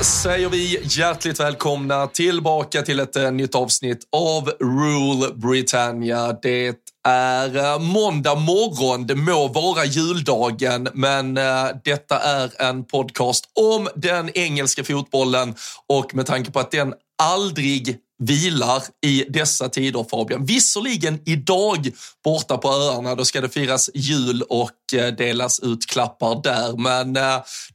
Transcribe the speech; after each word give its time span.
Säger 0.00 0.48
vi 0.48 0.80
hjärtligt 0.82 1.40
välkomna 1.40 2.06
tillbaka 2.06 2.82
till 2.82 3.00
ett 3.00 3.16
eh, 3.16 3.30
nytt 3.30 3.54
avsnitt 3.54 3.98
av 4.12 4.48
Rule 4.60 5.34
Britannia. 5.34 6.32
Det 6.42 6.76
är 7.08 7.56
eh, 7.56 7.78
måndag 7.78 8.34
morgon, 8.34 9.06
det 9.06 9.14
må 9.14 9.48
vara 9.48 9.84
juldagen, 9.84 10.88
men 10.94 11.36
eh, 11.36 11.66
detta 11.84 12.18
är 12.18 12.62
en 12.62 12.84
podcast 12.84 13.44
om 13.60 13.88
den 13.96 14.38
engelska 14.38 14.84
fotbollen 14.84 15.54
och 15.86 16.14
med 16.14 16.26
tanke 16.26 16.50
på 16.50 16.60
att 16.60 16.70
den 16.70 16.94
aldrig 17.22 17.96
vilar 18.22 18.82
i 19.06 19.24
dessa 19.28 19.68
tider 19.68 20.06
Fabian. 20.10 20.44
Visserligen 20.44 21.20
idag 21.26 21.90
borta 22.24 22.58
på 22.58 22.68
öarna, 22.68 23.14
då 23.14 23.24
ska 23.24 23.40
det 23.40 23.48
firas 23.48 23.90
jul 23.94 24.42
och 24.42 24.70
delas 25.18 25.60
ut 25.60 25.86
klappar 25.86 26.42
där, 26.42 26.76
men 26.76 27.12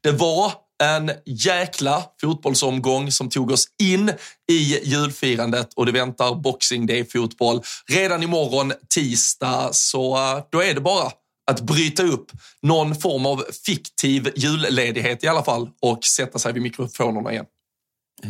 det 0.01 0.11
var 0.11 0.62
en 0.83 1.11
jäkla 1.25 2.03
fotbollsomgång 2.21 3.11
som 3.11 3.29
tog 3.29 3.51
oss 3.51 3.67
in 3.83 4.11
i 4.51 4.79
julfirandet 4.83 5.73
och 5.73 5.85
det 5.85 5.91
väntar 5.91 6.35
Boxing 6.35 6.85
Day-fotboll 6.85 7.61
redan 7.91 8.23
imorgon 8.23 8.73
tisdag. 8.93 9.69
Så 9.71 10.15
eh, 10.15 10.43
då 10.51 10.63
är 10.63 10.73
det 10.73 10.81
bara 10.81 11.11
att 11.51 11.61
bryta 11.61 12.03
upp 12.03 12.31
någon 12.61 12.95
form 12.95 13.25
av 13.25 13.43
fiktiv 13.65 14.31
julledighet 14.35 15.23
i 15.23 15.27
alla 15.27 15.43
fall 15.43 15.69
och 15.81 16.03
sätta 16.03 16.39
sig 16.39 16.53
vid 16.53 16.63
mikrofonerna 16.63 17.31
igen. 17.31 17.45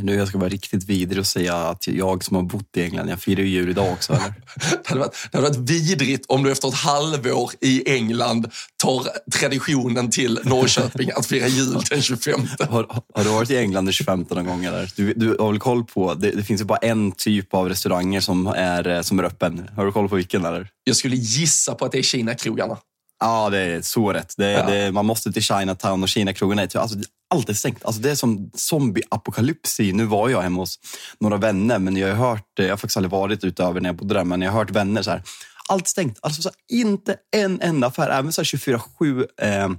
Nu 0.02 0.16
jag 0.16 0.28
ska 0.28 0.38
vara 0.38 0.50
riktigt 0.50 0.84
vidrig 0.84 1.20
och 1.20 1.28
säga 1.28 1.56
att 1.56 1.88
jag 1.88 2.24
som 2.24 2.36
har 2.36 2.44
bott 2.44 2.78
i 2.78 2.84
England, 2.84 3.10
jag 3.10 3.22
firar 3.22 3.42
ju 3.42 3.48
jul 3.50 3.70
idag 3.70 3.92
också. 3.94 4.14
Eller? 4.14 4.34
Det 4.84 4.90
hade, 4.90 5.00
varit, 5.00 5.16
det 5.32 5.38
hade 5.38 5.50
varit 5.50 5.70
vidrigt 5.70 6.26
om 6.28 6.44
du 6.44 6.52
efter 6.52 6.68
ett 6.68 6.74
halvår 6.74 7.52
i 7.62 7.92
England 7.96 8.52
tar 8.84 9.08
traditionen 9.40 10.10
till 10.10 10.40
Norrköping 10.44 11.12
att 11.16 11.26
fira 11.26 11.48
jul 11.48 11.78
den 11.90 12.02
25. 12.02 12.48
Har, 12.70 12.88
har 13.14 13.24
du 13.24 13.30
varit 13.30 13.50
i 13.50 13.58
England 13.58 13.86
den 13.86 13.94
25 13.94 14.26
någon 14.30 14.46
gång? 14.46 14.66
Eller? 14.66 14.92
Du, 14.96 15.14
du 15.14 15.38
har 15.40 15.52
väl 15.52 15.60
koll 15.60 15.84
på, 15.84 16.14
det, 16.14 16.32
det 16.32 16.44
finns 16.44 16.62
ju 16.62 16.66
bara 16.66 16.78
en 16.78 17.12
typ 17.12 17.54
av 17.54 17.70
restauranger 17.70 18.22
som 18.22 18.48
är, 18.48 18.88
eh, 18.88 19.02
som 19.02 19.20
är 19.20 19.24
öppen. 19.24 19.70
Har 19.76 19.86
du 19.86 19.92
koll 19.92 20.10
på 20.10 20.16
vilken? 20.16 20.46
Eller? 20.46 20.68
Jag 20.84 20.96
skulle 20.96 21.16
gissa 21.16 21.76
på 21.76 21.86
att 21.86 21.92
det 21.92 21.98
är 22.00 22.04
Kina-krogarna. 22.04 22.78
Ja, 23.20 23.50
det 23.50 23.58
är 23.60 23.82
så 23.82 24.14
rätt. 24.14 24.34
Det, 24.38 24.52
Ja. 24.52 24.66
det, 24.66 24.92
man 24.92 25.06
måste 25.06 25.32
till 25.32 25.42
Chinatown 25.42 26.04
och 26.04 26.10
Kina-krogen 26.10 26.60
är 26.60 26.78
alltså, 26.78 26.98
allt 27.34 27.50
är 27.50 27.54
stängt. 27.54 27.86
Alltså, 27.86 28.02
det 28.02 28.12
är 28.12 28.16
som 28.16 28.52
zombieapokalypsi. 28.56 29.94
Nu 29.94 30.06
var 30.06 30.30
jag 30.30 30.42
hemma 30.42 30.62
hos 30.62 30.80
några 31.20 31.38
vänner, 31.38 31.80
men 31.80 31.98
jag 31.98 32.16
har 32.16 32.30
hört, 32.30 32.48
jag 32.56 32.70
har 32.70 32.78
faktiskt 32.78 32.98
aldrig 32.98 33.12
varit 33.12 33.44
utöver 33.44 33.82
när 33.82 33.90
jag 33.90 33.96
bodde 33.96 34.14
där, 34.14 34.24
men 34.24 34.42
jag 34.42 34.52
har 34.52 34.60
hört 34.60 34.72
vänner 34.72 35.02
så 35.02 35.12
här. 35.12 35.24
Allt 35.70 35.88
stängt. 35.88 36.20
Alltså 36.22 36.42
så 36.42 36.50
här, 36.50 36.78
inte 36.80 37.16
en 37.36 37.62
enda 37.62 37.88
affär, 37.88 38.10
även 38.10 38.34
så 38.34 38.42
här 38.42 38.46
24-7 38.46 39.26
eh, 39.42 39.70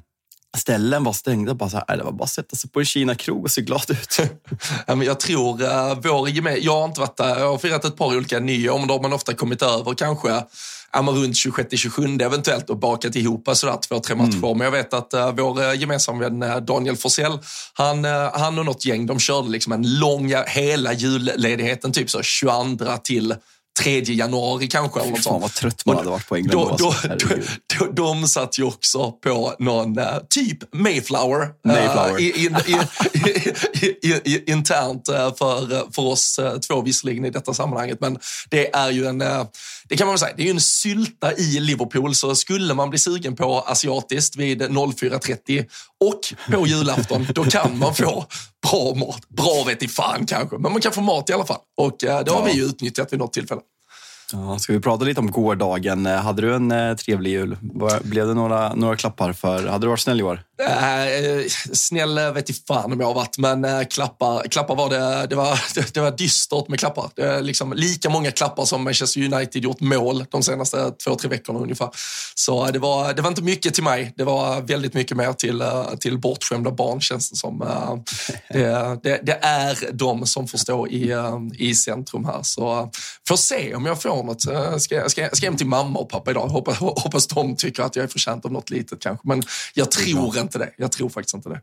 ställen 0.56 1.04
var 1.04 1.12
stängda. 1.12 1.54
Bara 1.54 1.70
så 1.70 1.82
här, 1.88 1.96
det 1.96 2.04
var 2.04 2.12
bara 2.12 2.24
att 2.24 2.30
sätta 2.30 2.56
sig 2.56 2.70
på 2.70 2.80
en 2.80 2.86
Kina-krog 2.86 3.44
och 3.44 3.50
se 3.50 3.60
glad 3.60 3.90
ut. 3.90 4.18
Ja, 4.86 4.94
men 4.94 5.06
jag 5.06 5.20
tror 5.20 5.62
uh, 5.62 5.98
vår 6.02 6.28
geme- 6.28 6.58
Jag 6.60 6.72
har 6.72 6.84
inte 6.84 7.00
varit 7.00 7.16
där. 7.16 7.38
Jag 7.38 7.48
har 7.50 7.58
firat 7.58 7.84
ett 7.84 7.96
par 7.96 8.16
olika 8.16 8.38
nyår, 8.38 8.78
men 8.78 8.88
då 8.88 8.94
har 8.94 9.02
man 9.02 9.12
ofta 9.12 9.34
kommit 9.34 9.62
över 9.62 9.94
kanske 9.94 10.44
ja, 10.94 11.02
men 11.02 11.14
runt 11.14 11.34
26-27 11.34 12.22
eventuellt 12.24 12.70
och 12.70 12.76
bakat 12.76 13.16
ihop 13.16 13.48
sådär 13.52 13.78
två, 13.88 13.98
tre 13.98 14.14
matcher. 14.16 14.54
Men 14.54 14.64
jag 14.64 14.70
vet 14.70 14.94
att 14.94 15.14
uh, 15.14 15.30
vår 15.36 15.62
uh, 15.62 15.80
gemensamma 15.80 16.18
vän 16.18 16.42
uh, 16.42 16.56
Daniel 16.56 16.96
Forsell, 16.96 17.38
han, 17.72 18.04
uh, 18.04 18.30
han 18.34 18.58
och 18.58 18.64
något 18.64 18.84
gäng, 18.84 19.06
de 19.06 19.18
körde 19.18 19.48
liksom 19.48 19.72
en 19.72 19.98
lång, 19.98 20.34
hela 20.46 20.92
julledigheten, 20.92 21.92
typ 21.92 22.10
så 22.10 22.22
22 22.22 22.96
till 23.04 23.34
3 23.78 24.00
januari 24.00 24.68
kanske. 24.68 25.00
Eller 25.00 25.10
något 25.10 25.24
Fan 25.24 25.40
vad 25.40 25.54
trött 25.54 25.86
man 25.86 25.96
hade 25.96 26.10
varit 26.10 26.28
på 26.28 26.36
England 26.36 26.76
då, 26.76 26.76
då. 26.78 26.94
då, 27.78 27.92
de 27.92 28.28
satt 28.28 28.58
ju 28.58 28.62
också 28.62 29.12
på 29.12 29.54
någon 29.58 29.98
eh, 29.98 30.18
typ 30.30 30.74
Mayflower. 30.74 31.48
Mayflower. 31.64 32.20
in, 32.20 32.34
in, 32.36 32.56
in, 32.66 32.80
in, 34.02 34.20
in, 34.24 34.42
internt 34.46 35.06
för, 35.38 35.92
för 35.92 36.02
oss 36.02 36.38
eh, 36.38 36.58
två 36.58 36.80
visserligen 36.82 37.24
i 37.24 37.30
detta 37.30 37.54
sammanhanget. 37.54 38.00
Men 38.00 38.18
det 38.50 38.74
är 38.74 38.90
ju 38.90 39.06
en, 39.06 39.20
eh, 39.20 39.44
det 39.88 39.96
kan 39.96 40.06
man 40.06 40.12
väl 40.12 40.18
säga, 40.18 40.34
det 40.36 40.42
är 40.42 40.44
ju 40.44 40.50
en 40.50 40.60
sylta 40.60 41.32
i 41.32 41.60
Liverpool. 41.60 42.14
Så 42.14 42.34
skulle 42.34 42.74
man 42.74 42.90
bli 42.90 42.98
sugen 42.98 43.36
på 43.36 43.60
asiatiskt 43.60 44.36
vid 44.36 44.62
04.30 44.62 45.66
och 46.04 46.54
på 46.58 46.66
julafton, 46.66 47.26
då 47.34 47.44
kan 47.44 47.78
man 47.78 47.94
få 47.94 48.24
bra 48.70 48.94
mat. 48.94 49.28
Bra 49.28 49.64
vet 49.66 49.82
i 49.82 49.88
fan 49.88 50.26
kanske, 50.26 50.58
men 50.58 50.72
man 50.72 50.80
kan 50.80 50.92
få 50.92 51.00
mat 51.00 51.30
i 51.30 51.32
alla 51.32 51.44
fall. 51.46 51.60
Och 51.76 52.04
eh, 52.04 52.24
det 52.24 52.30
har 52.30 52.38
Ja. 52.40 52.44
vi 52.44 52.52
ju 52.52 52.64
utnyttjat 52.64 53.12
vid 53.12 53.18
något 53.18 53.32
tillfälle. 53.32 53.60
Ja, 54.32 54.58
ska 54.58 54.72
vi 54.72 54.80
prata 54.80 55.04
lite 55.04 55.20
om 55.20 55.30
gårdagen? 55.30 56.06
Hade 56.06 56.42
du 56.42 56.54
en 56.54 56.72
eh, 56.72 56.96
trevlig 56.96 57.30
jul? 57.30 57.56
Blev 58.02 58.26
det 58.26 58.34
några, 58.34 58.74
några 58.74 58.96
klappar 58.96 59.32
för... 59.32 59.66
Hade 59.66 59.84
du 59.86 59.88
varit 59.88 60.00
snäll 60.00 60.20
i 60.20 60.22
år? 60.22 60.42
Äh, 60.58 61.48
snäll 61.72 62.32
vet 62.34 62.50
i 62.50 62.52
fan 62.52 62.92
om 62.92 63.00
jag 63.00 63.06
har 63.06 63.14
varit, 63.14 63.38
men 63.38 63.64
äh, 63.64 63.84
klappar, 63.84 64.48
klappar 64.48 64.74
var 64.74 64.90
det, 64.90 65.26
det, 65.26 65.36
var, 65.36 65.60
det, 65.74 65.94
det 65.94 66.00
var 66.00 66.10
dystert 66.10 66.68
med 66.68 66.78
klappar. 66.78 67.10
Det 67.14 67.22
är 67.22 67.42
liksom 67.42 67.72
lika 67.72 68.10
många 68.10 68.30
klappar 68.30 68.64
som 68.64 68.84
Manchester 68.84 69.34
United 69.34 69.62
gjort 69.62 69.80
mål 69.80 70.24
de 70.30 70.42
senaste 70.42 70.90
två, 70.90 71.14
tre 71.14 71.28
veckorna 71.28 71.58
ungefär. 71.58 71.90
Så 72.34 72.66
äh, 72.66 72.72
det 72.72 72.78
var, 72.78 73.14
det 73.14 73.22
var 73.22 73.28
inte 73.28 73.42
mycket 73.42 73.74
till 73.74 73.84
mig. 73.84 74.12
Det 74.16 74.24
var 74.24 74.60
väldigt 74.60 74.94
mycket 74.94 75.16
mer 75.16 75.32
till, 75.32 75.60
äh, 75.60 75.86
till 76.00 76.18
bortskämda 76.18 76.70
barn 76.70 77.00
känns 77.00 77.30
det 77.30 77.36
som. 77.36 77.58
Det, 78.48 78.98
det, 79.02 79.20
det 79.22 79.38
är 79.42 79.92
de 79.92 80.26
som 80.26 80.48
får 80.48 80.58
stå 80.58 80.86
i, 80.86 81.14
i 81.58 81.74
centrum 81.74 82.24
här. 82.24 82.42
Så 82.42 82.90
får 83.28 83.36
se 83.36 83.74
om 83.74 83.86
jag 83.86 84.02
får 84.02 84.22
något. 84.22 84.46
Äh, 84.46 84.76
Ska, 84.78 85.08
ska, 85.08 85.28
ska 85.32 85.46
hem 85.46 85.56
till 85.56 85.66
mamma 85.66 85.98
och 85.98 86.08
pappa 86.08 86.30
idag. 86.30 86.48
Hoppas, 86.48 86.78
hoppas 86.78 87.26
de 87.26 87.56
tycker 87.56 87.82
att 87.82 87.96
jag 87.96 88.02
är 88.02 88.08
förtjänt 88.08 88.44
av 88.44 88.52
något 88.52 88.70
litet 88.70 89.00
kanske. 89.00 89.28
Men 89.28 89.42
jag 89.74 89.90
tror 89.90 90.43
inte 90.44 90.58
det. 90.58 90.70
Jag 90.78 90.92
tror 90.92 91.08
faktiskt 91.08 91.34
inte 91.34 91.48
det. 91.48 91.60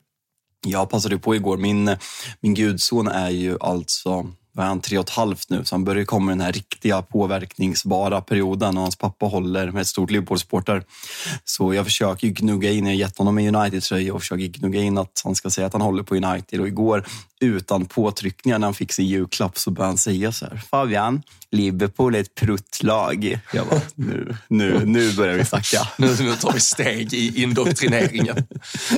Jag 0.65 0.89
passade 0.89 1.17
på 1.17 1.35
igår. 1.35 1.57
Min, 1.57 1.97
min 2.39 2.53
gudson 2.53 3.07
är 3.07 3.29
ju 3.29 3.57
alltså 3.59 4.27
vad 4.53 4.65
är 4.65 4.69
han, 4.69 4.81
tre 4.81 4.97
och 4.97 5.03
ett 5.03 5.09
halvt 5.09 5.49
nu, 5.49 5.65
så 5.65 5.75
han 5.75 5.83
börjar 5.83 6.05
komma 6.05 6.31
i 6.31 6.33
den 6.33 6.41
här 6.41 6.51
riktiga 6.51 7.01
påverkningsbara 7.01 8.21
perioden 8.21 8.77
och 8.77 8.83
hans 8.83 8.95
pappa 8.95 9.25
håller 9.25 9.71
med 9.71 9.81
ett 9.81 9.87
stort 9.87 10.11
Liverpool-supporter. 10.11 10.83
Så 11.43 11.73
jag 11.73 11.85
försöker 11.85 12.27
ju 12.27 12.33
gnugga 12.33 12.71
in, 12.71 12.85
jag 12.85 12.91
har 12.91 12.97
gett 12.97 13.17
honom 13.17 13.37
en 13.37 13.55
United-tröja 13.55 14.13
och 14.13 14.21
försöker 14.21 14.47
gnugga 14.47 14.81
in 14.81 14.97
att 14.97 15.21
han 15.23 15.35
ska 15.35 15.49
säga 15.49 15.67
att 15.67 15.73
han 15.73 15.81
håller 15.81 16.03
på 16.03 16.15
United. 16.15 16.59
Och 16.59 16.67
igår 16.67 17.05
utan 17.41 17.85
påtryckningar 17.85 18.59
när 18.59 18.67
han 18.67 18.73
fick 18.73 18.93
sin 18.93 19.07
julklapp 19.07 19.57
så 19.57 19.71
började 19.71 19.89
han 19.89 19.97
säga 19.97 20.31
så 20.31 20.45
här. 20.45 20.61
Fabian, 20.71 21.21
Liverpool 21.51 22.15
är 22.15 22.19
ett 22.19 22.35
pruttlag. 22.35 23.39
Jag 23.53 23.67
bara, 23.67 23.81
nu, 23.95 24.35
nu, 24.47 24.85
nu 24.85 25.13
börjar 25.13 25.37
vi 25.37 25.45
snacka. 25.45 25.87
nu, 25.97 26.15
nu 26.19 26.35
tar 26.35 26.53
vi 26.53 26.59
steg 26.59 27.13
i 27.13 27.43
indoktrineringen. 27.43 28.35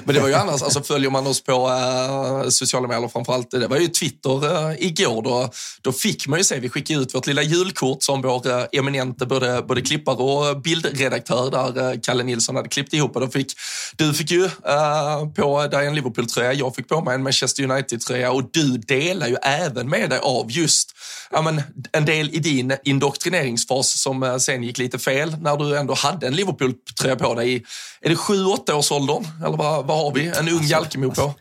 Men 0.03 0.15
det 0.15 0.21
var 0.21 0.27
ju 0.27 0.33
annars, 0.33 0.61
alltså 0.61 0.83
följer 0.83 1.09
man 1.09 1.27
oss 1.27 1.43
på 1.43 1.51
eh, 1.53 2.49
sociala 2.49 2.87
medier 2.87 3.07
framförallt, 3.07 3.51
det 3.51 3.67
var 3.67 3.77
ju 3.77 3.87
Twitter 3.87 4.69
eh, 4.69 4.87
igår. 4.87 5.21
Då, 5.21 5.49
då 5.81 5.91
fick 5.91 6.27
man 6.27 6.39
ju 6.39 6.43
se, 6.43 6.59
vi 6.59 6.69
skickade 6.69 6.99
ut 6.99 7.15
vårt 7.15 7.27
lilla 7.27 7.41
julkort 7.41 8.03
som 8.03 8.21
vår 8.21 8.49
eh, 8.49 8.65
eminente 8.71 9.25
både, 9.25 9.61
både 9.61 9.81
klippare 9.81 10.15
och 10.15 10.61
bildredaktör 10.61 11.51
där 11.51 11.91
eh, 11.91 11.99
Kalle 12.03 12.23
Nilsson 12.23 12.55
hade 12.55 12.69
klippt 12.69 12.93
ihop. 12.93 13.15
Och 13.15 13.21
då 13.21 13.27
fick, 13.27 13.53
du 13.95 14.13
fick 14.13 14.31
ju 14.31 14.45
eh, 14.45 15.27
på 15.35 15.67
dig 15.67 15.87
en 15.87 15.95
Liverpool-tröja, 15.95 16.53
jag 16.53 16.75
fick 16.75 16.87
på 16.87 17.01
mig 17.01 17.15
en 17.15 17.23
Manchester 17.23 17.63
United-tröja 17.63 18.31
och 18.33 18.49
du 18.53 18.77
delar 18.77 19.27
ju 19.27 19.35
även 19.35 19.89
med 19.89 20.09
dig 20.09 20.19
av 20.19 20.51
just 20.51 20.91
ja, 21.31 21.41
men, 21.41 21.61
en 21.91 22.05
del 22.05 22.29
i 22.29 22.39
din 22.39 22.77
indoktrineringsfas 22.83 24.01
som 24.01 24.23
eh, 24.23 24.37
sen 24.37 24.63
gick 24.63 24.77
lite 24.77 24.99
fel 24.99 25.37
när 25.41 25.57
du 25.57 25.77
ändå 25.77 25.93
hade 25.93 26.27
en 26.27 26.35
Liverpool-tröja 26.35 27.15
på 27.15 27.33
dig. 27.33 27.65
Är 28.01 28.09
det 28.09 28.15
sju, 28.15 28.45
åtta 28.45 28.75
års 28.75 28.91
åldern? 28.91 29.27
Eller 29.45 29.57
vad, 29.57 29.85
vad 29.85 29.97
har 29.97 30.13
vi 30.13 30.27
en 30.27 30.47
ung 30.49 30.55
alltså, 30.55 30.71
Jalkemo 30.71 31.11
på? 31.11 31.21
Alltså, 31.21 31.39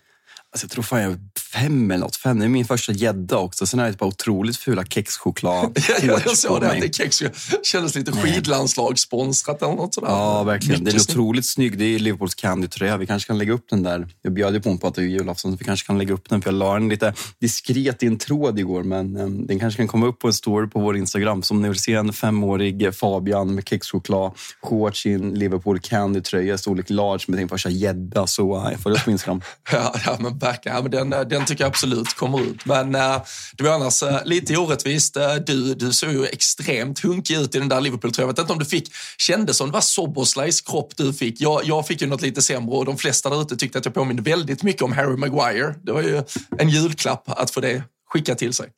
Alltså 0.52 0.64
jag 0.64 0.70
tror 0.70 0.82
fan 0.82 1.02
jag 1.02 1.12
är 1.12 1.18
fem 1.52 1.90
eller 1.90 2.00
något. 2.00 2.16
Fem. 2.16 2.38
Det 2.38 2.44
är 2.44 2.48
min 2.48 2.64
första 2.64 2.92
gädda 2.92 3.36
också. 3.36 3.66
Sen 3.66 3.80
är 3.80 3.84
det 3.84 3.90
ett 3.90 3.98
par 3.98 4.06
otroligt 4.06 4.56
fula 4.56 4.84
kexchoklad. 4.84 5.78
ja, 6.02 6.20
jag 6.24 6.36
såg 6.36 6.60
det, 6.60 6.78
det 6.80 6.94
kex 6.94 7.22
kändes 7.62 7.94
lite 7.94 8.12
skidlandslagssponsrat 8.12 9.62
eller 9.62 9.74
något 9.74 9.94
sådär. 9.94 10.08
Ja, 10.08 10.42
verkligen. 10.42 10.84
Mycket 10.84 11.08
den 11.08 11.16
är 11.16 11.20
otroligt 11.20 11.46
snygg. 11.46 11.78
Det 11.78 11.84
är 11.84 11.98
Liverpools 11.98 12.34
Candy-tröja. 12.34 12.96
Vi 12.96 13.06
kanske 13.06 13.26
kan 13.26 13.38
lägga 13.38 13.52
upp 13.52 13.64
den 13.70 13.82
där. 13.82 14.08
Jag 14.22 14.32
bjöd 14.32 14.54
ju 14.54 14.60
på 14.60 14.72
på 14.78 14.86
att 14.86 14.94
det 14.94 15.02
är 15.02 15.06
julafton, 15.06 15.52
så 15.52 15.58
vi 15.58 15.64
kanske 15.64 15.86
kan 15.86 15.98
lägga 15.98 16.14
upp 16.14 16.28
den. 16.28 16.42
För 16.42 16.50
jag 16.50 16.58
la 16.58 16.74
den 16.74 16.88
lite 16.88 17.14
diskret 17.38 18.02
i 18.02 18.06
en 18.06 18.18
tråd 18.18 18.58
igår, 18.58 18.82
men 18.82 19.16
um, 19.16 19.46
den 19.46 19.58
kanske 19.58 19.76
kan 19.76 19.88
komma 19.88 20.06
upp 20.06 20.18
på 20.18 20.26
en 20.26 20.32
story 20.32 20.66
på 20.66 20.80
vår 20.80 20.96
Instagram. 20.96 21.42
Som 21.42 21.62
ni 21.62 21.68
vill 21.68 21.78
se 21.78 21.94
en 21.94 22.12
femårig 22.12 22.94
Fabian 22.94 23.54
med 23.54 23.68
kexchoklad, 23.68 24.32
shorts 24.62 25.06
i 25.06 25.12
en 25.12 25.34
Liverpool 25.34 25.80
Candy-tröja, 25.80 26.58
storlek 26.58 26.90
large 26.90 27.24
med 27.28 27.38
sin 27.38 27.48
första 27.48 27.70
gädda. 27.70 28.26
Så 28.26 28.56
uh, 28.56 28.68
jag 28.70 28.80
följ 28.80 28.94
oss 28.94 29.04
på 29.04 29.10
Instagram. 29.10 29.40
ja, 29.72 29.94
ja, 30.06 30.16
men 30.20 30.38
verkligen. 30.38 30.76
Ja, 30.76 30.82
men 30.82 30.90
den, 30.90 31.12
eh, 31.12 31.20
den 31.42 31.46
tycker 31.46 31.64
jag 31.64 31.68
absolut 31.68 32.14
kommer 32.14 32.40
ut. 32.40 32.66
Men 32.66 32.94
äh, 32.94 33.22
det 33.56 33.64
var 33.64 33.70
annars 33.70 34.02
äh, 34.02 34.24
lite 34.24 34.56
orättvist. 34.56 35.16
Eh, 35.16 35.34
du, 35.34 35.74
du 35.74 35.92
såg 35.92 36.12
ju 36.12 36.26
extremt 36.26 37.00
hunkig 37.00 37.36
ut 37.36 37.54
i 37.54 37.58
den 37.58 37.68
där 37.68 37.80
Liverpool-tröjan. 37.80 38.28
Jag 38.28 38.32
vet 38.32 38.38
inte 38.38 38.52
om 38.52 38.58
du 38.58 38.64
fick, 38.64 38.92
kändes 39.18 39.56
som 39.56 39.68
det 39.68 39.72
var 39.72 39.80
Soboslays 39.80 40.60
kropp 40.60 40.96
du 40.96 41.12
fick. 41.12 41.40
Jag, 41.40 41.60
jag 41.64 41.86
fick 41.86 42.00
ju 42.00 42.06
något 42.06 42.22
lite 42.22 42.42
sämre 42.42 42.76
och 42.76 42.84
de 42.84 42.98
flesta 42.98 43.30
där 43.30 43.42
ute 43.42 43.56
tyckte 43.56 43.78
att 43.78 43.84
jag 43.84 43.94
påminner 43.94 44.22
väldigt 44.22 44.62
mycket 44.62 44.82
om 44.82 44.92
Harry 44.92 45.16
Maguire. 45.16 45.74
Det 45.82 45.92
var 45.92 46.02
ju 46.02 46.22
en 46.58 46.68
julklapp 46.68 47.24
att 47.26 47.50
få 47.50 47.60
det 47.60 47.82
skickat 48.08 48.38
till 48.38 48.52
sig. 48.52 48.68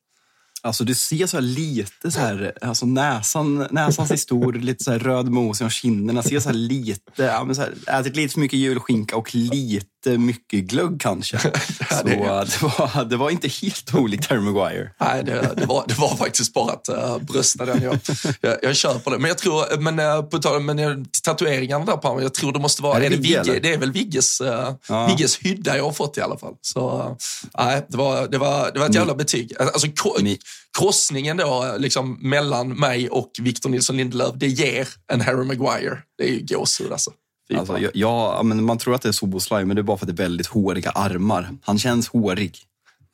Alltså 0.61 0.83
du 0.83 0.95
ser 0.95 1.27
så 1.27 1.39
lite 1.39 2.11
så 2.11 2.19
här, 2.19 2.53
alltså 2.61 2.85
näsan, 2.85 3.67
näsan 3.71 4.07
ser 4.07 4.15
stor, 4.15 4.53
lite 4.53 4.83
så 4.83 4.91
här 4.91 4.99
röd 4.99 5.29
mos 5.29 5.61
i 5.61 5.69
kinderna. 5.69 6.23
Ser 6.23 6.39
så 6.39 6.49
här 6.49 6.55
lite, 6.55 7.23
ja, 7.23 7.43
men 7.43 7.55
så 7.55 7.61
här, 7.61 7.99
ätit 7.99 8.15
lite 8.15 8.33
för 8.33 8.39
mycket 8.39 8.59
julskinka 8.59 9.15
och 9.15 9.35
lite 9.35 9.87
mycket 10.09 10.63
glögg 10.63 11.01
kanske. 11.01 11.37
ja, 11.89 12.03
det, 12.03 12.15
det, 12.15 12.61
var, 12.61 13.05
det 13.05 13.17
var 13.17 13.29
inte 13.29 13.47
helt 13.47 13.95
olikt 13.95 14.29
Harry 14.29 14.39
Maguire. 14.39 14.91
Nej, 14.99 15.23
det, 15.23 15.53
det, 15.57 15.65
var, 15.65 15.85
det 15.87 15.99
var 15.99 16.15
faktiskt 16.15 16.53
bara 16.53 16.73
att 16.73 16.89
uh, 16.89 17.17
brösta 17.17 17.65
den. 17.65 17.81
Jag, 17.81 17.99
jag, 18.41 18.57
jag 18.61 18.75
köper 18.75 19.11
det. 19.11 19.19
Men 19.19 19.27
jag 19.27 19.37
tror, 19.37 19.77
men, 19.77 19.99
uh, 19.99 20.21
på 20.21 20.37
tal 20.37 20.61
men 20.61 20.79
uh, 20.79 21.03
tatueringarna 21.23 21.85
där 21.85 21.97
på 21.97 22.21
jag 22.21 22.33
tror 22.33 22.53
det 22.53 22.59
måste 22.59 22.81
vara, 22.81 22.97
är 22.97 22.99
det, 22.99 23.05
är 23.05 23.09
det, 23.09 23.17
Vigge, 23.17 23.59
det 23.59 23.73
är 23.73 23.77
väl 23.77 23.91
Vigges, 23.91 24.41
ja. 24.87 25.07
Vigges 25.07 25.39
hydda 25.39 25.77
jag 25.77 25.83
har 25.83 25.91
fått 25.91 26.17
i 26.17 26.21
alla 26.21 26.37
fall. 26.37 26.53
Så 26.61 27.17
nej, 27.57 27.85
det, 27.89 27.97
var, 27.97 28.27
det, 28.27 28.37
var, 28.37 28.71
det 28.73 28.79
var 28.79 28.89
ett 28.89 28.95
jävla 28.95 29.15
betyg. 29.15 29.53
Alltså, 29.59 29.87
Ni 30.21 30.39
krossningen 30.79 31.37
då, 31.37 31.75
liksom, 31.77 32.17
mellan 32.21 32.69
mig 32.69 33.09
och 33.09 33.31
Victor 33.41 33.69
Nilsson 33.69 33.97
Lindelöf, 33.97 34.33
det 34.35 34.47
ger 34.47 34.87
en 35.13 35.21
Harry 35.21 35.45
Maguire. 35.45 35.97
Det 36.17 36.23
är 36.23 36.29
ju 36.29 36.45
gåshud 36.45 36.91
alltså. 36.91 37.11
Alltså, 37.53 37.79
ja, 37.93 38.41
men 38.43 38.63
man 38.63 38.77
tror 38.77 38.95
att 38.95 39.01
det 39.01 39.07
är 39.07 39.13
Soboslaj, 39.13 39.65
men 39.65 39.75
det 39.75 39.81
är 39.81 39.83
bara 39.83 39.97
för 39.97 40.05
att 40.05 40.15
det 40.17 40.23
är 40.23 40.25
väldigt 40.27 40.47
håriga 40.47 40.89
armar. 40.89 41.49
Han 41.61 41.79
känns 41.79 42.09
hårig. 42.09 42.57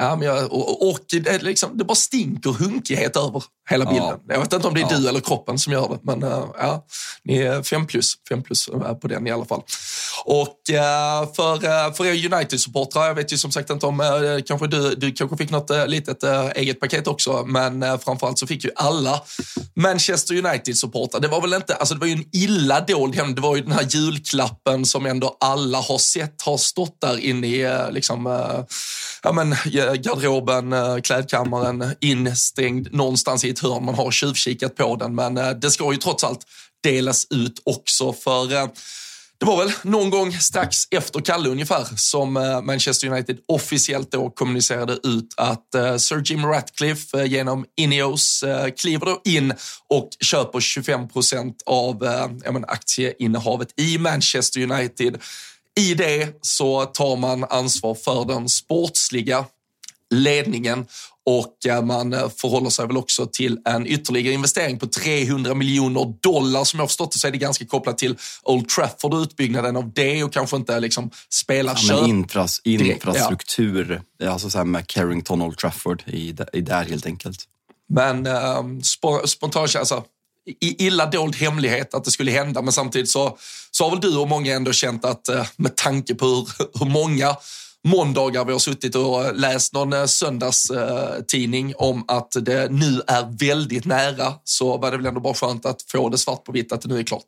Ja, 0.01 0.15
men 0.15 0.27
jag, 0.27 0.53
och, 0.53 0.89
och 0.89 0.99
det, 1.09 1.43
liksom, 1.43 1.77
det 1.77 1.83
bara 1.83 1.95
stinker 1.95 2.49
hunkighet 2.49 3.17
över 3.17 3.43
hela 3.69 3.85
bilden. 3.85 4.19
Ja. 4.27 4.33
Jag 4.33 4.39
vet 4.39 4.53
inte 4.53 4.67
om 4.67 4.73
det 4.73 4.81
är 4.81 4.87
ja. 4.91 4.97
du 4.97 5.07
eller 5.07 5.19
kroppen 5.19 5.59
som 5.59 5.73
gör 5.73 5.89
det, 5.89 5.99
men 6.01 6.23
uh, 6.23 6.45
ja, 6.57 6.85
ni 7.23 7.37
är 7.37 7.63
fem 7.63 7.87
plus, 7.87 8.13
fem 8.29 8.43
plus 8.43 8.69
uh, 8.69 8.93
på 8.93 9.07
den 9.07 9.27
i 9.27 9.31
alla 9.31 9.45
fall. 9.45 9.61
Och 10.25 10.57
uh, 10.71 11.33
för, 11.35 11.53
uh, 11.53 11.93
för 11.93 12.05
er 12.05 12.33
United-supportrar, 12.33 13.07
jag 13.07 13.15
vet 13.15 13.33
ju 13.33 13.37
som 13.37 13.51
sagt 13.51 13.69
inte 13.69 13.85
om, 13.85 13.99
kanske 14.47 14.67
du, 14.67 14.95
du 14.95 15.11
kanske 15.11 15.37
fick 15.37 15.49
något 15.49 15.71
litet 15.87 16.23
eget 16.55 16.79
paket 16.79 17.07
också, 17.07 17.43
men 17.45 17.83
uh, 17.83 17.97
framförallt 17.97 18.39
så 18.39 18.47
fick 18.47 18.63
ju 18.63 18.71
alla 18.75 19.21
Manchester 19.75 20.35
United-supportrar, 20.35 21.19
det 21.19 21.27
var 21.27 21.41
väl 21.41 21.53
inte, 21.53 21.75
alltså 21.75 21.93
det 21.93 21.99
var 21.99 22.07
ju 22.07 22.13
en 22.13 22.25
illa 22.31 22.79
dold 22.79 23.15
hem, 23.15 23.35
det 23.35 23.41
var 23.41 23.55
ju 23.55 23.61
den 23.61 23.71
här 23.71 23.87
julklappen 23.89 24.85
som 24.85 25.05
ändå 25.05 25.37
alla 25.39 25.77
har 25.77 25.97
sett, 25.97 26.41
har 26.41 26.57
stått 26.57 27.01
där 27.01 27.19
inne 27.19 27.47
i 27.47 27.87
liksom, 27.91 28.25
ja 29.23 29.31
men 29.31 29.55
garderoben, 29.95 30.73
eh, 30.73 30.97
klädkammaren, 30.97 31.95
instängd 31.99 32.93
någonstans 32.93 33.45
i 33.45 33.49
ett 33.49 33.59
hörn. 33.59 33.85
Man 33.85 33.95
har 33.95 34.11
tjuvkikat 34.11 34.75
på 34.75 34.95
den, 34.95 35.15
men 35.15 35.37
eh, 35.37 35.49
det 35.49 35.71
ska 35.71 35.91
ju 35.91 35.97
trots 35.97 36.23
allt 36.23 36.45
delas 36.83 37.27
ut 37.29 37.61
också 37.65 38.13
för 38.13 38.53
eh, 38.53 38.67
det 39.39 39.45
var 39.45 39.57
väl 39.57 39.71
någon 39.83 40.09
gång 40.09 40.33
strax 40.33 40.77
efter 40.91 41.19
Kalle 41.19 41.49
ungefär 41.49 41.87
som 41.95 42.33
Manchester 42.63 43.07
United 43.07 43.37
officiellt 43.47 44.11
då 44.11 44.29
kommunicerade 44.29 44.93
ut 44.93 45.33
att 45.37 46.01
Sir 46.01 46.21
Jim 46.25 46.45
Ratcliffe 46.45 47.25
genom 47.25 47.65
Ineos 47.77 48.43
kliver 48.77 49.05
då 49.05 49.21
in 49.25 49.53
och 49.89 50.09
köper 50.19 50.59
25 50.59 51.09
procent 51.09 51.63
av 51.65 52.03
aktieinnehavet 52.67 53.67
i 53.79 53.97
Manchester 53.97 54.61
United. 54.61 55.17
I 55.79 55.93
det 55.93 56.39
så 56.41 56.85
tar 56.85 57.15
man 57.15 57.43
ansvar 57.43 57.95
för 57.95 58.25
den 58.25 58.49
sportsliga 58.49 59.45
ledningen 60.11 60.85
och 61.25 61.65
eh, 61.65 61.81
man 61.81 62.13
eh, 62.13 62.29
förhåller 62.29 62.69
sig 62.69 62.87
väl 62.87 62.97
också 62.97 63.25
till 63.25 63.59
en 63.65 63.87
ytterligare 63.87 64.33
investering 64.33 64.79
på 64.79 64.87
300 64.87 65.53
miljoner 65.53 66.13
dollar. 66.21 66.63
Som 66.63 66.77
jag 66.77 66.83
har 66.83 66.87
förstått 66.87 67.11
det 67.11 67.19
så 67.19 67.27
är 67.27 67.31
det 67.31 67.37
ganska 67.37 67.65
kopplat 67.65 67.97
till 67.97 68.17
Old 68.43 68.69
Trafford 68.69 69.13
och 69.13 69.19
utbyggnaden 69.19 69.77
av 69.77 69.93
det 69.93 70.23
och 70.23 70.33
kanske 70.33 70.55
inte 70.55 70.79
liksom 70.79 71.11
spelarköp. 71.29 71.89
Ja, 71.89 72.07
infras, 72.07 72.61
infrastruktur, 72.63 74.01
ja. 74.17 74.31
alltså 74.31 74.49
så 74.49 74.57
här 74.57 74.65
med 74.65 74.87
Carrington 74.87 75.41
Old 75.41 75.57
Trafford 75.57 76.03
i, 76.07 76.35
i 76.53 76.61
där 76.61 76.83
helt 76.83 77.05
enkelt. 77.05 77.43
Men 77.93 78.25
eh, 78.25 78.63
spontant, 79.25 79.75
alltså, 79.75 80.03
illa 80.59 81.05
dold 81.05 81.35
hemlighet 81.35 81.93
att 81.93 82.03
det 82.03 82.11
skulle 82.11 82.31
hända, 82.31 82.61
men 82.61 82.73
samtidigt 82.73 83.09
så, 83.09 83.37
så 83.71 83.83
har 83.83 83.91
väl 83.91 83.99
du 83.99 84.17
och 84.17 84.27
många 84.27 84.55
ändå 84.55 84.71
känt 84.71 85.05
att 85.05 85.29
eh, 85.29 85.47
med 85.55 85.75
tanke 85.75 86.15
på 86.15 86.25
hur, 86.25 86.47
hur 86.79 86.85
många 86.85 87.35
måndagar 87.83 88.45
vi 88.45 88.51
har 88.51 88.59
suttit 88.59 88.95
och 88.95 89.35
läst 89.35 89.73
någon 89.73 89.93
eh, 89.93 90.05
söndagstidning 90.05 91.73
om 91.77 92.05
att 92.07 92.35
det 92.41 92.71
nu 92.71 93.01
är 93.07 93.37
väldigt 93.39 93.85
nära 93.85 94.33
så 94.43 94.77
var 94.77 94.91
det 94.91 94.97
väl 94.97 95.05
ändå 95.05 95.19
bara 95.19 95.33
skönt 95.33 95.65
att 95.65 95.81
få 95.81 96.09
det 96.09 96.17
svart 96.17 96.43
på 96.43 96.51
vitt 96.51 96.71
att 96.71 96.81
det 96.81 96.89
nu 96.89 96.99
är 96.99 97.03
klart. 97.03 97.25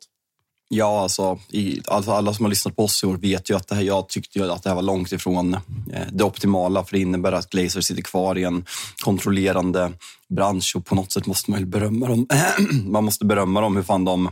Ja, 0.68 1.00
alltså, 1.00 1.38
i, 1.50 1.80
alltså 1.86 2.10
alla 2.10 2.34
som 2.34 2.44
har 2.44 2.50
lyssnat 2.50 2.76
på 2.76 2.84
oss 2.84 3.04
i 3.04 3.06
år 3.06 3.16
vet 3.16 3.50
ju 3.50 3.56
att 3.56 3.68
det 3.68 3.74
här, 3.74 3.82
jag 3.82 4.08
tyckte 4.08 4.38
ju 4.38 4.50
att 4.50 4.62
det 4.62 4.68
här 4.68 4.74
var 4.74 4.82
långt 4.82 5.12
ifrån 5.12 5.54
eh, 5.54 6.06
det 6.12 6.24
optimala 6.24 6.84
för 6.84 6.92
det 6.92 6.98
innebär 6.98 7.32
att 7.32 7.50
Glazer 7.50 7.80
sitter 7.80 8.02
kvar 8.02 8.38
i 8.38 8.44
en 8.44 8.64
kontrollerande 9.04 9.92
bransch 10.28 10.72
och 10.76 10.86
på 10.86 10.94
något 10.94 11.12
sätt 11.12 11.26
måste 11.26 11.50
man 11.50 11.60
ju 11.60 11.66
berömma 11.66 12.08
dem. 12.08 12.26
man 12.84 13.04
måste 13.04 13.24
berömma 13.24 13.60
dem 13.60 13.76
hur 13.76 13.82
fan 13.82 14.04
de, 14.04 14.30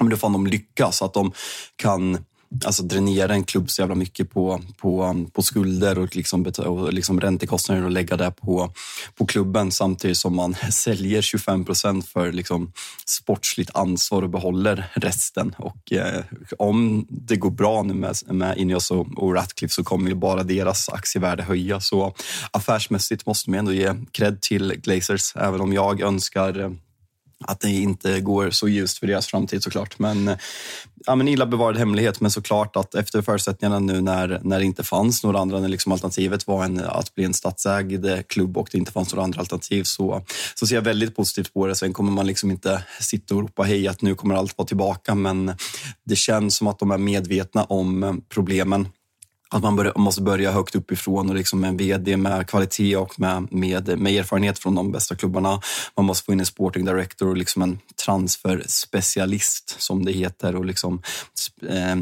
hur 0.00 0.16
fan 0.16 0.32
de 0.32 0.46
lyckas, 0.46 1.02
att 1.02 1.14
de 1.14 1.32
kan 1.76 2.18
alltså 2.64 2.82
dränera 2.82 3.34
en 3.34 3.44
klubb 3.44 3.70
så 3.70 3.82
jävla 3.82 3.94
mycket 3.94 4.30
på, 4.30 4.60
på, 4.78 5.24
på 5.32 5.42
skulder 5.42 5.98
och, 5.98 6.16
liksom, 6.16 6.46
och 6.58 6.92
liksom 6.92 7.20
räntekostnader 7.20 7.84
och 7.84 7.90
lägga 7.90 8.16
det 8.16 8.30
på, 8.30 8.72
på 9.14 9.26
klubben 9.26 9.72
samtidigt 9.72 10.16
som 10.16 10.36
man 10.36 10.54
säljer 10.70 11.22
25 11.22 11.64
procent 11.64 12.08
för 12.08 12.32
liksom 12.32 12.72
sportsligt 13.06 13.70
ansvar 13.74 14.22
och 14.22 14.30
behåller 14.30 14.90
resten. 14.94 15.54
Och 15.58 15.92
eh, 15.92 16.24
om 16.58 17.06
det 17.08 17.36
går 17.36 17.50
bra 17.50 17.82
nu 17.82 17.94
med, 17.94 18.14
med 18.26 18.58
Ineos 18.58 18.90
och, 18.90 19.06
och 19.16 19.34
Ratcliffe 19.34 19.74
så 19.74 19.84
kommer 19.84 20.08
ju 20.08 20.14
bara 20.14 20.42
deras 20.42 20.88
aktievärde 20.88 21.42
höja. 21.42 21.80
Så 21.80 22.14
affärsmässigt 22.50 23.26
måste 23.26 23.50
man 23.50 23.58
ändå 23.58 23.72
ge 23.72 23.94
cred 24.12 24.40
till 24.40 24.80
Glazers, 24.82 25.36
även 25.36 25.60
om 25.60 25.72
jag 25.72 26.00
önskar 26.00 26.60
eh, 26.60 26.70
att 27.44 27.60
det 27.60 27.70
inte 27.70 28.20
går 28.20 28.50
så 28.50 28.68
ljust 28.68 28.98
för 28.98 29.06
deras 29.06 29.26
framtid 29.26 29.62
såklart. 29.62 29.98
Men, 29.98 30.28
eh, 30.28 30.36
ja, 31.06 31.14
men 31.14 31.28
illa 31.28 31.46
bevarad 31.46 31.76
hemlighet, 31.76 32.20
men 32.20 32.30
såklart 32.30 32.76
att 32.76 32.94
efter 32.94 33.22
förutsättningarna 33.22 33.78
nu 33.78 34.00
när, 34.00 34.40
när 34.42 34.58
det 34.58 34.64
inte 34.64 34.82
fanns 34.82 35.24
några 35.24 35.38
andra, 35.38 35.60
när 35.60 35.68
liksom 35.68 35.92
alternativet 35.92 36.46
var 36.46 36.64
en, 36.64 36.80
att 36.80 37.14
bli 37.14 37.24
en 37.24 37.34
statsägd 37.34 38.06
klubb 38.26 38.58
och 38.58 38.68
det 38.72 38.78
inte 38.78 38.92
fanns 38.92 39.12
några 39.12 39.24
andra 39.24 39.40
alternativ 39.40 39.84
så, 39.84 40.22
så 40.54 40.66
ser 40.66 40.74
jag 40.74 40.82
väldigt 40.82 41.16
positivt 41.16 41.54
på 41.54 41.66
det. 41.66 41.74
Sen 41.74 41.92
kommer 41.92 42.12
man 42.12 42.26
liksom 42.26 42.50
inte 42.50 42.84
sitta 43.00 43.34
och 43.34 43.42
ropa 43.42 43.62
hej 43.62 43.88
att 43.88 44.02
nu 44.02 44.14
kommer 44.14 44.34
allt 44.34 44.58
vara 44.58 44.66
tillbaka, 44.66 45.14
men 45.14 45.52
det 46.04 46.16
känns 46.16 46.56
som 46.56 46.66
att 46.66 46.78
de 46.78 46.90
är 46.90 46.98
medvetna 46.98 47.64
om 47.64 48.02
eh, 48.02 48.14
problemen 48.28 48.88
att 49.54 49.62
man 49.62 49.76
bör, 49.76 49.92
måste 49.96 50.22
börja 50.22 50.52
högt 50.52 50.74
uppifrån 50.74 51.28
och 51.28 51.34
liksom 51.34 51.60
med 51.60 51.68
en 51.68 51.76
VD 51.76 52.16
med 52.16 52.48
kvalitet 52.48 52.96
och 52.96 53.20
med, 53.20 53.52
med, 53.52 53.98
med 53.98 54.12
erfarenhet 54.12 54.58
från 54.58 54.74
de 54.74 54.92
bästa 54.92 55.16
klubbarna. 55.16 55.60
Man 55.96 56.06
måste 56.06 56.24
få 56.24 56.32
in 56.32 56.40
en 56.40 56.46
sporting 56.46 56.84
director 56.84 57.28
och 57.28 57.36
liksom 57.36 57.62
en 57.62 57.78
transferspecialist 58.04 59.76
som 59.78 60.04
det 60.04 60.12
heter 60.12 60.56
och 60.56 60.64
liksom 60.64 61.02
eh, 61.68 61.96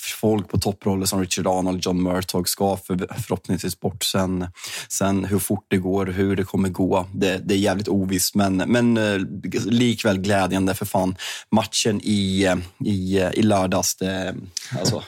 folk 0.00 0.48
på 0.48 0.58
topproller 0.58 1.06
som 1.06 1.20
Richard 1.20 1.46
Arnold, 1.46 1.84
John 1.84 2.02
Murtog 2.02 2.48
ska 2.48 2.76
för, 2.76 2.96
förhoppningsvis 3.22 3.80
bort 3.80 4.04
sen. 4.04 4.46
Sen 4.88 5.24
hur 5.24 5.38
fort 5.38 5.66
det 5.68 5.76
går, 5.76 6.06
hur 6.06 6.36
det 6.36 6.44
kommer 6.44 6.68
gå, 6.68 7.06
det, 7.14 7.38
det 7.38 7.54
är 7.54 7.58
jävligt 7.58 7.88
ovisst 7.88 8.34
men, 8.34 8.56
men 8.56 8.96
eh, 8.96 9.18
likväl 9.64 10.18
glädjande 10.18 10.74
för 10.74 10.86
fan. 10.86 11.16
Matchen 11.50 12.00
i, 12.00 12.48
i, 12.84 13.18
i 13.18 13.42
lördags, 13.42 13.96
det, 13.96 14.34
alltså, 14.78 15.02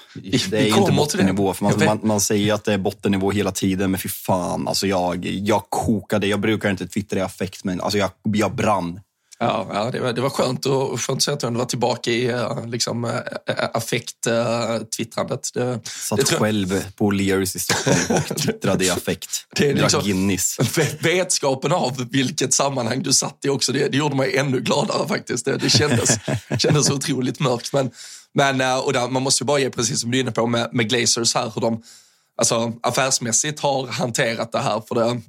det 0.50 0.70
är 0.70 0.78
inte 0.78 0.92
bottennivå. 0.92 1.54
För 1.54 1.64
man, 1.64 1.74
man, 1.84 2.00
man, 2.02 2.20
säger 2.20 2.54
att 2.54 2.64
det 2.64 2.72
är 2.72 2.78
bottennivå 2.78 3.30
hela 3.30 3.50
tiden, 3.50 3.90
men 3.90 4.00
fy 4.00 4.08
fan. 4.08 4.68
Alltså 4.68 4.86
jag, 4.86 5.24
jag 5.24 5.62
kokade. 5.68 6.26
Jag 6.26 6.40
brukar 6.40 6.70
inte 6.70 6.88
twittra 6.88 7.18
i 7.18 7.22
affekt, 7.22 7.64
men 7.64 7.80
alltså 7.80 7.98
jag, 7.98 8.10
jag 8.22 8.54
brann. 8.54 9.00
Ja, 9.38 9.66
ja 9.72 9.90
det, 9.90 10.00
var, 10.00 10.12
det 10.12 10.20
var 10.20 10.30
skönt, 10.30 10.66
och, 10.66 11.00
skönt 11.00 11.28
att 11.28 11.40
du 11.40 11.50
var 11.50 11.64
tillbaka 11.64 12.10
i 12.10 12.26
eh, 12.26 12.66
liksom, 12.66 13.04
eh, 13.04 13.10
eh, 13.46 13.68
affekt-twittrandet. 13.74 15.50
Det, 15.54 15.80
Satt 15.84 16.18
det 16.18 16.24
själv 16.24 16.92
på 16.96 17.10
Lears 17.10 17.56
i 17.56 17.58
Stockholm 17.58 17.96
och 18.30 18.36
twittrade 18.36 18.84
i 18.84 18.90
affekt. 18.90 19.46
Det 19.56 19.70
är 19.70 19.74
liksom, 19.74 20.02
Guinness. 20.02 20.58
Vetskapen 21.00 21.72
av 21.72 22.08
vilket 22.10 22.54
sammanhang 22.54 23.02
du 23.02 23.12
satt 23.12 23.38
i 23.44 23.48
också, 23.48 23.72
det, 23.72 23.88
det 23.88 23.96
gjorde 23.96 24.16
mig 24.16 24.36
ännu 24.36 24.60
gladare 24.60 25.08
faktiskt. 25.08 25.44
Det, 25.44 25.56
det 25.56 25.70
kändes, 25.70 26.18
kändes 26.58 26.90
otroligt 26.90 27.40
mörkt. 27.40 27.72
Men, 27.72 27.90
men, 28.34 28.78
och 28.78 28.92
där, 28.92 29.08
man 29.08 29.22
måste 29.22 29.44
ju 29.44 29.46
bara 29.46 29.58
ge, 29.58 29.70
precis 29.70 30.00
som 30.00 30.10
du 30.10 30.18
är 30.18 30.22
inne 30.22 30.32
på 30.32 30.46
med, 30.46 30.68
med 30.72 30.88
Glazers 30.88 31.34
här, 31.34 31.52
hur 31.54 31.60
de 31.60 31.82
alltså, 32.36 32.72
affärsmässigt 32.82 33.60
har 33.60 33.86
hanterat 33.86 34.52
det 34.52 34.58
här. 34.58 34.82
För 34.88 34.94
det, 34.94 35.20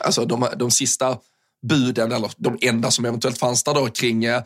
alltså, 0.00 0.24
de, 0.24 0.48
de 0.56 0.70
sista 0.70 1.18
buden, 1.66 2.12
eller 2.12 2.30
de 2.36 2.58
enda 2.60 2.90
som 2.90 3.04
eventuellt 3.04 3.38
fanns 3.38 3.64
där 3.64 3.74
då 3.74 3.86
kring 3.86 4.24
eh, 4.24 4.42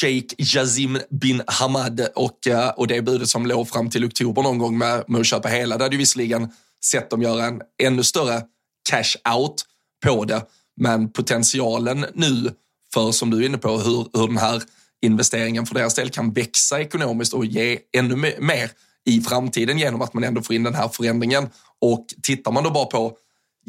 Sheikh 0.00 0.34
Yazim 0.38 0.98
bin 1.10 1.42
Hamad 1.46 2.08
och, 2.14 2.46
eh, 2.46 2.68
och 2.68 2.86
det 2.86 3.02
budet 3.02 3.28
som 3.28 3.46
låg 3.46 3.68
fram 3.68 3.90
till 3.90 4.04
oktober 4.04 4.42
någon 4.42 4.58
gång 4.58 4.78
med, 4.78 5.04
med 5.08 5.20
att 5.20 5.26
köpa 5.26 5.48
hela. 5.48 5.78
Det 5.78 5.84
hade 5.84 5.94
ju 5.94 5.98
visserligen 5.98 6.48
sett 6.84 7.10
dem 7.10 7.22
göra 7.22 7.44
en 7.44 7.62
ännu 7.82 8.02
större 8.02 8.42
cash 8.90 9.34
out 9.36 9.64
på 10.06 10.24
det, 10.24 10.42
men 10.80 11.12
potentialen 11.12 12.06
nu 12.14 12.50
för, 12.94 13.12
som 13.12 13.30
du 13.30 13.42
är 13.42 13.46
inne 13.46 13.58
på, 13.58 13.78
hur, 13.78 14.18
hur 14.18 14.26
den 14.26 14.38
här 14.38 14.62
investeringen 15.02 15.66
för 15.66 15.74
deras 15.74 15.94
del 15.94 16.10
kan 16.10 16.32
växa 16.32 16.80
ekonomiskt 16.80 17.32
och 17.32 17.44
ge 17.44 17.78
ännu 17.96 18.34
mer 18.38 18.70
i 19.04 19.20
framtiden 19.20 19.78
genom 19.78 20.02
att 20.02 20.14
man 20.14 20.24
ändå 20.24 20.42
får 20.42 20.56
in 20.56 20.62
den 20.62 20.74
här 20.74 20.88
förändringen. 20.88 21.48
Och 21.80 22.06
tittar 22.22 22.52
man 22.52 22.64
då 22.64 22.70
bara 22.70 22.84
på 22.84 23.16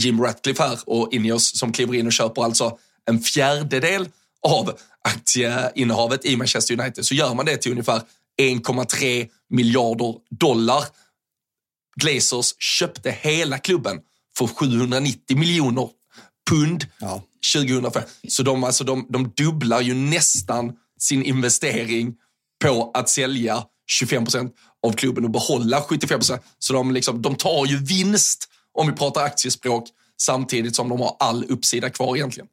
Jim 0.02 0.22
Ratcliffe 0.22 0.64
här 0.64 0.80
och 0.86 1.14
Ineos 1.14 1.58
som 1.58 1.72
kliver 1.72 1.96
in 1.96 2.08
och 2.08 2.14
köper 2.14 2.44
alltså 2.44 2.78
en 3.06 3.20
fjärdedel 3.20 4.08
av 4.48 4.78
aktieinnehavet 5.04 6.26
i 6.26 6.38
Manchester 6.38 6.80
United 6.80 7.06
så 7.06 7.16
gör 7.16 7.34
man 7.34 7.46
det 7.46 7.58
till 7.58 7.72
ungefär 7.72 8.02
1,3 8.42 9.28
miljarder 9.50 10.16
dollar. 10.30 10.84
Glazers 11.96 12.56
köpte 12.60 13.12
hela 13.12 13.58
klubben 13.58 14.00
för 14.38 14.48
790 14.48 15.38
miljoner 15.38 15.90
pund 16.50 16.88
ja. 17.00 17.24
2005. 17.54 18.04
Så 18.28 18.44
de, 18.44 18.64
alltså, 18.64 18.84
de, 18.84 19.06
de 19.10 19.32
dubblar 19.36 19.82
ju 19.82 19.94
nästan 19.94 20.74
sin 21.00 21.24
investering 21.24 22.16
på 22.64 22.92
att 22.94 23.10
sälja 23.10 23.64
25 23.88 24.24
procent 24.26 24.56
av 24.88 24.94
klubben 24.94 25.24
och 25.24 25.32
behålla 25.32 25.82
75 25.82 26.20
procent. 26.20 26.42
Så 26.60 26.74
de, 26.74 26.92
liksom, 26.92 27.22
de 27.22 27.36
tar 27.36 27.66
ju 27.66 27.78
vinst 27.78 28.48
om 28.74 28.88
vi 28.88 28.94
pratar 28.94 29.24
aktiespråk, 29.24 29.84
samtidigt 30.22 30.76
som 30.76 30.90
de 30.90 31.00
har 31.00 31.16
all 31.20 31.46
uppsida 31.50 31.90
kvar 31.90 32.16
egentligen. 32.16 32.48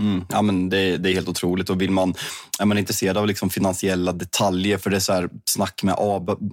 Mm, 0.00 0.24
ja, 0.28 0.42
men 0.42 0.68
det, 0.68 0.96
det, 0.96 1.10
är 1.10 1.14
helt 1.14 1.28
otroligt. 1.28 1.70
Och 1.70 1.80
vill 1.80 1.90
man, 1.90 2.14
är 2.58 2.64
man 2.64 2.78
intresserad 2.78 3.16
av 3.16 3.26
liksom 3.26 3.50
finansiella 3.50 4.12
detaljer, 4.12 4.78
för 4.78 4.90
det 4.90 4.96
är 4.96 5.00
så 5.00 5.12
här 5.12 5.28
snack 5.44 5.82
med 5.82 5.94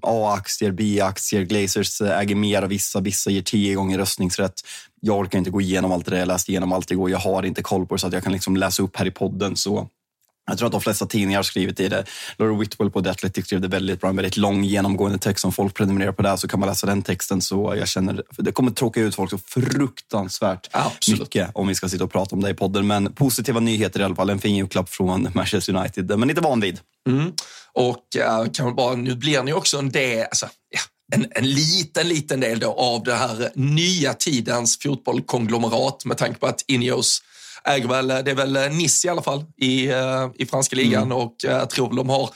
A-aktier, 0.02 0.72
B-aktier, 0.72 1.42
Glazers 1.42 2.02
eh, 2.02 2.20
äger 2.20 2.36
mer 2.36 2.62
av 2.62 2.70
vissa, 2.70 3.00
vissa 3.00 3.32
ger 3.32 3.42
tio 3.42 3.76
gånger 3.76 3.98
röstningsrätt. 3.98 4.54
Jag 5.00 5.20
orkar 5.20 5.38
inte 5.38 5.52
gå 5.52 5.62
igenom 5.62 5.92
allt 5.92 6.06
det 6.06 6.12
där, 6.12 6.20
jag 6.20 6.28
läste 6.28 6.52
igenom 6.52 6.72
allt 6.72 6.92
igår. 6.92 7.10
Jag 7.10 7.20
har 7.20 7.44
inte 7.44 7.64
koll 7.64 7.86
på 7.86 7.96
det 7.96 8.00
så 8.00 8.08
att 8.08 8.14
jag 8.14 8.24
kan 8.24 8.34
liksom 8.34 8.58
läsa 8.58 8.84
upp 8.84 8.96
här 8.96 9.06
i 9.06 9.12
podden. 9.12 9.56
Så 9.56 9.90
jag 10.48 10.58
tror 10.58 10.66
att 10.66 10.72
de 10.72 10.82
flesta 10.82 11.06
tidningar 11.06 11.40
har 11.40 11.44
skrivit 11.44 11.80
i 11.80 11.88
det. 11.90 12.06
Laura 12.38 12.60
Whitwell 12.60 12.92
på 12.92 13.02
The 13.02 13.10
Athletic 13.10 13.46
skrev 13.46 13.62
det 13.62 13.68
väldigt 13.68 14.02
bra. 14.02 14.10
En 14.10 14.16
väldigt 14.16 14.38
lång 14.38 14.64
genomgående 14.64 15.18
text. 15.18 15.46
Om 15.46 15.52
folk 15.52 15.74
prenumererar 15.74 16.12
på 16.12 16.22
det 16.22 16.38
så 16.38 16.48
kan 16.48 16.60
man 16.60 16.70
läsa 16.70 16.88
den 16.88 17.02
texten. 17.02 17.42
Så 17.42 17.76
jag 17.78 17.88
känner, 17.88 18.24
det 18.38 18.52
kommer 18.52 18.72
tråka 18.72 19.02
ut 19.02 19.16
folk 19.16 19.30
så 19.30 19.38
fruktansvärt 19.38 20.70
Absolut. 20.72 21.20
mycket 21.20 21.50
om 21.54 21.68
vi 21.68 21.76
ska 21.76 21.90
sitta 21.90 22.04
och 22.04 22.12
prata 22.12 22.36
om 22.36 22.42
det 22.42 22.50
i 22.50 22.54
podden. 22.54 22.88
Men 22.88 23.14
positiva 23.14 23.60
nyheter 23.60 24.00
i 24.00 24.04
alla 24.04 24.16
fall. 24.16 24.30
En 24.30 24.40
fin 24.40 24.56
julklapp 24.56 24.90
från 24.90 25.28
Manchester 25.34 25.76
United. 25.76 26.20
Men 26.20 26.30
inte 26.30 26.42
van 26.42 26.60
vid. 26.60 26.80
Mm. 27.10 27.32
Och 27.74 28.06
uh, 28.18 28.52
kan 28.52 28.66
man 28.66 28.76
bara, 28.76 28.96
nu 28.96 29.16
blir 29.16 29.44
ni 29.44 29.54
också 29.54 29.78
en 29.78 29.90
del, 29.90 30.24
alltså, 30.24 30.46
ja, 30.70 30.80
en, 31.16 31.26
en 31.32 31.50
liten, 31.50 32.08
liten 32.08 32.40
del 32.40 32.60
då 32.60 32.74
av 32.74 33.04
det 33.04 33.16
här 33.16 33.52
nya 33.56 34.14
tidens 34.14 34.80
fotbollkonglomerat 34.80 36.06
med 36.06 36.18
tanke 36.18 36.40
på 36.40 36.48
att 36.48 36.64
Ineos 36.68 37.22
äger 37.64 37.88
väl, 37.88 38.08
det 38.08 38.32
är 38.32 38.36
väl 38.36 38.54
Nice 38.72 39.08
i 39.08 39.10
alla 39.10 39.22
fall 39.22 39.46
i, 39.58 39.88
eh, 39.88 40.30
i 40.36 40.46
franska 40.46 40.76
ligan 40.76 41.04
mm. 41.04 41.18
och 41.18 41.36
jag 41.44 41.70
tror 41.70 41.88
väl 41.88 41.98
de 41.98 42.10
har 42.10 42.30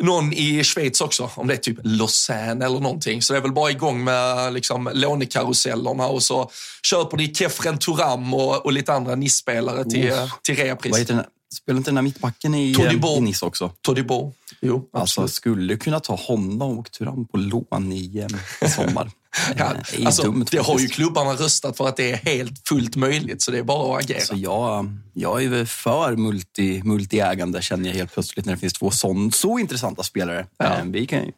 någon 0.00 0.32
i 0.32 0.64
Schweiz 0.64 1.00
också, 1.00 1.30
om 1.34 1.46
det 1.46 1.54
är 1.54 1.58
typ 1.58 1.78
Lausanne 1.82 2.64
eller 2.64 2.80
någonting. 2.80 3.22
Så 3.22 3.32
det 3.32 3.38
är 3.38 3.42
väl 3.42 3.52
bara 3.52 3.70
igång 3.70 4.04
med 4.04 4.52
liksom, 4.52 4.90
lånekarusellerna 4.94 6.06
och 6.06 6.22
så 6.22 6.50
köper 6.82 7.16
ni 7.16 7.34
Kefren 7.34 7.78
Turam 7.78 8.34
och, 8.34 8.66
och 8.66 8.72
lite 8.72 8.92
andra 8.92 9.14
Nice-spelare 9.14 9.84
till, 9.84 10.12
oh. 10.12 10.34
till 10.42 10.56
reapris. 10.56 11.10
Spelar 11.54 11.76
inte 11.76 11.90
den 11.90 11.96
här 11.96 12.02
mittbacken 12.02 12.54
i, 12.54 12.70
i 12.70 13.20
Nice 13.20 13.46
också? 13.46 13.70
Todibo. 13.80 14.32
Jo, 14.60 14.88
alltså, 14.92 15.28
skulle 15.28 15.76
kunna 15.76 16.00
ta 16.00 16.14
honom 16.14 16.78
och 16.78 16.90
Turam 16.90 17.26
på 17.26 17.36
lån 17.36 17.92
i, 17.92 18.26
i 18.62 18.68
sommar. 18.68 19.10
Ja, 19.56 19.72
det, 19.92 20.06
alltså, 20.06 20.22
dumt, 20.22 20.46
det 20.50 20.58
har 20.58 20.78
ju 20.78 20.88
klubbarna 20.88 21.32
röstat 21.32 21.76
för 21.76 21.88
att 21.88 21.96
det 21.96 22.12
är 22.12 22.16
helt 22.16 22.68
fullt 22.68 22.96
möjligt, 22.96 23.42
så 23.42 23.50
det 23.50 23.58
är 23.58 23.62
bara 23.62 23.96
att 23.96 24.04
agera. 24.04 24.18
Alltså 24.18 24.34
jag, 24.34 24.92
jag 25.12 25.44
är 25.44 25.64
för 25.64 26.16
multi, 26.16 26.82
multiägande, 26.84 27.62
känner 27.62 27.88
jag 27.88 27.96
helt 27.96 28.12
plötsligt, 28.12 28.46
när 28.46 28.52
det 28.52 28.58
finns 28.58 28.72
två 28.72 28.90
sån, 28.90 29.32
så 29.32 29.58
intressanta 29.58 30.02
spelare. 30.02 30.46
Ja. 30.58 30.76
Vi, 30.84 31.06
kan, 31.06 31.32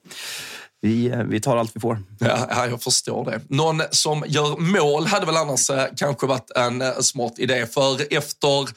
vi, 0.82 1.12
vi 1.28 1.40
tar 1.40 1.56
allt 1.56 1.76
vi 1.76 1.80
får. 1.80 2.02
Ja, 2.18 2.46
ja, 2.50 2.66
jag 2.66 2.82
förstår 2.82 3.24
det. 3.24 3.40
Någon 3.48 3.82
som 3.90 4.24
gör 4.26 4.56
mål 4.56 5.06
hade 5.06 5.26
väl 5.26 5.36
annars 5.36 5.70
eh, 5.70 5.84
kanske 5.96 6.26
varit 6.26 6.50
en 6.50 6.82
eh, 6.82 6.98
smart 7.00 7.34
idé, 7.38 7.66
för 7.66 8.14
efter 8.14 8.68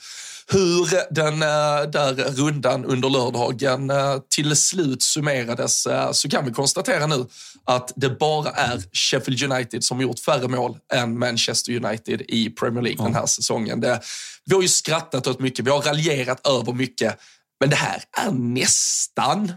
hur 0.51 1.13
den 1.13 1.33
eh, 1.33 1.91
där 1.91 2.31
rundan 2.31 2.85
under 2.85 3.09
lördagen 3.09 3.89
eh, 3.89 4.17
till 4.29 4.55
slut 4.55 5.01
summerades 5.01 5.85
eh, 5.85 6.11
så 6.11 6.29
kan 6.29 6.45
vi 6.45 6.51
konstatera 6.51 7.07
nu 7.07 7.25
att 7.63 7.93
det 7.95 8.09
bara 8.09 8.49
är 8.49 8.83
Sheffield 8.93 9.51
United 9.51 9.83
som 9.83 10.01
gjort 10.01 10.19
färre 10.19 10.47
mål 10.47 10.77
än 10.93 11.19
Manchester 11.19 11.85
United 11.85 12.21
i 12.21 12.49
Premier 12.49 12.81
League 12.81 13.05
den 13.05 13.15
här 13.15 13.25
säsongen. 13.25 13.81
Det, 13.81 14.01
vi 14.45 14.55
har 14.55 14.61
ju 14.61 14.67
skrattat 14.67 15.27
åt 15.27 15.39
mycket, 15.39 15.65
vi 15.65 15.69
har 15.69 15.81
raljerat 15.81 16.47
över 16.47 16.73
mycket, 16.73 17.19
men 17.59 17.69
det 17.69 17.75
här 17.75 18.03
är 18.17 18.31
nästan 18.31 19.53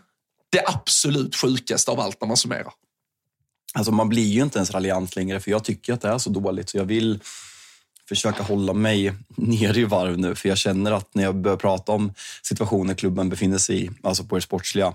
det 0.53 0.63
absolut 0.67 1.37
sjukaste 1.37 1.91
av 1.91 2.01
allt 2.01 2.21
när 2.21 2.29
man 2.29 2.37
summerar. 2.37 2.73
Alltså 3.75 3.93
man 3.93 4.09
blir 4.09 4.29
ju 4.29 4.43
inte 4.43 4.59
ens 4.59 4.71
raljant 4.71 5.17
längre 5.17 5.41
för 5.41 5.51
jag 5.51 5.65
tycker 5.65 5.93
att 5.93 6.01
det 6.01 6.09
är 6.09 6.19
så 6.19 6.31
dåligt 6.31 6.71
så 6.71 6.77
jag 6.77 6.85
vill 6.85 7.21
försöka 8.15 8.43
hålla 8.43 8.73
mig 8.73 9.13
nere 9.37 9.81
i 9.81 9.85
varv 9.85 10.19
nu. 10.19 10.35
För 10.35 10.49
jag 10.49 10.59
känner 10.59 10.93
att 10.93 11.15
när 11.15 11.23
jag 11.23 11.37
börjar 11.37 11.57
prata 11.57 11.93
om 11.93 12.15
situationen 12.43 12.97
klubben 12.97 13.29
befinner 13.29 13.59
sig 13.59 13.85
i, 13.85 13.91
alltså 14.03 14.25
på 14.25 14.35
det 14.35 14.43
sportsliga, 14.43 14.95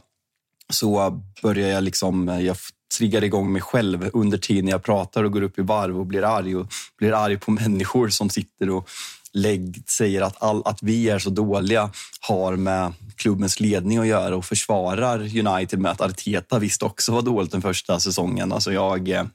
så 0.69 1.21
börjar 1.41 1.67
jag 1.67 1.83
liksom, 1.83 2.27
jag 2.27 2.57
triggar 2.97 3.23
igång 3.23 3.51
mig 3.51 3.61
själv 3.61 4.09
under 4.13 4.37
tiden 4.37 4.67
jag 4.67 4.83
pratar 4.83 5.23
och 5.23 5.31
går 5.31 5.41
upp 5.41 5.59
i 5.59 5.61
varv 5.61 5.99
och 5.99 6.05
blir 6.05 6.23
arg 6.23 6.55
och 6.55 6.67
blir 6.97 7.13
arg 7.13 7.37
på 7.37 7.51
människor 7.61 8.09
som 8.09 8.29
sitter 8.29 8.69
och 8.69 8.89
lägg, 9.33 9.83
säger 9.87 10.21
att, 10.21 10.43
all, 10.43 10.61
att 10.65 10.83
vi 10.83 11.09
är 11.09 11.19
så 11.19 11.29
dåliga 11.29 11.89
har 12.19 12.55
med 12.55 12.93
klubbens 13.15 13.59
ledning 13.59 13.97
att 13.97 14.07
göra 14.07 14.35
och 14.35 14.45
försvarar 14.45 15.47
United 15.47 15.79
med 15.79 15.91
att 15.91 16.01
Arteta 16.01 16.59
visst 16.59 16.83
också 16.83 17.11
var 17.11 17.21
dåligt 17.21 17.51
den 17.51 17.61
första 17.61 17.99
säsongen. 17.99 18.51
Alltså 18.51 18.73
jag, 18.73 19.09
eh, 19.09 19.25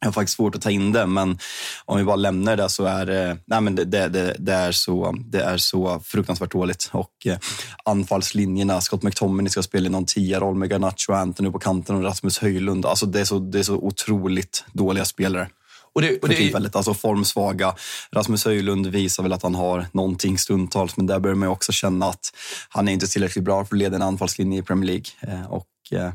jag 0.00 0.06
har 0.06 0.12
faktiskt 0.12 0.36
svårt 0.36 0.54
att 0.54 0.62
ta 0.62 0.70
in 0.70 0.92
det, 0.92 1.06
men 1.06 1.38
om 1.84 1.98
vi 1.98 2.04
bara 2.04 2.16
lämnar 2.16 2.56
det 2.56 2.68
så 2.68 2.84
är 2.84 3.06
det, 3.06 3.36
nej 3.44 3.60
men 3.60 3.74
det, 3.74 3.84
det, 3.84 4.36
det, 4.38 4.52
är, 4.52 4.72
så, 4.72 5.14
det 5.24 5.42
är 5.42 5.56
så 5.56 6.00
fruktansvärt 6.04 6.52
dåligt. 6.52 6.90
Och 6.92 7.26
eh, 7.26 7.38
anfallslinjerna, 7.84 8.80
Scott 8.80 9.02
McTominay 9.02 9.50
ska 9.50 9.62
spela 9.62 9.86
i 9.86 9.90
någon 9.90 10.06
tia-roll 10.06 10.54
med 10.54 10.70
Garnacho 10.70 11.12
och 11.12 11.18
Anthony 11.18 11.50
på 11.50 11.58
kanten 11.58 11.96
och 11.96 12.04
Rasmus 12.04 12.38
Höjlund. 12.38 12.86
Alltså 12.86 13.06
det, 13.06 13.20
är 13.20 13.24
så, 13.24 13.38
det 13.38 13.58
är 13.58 13.62
så 13.62 13.74
otroligt 13.74 14.64
dåliga 14.72 15.04
spelare. 15.04 15.48
Och 15.92 16.02
det, 16.02 16.18
och 16.22 16.28
det, 16.28 16.34
för 16.34 16.42
tillfället. 16.42 16.76
Alltså 16.76 16.94
formsvaga. 16.94 17.74
Rasmus 18.12 18.44
Höjlund 18.44 18.86
visar 18.86 19.22
väl 19.22 19.32
att 19.32 19.42
han 19.42 19.54
har 19.54 19.86
någonting 19.92 20.38
stundtals, 20.38 20.96
men 20.96 21.06
där 21.06 21.18
börjar 21.18 21.36
man 21.36 21.48
också 21.48 21.72
känna 21.72 22.06
att 22.06 22.32
han 22.68 22.88
är 22.88 22.92
inte 22.92 23.06
tillräckligt 23.06 23.44
bra 23.44 23.64
för 23.64 23.74
att 23.74 23.78
leda 23.78 23.96
en 23.96 24.02
anfallslinje 24.02 24.58
i 24.58 24.62
Premier 24.62 24.86
League. 24.86 25.06
Eh, 25.20 25.52
och, 25.52 25.66
eh, 25.92 26.12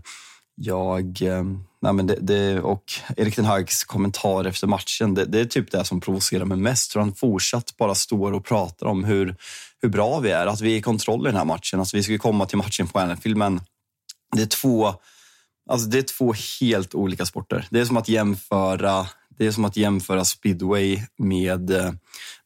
jag, 0.55 1.21
ehm, 1.21 1.63
nej 1.81 1.93
men 1.93 2.07
det, 2.07 2.17
det, 2.21 2.59
och 2.59 2.83
Erik 3.17 3.35
den 3.35 3.45
Hags 3.45 3.83
kommentar 3.83 4.45
efter 4.45 4.67
matchen, 4.67 5.13
det, 5.13 5.25
det, 5.25 5.39
är 5.39 5.45
typ 5.45 5.71
det 5.71 5.85
som 5.85 6.01
provocerar 6.01 6.45
mig 6.45 6.57
mest. 6.57 6.95
Hur 6.95 6.99
han 6.99 7.15
fortsatt 7.15 7.77
bara 7.77 7.95
står 7.95 8.31
och 8.31 8.45
pratar 8.45 8.85
om 8.85 9.03
hur, 9.03 9.35
hur 9.81 9.89
bra 9.89 10.19
vi 10.19 10.31
är, 10.31 10.47
att 10.47 10.61
vi 10.61 10.73
är 10.73 10.77
i 10.77 10.81
kontroll 10.81 11.27
i 11.27 11.29
den 11.29 11.37
här 11.37 11.45
matchen. 11.45 11.79
Alltså 11.79 11.97
vi 11.97 12.03
ska 12.03 12.17
komma 12.17 12.45
till 12.45 12.57
matchen 12.57 12.87
på 12.87 12.99
Anfield, 12.99 13.37
men 13.37 13.61
det 14.35 14.41
är 14.41 14.45
två 14.45 14.93
Alltså 15.69 15.87
det 15.87 15.97
är 15.97 16.01
två 16.01 16.33
helt 16.61 16.95
olika 16.95 17.25
sporter. 17.25 17.67
Det 17.69 17.79
är 17.79 17.85
som 17.85 17.97
att 17.97 18.09
jämföra 18.09 19.07
det 19.37 19.47
är 19.47 19.51
som 19.51 19.65
att 19.65 19.77
jämföra 19.77 20.25
speedway 20.25 21.01
med, 21.17 21.71
eh, 21.71 21.91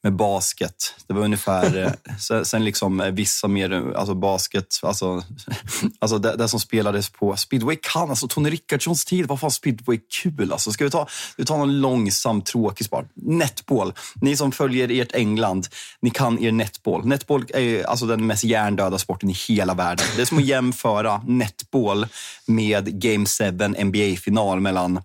med 0.04 0.16
basket. 0.16 0.96
Det 1.08 1.14
var 1.14 1.22
ungefär, 1.22 1.78
eh, 1.84 2.44
sen 2.44 2.66
liksom 2.66 3.12
vissa 3.14 3.48
mer, 3.48 3.94
alltså 3.96 4.16
basket, 4.16 4.80
alltså, 4.84 5.24
alltså 6.00 6.18
det, 6.18 6.36
det, 6.36 6.48
som 6.48 6.60
spelades 6.60 7.10
på 7.10 7.36
speedway 7.36 7.78
kan, 7.82 8.10
alltså 8.10 8.28
Tony 8.28 8.50
Rickardssons 8.50 9.06
tid 9.06 9.26
var 9.26 9.38
fan 9.38 9.52
speedway 9.52 10.00
kul 10.24 10.52
alltså. 10.52 10.72
Ska 10.72 10.84
vi 10.84 10.90
ta, 10.90 11.08
vi 11.38 11.46
ta 11.46 11.58
någon 11.58 11.82
långsam, 11.82 12.42
tråkig 12.42 12.86
sport? 12.86 13.06
Netball. 13.14 13.94
Ni 14.22 14.36
som 14.36 14.52
följer 14.52 15.02
ert 15.02 15.16
England, 15.16 15.68
ni 16.02 16.10
kan 16.10 16.44
er 16.44 16.52
netball. 16.52 17.06
Netball 17.06 17.46
är 17.54 17.84
alltså 17.84 18.06
den 18.06 18.28
mest 18.28 18.44
hjärndöda 18.44 18.98
sporten 18.98 19.30
i 19.30 19.36
hela 19.48 19.74
världen. 19.74 20.06
Det 20.16 20.22
är 20.22 20.26
som 20.26 20.38
att 20.38 20.46
jämföra 20.46 21.22
netball 21.28 22.08
med 22.46 23.02
Game 23.02 23.26
7 23.26 23.44
NBA-final 23.86 24.60
mellan 24.60 25.02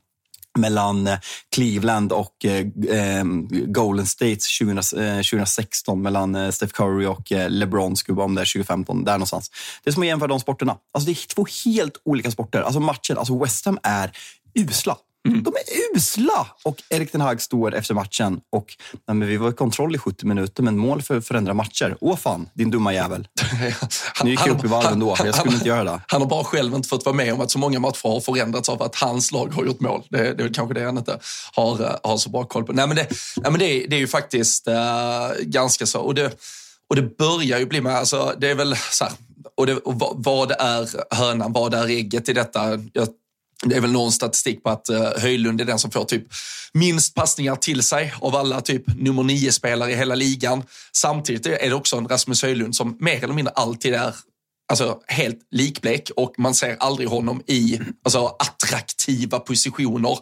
mellan 0.59 1.07
eh, 1.07 1.19
Cleveland 1.55 2.13
och 2.13 2.45
eh, 2.45 2.67
eh 2.99 3.25
Golden 3.67 4.07
State 4.07 4.41
20, 4.41 4.71
eh, 4.71 5.17
2016 5.17 6.03
mellan 6.03 6.35
eh, 6.35 6.51
Steph 6.51 6.73
Curry 6.73 7.07
och 7.07 7.33
eh, 7.33 7.51
LeBron, 7.51 7.97
skulle 7.97 8.17
vara 8.17 8.25
om 8.25 8.35
det 8.35 8.41
är 8.41 8.53
2015, 8.53 9.05
där 9.05 9.13
någonstans. 9.13 9.51
Det 9.85 9.91
är 9.91 9.93
som 9.93 10.03
att 10.03 10.07
jämföra 10.07 10.29
de 10.29 10.41
sporterna. 10.41 10.77
Alltså 10.93 11.07
det 11.07 11.13
är 11.13 11.35
två 11.35 11.47
helt 11.65 12.03
olika 12.05 12.31
sporter. 12.31 12.61
Alltså 12.61 12.81
matchen, 12.81 13.19
alltså 13.19 13.39
West 13.39 13.65
Ham 13.65 13.79
är 13.83 14.13
usla. 14.55 14.97
Mm. 15.29 15.43
De 15.43 15.53
är 15.55 15.97
usla! 15.97 16.47
Och 16.65 16.83
Erik 16.89 17.13
den 17.13 17.21
Hag 17.21 17.43
står 17.43 17.75
efter 17.75 17.95
matchen 17.95 18.41
och 18.53 18.77
nej, 19.07 19.17
men 19.17 19.29
vi 19.29 19.37
var 19.37 19.51
i 19.51 19.53
kontroll 19.53 19.95
i 19.95 19.99
70 19.99 20.27
minuter, 20.27 20.63
men 20.63 20.79
mål 20.79 21.03
för 21.03 21.17
att 21.17 21.27
förändra 21.27 21.55
matcher. 21.55 21.97
Åh 22.01 22.17
fan, 22.17 22.49
din 22.55 22.71
dumma 22.71 22.95
jävel. 22.95 23.29
nu 24.25 24.31
gick 24.31 24.41
jag 24.47 24.57
upp 24.59 24.65
i 24.65 24.69
varv 24.69 24.93
ändå. 24.93 25.09
Jag 25.09 25.17
skulle 25.19 25.33
han, 25.35 25.55
inte 25.55 25.69
göra 25.69 25.85
det. 25.85 26.01
Han 26.09 26.21
har 26.21 26.29
bara 26.29 26.45
själv 26.45 26.75
inte 26.75 26.89
fått 26.89 27.05
vara 27.05 27.17
med 27.17 27.35
om 27.35 27.41
att 27.41 27.51
så 27.51 27.59
många 27.59 27.81
matcher 27.81 28.09
har 28.09 28.21
förändrats 28.21 28.69
av 28.69 28.83
att 28.83 28.95
hans 28.95 29.33
lag 29.33 29.53
har 29.55 29.65
gjort 29.65 29.81
mål. 29.81 30.03
Det, 30.09 30.35
det 30.35 30.45
är 30.45 30.55
kanske 30.55 30.75
det 30.75 30.85
han 30.85 30.99
inte 30.99 31.19
har, 31.53 31.83
eh, 31.83 31.97
har 32.03 32.17
så 32.17 32.31
bra 32.31 32.45
koll 32.45 32.65
på. 32.65 32.73
Nej, 32.73 32.87
men 32.87 32.97
det, 32.97 33.09
nej, 33.37 33.51
men 33.51 33.61
det, 33.61 33.87
det 33.87 33.97
är 33.97 34.01
ju 34.01 34.09
faktiskt 34.09 34.69
uh, 34.69 34.75
ganska 35.41 35.87
så. 35.87 36.01
Och 36.01 36.15
det, 36.15 36.41
och 36.89 36.97
det 36.97 37.17
börjar 37.17 37.59
ju 37.59 37.67
bli 37.67 37.81
med, 37.81 37.97
alltså, 37.97 38.35
det 38.39 38.51
är 38.51 38.55
väl 38.55 38.77
så 38.91 39.05
här, 39.05 39.13
och, 39.57 39.67
det, 39.67 39.77
och 39.77 39.95
vad 40.15 40.51
är 40.51 41.15
hönan, 41.15 41.53
vad 41.53 41.75
är 41.75 41.87
ägget 41.87 42.29
i 42.29 42.33
detta? 42.33 42.61
Jag 42.93 43.09
det 43.65 43.77
är 43.77 43.81
väl 43.81 43.93
någon 43.93 44.13
statistik 44.13 44.63
på 44.63 44.71
att 44.71 44.91
uh, 44.91 45.19
Höjlund 45.19 45.61
är 45.61 45.65
den 45.65 45.79
som 45.79 45.91
får 45.91 46.05
typ 46.05 46.25
minst 46.73 47.15
passningar 47.15 47.57
till 47.57 47.83
sig 47.83 48.15
av 48.21 48.37
alla 48.37 48.61
typ 48.61 48.83
nummer 48.87 49.23
nio-spelare 49.23 49.93
i 49.93 49.95
hela 49.95 50.15
ligan. 50.15 50.63
Samtidigt 50.93 51.47
är 51.47 51.69
det 51.69 51.75
också 51.75 51.97
en 51.97 52.09
Rasmus 52.09 52.43
Höjlund 52.43 52.77
som 52.77 52.97
mer 53.01 53.25
eller 53.25 53.35
mindre 53.35 53.55
alltid 53.57 53.95
är 53.95 54.15
alltså, 54.69 54.99
helt 55.07 55.39
likblek 55.51 56.11
och 56.17 56.35
man 56.39 56.55
ser 56.55 56.77
aldrig 56.81 57.09
honom 57.09 57.43
i 57.47 57.81
alltså, 58.05 58.37
attraktiva 58.39 59.41
positioner. 59.41 60.19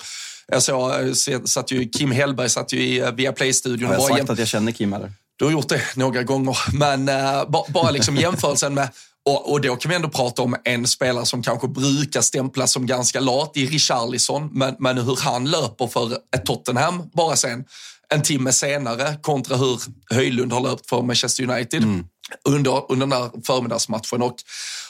Jag 0.49 0.63
såg, 0.63 0.91
eh, 0.91 1.43
satt 1.45 1.71
ju, 1.71 1.89
Kim 1.89 2.11
Hellberg 2.11 2.49
satt 2.49 2.73
ju 2.73 2.83
i 2.83 3.03
uh, 3.03 3.11
Viaplay-studion. 3.11 3.91
Jag 3.91 3.99
har 3.99 4.09
sagt 4.09 4.31
att 4.31 4.39
jag 4.39 4.49
känner 4.49 4.73
Kim 4.73 4.93
eller? 4.93 5.13
Du 5.37 5.45
har 5.45 5.53
gjort 5.53 5.69
det 5.69 5.83
några 5.97 6.23
gånger, 6.23 6.59
men 6.73 7.09
uh, 7.09 7.65
bara 7.69 7.91
liksom 7.91 8.17
jämförelsen 8.17 8.75
med 8.75 8.89
och, 9.25 9.53
och 9.53 9.61
då 9.61 9.77
kan 9.77 9.89
vi 9.89 9.95
ändå 9.95 10.09
prata 10.09 10.43
om 10.43 10.57
en 10.65 10.87
spelare 10.87 11.27
som 11.27 11.43
kanske 11.43 11.69
brukar 11.69 12.21
stämplas 12.21 12.73
som 12.73 12.87
ganska 12.87 13.21
lat 13.21 13.53
i 13.55 13.67
Richarlison, 13.67 14.49
men, 14.53 14.77
men 14.79 14.99
hur 14.99 15.17
han 15.21 15.51
löper 15.51 15.87
för 15.87 16.13
ett 16.37 16.47
Tottenham 16.47 17.11
bara 17.15 17.37
sen 17.37 17.65
en 18.09 18.23
timme 18.23 18.53
senare 18.53 19.17
kontra 19.23 19.57
hur 19.57 19.81
Höjlund 20.11 20.53
har 20.53 20.61
löpt 20.61 20.89
för 20.89 21.03
Manchester 21.03 21.51
United. 21.51 21.83
Mm. 21.83 22.05
Under, 22.45 22.93
under 22.93 23.07
den 23.07 23.11
där 23.21 23.31
förmiddagsmatchen. 23.47 24.23
Och, 24.23 24.37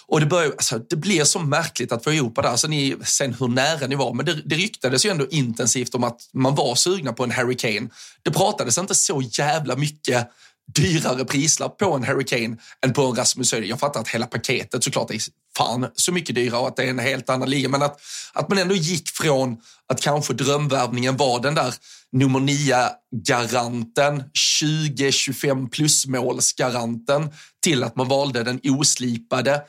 och 0.07 0.21
det, 0.21 0.27
börjar, 0.27 0.51
alltså, 0.51 0.79
det 0.79 0.97
blir 0.97 1.25
så 1.25 1.39
märkligt 1.39 1.93
att 1.93 2.05
få 2.05 2.13
ihop 2.13 2.37
det. 2.37 2.49
Alltså, 2.49 2.69
ni, 2.69 2.97
sen 3.05 3.35
hur 3.35 3.49
nära 3.49 3.87
ni 3.87 3.95
var, 3.95 4.15
men 4.15 4.27
det, 4.27 4.43
det 4.45 4.55
ryktades 4.55 5.07
ju 5.07 5.11
ändå 5.11 5.27
intensivt 5.31 5.95
om 5.95 6.05
att 6.05 6.21
man 6.33 6.55
var 6.55 6.75
sugna 6.75 7.13
på 7.13 7.25
en 7.25 7.31
Harry 7.31 7.57
Kane. 7.57 7.89
Det 8.23 8.31
pratades 8.31 8.79
inte 8.79 8.95
så 8.95 9.23
jävla 9.23 9.77
mycket 9.77 10.29
dyrare 10.75 11.25
prislapp 11.25 11.79
på 11.79 11.93
en 11.93 12.05
Harry 12.05 12.25
Kane 12.25 12.57
än 12.85 12.93
på 12.93 13.03
en 13.03 13.15
Rasmus 13.17 13.53
Höjlund. 13.53 13.71
Jag 13.71 13.81
fattar 13.81 14.01
att 14.01 14.09
hela 14.09 14.27
paketet 14.27 14.85
såklart 14.85 15.11
är 15.11 15.19
fan 15.57 15.87
så 15.95 16.13
mycket 16.13 16.35
dyrare 16.35 16.61
och 16.61 16.69
att 16.69 16.77
det 16.77 16.83
är 16.83 16.91
en 16.91 16.99
helt 16.99 17.31
annan 17.31 17.51
liga. 17.51 17.69
Men 17.69 17.83
att, 17.83 18.01
att 18.33 18.49
man 18.49 18.59
ändå 18.59 18.75
gick 18.75 19.09
från 19.09 19.57
att 19.89 20.01
kanske 20.01 20.35
drömvärvningen 20.35 21.17
var 21.17 21.41
den 21.41 21.55
där 21.55 21.75
nummer 22.13 22.41
nio-garanten, 22.41 24.23
20-25 24.63 25.71
plus-målsgaranten 25.71 27.31
till 27.63 27.85
att 27.85 27.97
man 27.97 28.09
valde 28.09 28.43
den 28.43 28.61
oslipade 28.65 29.63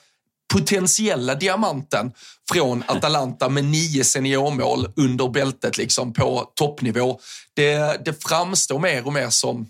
potentiella 0.53 1.35
diamanten 1.35 2.11
från 2.51 2.83
Atalanta 2.87 3.49
med 3.49 3.65
nio 3.65 4.03
seniormål 4.03 4.87
under 4.95 5.29
bältet 5.29 5.77
liksom 5.77 6.13
på 6.13 6.51
toppnivå. 6.55 7.19
Det, 7.53 8.05
det 8.05 8.23
framstår 8.23 8.79
mer 8.79 9.05
och 9.05 9.13
mer 9.13 9.29
som 9.29 9.67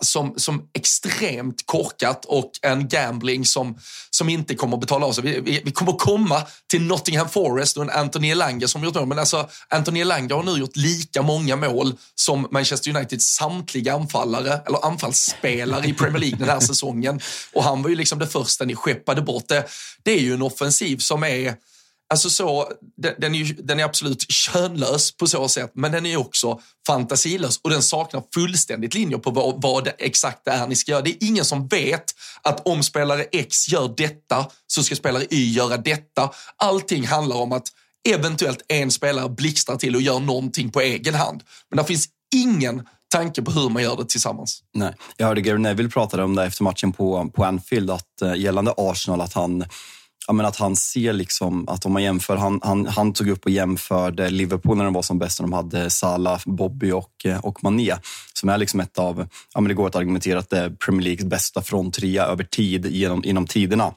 som, 0.00 0.34
som 0.36 0.68
extremt 0.74 1.66
korkat 1.66 2.24
och 2.24 2.50
en 2.62 2.88
gambling 2.88 3.44
som, 3.44 3.78
som 4.10 4.28
inte 4.28 4.54
kommer 4.54 4.76
att 4.76 4.80
betala 4.80 5.06
av 5.06 5.12
sig. 5.12 5.24
Vi, 5.24 5.40
vi, 5.40 5.62
vi 5.64 5.72
kommer 5.72 5.92
komma 5.92 6.42
till 6.70 6.82
Nottingham 6.82 7.28
Forest 7.28 7.76
och 7.76 7.82
en 7.82 7.90
Anthony 7.90 8.30
Elanga 8.30 8.68
som 8.68 8.84
gjort 8.84 8.94
mål. 8.94 9.06
Men 9.06 9.18
alltså, 9.18 9.48
Anthony 9.68 10.00
Elanga 10.00 10.34
har 10.34 10.42
nu 10.42 10.56
gjort 10.56 10.76
lika 10.76 11.22
många 11.22 11.56
mål 11.56 11.94
som 12.14 12.46
Manchester 12.50 12.96
Uniteds 12.96 13.26
samtliga 13.26 13.94
anfallare, 13.94 14.60
eller 14.66 14.86
anfallsspelare 14.86 15.86
i 15.86 15.92
Premier 15.92 16.20
League 16.20 16.38
den 16.38 16.48
här 16.48 16.60
säsongen. 16.70 17.20
Och 17.52 17.64
han 17.64 17.82
var 17.82 17.90
ju 17.90 17.96
liksom 17.96 18.18
det 18.18 18.26
första 18.26 18.64
ni 18.64 18.74
skeppade 18.74 19.22
bort. 19.22 19.48
Det, 19.48 19.64
det 20.02 20.12
är 20.12 20.20
ju 20.20 20.34
en 20.34 20.42
offensiv 20.42 20.96
som 20.96 21.24
är 21.24 21.54
Alltså 22.10 22.30
så, 22.30 22.68
den, 23.18 23.34
är 23.34 23.38
ju, 23.38 23.54
den 23.54 23.80
är 23.80 23.84
absolut 23.84 24.30
könlös 24.30 25.12
på 25.12 25.26
så 25.26 25.48
sätt, 25.48 25.70
men 25.74 25.92
den 25.92 26.06
är 26.06 26.16
också 26.16 26.60
fantasilös 26.86 27.60
och 27.62 27.70
den 27.70 27.82
saknar 27.82 28.22
fullständigt 28.34 28.94
linjer 28.94 29.18
på 29.18 29.30
vad, 29.30 29.62
vad 29.62 29.84
det 29.84 29.90
exakt 29.90 30.44
det 30.44 30.50
är 30.50 30.66
ni 30.66 30.76
ska 30.76 30.92
göra. 30.92 31.02
Det 31.02 31.10
är 31.10 31.28
ingen 31.28 31.44
som 31.44 31.68
vet 31.68 32.04
att 32.42 32.66
om 32.66 32.82
spelare 32.82 33.22
X 33.22 33.68
gör 33.68 33.94
detta 33.96 34.46
så 34.66 34.82
ska 34.82 34.96
spelare 34.96 35.24
Y 35.30 35.52
göra 35.52 35.76
detta. 35.76 36.30
Allting 36.56 37.06
handlar 37.06 37.36
om 37.36 37.52
att 37.52 37.68
eventuellt 38.08 38.64
en 38.68 38.90
spelare 38.90 39.28
blixtrar 39.28 39.76
till 39.76 39.94
och 39.94 40.02
gör 40.02 40.20
någonting 40.20 40.70
på 40.70 40.80
egen 40.80 41.14
hand. 41.14 41.42
Men 41.70 41.76
det 41.76 41.84
finns 41.84 42.08
ingen 42.34 42.86
tanke 43.08 43.42
på 43.42 43.50
hur 43.50 43.68
man 43.68 43.82
gör 43.82 43.96
det 43.96 44.04
tillsammans. 44.04 44.62
Nej. 44.74 44.94
Jag 45.16 45.26
hörde 45.26 45.40
Gary 45.40 45.58
Neville 45.58 45.88
prata 45.88 46.24
om 46.24 46.34
det 46.34 46.44
efter 46.44 46.64
matchen 46.64 46.92
på, 46.92 47.30
på 47.34 47.44
Anfield, 47.44 47.90
att, 47.90 48.22
eh, 48.22 48.34
gällande 48.34 48.74
Arsenal, 48.76 49.20
att 49.20 49.32
han 49.32 49.64
men 50.32 50.46
att 50.46 50.56
han 50.56 50.76
ser 50.76 51.12
liksom 51.12 51.68
att 51.68 51.86
om 51.86 51.92
man 51.92 52.02
jämför, 52.02 52.36
han, 52.36 52.60
han, 52.62 52.86
han 52.86 53.12
tog 53.12 53.28
upp 53.28 53.44
och 53.44 53.50
jämförde 53.50 54.30
Liverpool 54.30 54.76
när 54.76 54.84
de 54.84 54.94
var 54.94 55.02
som 55.02 55.18
bäst, 55.18 55.40
när 55.40 55.48
de 55.48 55.52
hade 55.52 55.90
Salah, 55.90 56.40
Bobby 56.46 56.90
och, 56.90 57.12
eh, 57.24 57.38
och 57.38 57.64
Mané, 57.64 57.94
som 58.32 58.48
är 58.48 58.58
liksom 58.58 58.80
ett 58.80 58.98
av, 58.98 59.28
ja, 59.54 59.60
men 59.60 59.68
det 59.68 59.74
går 59.74 59.86
att 59.86 59.96
argumentera 59.96 60.38
att 60.38 60.50
det 60.50 60.58
är 60.58 60.70
Premier 60.70 61.04
Leagues 61.04 61.24
bästa 61.24 61.62
fronttrea 61.62 62.24
över 62.24 62.44
tid 62.44 62.86
genom, 62.86 63.24
inom 63.24 63.46
tiderna. 63.46 63.92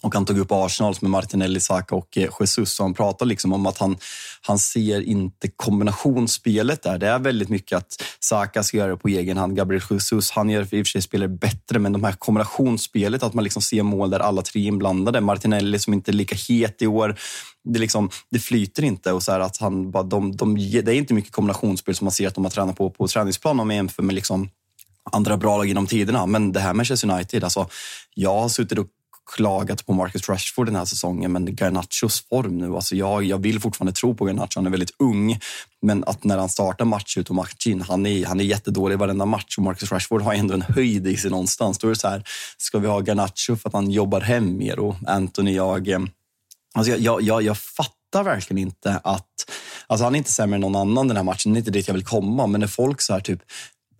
Och 0.00 0.14
han 0.14 0.24
tog 0.24 0.38
upp 0.38 0.52
Arsenal 0.52 0.94
med 1.00 1.10
Martinelli, 1.10 1.60
Saka 1.60 1.94
och 1.94 2.18
eh, 2.18 2.30
Jesus. 2.40 2.80
Och 2.80 2.84
han 2.84 2.94
pratade 2.94 3.28
liksom 3.28 3.52
om 3.52 3.66
att 3.66 3.78
han, 3.78 3.96
han 4.42 4.58
ser 4.58 5.00
inte 5.00 5.48
kombinationsspelet 5.56 6.82
där. 6.82 6.98
Det 6.98 7.08
är 7.08 7.18
väldigt 7.18 7.48
mycket 7.48 7.78
att 7.78 8.02
Saka 8.20 8.62
ska 8.62 8.76
göra 8.76 8.90
det 8.90 8.96
på 8.96 9.08
egen 9.08 9.36
hand. 9.36 9.56
Gabriel 9.56 9.82
Jesus, 9.90 10.30
han 10.30 10.50
gör 10.50 10.60
i 10.60 10.64
och 10.64 10.68
för 10.68 10.84
sig 10.84 11.02
spelar 11.02 11.26
bättre, 11.26 11.78
men 11.78 11.92
de 11.92 12.04
här 12.04 12.12
kombinationsspelet, 12.12 13.22
att 13.22 13.34
man 13.34 13.44
liksom 13.44 13.62
ser 13.62 13.82
mål 13.82 14.10
där 14.10 14.20
alla 14.20 14.42
tre 14.42 14.62
är 14.62 14.66
inblandade. 14.66 15.20
Martinelli 15.20 15.78
som 15.78 15.92
inte 15.92 16.10
är 16.10 16.12
lika 16.12 16.36
het 16.48 16.82
i 16.82 16.86
år. 16.86 17.16
Det, 17.64 17.78
liksom, 17.78 18.10
det 18.30 18.38
flyter 18.38 18.84
inte. 18.84 19.12
och 19.12 19.22
så 19.22 19.32
att 19.32 19.56
han 19.56 19.90
bara, 19.90 20.02
de, 20.02 20.36
de, 20.36 20.54
Det 20.54 20.78
är 20.78 20.90
inte 20.90 21.14
mycket 21.14 21.32
kombinationsspel 21.32 21.94
som 21.94 22.04
man 22.04 22.12
ser 22.12 22.28
att 22.28 22.34
de 22.34 22.44
har 22.44 22.50
tränat 22.50 22.76
på 22.76 22.90
på 22.90 23.08
träningsplan 23.08 23.60
om 23.60 23.66
man 23.66 23.76
jämför 23.76 24.02
med 24.02 24.14
liksom 24.14 24.50
andra 25.12 25.36
bra 25.36 25.56
lag 25.56 25.66
genom 25.66 25.86
tiderna. 25.86 26.26
Men 26.26 26.52
det 26.52 26.60
här 26.60 26.74
Manchester 26.74 27.10
United, 27.10 27.44
alltså, 27.44 27.68
jag 28.14 28.40
har 28.40 28.48
suttit 28.48 28.78
och 28.78 28.86
klagat 29.36 29.86
på 29.86 29.92
Marcus 29.92 30.28
Rashford 30.28 30.66
den 30.66 30.76
här 30.76 30.84
säsongen, 30.84 31.32
men 31.32 31.56
Garnachos 31.56 32.28
form 32.28 32.58
nu. 32.58 32.74
Alltså 32.74 32.96
jag, 32.96 33.24
jag 33.24 33.38
vill 33.38 33.60
fortfarande 33.60 33.92
tro 33.92 34.14
på 34.14 34.24
Garnacho. 34.24 34.52
Han 34.54 34.66
är 34.66 34.70
väldigt 34.70 34.94
ung, 34.98 35.40
men 35.82 36.04
att 36.04 36.24
när 36.24 36.38
han 36.38 36.48
startar 36.48 36.84
match 36.84 37.16
ut 37.16 37.28
och 37.28 37.34
match 37.34 37.66
in, 37.66 37.82
han 37.82 38.06
är, 38.06 38.26
han 38.26 38.40
är 38.40 38.44
jättedålig 38.44 38.94
i 38.94 38.96
varenda 38.96 39.24
match 39.24 39.58
och 39.58 39.64
Marcus 39.64 39.92
Rashford 39.92 40.22
har 40.22 40.34
ändå 40.34 40.54
en 40.54 40.62
höjd 40.62 41.06
i 41.06 41.16
sig 41.16 41.30
någonstans. 41.30 41.78
Då 41.78 41.86
är 41.86 41.90
det 41.90 41.98
så 41.98 42.08
här, 42.08 42.24
ska 42.58 42.78
vi 42.78 42.88
ha 42.88 43.00
Garnacho 43.00 43.56
för 43.56 43.68
att 43.68 43.72
han 43.74 43.90
jobbar 43.90 44.20
hem 44.20 44.56
mer 44.56 44.78
och 44.78 44.96
Anthony, 45.06 45.54
jag... 45.54 45.88
Alltså 46.74 46.92
jag, 46.92 47.00
jag, 47.00 47.22
jag, 47.22 47.42
jag 47.42 47.58
fattar 47.58 48.24
verkligen 48.24 48.58
inte 48.58 49.00
att... 49.04 49.26
Alltså 49.86 50.04
han 50.04 50.14
är 50.14 50.18
inte 50.18 50.32
sämre 50.32 50.54
än 50.54 50.60
någon 50.60 50.76
annan 50.76 51.08
den 51.08 51.16
här 51.16 51.24
matchen, 51.24 51.52
det 51.52 51.56
är 51.56 51.58
inte 51.58 51.70
dit 51.70 51.88
jag 51.88 51.94
vill 51.94 52.04
komma, 52.04 52.46
men 52.46 52.60
när 52.60 52.68
folk 52.68 53.00
så 53.00 53.12
här 53.12 53.20
typ 53.20 53.42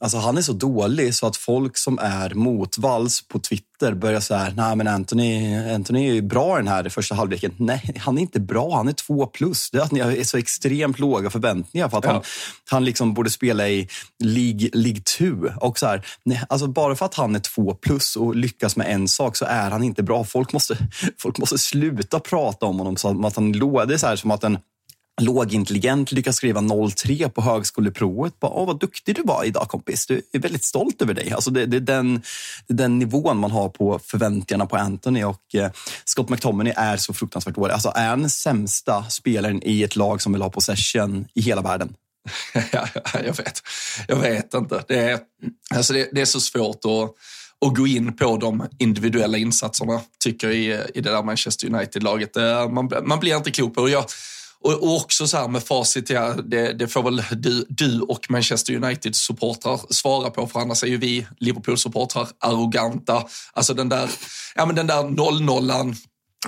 Alltså 0.01 0.19
han 0.19 0.39
är 0.39 0.43
så 0.43 0.53
dålig 0.53 1.15
så 1.15 1.27
att 1.27 1.37
folk 1.37 1.79
som 1.79 1.99
är 1.99 2.35
motvalls 2.35 3.29
på 3.29 3.39
Twitter 3.39 3.95
börjar 3.95 4.21
säga 4.21 4.53
nej 4.57 4.77
men 4.77 4.89
Anthony, 4.89 5.57
Anthony 5.75 6.19
är 6.19 6.23
bra 6.23 6.57
i 6.57 6.59
den 6.59 6.69
här 6.69 6.87
i 6.87 6.91
första 6.91 7.15
halvleken. 7.15 7.55
Nej, 7.57 7.95
han 7.99 8.19
är 8.19 8.23
inte 8.23 8.41
bra. 8.41 8.77
Han 8.77 8.89
är 8.89 8.93
två 8.93 9.27
plus. 9.27 9.71
Det 9.71 9.79
är 9.79 9.83
att 9.83 9.93
ni 9.93 10.01
har 10.01 10.25
så 10.25 10.39
extremt 10.39 10.99
låga 10.99 11.31
förväntningar 11.31 11.89
för 11.89 11.99
att 11.99 12.05
ja. 12.05 12.13
han, 12.13 12.23
han 12.71 12.85
liksom 12.85 13.15
borde 13.15 13.31
spela 13.31 13.69
i 13.69 13.89
League, 14.25 14.71
League 14.73 15.01
2. 15.19 15.27
Och 15.61 15.79
så 15.79 15.87
här, 15.87 16.07
nej, 16.25 16.43
alltså 16.49 16.67
bara 16.67 16.97
för 16.97 17.07
att 17.07 17.15
han 17.15 17.35
är 17.35 17.41
två 17.41 17.75
plus 17.75 18.17
och 18.17 18.37
lyckas 18.37 18.77
med 18.77 18.87
en 18.95 19.09
sak 19.09 19.37
så 19.37 19.45
är 19.45 19.71
han 19.71 19.83
inte 19.83 20.03
bra. 20.03 20.25
Folk 20.25 20.53
måste, 20.53 20.77
folk 21.19 21.39
måste 21.39 21.59
sluta 21.59 22.21
prata 22.21 22.67
om 22.67 22.79
honom 22.79 22.97
som 22.97 23.25
att 23.25 23.37
han 23.37 23.53
låg. 23.53 23.89
Det 23.89 23.95
är 23.95 23.99
så 23.99 24.07
här, 24.07 24.17
som 24.17 24.31
att 24.31 24.45
en 24.45 24.59
lågintelligent 25.21 26.13
lyckas 26.13 26.37
skriva 26.37 26.63
03 26.97 27.29
på 27.29 27.43
högskoleprovet. 27.43 28.41
Bara, 28.41 28.53
Åh, 28.53 28.67
vad 28.67 28.81
duktig 28.81 29.15
du 29.17 29.23
var 29.23 29.45
idag 29.45 29.69
kompis. 29.69 30.07
Du 30.07 30.23
är 30.33 30.39
väldigt 30.39 30.65
stolt 30.65 31.03
över 31.03 31.15
dig. 31.15 31.33
Alltså 31.33 31.51
det, 31.51 31.67
det, 31.67 31.77
är 31.77 31.81
den, 31.81 32.23
det 32.67 32.73
är 32.73 32.77
den 32.77 32.99
nivån 32.99 33.39
man 33.39 33.51
har 33.51 33.69
på 33.69 34.01
förväntningarna 34.05 34.67
på 34.67 34.77
Anthony 34.77 35.25
och 35.25 35.55
eh, 35.55 35.71
Scott 36.05 36.29
McTominay 36.29 36.73
är 36.77 36.97
så 36.97 37.13
fruktansvärt 37.13 37.55
dålig. 37.55 37.75
Alltså 37.75 37.93
är 37.95 38.09
han 38.09 38.21
den 38.21 38.31
sämsta 38.31 39.05
spelaren 39.05 39.61
i 39.65 39.83
ett 39.83 39.97
lag 39.97 40.23
som 40.23 40.33
vill 40.33 40.43
ha 40.43 40.51
possession 40.51 41.27
i 41.35 41.41
hela 41.41 41.63
världen? 41.63 41.95
jag 43.13 43.37
vet. 43.37 43.63
Jag 44.09 44.17
vet 44.17 44.55
inte. 44.55 44.85
Det 44.89 44.99
är, 44.99 45.19
alltså 45.75 45.93
det, 45.93 46.09
det 46.13 46.21
är 46.21 46.25
så 46.25 46.41
svårt 46.41 46.85
att 46.85 47.15
och 47.61 47.77
gå 47.77 47.87
in 47.87 48.17
på 48.17 48.37
de 48.37 48.69
individuella 48.79 49.39
insatserna, 49.39 50.01
tycker 50.19 50.47
jag, 50.47 50.57
i, 50.57 50.83
i 50.95 51.01
det 51.01 51.11
där 51.11 51.23
Manchester 51.23 51.67
United-laget. 51.67 52.37
Man, 52.71 52.91
man 53.03 53.21
blir 53.21 53.37
inte 53.37 53.51
klok 53.51 53.75
på. 53.75 53.89
Jag, 53.89 54.05
och, 54.65 54.97
också 54.97 55.27
så 55.27 55.37
här 55.37 55.49
med 55.49 55.63
facit, 55.63 56.11
ja, 56.11 56.35
det, 56.35 56.73
det 56.73 56.89
får 56.89 57.03
väl 57.03 57.23
du, 57.31 57.67
du 57.69 58.01
och 58.01 58.31
Manchester 58.31 58.75
United-supportrar 58.75 59.93
svara 59.93 60.31
på, 60.31 60.47
för 60.47 60.61
annars 60.61 60.83
är 60.83 60.87
ju 60.87 60.97
vi 60.97 61.27
Liverpool-supportrar 61.41 62.29
arroganta. 62.41 63.25
Alltså 63.53 63.75
den 63.75 63.89
där, 63.89 64.11
ja, 64.55 64.67
men 64.67 64.77
den 64.77 64.87
där 64.87 65.03
0-0 65.03 65.95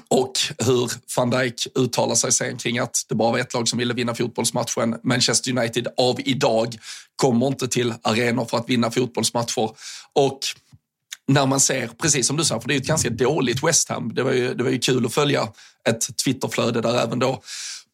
och 0.09 0.33
hur 0.59 0.92
van 1.16 1.31
Dijk 1.31 1.66
uttalar 1.79 2.14
sig 2.14 2.33
sen 2.33 2.57
kring 2.57 2.79
att 2.79 2.96
det 3.09 3.14
bara 3.14 3.33
var 3.33 3.38
ett 3.38 3.55
lag 3.55 3.68
som 3.68 3.79
ville 3.79 3.94
vinna 3.94 4.14
fotbollsmatchen. 4.14 4.96
Manchester 5.03 5.59
United 5.59 5.88
av 5.96 6.20
idag 6.25 6.77
kommer 7.16 7.46
inte 7.46 7.68
till 7.68 7.94
arenor 8.03 8.44
för 8.44 8.57
att 8.57 8.68
vinna 8.68 8.90
fotbollsmatcher. 8.90 9.70
Och 10.12 10.38
när 11.29 11.46
man 11.46 11.61
ser, 11.61 11.88
precis 12.03 12.27
som 12.27 12.37
du 12.37 12.44
sa, 12.44 12.61
för 12.61 12.68
det 12.68 12.75
är 12.75 12.77
ju 12.77 12.81
ett 12.81 12.87
ganska 12.87 13.11
dåligt 13.11 13.62
West 13.62 13.88
Ham. 13.88 14.14
Det 14.14 14.23
var 14.23 14.33
ju, 14.33 14.55
det 14.55 14.64
var 14.64 14.70
ju 14.70 14.79
kul 14.79 15.07
att 15.07 15.14
följa 15.14 15.49
ett 15.88 16.16
Twitterflöde 16.25 16.81
där 16.81 17.03
även 17.03 17.18
då 17.18 17.42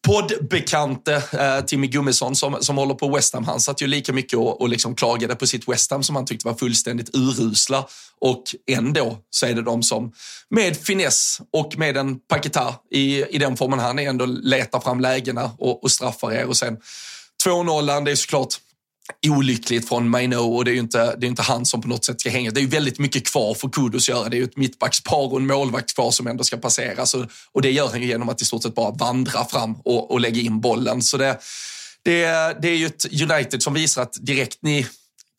poddbekante 0.07 1.23
eh, 1.31 1.65
Timmy 1.65 1.87
Gummesson 1.87 2.35
som, 2.35 2.57
som 2.61 2.77
håller 2.77 2.93
på 2.93 3.15
West 3.15 3.33
Ham, 3.33 3.43
han 3.43 3.59
satt 3.59 3.81
ju 3.81 3.87
lika 3.87 4.13
mycket 4.13 4.39
och, 4.39 4.61
och 4.61 4.69
liksom 4.69 4.95
klagade 4.95 5.35
på 5.35 5.47
sitt 5.47 5.67
West 5.67 5.91
Ham 5.91 6.03
som 6.03 6.15
han 6.15 6.25
tyckte 6.25 6.47
var 6.47 6.53
fullständigt 6.53 7.15
urusla. 7.15 7.87
Och 8.21 8.43
ändå 8.67 9.17
så 9.29 9.45
är 9.45 9.53
det 9.53 9.61
de 9.61 9.83
som 9.83 10.11
med 10.49 10.77
finess 10.77 11.41
och 11.53 11.77
med 11.77 11.97
en 11.97 12.19
Paketa 12.19 12.75
i, 12.91 13.23
i 13.23 13.37
den 13.37 13.57
formen 13.57 13.79
han 13.79 13.99
är 13.99 14.09
ändå 14.09 14.25
letar 14.25 14.79
fram 14.79 14.99
lägena 14.99 15.51
och, 15.57 15.83
och 15.83 15.91
straffar 15.91 16.31
er. 16.31 16.45
Och 16.45 16.57
sen 16.57 16.77
2-0, 17.45 18.05
det 18.05 18.11
är 18.11 18.15
såklart 18.15 18.55
olyckligt 19.27 19.87
från 19.87 20.09
Maino 20.09 20.35
och 20.35 20.65
det 20.65 20.71
är 20.71 20.73
ju 20.73 20.79
inte, 20.79 21.15
det 21.15 21.25
är 21.25 21.29
inte 21.29 21.41
han 21.41 21.65
som 21.65 21.81
på 21.81 21.87
något 21.87 22.05
sätt 22.05 22.21
ska 22.21 22.29
hänga. 22.29 22.51
Det 22.51 22.59
är 22.59 22.61
ju 22.61 22.67
väldigt 22.67 22.99
mycket 22.99 23.27
kvar 23.27 23.53
för 23.53 23.69
Kudos 23.69 24.03
att 24.03 24.15
göra. 24.15 24.29
Det 24.29 24.35
är 24.35 24.39
ju 24.39 24.43
ett 24.43 24.57
mittbackspar 24.57 25.33
och 25.33 25.39
en 25.39 25.47
målvakt 25.47 25.95
kvar 25.95 26.11
som 26.11 26.27
ändå 26.27 26.43
ska 26.43 26.57
passeras 26.57 27.13
och, 27.13 27.25
och 27.51 27.61
det 27.61 27.71
gör 27.71 27.87
han 27.87 28.01
ju 28.01 28.07
genom 28.07 28.29
att 28.29 28.41
i 28.41 28.45
stort 28.45 28.63
sett 28.63 28.75
bara 28.75 28.91
vandra 28.91 29.45
fram 29.45 29.75
och, 29.85 30.11
och 30.11 30.19
lägga 30.19 30.41
in 30.41 30.61
bollen. 30.61 31.01
Så 31.01 31.17
det, 31.17 31.39
det, 32.03 32.25
det 32.61 32.67
är 32.67 32.75
ju 32.75 32.85
ett 32.85 33.05
United 33.31 33.63
som 33.63 33.73
visar 33.73 34.01
att 34.01 34.13
direkt 34.21 34.57
ni 34.61 34.87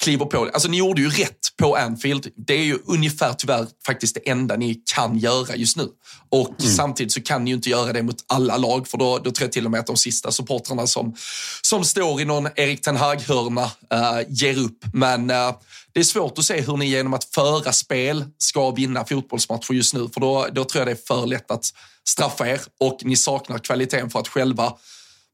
kliver 0.03 0.25
på. 0.25 0.51
Alltså 0.53 0.69
ni 0.69 0.77
gjorde 0.77 1.01
ju 1.01 1.11
rätt 1.11 1.39
på 1.57 1.77
Anfield. 1.77 2.29
Det 2.37 2.55
är 2.55 2.65
ju 2.65 2.79
ungefär 2.85 3.33
tyvärr 3.33 3.67
faktiskt 3.87 4.15
det 4.15 4.31
enda 4.31 4.57
ni 4.57 4.83
kan 4.95 5.19
göra 5.19 5.57
just 5.57 5.77
nu. 5.77 5.89
Och 6.29 6.61
mm. 6.61 6.73
samtidigt 6.73 7.13
så 7.13 7.21
kan 7.21 7.45
ni 7.45 7.51
ju 7.51 7.57
inte 7.57 7.71
göra 7.71 7.93
det 7.93 8.03
mot 8.03 8.25
alla 8.27 8.57
lag 8.57 8.89
för 8.89 8.99
då, 8.99 9.19
då 9.19 9.31
tror 9.31 9.47
jag 9.47 9.53
till 9.53 9.65
och 9.65 9.71
med 9.71 9.81
att 9.81 9.87
de 9.87 9.97
sista 9.97 10.33
supportrarna 10.33 10.87
som, 10.87 11.17
som 11.63 11.85
står 11.85 12.21
i 12.21 12.25
någon 12.25 12.49
Erik 12.57 12.81
Ten 12.83 12.97
Hag-hörna 12.97 13.65
uh, 13.65 14.21
ger 14.29 14.59
upp. 14.59 14.85
Men 14.93 15.31
uh, 15.31 15.55
det 15.93 16.01
är 16.01 16.05
svårt 16.05 16.39
att 16.39 16.45
se 16.45 16.61
hur 16.61 16.77
ni 16.77 16.87
genom 16.87 17.15
att 17.15 17.25
föra 17.25 17.73
spel 17.73 18.25
ska 18.39 18.71
vinna 18.71 19.05
fotbollsmatcher 19.05 19.73
just 19.73 19.95
nu 19.95 20.09
för 20.15 20.21
då, 20.21 20.49
då 20.53 20.65
tror 20.65 20.81
jag 20.81 20.89
det 20.89 20.93
är 20.93 21.07
för 21.07 21.27
lätt 21.27 21.51
att 21.51 21.65
straffa 22.09 22.49
er 22.49 22.61
och 22.81 22.99
ni 23.03 23.17
saknar 23.17 23.59
kvaliteten 23.59 24.11
för 24.11 24.19
att 24.19 24.29
själva 24.29 24.73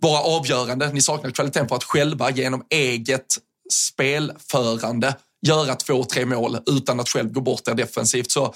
vara 0.00 0.20
avgörande. 0.20 0.92
Ni 0.92 1.02
saknar 1.02 1.30
kvaliteten 1.30 1.68
för 1.68 1.76
att 1.76 1.84
själva 1.84 2.30
genom 2.30 2.64
eget 2.70 3.38
spelförande 3.72 5.16
göra 5.46 5.74
två, 5.74 6.04
tre 6.04 6.26
mål 6.26 6.58
utan 6.66 7.00
att 7.00 7.08
själv 7.08 7.32
gå 7.32 7.40
bort 7.40 7.68
er 7.68 7.74
defensivt. 7.74 8.30
Så 8.30 8.54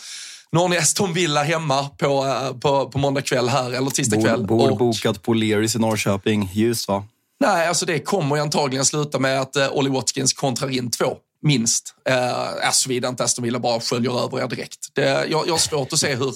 nu 0.53 0.59
har 0.59 0.69
ni 0.69 0.77
Aston 0.77 1.13
Villa 1.13 1.43
hemma 1.43 1.89
på, 1.89 2.27
eh, 2.27 2.59
på, 2.59 2.91
på 2.91 2.99
måndag 2.99 3.23
kväll 3.23 3.49
här, 3.49 3.73
eller 3.73 3.91
tisdag 3.91 4.23
kväll. 4.23 4.47
Bord 4.47 4.71
och... 4.71 4.79
bokat 4.79 5.23
på 5.23 5.35
Learys 5.35 5.77
i 5.77 5.79
Norrköping. 5.79 6.51
Ljus 6.53 6.89
va? 6.89 7.05
Nej, 7.41 7.69
alltså 7.69 7.87
det 7.87 7.99
kommer 7.99 8.37
ju 8.37 8.43
antagligen 8.43 8.85
sluta 8.85 9.19
med 9.19 9.41
att 9.41 9.57
uh, 9.57 9.69
Ollie 9.73 9.91
Watkins 9.91 10.33
kontrar 10.33 10.71
in 10.71 10.91
två, 10.91 11.17
minst. 11.43 11.95
Uh, 12.11 12.71
Såvida 12.73 13.09
inte 13.09 13.25
Aston 13.25 13.45
Villa 13.45 13.59
bara 13.59 13.81
sköljer 13.81 14.25
över 14.25 14.41
er 14.41 14.49
direkt. 14.49 14.89
Det, 14.93 15.03
jag, 15.03 15.47
jag 15.47 15.53
har 15.53 15.59
svårt 15.59 15.93
att 15.93 15.99
se 15.99 16.15
hur, 16.15 16.35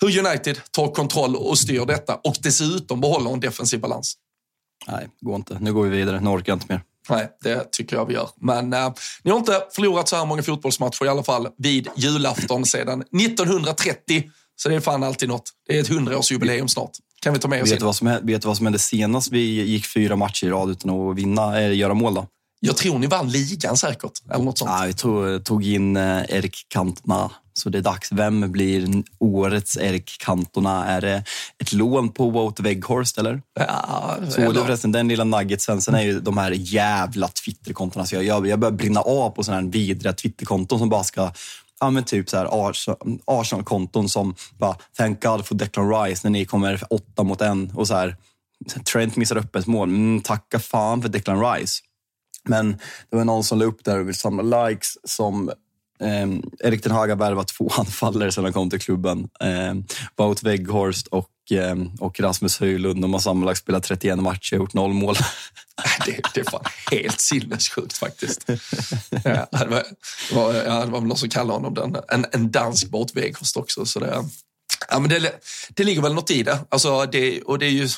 hur 0.00 0.26
United 0.26 0.60
tar 0.70 0.88
kontroll 0.88 1.36
och 1.36 1.58
styr 1.58 1.86
detta 1.86 2.14
och 2.14 2.36
dessutom 2.40 3.00
behåller 3.00 3.30
en 3.30 3.40
defensiv 3.40 3.80
balans. 3.80 4.16
Nej, 4.86 5.08
går 5.20 5.36
inte. 5.36 5.58
Nu 5.60 5.72
går 5.72 5.82
vi 5.82 5.88
vidare. 5.88 6.20
Nu 6.20 6.30
orkar 6.30 6.52
jag 6.52 6.56
inte 6.56 6.72
mer. 6.72 6.82
Nej, 7.08 7.28
det 7.42 7.70
tycker 7.72 7.96
jag 7.96 8.06
vi 8.06 8.14
gör. 8.14 8.28
Men 8.40 8.72
eh, 8.72 8.92
ni 9.22 9.30
har 9.30 9.38
inte 9.38 9.62
förlorat 9.74 10.08
så 10.08 10.16
här 10.16 10.26
många 10.26 10.42
fotbollsmatcher 10.42 11.04
i 11.04 11.08
alla 11.08 11.22
fall 11.22 11.48
vid 11.58 11.88
julafton 11.96 12.64
sedan 12.64 13.00
1930. 13.00 14.22
Så 14.56 14.68
det 14.68 14.74
är 14.74 14.80
fan 14.80 15.02
alltid 15.02 15.28
något. 15.28 15.50
Det 15.68 15.76
är 15.76 15.80
ett 15.80 15.88
hundraårsjubileum 15.88 16.68
snart. 16.68 16.90
Kan 17.22 17.32
vi 17.32 17.38
ta 17.38 17.48
med 17.48 17.62
oss 17.62 17.72
vet 17.72 17.78
du 17.78 17.84
vad 17.84 17.96
som, 17.96 18.18
vet 18.22 18.42
du 18.42 18.48
vad 18.48 18.56
som 18.56 18.66
hände 18.66 18.78
senast 18.78 19.32
vi 19.32 19.62
gick 19.62 19.86
fyra 19.86 20.16
matcher 20.16 20.46
i 20.46 20.50
rad 20.50 20.70
utan 20.70 20.90
att 20.90 21.16
vinna, 21.16 21.60
eller 21.60 21.74
göra 21.74 21.94
mål 21.94 22.14
då? 22.14 22.26
Jag 22.66 22.76
tror 22.76 22.98
ni 22.98 23.06
vann 23.06 23.28
ligan 23.28 23.76
säkert, 23.76 24.12
eller 24.30 24.44
något 24.44 24.58
sånt. 24.58 24.70
Ja, 24.70 24.84
vi 24.86 24.92
tog, 24.92 25.44
tog 25.44 25.66
in 25.66 25.96
eh, 25.96 26.22
Erik 26.28 26.66
Cantona 26.68 27.30
så 27.52 27.68
det 27.68 27.78
är 27.78 27.82
dags. 27.82 28.12
Vem 28.12 28.52
blir 28.52 29.02
årets 29.18 29.76
Erik 29.76 30.18
Cantona? 30.18 30.86
Är 30.86 31.00
det 31.00 31.24
ett 31.58 31.72
lån 31.72 32.12
på 32.12 32.30
Wout 32.30 32.60
Weghorst 32.60 33.18
eller? 33.18 33.42
Ja, 33.60 34.16
Såg 34.28 34.54
du 34.54 34.60
förresten 34.60 34.92
den 34.92 35.08
lilla 35.08 35.24
nuggetsen? 35.24 35.80
Sen 35.80 35.94
är 35.94 36.02
ju 36.02 36.20
de 36.20 36.38
här 36.38 36.50
jävla 36.50 37.28
Twitterkontona. 37.28 38.02
Alltså 38.02 38.14
jag, 38.16 38.24
jag, 38.24 38.46
jag 38.46 38.58
börjar 38.58 38.72
brinna 38.72 39.00
av 39.00 39.30
på 39.30 39.44
sådana 39.44 39.62
här 39.62 39.68
vidriga 39.68 40.12
Twitterkonton 40.12 40.78
som 40.78 40.88
bara 40.88 41.04
ska 41.04 41.32
ja, 41.80 41.90
men 41.90 42.04
typ 42.04 42.30
så 42.30 42.36
här 42.36 42.48
Arsenal-konton 43.26 44.08
som 44.08 44.34
bara 44.58 44.76
“Thank 44.96 45.22
God 45.22 45.46
for 45.46 45.54
Declan 45.54 45.90
Rice” 45.90 46.20
när 46.24 46.30
ni 46.30 46.44
kommer 46.44 46.82
åtta 46.90 47.22
mot 47.22 47.40
en 47.40 47.70
och 47.74 47.88
så 47.88 47.94
här 47.94 48.16
Trent 48.92 49.16
missar 49.16 49.36
upp 49.36 49.56
ett 49.56 49.66
mål. 49.66 49.88
Mm, 49.88 50.20
tacka 50.20 50.58
fan 50.58 51.02
för 51.02 51.08
Declan 51.08 51.54
Rice. 51.54 51.82
Men 52.48 52.72
det 53.10 53.16
var 53.16 53.24
någon 53.24 53.44
som 53.44 53.58
la 53.58 53.64
upp 53.64 53.84
där 53.84 53.98
och 53.98 54.08
vill 54.08 54.14
samla 54.14 54.68
likes 54.68 54.98
som 55.04 55.50
Eh, 56.00 56.28
Erik 56.68 56.82
Ten 56.82 56.92
Hag 56.92 57.08
har 57.08 57.16
värvat 57.16 57.48
två 57.48 57.68
anfallare 57.78 58.32
sedan 58.32 58.44
han 58.44 58.52
kom 58.52 58.70
till 58.70 58.80
klubben. 58.80 59.28
Eh, 59.40 59.74
Wout 60.16 60.42
Weghorst 60.42 61.06
och, 61.06 61.52
eh, 61.52 61.76
och 62.00 62.20
Rasmus 62.20 62.60
Höjlund. 62.60 63.02
De 63.02 63.12
har 63.12 63.20
sammanlagt 63.20 63.58
spelat 63.58 63.84
31 63.84 64.18
matcher 64.18 64.56
och 64.56 64.60
gjort 64.60 64.74
noll 64.74 64.92
mål. 64.92 65.16
det, 66.06 66.20
det 66.34 66.40
är 66.40 66.50
fan 66.50 66.64
helt 66.90 67.20
sinnessjukt 67.20 67.96
faktiskt. 67.96 68.44
Ja, 69.24 69.46
det, 69.50 69.66
var, 69.66 69.82
det, 70.30 70.34
var, 70.34 70.54
ja, 70.54 70.84
det 70.84 70.90
var 70.90 71.00
väl 71.00 71.08
någon 71.08 71.16
som 71.16 71.28
kallade 71.28 71.52
honom 71.52 71.74
den. 71.74 71.96
En, 72.08 72.26
en 72.32 72.50
dansk 72.50 72.92
Wout 72.92 73.16
Weghorst 73.16 73.56
också. 73.56 73.86
Så 73.86 74.00
det, 74.00 74.24
Ja, 74.88 74.98
men 74.98 75.10
det, 75.10 75.30
det 75.68 75.84
ligger 75.84 76.02
väl 76.02 76.14
något 76.14 76.30
i 76.30 76.42
det. 76.42 76.58
Alltså 76.68 77.06
det, 77.06 77.42
och 77.42 77.58
det 77.58 77.66
är 77.66 77.70
ju, 77.70 77.88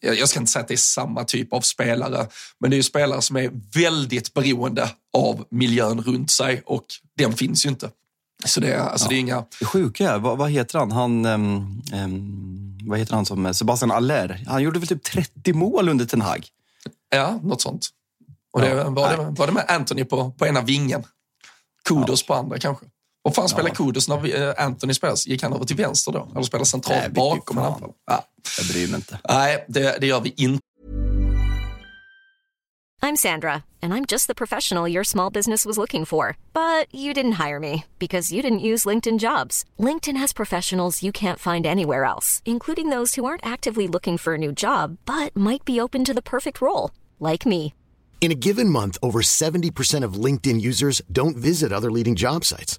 jag 0.00 0.28
ska 0.28 0.40
inte 0.40 0.52
säga 0.52 0.62
att 0.62 0.68
det 0.68 0.74
är 0.74 0.76
samma 0.76 1.24
typ 1.24 1.52
av 1.52 1.60
spelare, 1.60 2.26
men 2.60 2.70
det 2.70 2.74
är 2.74 2.78
ju 2.78 2.82
spelare 2.82 3.22
som 3.22 3.36
är 3.36 3.50
väldigt 3.74 4.34
beroende 4.34 4.90
av 5.12 5.44
miljön 5.50 6.02
runt 6.02 6.30
sig 6.30 6.62
och 6.66 6.84
den 7.16 7.32
finns 7.32 7.64
ju 7.66 7.68
inte. 7.68 7.90
Så 8.44 8.60
det, 8.60 8.82
alltså 8.82 9.06
ja. 9.06 9.08
det 9.08 9.14
är 9.14 9.20
inga... 9.20 9.44
Det 9.58 9.64
sjuka 9.64 10.10
är, 10.10 10.18
vad, 10.18 10.38
vad 10.38 10.50
heter 10.50 10.78
han? 10.78 10.92
han 10.92 11.26
um, 11.26 11.82
um, 11.94 12.78
vad 12.84 12.98
heter 12.98 13.14
han 13.14 13.26
som 13.26 13.54
Sebastian 13.54 13.90
Aller? 13.90 14.44
Han 14.46 14.62
gjorde 14.62 14.78
väl 14.78 14.88
typ 14.88 15.02
30 15.02 15.52
mål 15.52 15.88
under 15.88 16.04
Ten 16.04 16.20
Hag? 16.20 16.46
Ja, 17.10 17.40
något 17.42 17.62
sånt. 17.62 17.88
Och 18.52 18.60
det, 18.60 18.68
ja, 18.68 18.90
var, 18.90 19.16
det, 19.16 19.16
var 19.16 19.46
det 19.46 19.52
med 19.52 19.64
Anthony 19.68 20.04
på, 20.04 20.30
på 20.30 20.46
ena 20.46 20.60
vingen? 20.60 21.04
Kudos 21.84 22.24
ja. 22.28 22.34
på 22.34 22.40
andra 22.40 22.58
kanske? 22.58 22.86
Och 23.22 23.34
fan 23.34 23.48
spelar 23.48 23.68
ja. 23.68 23.74
Kudos 23.74 24.08
när 24.08 24.48
eh, 24.48 24.64
Anthony 24.64 24.94
spelas? 24.94 25.26
Gick 25.26 25.42
han 25.42 25.52
över 25.52 25.64
till 25.64 25.76
vänster 25.76 26.12
då? 26.12 26.28
Eller 26.32 26.42
spelar 26.42 26.64
centralt 26.64 27.00
Nej, 27.00 27.10
bakom 27.10 27.58
en 27.58 27.64
anfall? 27.64 27.92
Ja. 28.06 28.24
Jag 28.58 28.66
bryr 28.66 28.88
mig 28.88 28.96
inte. 28.96 29.18
Nej, 29.28 29.64
det, 29.68 29.98
det 30.00 30.06
gör 30.06 30.20
vi 30.20 30.34
inte. 30.36 30.60
I'm 33.02 33.16
Sandra 33.16 33.64
and 33.82 33.94
I'm 33.94 34.04
just 34.04 34.26
the 34.26 34.34
professional 34.34 34.92
your 34.92 35.04
small 35.04 35.30
business 35.30 35.64
was 35.64 35.78
looking 35.78 36.04
for. 36.04 36.36
But 36.52 36.94
you 36.94 37.14
didn't 37.14 37.46
hire 37.46 37.58
me 37.58 37.84
because 37.98 38.34
you 38.34 38.42
didn't 38.42 38.66
use 38.72 38.88
LinkedIn 38.88 39.18
jobs. 39.18 39.64
LinkedIn 39.78 40.18
has 40.20 40.32
professionals 40.32 41.02
you 41.02 41.12
can't 41.12 41.38
find 41.38 41.66
anywhere 41.66 42.04
else, 42.04 42.42
including 42.44 42.90
those 42.90 43.14
who 43.14 43.24
aren't 43.24 43.44
actively 43.44 43.88
looking 43.88 44.18
for 44.18 44.34
a 44.34 44.38
new 44.38 44.52
job 44.52 44.98
but 45.06 45.34
might 45.34 45.64
be 45.64 45.80
open 45.80 46.04
to 46.04 46.14
the 46.14 46.22
perfect 46.22 46.60
role, 46.60 46.90
like 47.18 47.46
me. 47.46 47.72
In 48.20 48.30
a 48.30 48.40
given 48.46 48.68
month, 48.68 48.98
over 49.02 49.22
70% 49.22 50.04
of 50.04 50.24
LinkedIn 50.24 50.60
users 50.60 51.00
don't 51.10 51.38
visit 51.38 51.72
other 51.72 51.90
leading 51.90 52.16
job 52.16 52.44
sites. 52.44 52.78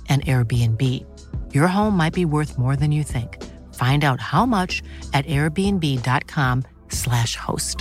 an 0.11 0.21
Airbnb. 0.21 0.81
Your 1.53 1.67
home 1.67 1.97
might 1.97 2.13
be 2.13 2.25
worth 2.25 2.57
more 2.57 2.75
than 2.75 2.91
you 2.91 3.03
think. 3.03 3.37
Find 3.73 4.03
out 4.03 4.19
how 4.19 4.45
much 4.45 4.83
at 5.13 5.25
airbnb.com/slash 5.25 7.35
host. 7.35 7.77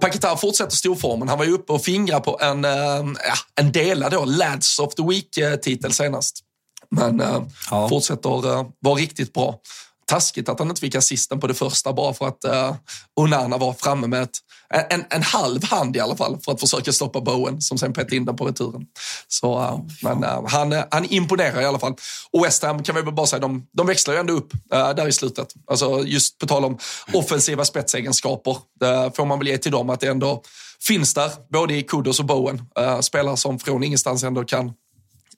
Paketar 0.00 0.36
fortsätter 0.36 0.76
storformen. 0.76 1.28
Han 1.28 1.38
var 1.38 1.44
ju 1.44 1.52
uppe 1.52 1.72
och 1.72 1.82
fingrade 1.82 2.24
på 2.24 2.38
en, 2.40 2.64
äh, 2.64 3.00
en 3.60 3.72
delad 3.72 4.12
då, 4.12 4.24
Lads 4.24 4.78
of 4.78 4.94
the 4.94 5.02
Week-titel 5.02 5.92
senast. 5.92 6.40
Men 6.90 7.20
äh, 7.20 7.42
ja. 7.70 7.88
fortsätter 7.88 8.58
äh, 8.58 8.66
vara 8.80 8.94
riktigt 8.94 9.32
bra. 9.32 9.60
Taskigt 10.12 10.48
att 10.48 10.58
han 10.58 10.68
inte 10.68 10.80
fick 10.80 10.94
assisten 10.94 11.40
på 11.40 11.46
det 11.46 11.54
första 11.54 11.92
bara 11.92 12.14
för 12.14 12.28
att 12.28 12.44
uh, 12.44 12.74
Onana 13.16 13.58
var 13.58 13.72
framme 13.72 14.06
med 14.06 14.22
ett, 14.22 14.36
en, 14.90 15.04
en 15.10 15.22
halv 15.22 15.64
hand 15.64 15.96
i 15.96 16.00
alla 16.00 16.16
fall 16.16 16.38
för 16.44 16.52
att 16.52 16.60
försöka 16.60 16.92
stoppa 16.92 17.20
Bowen 17.20 17.60
som 17.60 17.78
sen 17.78 17.92
petade 17.92 18.16
in 18.16 18.24
den 18.24 18.36
på 18.36 18.46
returen. 18.46 18.86
Så, 19.28 19.60
uh, 19.60 19.80
men 20.02 20.24
uh, 20.24 20.48
han, 20.48 20.82
han 20.90 21.04
imponerar 21.04 21.60
i 21.60 21.64
alla 21.64 21.78
fall. 21.78 21.94
Och 22.30 22.44
West 22.44 22.62
Ham 22.62 22.82
kan 22.82 22.94
vi 22.94 23.02
väl 23.02 23.14
bara 23.14 23.26
säga, 23.26 23.40
de, 23.40 23.66
de 23.72 23.86
växlar 23.86 24.14
ju 24.14 24.20
ändå 24.20 24.32
upp 24.32 24.52
där 24.70 25.08
i 25.08 25.12
slutet. 25.12 25.54
Alltså 25.66 26.02
just 26.04 26.38
på 26.38 26.46
tal 26.46 26.64
om 26.64 26.78
offensiva 27.12 27.64
spetsegenskaper. 27.64 28.56
Det 28.80 29.16
får 29.16 29.26
man 29.26 29.38
väl 29.38 29.48
ge 29.48 29.58
till 29.58 29.72
dem 29.72 29.90
att 29.90 30.00
det 30.00 30.08
ändå 30.08 30.42
finns 30.80 31.14
där, 31.14 31.30
både 31.48 31.74
i 31.74 31.82
Kudos 31.82 32.18
och 32.20 32.26
Bowen. 32.26 32.62
spelare 33.00 33.36
som 33.36 33.58
från 33.58 33.84
ingenstans 33.84 34.22
ändå 34.22 34.44
kan 34.44 34.72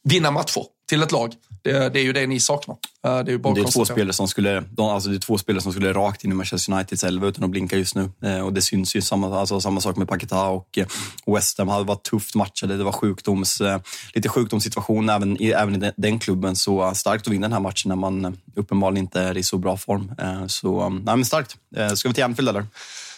vinna 0.04 0.30
matcher 0.30 0.73
till 0.88 1.02
ett 1.02 1.12
lag. 1.12 1.34
Det, 1.62 1.88
det, 1.88 2.00
är 2.00 2.02
ju 2.02 2.12
det 2.12 2.26
ni 2.26 2.40
saknar. 2.40 2.76
Det 3.02 3.08
är, 3.08 3.24
ju 3.26 3.38
bara 3.38 3.54
det 3.54 3.60
är 3.60 3.64
två 3.64 3.84
spelare 3.84 4.12
som 4.12 4.28
skulle, 4.28 4.60
de, 4.60 4.88
alltså 4.88 5.08
det 5.08 5.16
är 5.16 5.20
två 5.20 5.38
spelare 5.38 5.62
som 5.62 5.72
skulle 5.72 5.92
rakt 5.92 6.24
in 6.24 6.30
i 6.30 6.34
Manchester 6.34 6.72
Uniteds 6.72 7.04
elva 7.04 7.26
utan 7.26 7.44
att 7.44 7.50
blinka 7.50 7.76
just 7.76 7.94
nu. 7.94 8.10
Eh, 8.24 8.40
och 8.40 8.52
det 8.52 8.62
syns 8.62 8.96
ju. 8.96 9.00
Samma, 9.00 9.40
alltså, 9.40 9.60
samma 9.60 9.80
sak 9.80 9.96
med 9.96 10.08
Paketa 10.08 10.46
och 10.46 10.78
eh, 10.78 10.86
West 11.26 11.58
Ham 11.58 11.68
hade 11.68 11.84
varit 11.84 12.02
tufft 12.02 12.34
matchade. 12.34 12.76
Det 12.76 12.84
var 12.84 12.92
sjukdoms, 12.92 13.60
eh, 13.60 13.80
lite 14.14 14.28
sjukdomssituation 14.28 15.08
även 15.08 15.42
i, 15.42 15.50
även 15.50 15.84
i 15.84 15.92
den 15.96 16.18
klubben. 16.18 16.56
Så 16.56 16.94
starkt 16.94 17.26
att 17.26 17.32
vinna 17.32 17.44
den 17.44 17.52
här 17.52 17.60
matchen 17.60 17.88
när 17.88 17.96
man 17.96 18.38
uppenbarligen 18.56 19.04
inte 19.04 19.20
är 19.20 19.36
i 19.36 19.42
så 19.42 19.58
bra 19.58 19.76
form. 19.76 20.14
Så 20.48 20.88
nej, 20.88 21.16
men 21.16 21.24
starkt. 21.24 21.56
Ska 21.94 22.08
vi 22.08 22.14
till 22.14 22.24
Anfield 22.24 22.48
eller? 22.48 22.66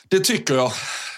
Det 0.09 0.21
tycker 0.21 0.55
jag. 0.55 0.73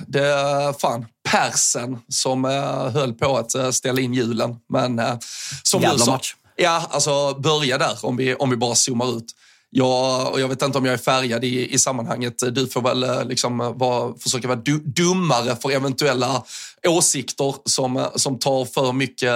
Det 0.06 0.24
är 0.24 0.72
fan 0.72 1.06
persen 1.30 1.98
som 2.08 2.44
eh, 2.44 2.90
höll 2.90 3.14
på 3.14 3.36
att 3.36 3.54
eh, 3.54 3.70
ställa 3.70 4.00
in 4.00 4.14
hjulen. 4.14 4.56
Men 4.68 4.98
eh, 4.98 5.18
som 5.62 5.82
Jävla 5.82 5.98
du 5.98 6.04
sa, 6.04 6.10
match. 6.10 6.34
Ja, 6.60 6.86
alltså 6.90 7.34
börja 7.34 7.78
där 7.78 7.98
om 8.02 8.16
vi, 8.16 8.34
om 8.34 8.50
vi 8.50 8.56
bara 8.56 8.74
zoomar 8.74 9.16
ut. 9.16 9.34
Jag, 9.70 10.32
och 10.32 10.40
jag 10.40 10.48
vet 10.48 10.62
inte 10.62 10.78
om 10.78 10.84
jag 10.84 10.92
är 10.92 10.98
färgad 10.98 11.44
i, 11.44 11.74
i 11.74 11.78
sammanhanget. 11.78 12.34
Du 12.54 12.66
får 12.66 12.82
väl 12.82 13.02
eh, 13.02 13.24
liksom 13.24 13.60
eh, 13.60 13.72
var, 13.72 14.14
försöka 14.18 14.48
vara 14.48 14.58
du, 14.58 14.78
dummare 14.78 15.56
för 15.56 15.70
eventuella 15.70 16.42
åsikter 16.86 17.54
som, 17.64 17.96
eh, 17.96 18.08
som 18.14 18.38
tar 18.38 18.64
för 18.64 18.92
mycket, 18.92 19.32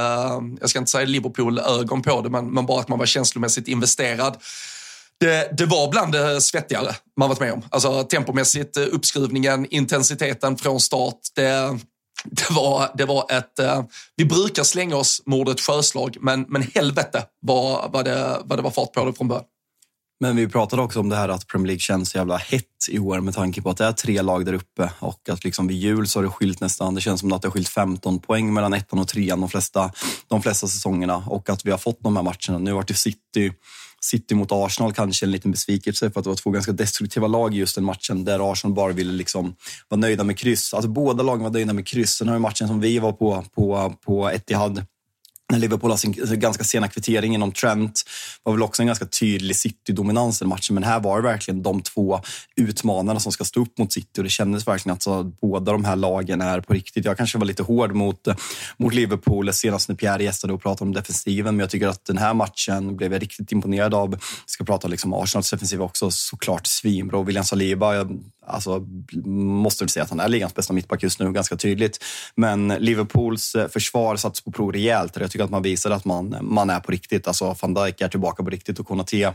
jag 0.61 0.70
ska 0.70 0.78
inte 0.78 0.90
säga 0.90 1.06
Liverpool-ögon 1.06 2.02
på 2.02 2.20
det, 2.20 2.30
men, 2.30 2.50
men 2.50 2.66
bara 2.66 2.80
att 2.80 2.88
man 2.88 2.98
var 2.98 3.06
känslomässigt 3.06 3.68
investerad. 3.68 4.37
Det, 5.20 5.56
det, 5.58 5.66
var 5.66 5.90
bland 5.90 6.12
det 6.12 6.40
svettigare 6.40 6.94
man 7.16 7.28
varit 7.28 7.40
med 7.40 7.52
om. 7.52 7.62
Alltså 7.70 8.02
tempomässigt, 8.02 8.76
uppskruvningen, 8.76 9.66
intensiteten 9.70 10.56
från 10.56 10.80
start. 10.80 11.18
Det, 11.35 11.78
det 12.25 12.51
var, 12.51 12.90
det 12.94 13.05
var 13.05 13.27
ett... 13.31 13.59
eh, 13.59 13.85
vi 14.16 14.25
brukar 14.25 14.62
slänga 14.62 14.96
oss 14.96 15.22
med 15.27 15.38
ordet 15.38 15.61
sjöslag, 15.61 16.16
men, 16.20 16.46
men 16.48 16.62
helvete 16.75 17.25
vad, 17.40 17.92
vad, 17.92 18.05
det, 18.05 18.38
vad 18.44 18.59
det 18.59 18.62
var 18.62 18.70
fart 18.70 18.92
på 18.92 19.05
det 19.05 19.12
från 19.12 19.29
början. 19.29 19.44
Men 20.20 20.37
vi 20.37 20.48
pratade 20.48 20.83
också 20.83 21.01
om 21.01 21.09
det 21.09 21.16
här 21.16 21.29
att 21.29 21.46
Premier 21.46 21.66
League 21.66 21.81
känns 21.81 22.11
så 22.11 22.18
jävla 22.18 22.37
hett 22.37 22.64
i 22.88 22.98
år 22.98 23.20
med 23.20 23.35
tanke 23.35 23.62
på 23.62 23.70
att 23.70 23.77
det 23.77 23.85
är 23.85 23.92
tre 23.92 24.22
lag 24.22 24.46
där 24.46 24.53
uppe 24.53 24.90
och 24.98 25.29
att 25.29 25.44
liksom 25.44 25.66
vid 25.66 25.77
jul 25.77 26.09
så 26.09 26.18
har 26.18 26.25
det 26.25 26.31
skilt 26.31 26.61
nästan, 26.61 26.94
det 26.94 27.01
känns 27.01 27.20
som 27.20 27.33
att 27.33 27.42
det 27.42 27.48
har 27.48 27.53
skilt 27.53 27.68
15 27.68 28.18
poäng 28.18 28.55
mellan 28.55 28.72
ettan 28.72 28.98
och 28.98 29.09
trean 29.09 29.40
de 29.40 29.48
flesta, 29.48 29.92
de 30.29 30.42
flesta 30.42 30.68
säsongerna 30.68 31.16
och 31.27 31.51
att 31.51 31.66
vi 31.66 31.70
har 31.70 31.79
fått 31.79 32.01
de 32.01 32.16
här 32.16 32.22
matcherna. 32.22 32.59
Nu 32.59 32.72
har 32.72 32.83
det 32.83 32.94
City 32.94 33.53
City 34.04 34.34
mot 34.34 34.52
Arsenal 34.52 34.92
kanske 34.92 35.26
en 35.26 35.30
liten 35.30 35.50
besvikelse 35.50 36.10
för 36.10 36.20
att 36.20 36.24
det 36.24 36.30
var 36.30 36.36
två 36.36 36.50
ganska 36.50 36.72
destruktiva 36.72 37.26
lag 37.26 37.54
i 37.54 37.58
just 37.58 37.74
den 37.74 37.84
matchen 37.84 38.24
där 38.24 38.52
Arsenal 38.52 38.74
bara 38.74 38.92
ville 38.92 39.12
liksom 39.12 39.54
vara 39.88 40.00
nöjda 40.00 40.24
med 40.24 40.38
kryss. 40.38 40.74
Alltså 40.74 40.90
båda 40.90 41.22
lagen 41.22 41.42
var 41.42 41.50
nöjda 41.50 41.72
med 41.72 41.86
kryss. 41.86 42.10
Sen 42.10 42.28
har 42.28 42.38
matchen 42.38 42.68
som 42.68 42.80
vi 42.80 42.98
var 42.98 43.12
på, 43.12 43.44
på, 43.54 43.94
på 44.04 44.30
Etihad 44.30 44.84
när 45.52 45.59
Liverpool 45.59 45.90
har 45.90 45.98
sin 45.98 46.40
ganska 46.40 46.64
sena 46.64 46.88
kvittering 46.88 47.33
genom 47.33 47.52
Trent 47.52 48.02
var 48.42 48.52
väl 48.52 48.62
också 48.62 48.83
en 48.83 48.87
ganska 48.87 49.07
tydlig 49.07 49.57
City-dominans 49.57 50.42
i 50.42 50.44
matchen. 50.44 50.74
Men 50.74 50.85
här 50.85 51.00
var 51.00 51.16
det 51.16 51.28
verkligen 51.28 51.62
de 51.62 51.83
två 51.83 52.20
utmanarna 52.57 53.20
som 53.20 53.33
ska 53.33 53.44
stå 53.44 53.61
upp 53.61 53.78
mot 53.78 53.92
City 53.92 54.20
och 54.20 54.24
det 54.24 54.31
kändes 54.31 54.66
verkligen 54.66 54.94
att 54.94 55.02
så, 55.02 55.22
båda 55.22 55.72
de 55.72 55.85
här 55.85 55.96
lagen 55.96 56.40
är 56.40 56.61
på 56.61 56.72
riktigt. 56.74 57.05
Jag 57.05 57.16
kanske 57.16 57.38
var 57.38 57.46
lite 57.46 57.62
hård 57.62 57.94
mot, 57.94 58.28
mot 58.76 58.94
Liverpool 58.94 59.52
senast 59.52 59.88
när 59.88 59.96
Pierre 59.96 60.24
gästade 60.24 60.52
och 60.52 60.62
pratade 60.62 60.88
om 60.88 60.94
defensiven, 60.94 61.57
men 61.57 61.61
jag 61.61 61.70
tycker 61.70 61.88
att 61.88 62.05
den 62.05 62.18
här 62.18 62.35
matchen 62.35 62.96
blev 62.96 63.12
jag 63.12 63.22
riktigt 63.22 63.52
imponerad 63.52 63.94
av. 63.94 64.11
Vi 64.11 64.18
ska 64.46 64.64
prata 64.64 64.88
liksom 64.88 65.14
Arsenals 65.14 65.50
defensiv 65.50 65.83
också, 65.83 66.11
såklart 66.11 66.66
svinbra. 66.66 67.22
William 67.22 67.44
Saliba, 67.44 67.94
jag, 67.94 68.20
alltså, 68.46 68.87
måste 69.26 69.85
väl 69.85 69.88
säga 69.88 70.02
att 70.02 70.11
han 70.11 70.20
är 70.20 70.28
ligans 70.28 70.55
bästa 70.55 70.72
mittback 70.72 71.02
just 71.02 71.20
nu, 71.20 71.33
ganska 71.33 71.57
tydligt. 71.57 72.05
Men 72.35 72.68
Liverpools 72.68 73.57
försvar 73.70 74.16
sattes 74.16 74.40
på 74.40 74.52
prov 74.52 74.72
rejält. 74.72 75.16
Jag 75.16 75.31
tycker 75.31 75.44
att 75.44 75.50
man 75.50 75.62
visar 75.62 75.90
att 75.90 76.05
man, 76.05 76.37
man 76.40 76.70
är 76.70 76.81
på 76.81 76.92
riktigt. 76.92 77.28
Alltså 77.28 77.57
van 77.62 77.74
Dijk 77.74 78.00
är 78.00 78.09
tillbaka 78.09 78.42
på 78.42 78.50
riktigt 78.50 78.78
och 78.78 78.87
Konaté 78.87 79.33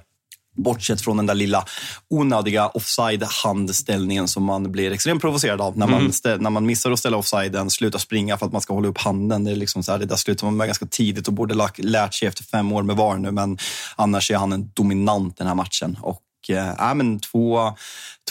Bortsett 0.57 1.01
från 1.01 1.17
den 1.17 1.25
där 1.25 1.35
lilla 1.35 1.65
onödiga 2.09 2.67
offside-handställningen 2.67 4.27
som 4.27 4.43
man 4.43 4.71
blir 4.71 4.91
extremt 4.91 5.21
provocerad 5.21 5.61
av. 5.61 5.77
När 5.77 5.87
man, 5.87 6.11
mm. 6.25 6.41
när 6.41 6.49
man 6.49 6.65
missar 6.65 6.91
att 6.91 6.99
ställa 6.99 7.17
offsiden, 7.17 7.69
slutar 7.69 7.99
springa 7.99 8.37
för 8.37 8.45
att 8.45 8.51
man 8.51 8.61
ska 8.61 8.73
hålla 8.73 8.87
upp 8.87 8.97
handen. 8.97 9.43
Det, 9.43 9.51
är 9.51 9.55
liksom 9.55 9.83
så 9.83 9.91
här, 9.91 9.99
det 9.99 10.05
där 10.05 10.15
slutar 10.15 10.47
man 10.47 10.57
med 10.57 10.67
ganska 10.67 10.85
tidigt 10.85 11.27
och 11.27 11.33
borde 11.33 11.69
lärt 11.77 12.13
sig 12.13 12.27
efter 12.27 12.43
fem 12.43 12.71
år 12.73 12.83
med 12.83 12.95
VAR 12.95 13.17
nu. 13.17 13.31
Men 13.31 13.57
annars 13.95 14.31
är 14.31 14.35
han 14.35 14.53
en 14.53 14.71
dominant 14.73 15.37
den 15.37 15.47
här 15.47 15.55
matchen. 15.55 15.97
Och, 16.01 16.21
äh, 16.49 16.95
men 16.95 17.19
två, 17.19 17.73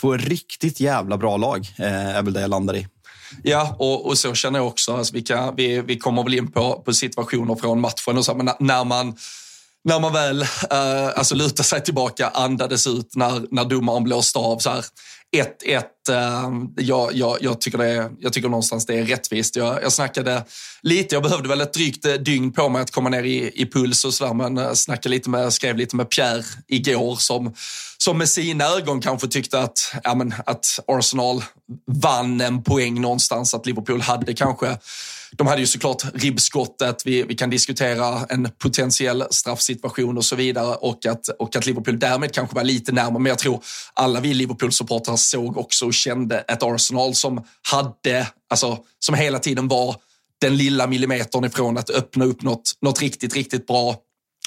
två 0.01 0.17
riktigt 0.17 0.81
jävla 0.81 1.17
bra 1.17 1.37
lag 1.37 1.69
äh, 1.79 2.17
är 2.17 2.23
väl 2.23 2.33
det 2.33 2.41
jag 2.41 2.51
landar 2.51 2.77
i. 2.77 2.87
Ja, 3.43 3.77
och, 3.79 4.07
och 4.07 4.19
så 4.19 4.35
känner 4.35 4.59
jag 4.59 4.67
också. 4.69 4.97
Alltså 4.97 5.15
vi, 5.15 5.23
kan, 5.23 5.57
vi, 5.57 5.81
vi 5.81 5.99
kommer 5.99 6.23
väl 6.23 6.35
in 6.35 6.53
på, 6.53 6.83
på 6.85 6.93
situationer 6.93 7.55
från 7.55 7.81
matchen 7.81 8.19
och 8.19 8.25
så, 8.25 8.35
men 8.35 8.51
när 8.59 8.85
man 8.85 9.17
när 9.87 10.01
man 10.01 10.13
väl 10.13 10.43
uh, 10.43 10.49
alltså 11.17 11.35
lutar 11.35 11.65
sig 11.65 11.83
tillbaka, 11.83 12.29
andades 12.29 12.87
ut 12.87 13.17
när, 13.17 13.47
när 13.51 13.65
domaren 13.65 14.05
blåste 14.05 14.39
av 14.39 14.59
så 14.59 14.71
här 14.71 14.85
1-1. 15.37 15.83
Uh, 16.11 16.17
eh, 16.17 16.51
jag, 16.77 17.15
jag, 17.15 17.37
jag, 17.41 17.61
tycker 17.61 17.79
det 17.79 17.87
är, 17.87 18.11
jag 18.19 18.33
tycker 18.33 18.49
någonstans 18.49 18.87
det 18.87 18.99
är 18.99 19.05
rättvist. 19.05 19.57
Jag, 19.57 19.83
jag 19.83 19.93
snackade 19.93 20.45
lite, 20.83 21.15
jag 21.15 21.23
behövde 21.23 21.49
väl 21.49 21.61
ett 21.61 21.73
drygt 21.73 22.05
eh, 22.05 22.13
dygn 22.13 22.53
på 22.53 22.69
mig 22.69 22.83
att 22.83 22.91
komma 22.91 23.09
ner 23.09 23.23
i, 23.23 23.63
i 23.63 23.71
puls 23.71 24.05
och 24.05 24.15
sådär, 24.15 24.35
men 24.35 24.59
uh, 24.59 24.73
snackade 24.73 25.09
lite 25.09 25.31
med, 25.31 25.53
skrev 25.53 25.77
lite 25.77 25.97
med 25.97 26.11
Pierre 26.11 26.45
igår 26.69 27.17
som, 27.17 27.55
som 27.99 28.19
med 28.19 28.29
sina 28.29 28.65
ögon 28.65 29.01
kanske 29.01 29.29
tyckte 29.29 29.61
att, 29.61 29.95
ja, 30.05 30.15
men, 30.15 30.35
att 30.47 30.67
Arsenal 30.87 31.45
vann 31.87 32.41
en 32.41 32.63
poäng 32.63 33.01
någonstans, 33.01 33.55
att 33.55 33.67
Liverpool 33.67 34.01
hade 34.01 34.35
kanske 34.35 34.79
de 35.33 35.47
hade 35.47 35.61
ju 35.61 35.67
såklart 35.67 36.05
ribbskottet, 36.15 37.03
vi, 37.05 37.23
vi 37.23 37.35
kan 37.35 37.51
diskutera 37.51 38.27
en 38.29 38.49
potentiell 38.59 39.25
straffsituation 39.31 40.17
och 40.17 40.25
så 40.25 40.37
vidare 40.37 40.75
och 40.75 41.07
att, 41.07 41.29
och 41.29 41.57
att 41.57 41.67
Liverpool 41.67 41.99
därmed 41.99 42.33
kanske 42.33 42.57
var 42.57 42.65
lite 42.65 42.93
närmare. 42.93 43.23
Men 43.23 43.31
jag 43.31 43.39
tror 43.39 43.63
alla 43.95 44.21
vi 44.21 44.35
Liverpool-supportrar 44.35 45.17
såg 45.17 45.57
också 45.57 45.87
och 45.87 45.95
kände 45.95 46.39
ett 46.39 46.63
Arsenal 46.63 47.15
som 47.15 47.45
hade, 47.71 48.27
alltså 48.51 48.79
som 48.99 49.15
hela 49.15 49.39
tiden 49.39 49.69
var 49.69 49.97
den 50.41 50.57
lilla 50.57 50.87
millimetern 50.87 51.45
ifrån 51.45 51.79
att 51.79 51.91
öppna 51.91 52.25
upp 52.25 52.43
något, 52.43 52.73
något 52.81 53.01
riktigt, 53.01 53.35
riktigt 53.35 53.67
bra 53.67 53.97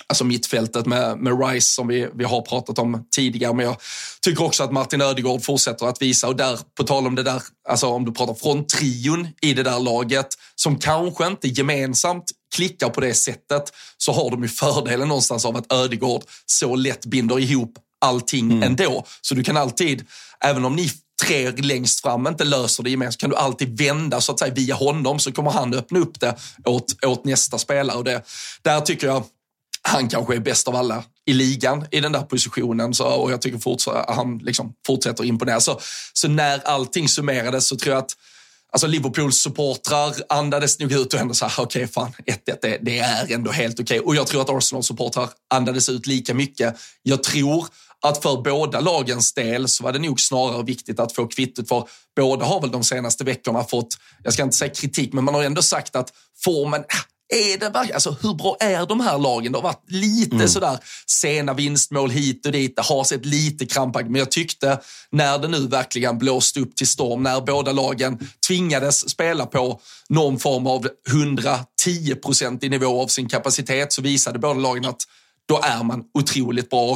alltså 0.08 0.24
mittfältet 0.24 0.86
med, 0.86 1.18
med 1.18 1.44
Rice 1.44 1.74
som 1.74 1.88
vi, 1.88 2.08
vi 2.14 2.24
har 2.24 2.42
pratat 2.42 2.80
om 2.80 3.08
tidigare. 3.16 3.54
Men 3.54 3.66
jag 3.66 3.76
tycker 4.22 4.44
också 4.44 4.64
att 4.64 4.72
Martin 4.72 5.02
Ödegård 5.02 5.44
fortsätter 5.44 5.86
att 5.86 6.02
visa 6.02 6.28
och 6.28 6.36
där, 6.36 6.60
på 6.78 6.84
tal 6.84 7.08
om 7.08 7.16
det 7.16 7.24
där, 7.24 7.42
alltså 7.70 7.88
om 7.88 8.06
du 8.06 8.12
pratar 8.12 8.34
från 8.34 8.68
trion 8.68 9.28
i 9.42 9.54
det 9.54 9.64
där 9.64 9.80
laget 9.80 10.28
som 10.56 10.80
kanske 10.80 11.28
inte 11.28 11.48
gemensamt 11.48 12.32
klickar 12.56 12.90
på 12.90 13.02
det 13.02 13.14
sättet 13.14 13.74
så 13.98 14.12
har 14.12 14.32
de 14.32 14.44
ju 14.44 14.50
fördelen 14.50 15.08
någonstans 15.08 15.46
av 15.46 15.58
att 15.58 15.74
Ödegård 15.74 16.24
så 16.46 16.76
lätt 16.76 17.06
binder 17.06 17.40
ihop 17.40 17.74
allting 18.02 18.52
mm. 18.52 18.64
ändå. 18.64 19.06
Så 19.22 19.36
du 19.36 19.44
kan 19.44 19.58
alltid, 19.58 20.06
även 20.44 20.66
om 20.66 20.76
ni 20.76 20.92
tre 21.24 21.52
längst 21.52 22.02
fram 22.02 22.28
inte 22.28 22.44
löser 22.44 22.84
det 22.84 22.90
gemensamt 22.90 23.22
kan 23.22 23.30
du 23.30 23.36
alltid 23.36 23.78
vända 23.78 24.22
så 24.22 24.32
att 24.32 24.40
säga 24.40 24.54
via 24.54 24.76
honom 24.76 25.20
så 25.20 25.32
kommer 25.32 25.52
han 25.52 25.74
öppna 25.74 26.00
upp 26.00 26.20
det 26.20 26.36
åt, 26.66 27.06
åt 27.06 27.26
nästa 27.26 27.58
spelare. 27.58 27.98
Och 27.98 28.04
det, 28.04 28.22
där 28.62 28.82
tycker 28.82 29.08
jag 29.08 29.24
han 29.89 30.10
kanske 30.10 30.36
är 30.36 30.39
bäst 30.39 30.67
av 30.67 30.75
alla 30.75 31.04
i 31.25 31.34
ligan 31.34 31.86
i 31.91 31.99
den 31.99 32.12
där 32.12 32.21
positionen. 32.21 32.93
Så, 32.93 33.06
och 33.06 33.32
jag 33.32 33.41
tycker 33.41 33.58
fortsatt, 33.58 34.15
han 34.15 34.38
liksom 34.38 34.73
fortsätter 34.88 35.23
imponera. 35.23 35.60
Så, 35.60 35.80
så 36.13 36.28
när 36.28 36.67
allting 36.67 37.10
summerades 37.10 37.67
så 37.67 37.75
tror 37.75 37.95
jag 37.95 38.04
att 38.04 38.15
Alltså 38.71 38.88
Liverpools 38.88 39.38
supportrar 39.38 40.13
andades 40.30 40.80
nog 40.80 40.91
ut 40.91 41.13
och 41.13 41.19
ändå 41.19 41.34
så 41.34 41.45
här, 41.45 41.63
okej 41.63 41.84
okay, 41.84 41.88
fan, 41.88 42.13
1-1 42.25 42.58
det, 42.62 42.78
det, 42.82 42.99
är 42.99 43.32
ändå 43.32 43.52
helt 43.52 43.80
okej. 43.80 43.99
Okay. 43.99 44.08
Och 44.08 44.15
jag 44.15 44.28
tror 44.28 44.41
att 44.41 44.49
Arsenal 44.49 44.84
supportrar 44.84 45.30
andades 45.54 45.89
ut 45.89 46.08
lika 46.08 46.34
mycket. 46.34 46.75
Jag 47.04 47.23
tror 47.23 47.67
att 48.02 48.23
för 48.23 48.41
båda 48.41 48.80
lagens 48.80 49.34
del 49.34 49.67
så 49.67 49.84
var 49.84 49.91
det 49.91 49.99
nog 49.99 50.19
snarare 50.19 50.63
viktigt 50.63 50.99
att 50.99 51.15
få 51.15 51.28
kvittot 51.28 51.67
för 51.67 51.88
båda 52.15 52.45
har 52.45 52.62
väl 52.62 52.71
de 52.71 52.84
senaste 52.84 53.23
veckorna 53.23 53.63
fått, 53.63 53.97
jag 54.23 54.34
ska 54.34 54.43
inte 54.43 54.56
säga 54.56 54.73
kritik, 54.73 55.13
men 55.13 55.23
man 55.23 55.34
har 55.34 55.43
ändå 55.43 55.62
sagt 55.62 55.95
att 55.95 56.13
formen, 56.43 56.80
äh, 56.80 56.86
är 57.30 57.58
det 57.58 57.70
verkligen, 57.70 57.96
alltså 57.96 58.15
hur 58.22 58.34
bra 58.34 58.58
är 58.60 58.86
de 58.86 59.00
här 59.00 59.18
lagen? 59.18 59.52
Det 59.52 59.58
har 59.58 59.63
varit 59.63 59.92
lite 59.92 60.36
mm. 60.36 60.48
sådär 60.48 60.80
sena 61.08 61.54
vinstmål 61.54 62.10
hit 62.10 62.46
och 62.46 62.52
dit. 62.52 62.76
Det 62.76 62.82
har 62.82 63.04
sett 63.04 63.26
lite 63.26 63.65
krampaktigt, 63.65 64.12
men 64.12 64.20
jag 64.20 64.32
tyckte 64.32 64.80
när 65.12 65.38
det 65.38 65.48
nu 65.48 65.68
verkligen 65.68 66.18
blåste 66.18 66.60
upp 66.60 66.76
till 66.76 66.88
storm, 66.88 67.24
när 67.24 67.42
båda 67.42 67.72
lagen 67.72 68.20
tvingades 68.48 69.10
spela 69.10 69.46
på 69.46 69.80
någon 70.10 70.39
form 70.39 70.68
av 70.68 70.88
110 71.10 72.15
procentig 72.24 72.72
nivå 72.72 73.02
av 73.02 73.08
sin 73.08 73.30
kapacitet 73.30 73.94
så 73.94 74.02
visade 74.02 74.39
båda 74.39 74.60
lagen 74.60 74.86
att 74.86 75.02
då 75.48 75.60
är 75.63 75.84
man 75.84 76.04
otroligt 76.13 76.70
bra. 76.70 76.92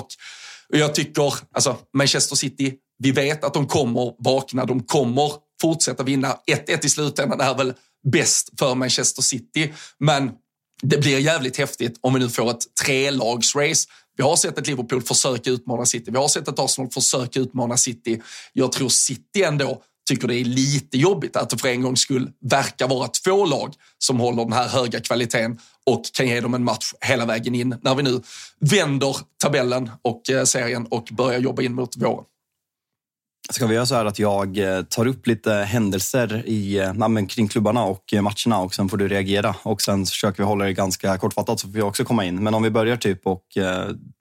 Och 0.69 0.77
jag 0.77 0.95
tycker, 0.95 1.33
alltså 1.55 1.77
Manchester 1.93 2.35
City, 2.35 2.73
vi 2.99 3.11
vet 3.11 3.43
att 3.43 3.53
de 3.53 3.67
kommer 3.67 4.13
vakna, 4.23 4.65
de 4.65 4.83
kommer 4.83 5.31
fortsätta 5.61 6.03
vinna. 6.03 6.37
1-1 6.67 6.85
i 6.85 6.89
slutändan 6.89 7.41
är 7.41 7.55
väl 7.55 7.73
bäst 8.11 8.49
för 8.59 8.75
Manchester 8.75 9.21
City. 9.21 9.73
Men 9.99 10.31
det 10.81 10.97
blir 10.97 11.19
jävligt 11.19 11.57
häftigt 11.57 11.99
om 12.01 12.13
vi 12.13 12.19
nu 12.19 12.29
får 12.29 12.51
ett 12.51 12.75
trelagsrace. 12.85 13.89
Vi 14.17 14.23
har 14.23 14.35
sett 14.35 14.57
ett 14.57 14.67
Liverpool 14.67 15.01
försöka 15.01 15.49
utmana 15.49 15.85
City. 15.85 16.11
Vi 16.11 16.17
har 16.17 16.27
sett 16.27 16.47
ett 16.47 16.59
Arsenal 16.59 16.91
försöka 16.91 17.39
utmana 17.39 17.77
City. 17.77 18.21
Jag 18.53 18.71
tror 18.71 18.89
City 18.89 19.43
ändå 19.43 19.81
tycker 20.09 20.27
det 20.27 20.35
är 20.35 20.45
lite 20.45 20.97
jobbigt 20.97 21.35
att 21.35 21.49
det 21.49 21.57
för 21.57 21.67
en 21.67 21.81
gångs 21.81 21.99
skull 21.99 22.31
verkar 22.41 22.87
vara 22.87 23.07
två 23.07 23.45
lag 23.45 23.73
som 23.97 24.19
håller 24.19 24.43
den 24.43 24.53
här 24.53 24.67
höga 24.67 24.99
kvaliteten 24.99 25.59
och 25.85 26.01
kan 26.13 26.27
ge 26.27 26.41
dem 26.41 26.53
en 26.53 26.63
match 26.63 26.93
hela 27.01 27.25
vägen 27.25 27.55
in 27.55 27.75
när 27.81 27.95
vi 27.95 28.03
nu 28.03 28.21
vänder 28.59 29.17
tabellen 29.43 29.91
och 30.01 30.29
eh, 30.29 30.43
serien 30.43 30.85
och 30.85 31.07
börjar 31.11 31.39
jobba 31.39 31.61
in 31.61 31.73
mot 31.73 31.97
våren. 31.97 32.25
Ska 33.49 33.67
vi 33.67 33.75
göra 33.75 33.85
så 33.85 33.95
här 33.95 34.05
att 34.05 34.19
jag 34.19 34.57
eh, 34.57 34.81
tar 34.81 35.07
upp 35.07 35.27
lite 35.27 35.53
händelser 35.53 36.43
i, 36.45 36.79
äh, 36.79 37.25
kring 37.29 37.47
klubbarna 37.47 37.83
och 37.83 38.13
eh, 38.13 38.21
matcherna 38.21 38.59
och 38.59 38.73
sen 38.73 38.89
får 38.89 38.97
du 38.97 39.07
reagera. 39.07 39.55
Och 39.63 39.81
sen 39.81 40.05
försöker 40.05 40.43
vi 40.43 40.47
hålla 40.47 40.65
det 40.65 40.73
ganska 40.73 41.17
kortfattat 41.17 41.59
så 41.59 41.67
får 41.67 41.77
jag 41.77 41.87
också 41.87 42.05
komma 42.05 42.25
in. 42.25 42.43
Men 42.43 42.53
om 42.53 42.63
vi 42.63 42.69
börjar 42.69 42.97
typ 42.97 43.27
och 43.27 43.43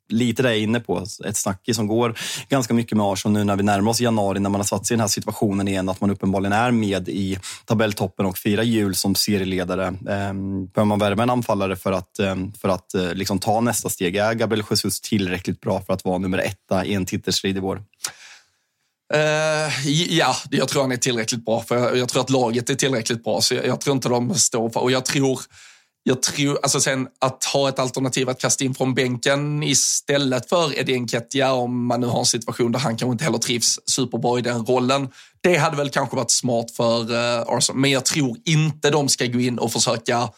lite 0.08 0.42
det 0.42 0.48
jag 0.48 0.58
är 0.58 0.62
inne 0.62 0.80
på, 0.80 1.06
ett 1.24 1.37
snack 1.37 1.68
som 1.72 1.87
går 1.87 2.18
ganska 2.48 2.74
mycket 2.74 2.96
med 2.96 3.06
Arsenal 3.06 3.32
nu 3.32 3.44
när 3.44 3.56
vi 3.56 3.62
närmar 3.62 3.90
oss 3.90 4.00
januari 4.00 4.40
när 4.40 4.50
man 4.50 4.61
har 4.61 4.66
satt 4.66 4.87
sig 4.87 4.94
i 4.94 4.96
den 4.96 5.00
här 5.00 5.08
situationen 5.08 5.68
igen 5.68 5.88
att 5.88 6.00
man 6.00 6.11
uppenbarligen 6.11 6.52
är 6.52 6.70
med 6.70 7.08
i 7.08 7.38
tabelltoppen 7.64 8.26
och 8.26 8.38
firar 8.38 8.62
jul 8.62 8.94
som 8.94 9.14
serieledare. 9.14 9.87
Ehm, 9.87 10.66
behöver 10.66 10.85
man 10.85 10.98
värva 10.98 11.22
en 11.22 11.30
anfallare 11.30 11.76
för 11.76 11.92
att, 11.92 12.20
för 12.61 12.68
att 12.68 12.94
liksom 13.12 13.38
ta 13.38 13.61
nästa 13.61 13.88
steg? 13.88 14.16
Är 14.16 14.35
Gabriel 14.35 14.64
Jesus 14.70 15.00
tillräckligt 15.00 15.61
bra 15.61 15.80
för 15.80 15.92
att 15.92 16.04
vara 16.04 16.18
nummer 16.18 16.38
etta 16.38 16.85
i 16.85 16.94
en 16.94 17.06
titelstrid 17.06 17.56
i 17.56 17.61
vår? 17.61 17.82
Uh, 19.14 19.88
ja, 19.88 20.37
jag 20.51 20.68
tror 20.68 20.83
han 20.83 20.92
är 20.92 20.96
tillräckligt 20.96 21.44
bra. 21.44 21.61
För 21.61 21.79
jag, 21.79 21.96
jag, 21.96 22.09
tror 22.09 22.22
att 22.22 22.31
laget 22.31 22.70
är 22.70 22.75
tillräckligt 22.75 23.25
bra. 23.25 23.40
Så 23.40 23.55
jag, 23.55 23.66
jag, 23.66 23.81
tror 23.81 23.96
inte 23.96 24.09
de 24.09 24.35
står 24.35 24.70
för... 24.70 24.81
Och 24.81 24.90
jag 24.90 25.05
tror... 25.05 25.40
Jag 26.05 26.22
tror, 26.22 26.59
alltså 26.62 26.81
sen 26.81 27.09
att 27.20 27.44
ha 27.44 27.68
ett 27.68 27.79
alternativ 27.79 28.29
att 28.29 28.40
kasta 28.40 28.64
in 28.64 28.75
från 28.75 28.94
bänken 28.94 29.62
istället 29.62 30.48
för 30.48 30.79
Eddie 30.79 31.01
Nketiah 31.01 31.53
om 31.53 31.87
man 31.87 32.01
nu 32.01 32.07
har 32.07 32.18
en 32.18 32.27
situation 32.27 32.72
där 32.72 32.79
han 32.79 32.96
kanske 32.96 33.12
inte 33.12 33.25
heller 33.25 33.38
trivs 33.38 33.79
superbra 33.87 34.38
i 34.38 34.42
den 34.42 34.64
rollen. 34.64 35.09
Det 35.40 35.57
hade 35.57 35.77
väl 35.77 35.90
kanske 35.90 36.16
varit 36.16 36.31
smart 36.31 36.70
för 36.70 37.12
uh, 37.12 37.44
Arsenal, 37.46 37.81
men 37.81 37.90
jag 37.90 38.05
tror 38.05 38.37
inte 38.44 38.90
de 38.90 39.09
ska 39.09 39.27
gå 39.27 39.40
in 39.40 39.59
och 39.59 39.72
försöka 39.72 40.29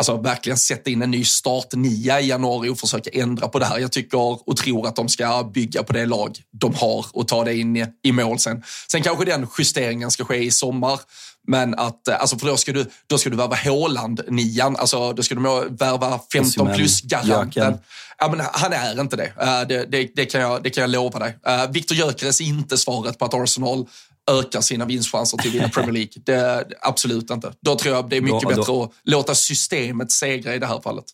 alltså 0.00 0.16
verkligen 0.16 0.56
sätta 0.56 0.90
in 0.90 1.02
en 1.02 1.10
ny 1.10 1.24
startnia 1.24 2.20
i 2.20 2.28
januari 2.28 2.68
och 2.68 2.78
försöka 2.78 3.10
ändra 3.12 3.48
på 3.48 3.58
det 3.58 3.64
här. 3.64 3.78
Jag 3.78 3.92
tycker 3.92 4.48
och 4.48 4.56
tror 4.56 4.86
att 4.86 4.96
de 4.96 5.08
ska 5.08 5.50
bygga 5.54 5.82
på 5.82 5.92
det 5.92 6.06
lag 6.06 6.38
de 6.52 6.74
har 6.74 7.06
och 7.12 7.28
ta 7.28 7.44
det 7.44 7.56
in 7.56 7.86
i 8.02 8.12
mål 8.12 8.38
sen. 8.38 8.62
Sen 8.90 9.02
kanske 9.02 9.24
den 9.24 9.46
justeringen 9.58 10.10
ska 10.10 10.24
ske 10.24 10.36
i 10.36 10.50
sommar. 10.50 11.00
Men 11.46 11.74
att, 11.74 12.08
alltså 12.08 12.38
för 12.38 12.46
då 12.46 12.56
ska 12.56 12.72
du, 12.72 12.86
då 13.06 13.18
ska 13.18 13.30
du 13.30 13.36
värva 13.36 13.56
Håland-nian, 13.56 14.76
alltså 14.76 15.12
då 15.12 15.22
ska 15.22 15.34
du 15.34 15.40
värva 15.70 16.20
15 16.32 16.74
plus 16.74 17.00
garanten. 17.00 17.78
Ja, 18.18 18.28
men 18.30 18.46
han 18.52 18.72
är 18.72 19.00
inte 19.00 19.16
det. 19.16 19.32
Uh, 19.42 19.68
det, 19.68 19.84
det, 19.84 20.10
det, 20.14 20.26
kan 20.26 20.40
jag, 20.40 20.62
det 20.62 20.70
kan 20.70 20.80
jag 20.80 20.90
lova 20.90 21.18
dig. 21.18 21.38
Uh, 21.48 21.72
Viktor 21.72 21.96
Gyökeres 21.96 22.40
är 22.40 22.44
inte 22.44 22.78
svaret 22.78 23.18
på 23.18 23.24
att 23.24 23.34
Arsenal 23.34 23.86
ökar 24.30 24.60
sina 24.60 24.84
vinstchanser 24.84 25.38
till 25.38 25.50
att 25.50 25.54
vinna 25.54 25.68
Premier 25.68 25.92
League. 25.92 26.12
Det, 26.24 26.66
absolut 26.80 27.30
inte. 27.30 27.52
Då 27.60 27.76
tror 27.76 27.94
jag 27.94 28.08
det 28.10 28.16
är 28.16 28.20
mycket 28.20 28.42
då, 28.42 28.48
bättre 28.48 28.62
då. 28.66 28.82
att 28.82 28.90
låta 29.04 29.34
systemet 29.34 30.12
segra 30.12 30.54
i 30.54 30.58
det 30.58 30.66
här 30.66 30.80
fallet. 30.80 31.04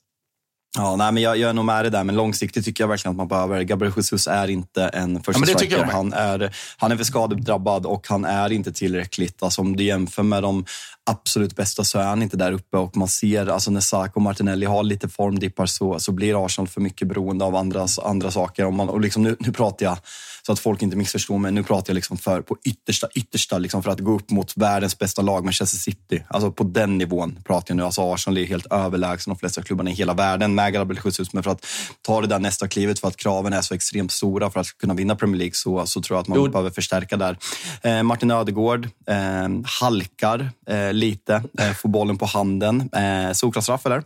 Ja, 0.79 0.97
nej, 0.97 1.13
men 1.13 1.23
jag, 1.23 1.37
jag 1.37 1.51
är 1.51 1.53
nog 1.53 1.65
med 1.65 1.85
det 1.85 1.91
där, 1.91 2.05
men 2.05 2.17
långsiktigt 2.17 2.65
tycker 2.65 2.85
jag 2.85 2.89
verkligen 2.89 3.11
att 3.11 3.17
man 3.17 3.29
behöver... 3.29 3.63
Gabriel 3.63 3.93
Jesus 3.97 4.27
är 4.27 4.49
inte 4.49 4.85
en 4.85 5.23
första 5.23 5.43
ja, 5.47 5.59
striker. 5.59 5.85
Han 5.85 6.13
är, 6.13 6.57
han 6.77 6.93
är 6.93 6.97
för 6.97 7.05
skadedrabbad 7.05 7.87
och 7.87 8.09
han 8.09 8.25
är 8.25 8.53
inte 8.53 8.73
tillräckligt. 8.73 9.43
Alltså, 9.43 9.61
om 9.61 9.77
du 9.77 9.85
jämför 9.85 10.23
med 10.23 10.43
de 10.43 10.65
absolut 11.11 11.57
bästa 11.57 11.85
så 11.85 11.99
är 11.99 12.05
han 12.05 12.23
inte 12.23 12.37
där 12.37 12.53
uppe 12.53 12.77
och 12.77 12.97
man 12.97 13.09
ser 13.09 13.47
alltså 13.47 13.71
när 13.71 13.81
Saka 13.81 14.13
och 14.15 14.23
Martinelli 14.23 14.67
har 14.67 14.83
lite 14.83 15.09
formdippar 15.09 15.67
så, 15.67 16.01
så 16.01 16.13
blir 16.13 16.47
Arsenal 16.47 16.69
för 16.69 16.81
mycket 16.81 17.09
beroende 17.09 17.45
av 17.45 17.57
andra, 17.57 17.87
andra 18.03 18.31
saker. 18.31 18.67
Och, 18.67 18.73
man, 18.73 18.89
och 18.89 19.01
liksom 19.01 19.23
nu, 19.23 19.37
nu 19.41 19.53
pratar 19.53 19.87
jag 19.87 19.99
så 20.47 20.53
att 20.53 20.59
folk 20.59 20.83
inte 20.83 20.97
missförstår 20.97 21.39
mig. 21.39 21.53
Nu 21.53 21.63
pratar 21.63 21.91
jag 21.91 21.95
liksom 21.95 22.17
för, 22.17 22.41
på 22.41 22.57
yttersta, 22.65 23.09
yttersta 23.15 23.59
liksom 23.59 23.83
för 23.83 23.91
att 23.91 24.01
gå 24.01 24.13
upp 24.13 24.31
mot 24.31 24.57
världens 24.57 24.99
bästa 24.99 25.23
lag, 25.23 25.45
Manchester 25.45 25.79
City. 25.79 26.25
Alltså 26.29 26.53
på 26.53 26.65
den 26.65 26.99
nivån 26.99 27.39
pratar 27.45 27.73
jag 27.73 27.77
nu. 27.77 27.83
Alltså 27.83 28.13
Arsenal 28.13 28.39
är 28.39 28.45
helt 28.45 28.67
överlägsen 28.73 29.31
de 29.31 29.39
flesta 29.39 29.63
klubbarna 29.63 29.91
i 29.91 29.95
hela 29.95 30.15
världen 30.15 30.55
med 30.55 30.73
Gabriel 30.73 31.03
Jesus. 31.05 31.33
Men 31.33 31.43
för 31.43 31.51
att 31.51 31.67
ta 32.03 32.21
det 32.21 32.27
där 32.27 32.39
nästa 32.39 32.69
klivet, 32.69 32.99
för 32.99 33.09
att 33.09 33.17
kraven 33.17 33.53
är 33.53 33.61
så 33.61 33.75
extremt 33.75 34.13
stora 34.13 34.51
för 34.51 34.61
att 34.61 34.79
kunna 34.79 34.95
vinna 34.95 35.17
Premier 35.17 35.39
League, 35.39 35.55
så, 35.55 35.87
så 35.87 36.03
tror 36.03 36.17
jag 36.17 36.23
att 36.23 36.29
man 36.29 36.39
jo. 36.39 36.49
behöver 36.49 36.71
förstärka 36.71 37.17
där. 37.17 37.39
Eh, 37.83 38.03
Martin 38.03 38.31
Ödegård 38.31 38.89
eh, 39.07 39.49
halkar 39.81 40.51
eh, 40.69 40.93
lite, 40.93 41.43
eh, 41.59 41.73
får 41.73 41.89
bollen 41.89 42.19
på 42.19 42.27
handen. 42.27 42.91
Eh, 42.93 43.33
solklar 43.33 43.63
straff, 43.63 43.87
eller? 43.87 44.03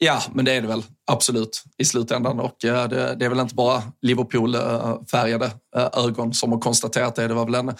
Ja, 0.00 0.22
men 0.32 0.44
det 0.44 0.52
är 0.52 0.60
det 0.60 0.68
väl 0.68 0.82
absolut 1.06 1.64
i 1.78 1.84
slutändan. 1.84 2.40
Och 2.40 2.64
eh, 2.64 2.88
det, 2.88 3.14
det 3.14 3.24
är 3.24 3.28
väl 3.28 3.40
inte 3.40 3.54
bara 3.54 3.82
Liverpool-färgade 4.02 5.50
eh, 5.76 5.88
ögon 5.92 6.34
som 6.34 6.52
har 6.52 6.58
konstaterat 6.58 7.14
det. 7.14 7.28
Det 7.28 7.34
var 7.34 7.44
väl 7.44 7.54
en 7.54 7.74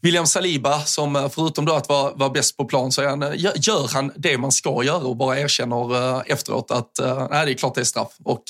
William 0.00 0.26
Saliba, 0.26 0.80
som 0.80 1.16
eh, 1.16 1.28
förutom 1.28 1.64
då 1.64 1.74
att 1.74 1.88
vara, 1.88 2.14
vara 2.14 2.30
bäst 2.30 2.56
på 2.56 2.64
plan, 2.64 2.92
så 2.92 3.02
är 3.02 3.06
han, 3.06 3.20
gör 3.36 3.94
han 3.94 4.12
det 4.16 4.38
man 4.38 4.52
ska 4.52 4.84
göra 4.84 5.04
och 5.06 5.16
bara 5.16 5.38
erkänner 5.40 6.22
efteråt 6.32 6.70
att 6.70 7.00
nej, 7.30 7.46
det 7.46 7.52
är 7.52 7.54
klart 7.54 7.74
det 7.74 7.80
är 7.80 7.84
straff. 7.84 8.12
Och, 8.24 8.42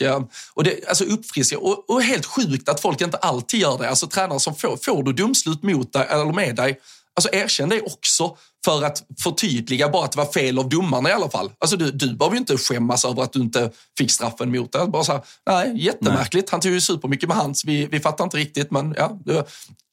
och 0.54 0.64
det, 0.64 0.88
alltså 0.88 1.04
uppfriskar 1.04 1.64
och, 1.64 1.90
och 1.90 2.02
helt 2.02 2.26
sjukt 2.26 2.68
att 2.68 2.80
folk 2.80 3.00
inte 3.00 3.16
alltid 3.16 3.60
gör 3.60 3.78
det. 3.78 3.88
Alltså 3.88 4.06
tränare 4.06 4.40
som 4.40 4.54
får, 4.54 4.76
får 4.76 5.02
du 5.02 5.12
domslut 5.12 5.62
mot 5.62 5.92
dig 5.92 6.06
eller 6.10 6.32
med 6.32 6.56
dig, 6.56 6.80
alltså 7.16 7.28
erkänn 7.32 7.68
det 7.68 7.80
också 7.80 8.36
för 8.64 8.82
att 8.84 9.02
förtydliga 9.18 9.88
bara 9.88 10.04
att 10.04 10.12
det 10.12 10.18
var 10.18 10.32
fel 10.32 10.58
av 10.58 10.68
domarna 10.68 11.10
i 11.10 11.12
alla 11.12 11.30
fall. 11.30 11.50
Alltså 11.58 11.76
du, 11.76 11.90
du 11.90 12.14
behöver 12.14 12.36
ju 12.36 12.40
inte 12.40 12.56
skämmas 12.56 13.04
över 13.04 13.22
att 13.22 13.32
du 13.32 13.40
inte 13.40 13.70
fick 13.98 14.10
straffen 14.10 14.50
mot 14.50 14.72
dig. 14.72 14.88
Bara 14.88 15.04
så 15.04 15.12
här, 15.12 15.22
nej, 15.46 15.84
jättemärkligt. 15.84 16.46
Nej. 16.46 16.50
Han 16.50 16.60
tog 16.60 16.72
ju 16.72 16.80
supermycket 16.80 17.28
med 17.28 17.36
hands. 17.36 17.64
Vi, 17.64 17.86
vi 17.86 18.00
fattar 18.00 18.24
inte 18.24 18.36
riktigt, 18.36 18.70
men 18.70 18.94
ja, 18.98 19.18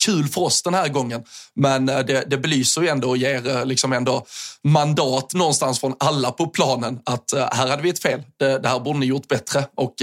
kul 0.06 0.28
för 0.28 0.42
oss 0.42 0.62
den 0.64 0.74
här 0.74 0.88
gången. 0.88 1.24
Men 1.56 1.90
eh, 1.90 2.00
det, 2.00 2.24
det 2.30 2.38
belyser 2.38 2.82
ju 2.82 2.88
ändå 2.88 3.10
och 3.10 3.18
ger 3.18 3.48
eh, 3.48 3.66
liksom 3.66 3.94
ändå 3.94 4.26
mandat 4.64 5.34
någonstans 5.34 5.80
från 5.80 5.96
alla 6.00 6.32
på 6.32 6.48
planen 6.48 7.00
att 7.06 7.34
eh, 7.34 7.48
här 7.52 7.68
hade 7.68 7.84
vi 7.84 7.90
ett 7.90 8.02
fel. 8.02 8.24
Det, 8.38 8.60
det 8.60 8.70
här 8.70 8.80
borde 8.80 9.00
ni 9.00 9.06
gjort 9.06 9.28
bättre. 9.28 9.66
Och, 9.78 9.96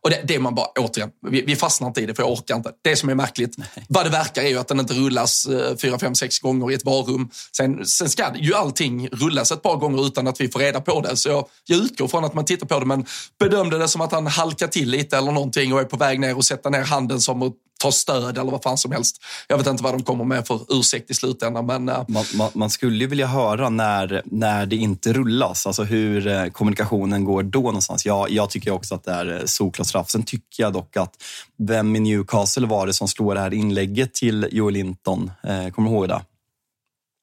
och 0.00 0.10
det, 0.10 0.20
det 0.24 0.34
är 0.34 0.38
man 0.38 0.54
bara, 0.54 0.66
återigen, 0.66 1.10
vi, 1.30 1.42
vi 1.42 1.56
fastnar 1.56 1.88
inte 1.88 2.00
i 2.00 2.06
det 2.06 2.14
för 2.14 2.22
jag 2.22 2.32
orkar 2.32 2.56
inte. 2.56 2.70
Det 2.82 2.96
som 2.96 3.08
är 3.08 3.14
märkligt, 3.14 3.58
Nej. 3.58 3.68
vad 3.88 4.06
det 4.06 4.10
verkar 4.10 4.42
är 4.42 4.48
ju 4.48 4.58
att 4.58 4.68
den 4.68 4.80
inte 4.80 4.94
rullas 4.94 5.48
fyra, 5.82 5.98
fem, 5.98 6.14
sex 6.14 6.38
gånger 6.38 6.70
i 6.70 6.74
ett 6.74 6.84
varum. 6.84 7.30
Sen, 7.56 7.86
sen 7.86 8.08
ska 8.08 8.36
ju 8.36 8.54
allting 8.54 9.08
rullas 9.08 9.52
ett 9.52 9.62
par 9.62 9.76
gånger 9.76 10.06
utan 10.06 10.28
att 10.28 10.40
vi 10.40 10.48
får 10.48 10.60
reda 10.60 10.80
på 10.80 11.00
det. 11.00 11.16
Så 11.16 11.28
jag, 11.28 11.46
jag 11.64 11.78
utgår 11.78 12.08
från 12.08 12.24
att 12.24 12.34
man 12.34 12.44
tittar 12.44 12.66
på 12.66 12.80
det, 12.80 12.86
men 12.86 13.06
bedömde 13.38 13.78
det 13.78 13.88
som 13.88 14.00
att 14.00 14.12
han 14.12 14.26
halkar 14.26 14.66
till 14.66 14.90
lite 14.90 15.18
eller 15.18 15.32
någonting 15.32 15.72
och 15.72 15.80
är 15.80 15.84
på 15.84 15.96
väg 15.96 16.20
ner 16.20 16.36
och 16.36 16.44
sätta 16.44 16.70
ner 16.70 16.82
handen 16.82 17.20
som 17.20 17.42
att 17.42 17.52
ta 17.82 17.92
stöd 17.92 18.38
eller 18.38 18.50
vad 18.50 18.62
fan 18.62 18.78
som 18.78 18.92
helst. 18.92 19.22
Jag 19.48 19.58
vet 19.58 19.66
inte 19.66 19.82
vad 19.82 19.94
de 19.94 20.02
kommer 20.02 20.24
med 20.24 20.46
för 20.46 20.60
ursäkt 20.68 21.10
i 21.10 21.14
slutändan. 21.14 21.66
Men, 21.66 21.88
uh... 21.88 22.04
man, 22.08 22.24
man, 22.34 22.50
man, 22.54 22.70
skulle 22.70 22.98
ju 22.98 23.06
vilja 23.06 23.26
höra 23.26 23.68
när, 23.68 24.22
när 24.24 24.66
det 24.66 24.76
inte 24.76 25.12
rullas, 25.12 25.66
alltså 25.66 25.82
hur 25.82 26.26
eh, 26.26 26.46
kommunikationen 26.46 27.24
går 27.24 27.42
då 27.42 27.60
någonstans. 27.60 28.06
Jag, 28.06 28.30
jag 28.30 28.50
tycker 28.50 28.70
också 28.70 28.94
att 28.94 29.04
det 29.04 29.12
är 29.12 29.40
eh, 29.40 29.44
solklart 29.44 29.86
straff. 29.86 30.10
Sen 30.10 30.22
tycker 30.22 30.62
jag 30.62 30.72
dock 30.72 30.96
att 30.96 31.14
vem 31.58 31.96
i 31.96 32.00
Newcastle 32.00 32.66
var 32.66 32.86
det 32.86 32.92
som 32.92 33.08
slår 33.08 33.34
det 33.34 33.40
här 33.40 33.54
inlägget 33.54 34.14
till 34.14 34.48
Joel 34.52 34.74
Linton? 34.74 35.30
Eh, 35.42 35.68
kommer 35.68 35.90
du 35.90 35.96
ihåg 35.96 36.08
det? 36.08 36.22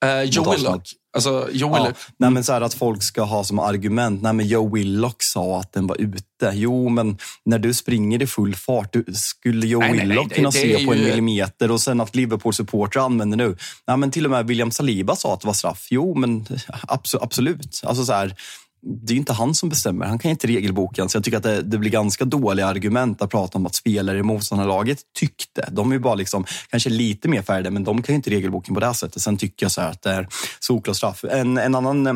Uh, 0.05 0.24
Joe 0.24 0.51
Willock. 0.51 0.99
Alltså, 1.14 1.49
Joe 1.51 1.78
ja, 1.78 1.91
nej, 2.18 2.32
men 2.32 2.43
så 2.43 2.53
här 2.53 2.62
att 2.62 2.74
folk 2.74 3.03
ska 3.03 3.22
ha 3.24 3.43
som 3.43 3.60
argument, 3.60 4.22
nej 4.22 4.34
men 4.34 4.47
Joe 4.47 4.76
Willock 4.76 5.24
sa 5.24 5.60
att 5.60 5.74
den 5.74 5.88
var 5.88 6.01
ute. 6.01 6.51
Jo, 6.53 6.89
men 6.89 7.18
när 7.45 7.60
du 7.60 7.74
springer 7.74 8.22
i 8.22 8.28
full 8.28 8.55
fart, 8.55 8.93
du, 8.93 9.05
skulle 9.14 9.68
Joe 9.68 9.80
nej, 9.80 9.91
Willock 9.91 10.28
nej, 10.28 10.36
kunna 10.36 10.51
se 10.51 10.86
på 10.86 10.93
en 10.93 11.03
millimeter 11.03 11.72
och 11.72 11.82
sen 11.82 12.01
att 12.01 12.16
Liverpool-supportrar 12.16 13.01
använder 13.01 13.38
nu. 13.38 13.57
Nej, 13.88 13.97
men 13.97 14.12
till 14.12 14.26
och 14.26 14.32
med 14.32 14.47
William 14.47 14.72
Saliba 14.72 15.16
sa 15.16 15.34
att 15.34 15.41
det 15.41 15.47
var 15.47 15.53
straff. 15.53 15.88
Jo, 15.91 16.16
men 16.16 16.45
absolut. 17.20 17.82
Alltså 17.84 18.05
så 18.05 18.14
här, 18.14 18.36
det 18.82 19.13
är 19.13 19.17
inte 19.17 19.34
han 19.34 19.55
som 19.55 19.69
bestämmer. 19.69 20.05
Han 20.05 20.19
kan 20.19 20.32
inte 20.32 20.47
regelboken. 20.47 21.09
Så 21.09 21.17
jag 21.17 21.23
tycker 21.23 21.38
att 21.38 21.43
det, 21.43 21.61
det, 21.61 21.77
blir 21.77 21.91
ganska 21.91 22.25
dåliga 22.25 22.67
argument 22.67 23.21
att 23.21 23.30
prata 23.30 23.57
om 23.57 23.65
att 23.65 23.75
spelare 23.75 24.17
i 24.17 24.23
motståndarlaget 24.23 24.99
tyckte. 25.19 25.69
De 25.71 25.91
är 25.91 25.95
ju 25.95 25.99
bara 25.99 26.15
liksom, 26.15 26.45
kanske 26.69 26.89
lite 26.89 27.27
mer 27.27 27.41
färdiga, 27.41 27.71
men 27.71 27.84
de 27.84 28.01
kan 28.01 28.13
ju 28.13 28.15
inte 28.15 28.30
regelboken 28.30 28.73
på 28.73 28.80
det 28.80 28.86
här 28.86 28.93
sättet. 28.93 29.21
Sen 29.21 29.38
tycker 29.38 29.65
jag 29.65 29.71
så 29.71 29.82
att 29.82 30.01
det 30.01 30.11
är 30.11 30.27
solklar 30.59 30.93
straff. 30.93 31.23
En, 31.23 31.57
en 31.57 31.75
annan 31.75 32.07
eh, 32.07 32.13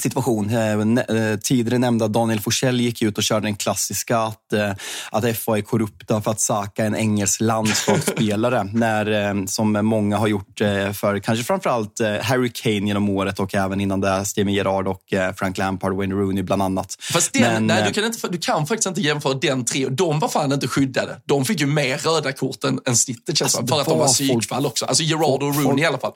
situation. 0.00 0.50
Eh, 0.50 0.72
eh, 0.72 1.38
tidigare 1.38 1.78
nämnda 1.78 2.08
Daniel 2.08 2.40
Forsell 2.40 2.80
gick 2.80 3.02
ut 3.02 3.18
och 3.18 3.24
körde 3.24 3.46
den 3.46 3.56
klassiska 3.56 4.18
att, 4.18 4.52
eh, 4.52 4.72
att 5.10 5.36
FA 5.36 5.58
är 5.58 5.62
korrupta 5.62 6.20
för 6.20 6.30
att 6.30 6.40
Saka 6.40 6.82
är 6.82 6.86
en 6.86 6.96
engelsk 6.96 7.40
landslagsspelare. 7.40 8.64
när, 8.72 9.46
som 9.46 9.72
många 9.72 10.16
har 10.16 10.26
gjort 10.26 10.58
för 10.92 11.18
kanske 11.18 11.44
framförallt 11.44 12.00
Harry 12.22 12.50
Kane 12.54 12.86
genom 12.86 13.08
året 13.08 13.40
och 13.40 13.54
även 13.54 13.80
innan 13.80 14.00
det 14.00 14.24
Steven 14.24 14.52
Gerrard 14.52 14.88
och 14.88 15.02
Frank 15.36 15.58
Lampard 15.58 15.96
Wayne 15.96 16.14
Rooney 16.14 16.42
bland 16.42 16.62
annat. 16.62 16.96
Fast 17.12 17.32
den, 17.32 17.42
Men, 17.42 17.66
nej, 17.66 17.84
du, 17.86 17.92
kan 17.92 18.04
inte, 18.04 18.28
du 18.28 18.38
kan 18.38 18.66
faktiskt 18.66 18.86
inte 18.86 19.00
jämföra 19.00 19.34
den 19.34 19.64
tre. 19.64 19.88
De 19.88 20.18
var 20.18 20.28
fan 20.28 20.52
inte 20.52 20.68
skyddade. 20.68 21.20
De 21.24 21.44
fick 21.44 21.60
ju 21.60 21.66
mer 21.66 21.98
röda 21.98 22.32
kort 22.32 22.64
än, 22.64 22.80
än 22.86 22.96
snittet 22.96 23.38
känns 23.38 23.56
alltså, 23.56 23.74
för 23.74 23.80
att 23.80 23.88
de 23.88 23.98
var 23.98 24.06
psykfall 24.06 24.66
också. 24.66 24.84
Alltså 24.84 25.02
Gerrard 25.02 25.42
och 25.42 25.54
Rooney 25.54 25.64
folk, 25.64 25.80
i 25.80 25.84
alla 25.84 25.98
fall. 25.98 26.12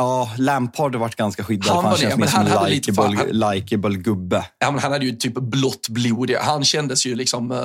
Ja, 0.00 0.30
Lampard 0.36 0.94
har 0.94 1.00
varit 1.00 1.16
ganska 1.16 1.44
skyddad. 1.44 1.74
Han, 1.74 1.84
han 1.84 1.96
känns 1.96 2.14
det, 2.14 2.28
som 2.28 2.46
en 2.46 2.70
likeable, 2.70 3.32
likeable 3.32 3.96
gubbe. 3.96 4.44
Ja, 4.58 4.70
men 4.70 4.80
han 4.80 4.92
hade 4.92 5.04
ju 5.04 5.12
typ 5.12 5.34
blått 5.34 5.88
blod. 5.88 6.30
Han 6.40 6.64
kändes 6.64 7.06
ju 7.06 7.14
liksom 7.14 7.50
uh, 7.50 7.58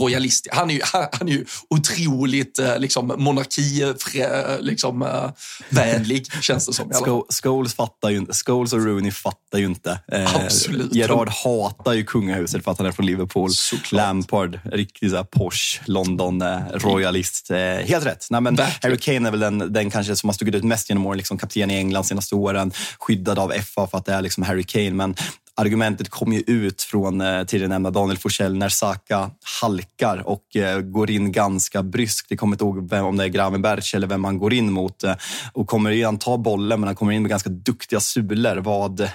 royalist. 0.00 0.48
Han 0.50 0.70
är 0.70 0.74
ju, 0.74 0.80
han, 0.84 1.06
han 1.12 1.28
är 1.28 1.32
ju 1.32 1.44
otroligt 1.70 2.58
uh, 2.58 2.78
liksom, 2.78 3.12
monarkivänlig, 3.16 4.66
liksom, 4.66 5.02
uh, 5.02 5.30
vänlig, 5.68 6.32
känns 6.42 6.66
det 6.66 6.72
som. 6.72 7.24
Scholes, 7.42 7.74
fattar 7.74 8.10
ju, 8.10 8.26
Scholes 8.26 8.72
och 8.72 8.84
Rooney 8.84 9.10
fattar 9.10 9.58
ju 9.58 9.64
inte. 9.64 10.00
Eh, 10.12 10.36
Absolut. 10.36 10.94
Gerard 10.94 11.28
hatar 11.28 11.92
ju 11.92 12.04
kungahuset 12.04 12.64
för 12.64 12.70
att 12.70 12.78
han 12.78 12.86
är 12.86 12.92
från 12.92 13.06
Liverpool. 13.06 13.50
Såklart. 13.50 13.92
Lampard, 13.92 14.60
riktigt 14.64 15.10
så 15.10 15.24
posh 15.24 15.80
London-royalist. 15.84 17.50
Eh, 17.50 17.58
helt 17.58 18.06
rätt. 18.06 18.26
Nej, 18.30 18.40
men 18.40 18.58
Harry 18.82 18.96
Kane 18.96 19.28
är 19.28 19.30
väl 19.30 19.40
den, 19.40 19.72
den 19.72 19.90
kanske 19.90 20.16
som 20.16 20.28
har 20.28 20.34
stuckit 20.34 20.54
ut 20.54 20.64
mest 20.64 20.88
genom 20.88 21.06
åren. 21.06 21.18
Liksom 21.18 21.38
kapten 21.38 21.57
i 21.58 21.76
England 21.76 22.04
senaste 22.04 22.34
åren, 22.34 22.72
skyddad 22.98 23.38
av 23.38 23.50
FA 23.50 23.86
för 23.86 23.98
att 23.98 24.04
det 24.04 24.12
är 24.12 24.22
liksom 24.22 24.42
Harry 24.42 24.64
Kane. 24.64 24.90
Men 24.90 25.14
argumentet 25.58 26.08
kom 26.08 26.32
ju 26.32 26.40
ut 26.46 26.82
från 26.82 27.20
eh, 27.20 27.44
tidigare 27.44 27.68
nämnda 27.68 27.90
Daniel 27.90 28.18
Forsell 28.18 28.56
när 28.56 28.68
Saka 28.68 29.30
halkar 29.60 30.28
och 30.28 30.56
eh, 30.56 30.80
går 30.80 31.10
in 31.10 31.32
ganska 31.32 31.82
bryskt. 31.82 32.26
Jag 32.28 32.38
kommer 32.38 32.54
inte 32.54 32.64
ihåg 32.64 32.90
vem, 32.90 33.04
om 33.04 33.16
det 33.16 33.24
är 33.24 33.28
Gravenberch 33.28 33.94
eller 33.94 34.06
vem 34.06 34.24
han 34.24 34.38
går 34.38 34.52
in 34.52 34.72
mot 34.72 35.04
eh, 35.04 35.14
och 35.52 35.68
kommer 35.68 35.90
igen 35.90 36.18
ta 36.18 36.38
bollen, 36.38 36.80
men 36.80 36.86
han 36.86 36.96
kommer 36.96 37.12
in 37.12 37.22
med 37.22 37.30
ganska 37.30 37.50
duktiga 37.50 38.00
sulor. 38.00 38.56
Vad 38.56 39.10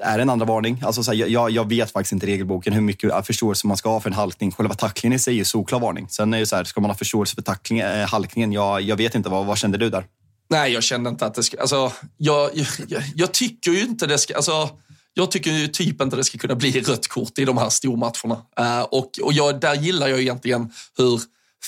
är 0.00 0.18
det 0.18 0.22
en 0.22 0.30
andra 0.30 0.46
varning? 0.46 0.82
Alltså 0.84 1.02
så 1.02 1.12
här, 1.12 1.28
jag, 1.28 1.50
jag, 1.50 1.68
vet 1.68 1.90
faktiskt 1.90 2.12
inte 2.12 2.26
regelboken 2.26 2.72
hur 2.72 2.80
mycket 2.80 3.26
förståelse 3.26 3.66
man 3.66 3.76
ska 3.76 3.88
ha 3.88 4.00
för 4.00 4.10
en 4.10 4.16
halkning. 4.16 4.52
Själva 4.52 4.74
tacklingen 4.74 5.16
i 5.16 5.18
sig 5.18 5.34
är 5.34 5.38
ju 5.38 5.44
solklar 5.44 5.80
varning. 5.80 6.08
Sen 6.08 6.34
är 6.34 6.38
det 6.38 6.46
så 6.46 6.56
här, 6.56 6.64
ska 6.64 6.80
man 6.80 6.90
ha 6.90 6.96
förståelse 6.96 7.34
för 7.34 7.42
tackling, 7.42 7.78
eh, 7.78 8.08
halkningen? 8.08 8.52
Jag, 8.52 8.82
jag 8.82 8.96
vet 8.96 9.14
inte. 9.14 9.28
Vad, 9.28 9.46
vad 9.46 9.58
kände 9.58 9.78
du 9.78 9.90
där? 9.90 10.04
Nej, 10.48 10.72
jag 10.72 10.82
kände 10.82 11.10
inte 11.10 11.26
att 11.26 11.34
det 11.34 11.42
ska... 11.42 11.60
Alltså, 11.60 11.92
jag, 12.16 12.50
jag, 12.88 13.02
jag 13.14 13.32
tycker 13.32 13.70
ju 13.70 13.80
inte 13.80 14.06
det 14.06 14.18
ska... 14.18 14.36
Alltså, 14.36 14.70
jag 15.14 15.30
tycker 15.30 15.50
ju 15.50 15.68
typ 15.68 16.00
inte 16.00 16.16
det 16.16 16.24
ska 16.24 16.38
kunna 16.38 16.54
bli 16.54 16.80
rött 16.80 17.08
kort 17.08 17.38
i 17.38 17.44
de 17.44 17.58
här 17.58 17.68
stormatcherna. 17.68 18.34
Uh, 18.60 18.82
och 18.82 19.10
och 19.22 19.32
jag, 19.32 19.60
där 19.60 19.74
gillar 19.74 20.08
jag 20.08 20.20
egentligen 20.20 20.72
hur 20.98 21.20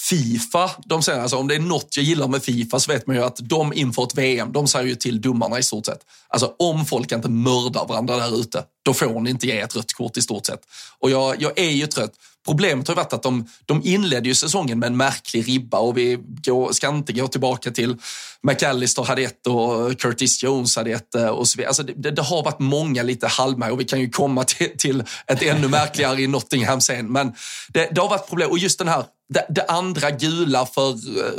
Fifa, 0.09 0.71
de 0.85 1.03
säger 1.03 1.21
alltså 1.21 1.37
om 1.37 1.49
det 1.49 1.55
är 1.55 1.61
något 1.61 1.97
jag 1.97 2.05
gillar 2.05 2.29
med 2.29 2.43
Fifa 2.43 2.81
så 2.81 2.93
vet 2.93 3.07
man 3.07 3.17
ju 3.17 3.23
att 3.23 3.37
de 3.43 3.73
inför 3.73 4.03
ett 4.03 4.19
VM, 4.19 4.53
de 4.53 4.67
säger 4.67 4.87
ju 4.87 4.95
till 4.95 5.21
domarna 5.21 5.59
i 5.59 5.63
stort 5.63 5.87
sett. 5.87 6.01
Alltså 6.29 6.55
om 6.59 6.87
folk 6.87 7.13
inte 7.13 7.29
mördar 7.29 7.87
varandra 7.87 8.17
där 8.17 8.41
ute, 8.41 8.65
då 8.83 8.95
får 8.95 9.21
ni 9.21 9.31
inte 9.31 9.47
ge 9.47 9.61
ett 9.61 9.77
rött 9.77 9.93
kort 9.93 10.17
i 10.17 10.23
stort 10.23 10.47
sett. 10.47 10.61
Och 10.99 11.11
jag, 11.11 11.43
jag 11.43 11.59
är 11.59 11.71
ju 11.71 11.87
trött. 11.87 12.13
Problemet 12.47 12.89
har 12.89 12.95
varit 12.95 13.13
att 13.13 13.23
de, 13.23 13.49
de 13.65 13.83
inledde 13.85 14.29
ju 14.29 14.35
säsongen 14.35 14.79
med 14.79 14.87
en 14.87 14.97
märklig 14.97 15.49
ribba 15.49 15.79
och 15.79 15.99
vi 15.99 16.19
går, 16.45 16.73
ska 16.73 16.89
inte 16.89 17.13
gå 17.13 17.29
tillbaka 17.29 17.71
till 17.71 17.97
McAllister 18.43 19.03
hade 19.03 19.23
ett 19.23 19.47
och 19.47 20.01
Curtis 20.01 20.43
Jones 20.43 20.77
hade 20.77 20.91
ett 20.91 21.15
eh, 21.15 21.27
och 21.27 21.49
så 21.49 21.57
vidare. 21.57 21.69
Alltså 21.69 21.83
det, 21.83 22.11
det, 22.11 22.23
har 22.23 22.43
varit 22.43 22.59
många 22.59 23.03
lite 23.03 23.27
halvmär 23.27 23.71
och 23.73 23.81
vi 23.81 23.85
kan 23.85 24.01
ju 24.01 24.11
komma 24.11 24.45
till, 24.45 24.71
till 24.79 25.05
ett 25.27 25.43
ännu 25.43 25.69
märkligare 25.69 26.23
i 26.23 26.27
Nottingham 26.27 26.81
sen. 26.81 27.13
Men 27.13 27.35
det, 27.69 27.89
det 27.93 28.01
har 28.01 28.09
varit 28.09 28.29
problem 28.29 28.51
och 28.51 28.59
just 28.59 28.79
den 28.79 28.89
här 28.89 29.05
det, 29.29 29.47
det, 29.49 29.65
andra 29.69 30.11
gula 30.11 30.67
för, 30.67 30.95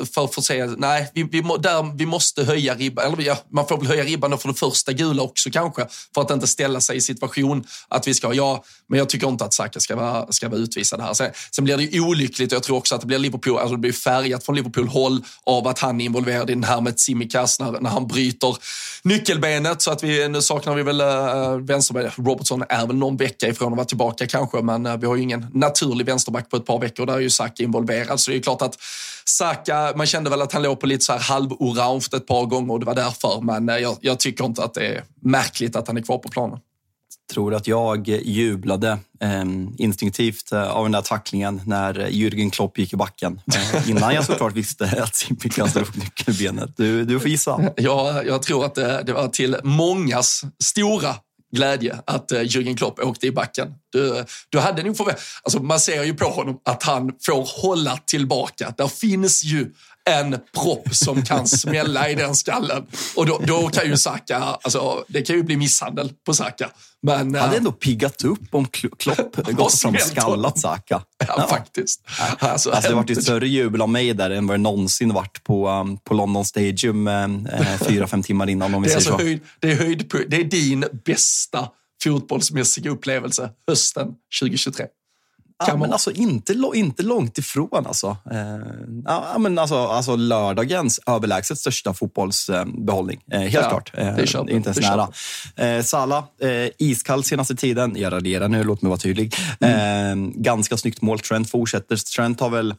för 0.05 0.27
förseelse, 0.27 0.75
nej, 0.77 1.11
vi, 1.13 1.23
vi, 1.23 1.41
där, 1.41 1.97
vi 1.97 2.05
måste 2.05 2.43
höja 2.43 2.75
ribban. 2.75 3.13
Eller 3.13 3.23
ja, 3.23 3.37
man 3.51 3.67
får 3.67 3.77
väl 3.77 3.87
höja 3.87 4.03
ribban 4.03 4.37
för 4.37 4.47
det 4.47 4.53
första 4.53 4.93
gula 4.93 5.23
också 5.23 5.49
kanske, 5.51 5.87
för 6.13 6.21
att 6.21 6.31
inte 6.31 6.47
ställa 6.47 6.81
sig 6.81 6.97
i 6.97 7.01
situation 7.01 7.63
att 7.87 8.07
vi 8.07 8.13
ska, 8.13 8.33
ja, 8.33 8.63
men 8.87 8.99
jag 8.99 9.09
tycker 9.09 9.27
inte 9.27 9.45
att 9.45 9.53
Saka 9.53 9.79
ska 9.79 9.95
vara, 9.95 10.31
ska 10.31 10.49
vara 10.49 10.59
utvisad 10.59 11.01
här. 11.01 11.13
Sen, 11.13 11.31
sen 11.51 11.63
blir 11.63 11.77
det 11.77 11.83
ju 11.83 12.01
olyckligt 12.01 12.51
och 12.51 12.55
jag 12.55 12.63
tror 12.63 12.77
också 12.77 12.95
att 12.95 13.01
det 13.01 13.07
blir 13.07 13.19
Liverpool, 13.19 13.57
alltså 13.57 13.71
det 13.71 13.81
blir 13.81 13.91
färgat 13.91 14.45
från 14.45 14.55
Liverpool-håll 14.55 15.23
av 15.43 15.67
att 15.67 15.79
han 15.79 16.01
är 16.01 16.05
involverad 16.05 16.49
i 16.49 16.53
den 16.53 16.63
här 16.63 16.81
med 16.81 16.97
Tsimikas 16.97 17.59
när, 17.59 17.71
när 17.71 17.89
han 17.89 18.07
bryter 18.07 18.57
nyckelbenet. 19.03 19.81
Så 19.81 19.91
att 19.91 20.03
vi, 20.03 20.29
nu 20.29 20.41
saknar 20.41 20.75
vi 20.75 20.83
väl 20.83 21.01
eh, 21.01 21.07
äh, 21.07 21.57
vänsterbenet. 21.57 22.13
Robertson 22.17 22.63
är 22.69 22.87
väl 22.87 22.95
någon 22.95 23.17
vecka 23.17 23.47
ifrån 23.47 23.73
att 23.73 23.77
vara 23.77 23.85
tillbaka 23.85 24.27
kanske, 24.27 24.61
men 24.61 24.85
äh, 24.85 24.97
vi 24.97 25.07
har 25.07 25.15
ju 25.15 25.21
ingen 25.21 25.47
naturlig 25.53 26.05
vänsterback 26.05 26.49
på 26.49 26.57
ett 26.57 26.65
par 26.65 26.79
veckor. 26.79 27.05
Där 27.05 27.13
är 27.13 27.19
ju 27.19 27.29
Saka 27.29 27.63
involverad 27.63 27.78
involverad. 27.79 28.19
Så 28.19 28.31
det 28.31 28.37
är 28.37 28.41
klart 28.41 28.61
att 28.61 28.77
Saka, 29.25 29.93
man 29.95 30.07
kände 30.07 30.29
väl 30.29 30.41
att 30.41 30.53
han 30.53 30.61
låg 30.61 30.79
på 30.79 30.87
lite 30.87 31.05
så 31.05 31.13
här 31.13 31.19
halvorange 31.19 32.07
ett 32.15 32.27
par 32.27 32.45
gånger 32.45 32.73
och 32.73 32.79
det 32.79 32.85
var 32.85 32.95
därför. 32.95 33.41
Men 33.41 33.69
eh, 33.69 33.77
jag, 33.77 33.97
jag 34.01 34.19
tycker 34.19 34.45
inte 34.45 34.63
att 34.63 34.73
det 34.73 34.87
är 34.87 35.03
märkligt 35.21 35.75
att 35.75 35.87
han 35.87 35.97
är 35.97 36.01
kvar 36.01 36.17
på 36.17 36.29
planen 36.29 36.59
tror 37.29 37.53
att 37.53 37.67
jag 37.67 38.07
jublade 38.07 38.97
eh, 39.19 39.43
instinktivt 39.77 40.51
eh, 40.51 40.69
av 40.69 40.83
den 40.83 40.91
där 40.91 41.01
tacklingen 41.01 41.61
när 41.65 41.93
Jürgen 41.93 42.49
Klopp 42.49 42.77
gick 42.77 42.93
i 42.93 42.95
backen. 42.95 43.41
Eh, 43.55 43.89
innan 43.89 44.13
jag 44.15 44.25
såklart 44.25 44.53
visste 44.53 45.03
att 45.03 45.15
Simpikas 45.15 45.73
drog 45.73 45.97
nyckelbenet. 45.97 46.77
Du, 46.77 47.05
du 47.05 47.19
får 47.19 47.29
gissa. 47.29 47.61
Ja, 47.75 48.23
jag 48.23 48.41
tror 48.41 48.65
att 48.65 48.75
det, 48.75 49.03
det 49.05 49.13
var 49.13 49.27
till 49.27 49.57
mångas 49.63 50.43
stora 50.63 51.15
glädje 51.51 51.99
att 52.07 52.31
uh, 52.31 52.39
Jürgen 52.41 52.77
Klopp 52.77 52.99
åkte 52.99 53.27
i 53.27 53.31
backen. 53.31 53.73
Du, 53.91 54.25
du 54.49 54.59
hade 54.59 54.83
nog 54.83 54.95
förvä- 54.95 55.17
alltså 55.43 55.59
Man 55.63 55.79
ser 55.79 56.03
ju 56.03 56.13
på 56.13 56.25
honom 56.25 56.59
att 56.65 56.83
han 56.83 57.11
får 57.25 57.61
hålla 57.61 57.97
tillbaka. 57.97 58.73
Där 58.77 58.87
finns 58.87 59.43
ju 59.43 59.73
en 60.09 60.37
propp 60.53 60.95
som 60.95 61.23
kan 61.23 61.47
smälla 61.47 62.09
i 62.09 62.15
den 62.15 62.35
skallen. 62.35 62.85
Och 63.15 63.25
då, 63.25 63.41
då 63.47 63.67
kan 63.67 63.85
ju 63.85 63.97
Saka, 63.97 64.37
alltså, 64.37 65.03
det 65.07 65.21
kan 65.21 65.35
ju 65.35 65.43
bli 65.43 65.57
misshandel 65.57 66.13
på 66.25 66.33
Saka. 66.33 66.69
Men, 67.01 67.35
hade 67.35 67.57
ändå 67.57 67.71
piggat 67.71 68.23
upp 68.23 68.55
om 68.55 68.65
Klopp 68.65 69.35
gått 69.51 69.79
fram 69.79 69.95
skallat 69.97 70.59
Saka. 70.59 71.01
Ja, 71.17 71.25
ja. 71.37 71.47
faktiskt. 71.47 72.01
Alltså, 72.39 72.71
alltså, 72.71 72.89
det 72.89 72.95
varit 72.95 73.09
ett 73.09 73.23
större 73.23 73.47
jubel 73.47 73.81
av 73.81 73.89
mig 73.89 74.13
där 74.13 74.29
än 74.29 74.47
vad 74.47 74.53
det 74.53 74.61
någonsin 74.61 75.13
varit 75.13 75.43
på, 75.43 75.69
um, 75.69 75.97
på 75.97 76.13
London 76.13 76.45
Stadium 76.45 77.07
eh, 77.07 77.27
fyra, 77.87 78.07
fem 78.07 78.23
timmar 78.23 78.49
innan. 78.49 78.75
Om 78.75 78.81
vi 78.81 78.87
det, 78.87 78.93
är 78.93 78.95
alltså 78.95 79.11
så. 79.11 79.17
Höjd, 79.17 79.39
det, 79.59 79.71
är 79.71 79.75
höjd, 79.75 80.11
det 80.27 80.37
är 80.37 80.43
din 80.43 80.85
bästa 81.05 81.69
fotbollsmässiga 82.03 82.91
upplevelse 82.91 83.49
hösten 83.67 84.07
2023. 84.41 84.85
Ja, 85.67 85.77
men 85.77 85.93
alltså, 85.93 86.11
inte, 86.11 86.55
inte 86.73 87.03
långt 87.03 87.37
ifrån. 87.37 87.85
Alltså. 87.87 88.17
Eh, 88.31 88.37
ja, 89.05 89.35
men 89.39 89.59
alltså, 89.59 89.75
alltså 89.75 90.15
lördagens 90.15 90.99
överlägset 91.05 91.57
största 91.57 91.93
fotbollsbehållning. 91.93 93.21
Eh, 93.31 93.39
helt 93.39 93.53
ja, 93.53 93.69
klart. 93.69 93.91
Eh, 93.93 94.55
inte 94.55 94.69
ens 94.69 94.79
nära. 94.79 95.07
Eh, 95.55 95.83
Sala, 95.83 96.23
iskall 96.77 97.23
senaste 97.23 97.55
tiden. 97.55 97.93
Jag 97.97 98.13
raderar 98.13 98.47
nu, 98.47 98.63
låt 98.63 98.81
mig 98.81 98.89
vara 98.89 98.99
tydlig. 98.99 99.35
Mm. 99.59 100.41
Ganska 100.41 100.77
snyggt 100.77 101.01
mål. 101.01 101.19
Trent 101.19 101.49
fortsätter. 101.49 101.95
Trent 102.15 102.39
har 102.39 102.49
väl 102.49 102.75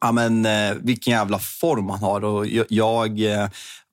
Ja, 0.00 0.12
men, 0.12 0.46
vilken 0.80 1.12
jävla 1.12 1.38
form 1.38 1.90
han 1.90 1.98
har. 1.98 2.24
Och 2.24 2.46
jag, 2.68 3.20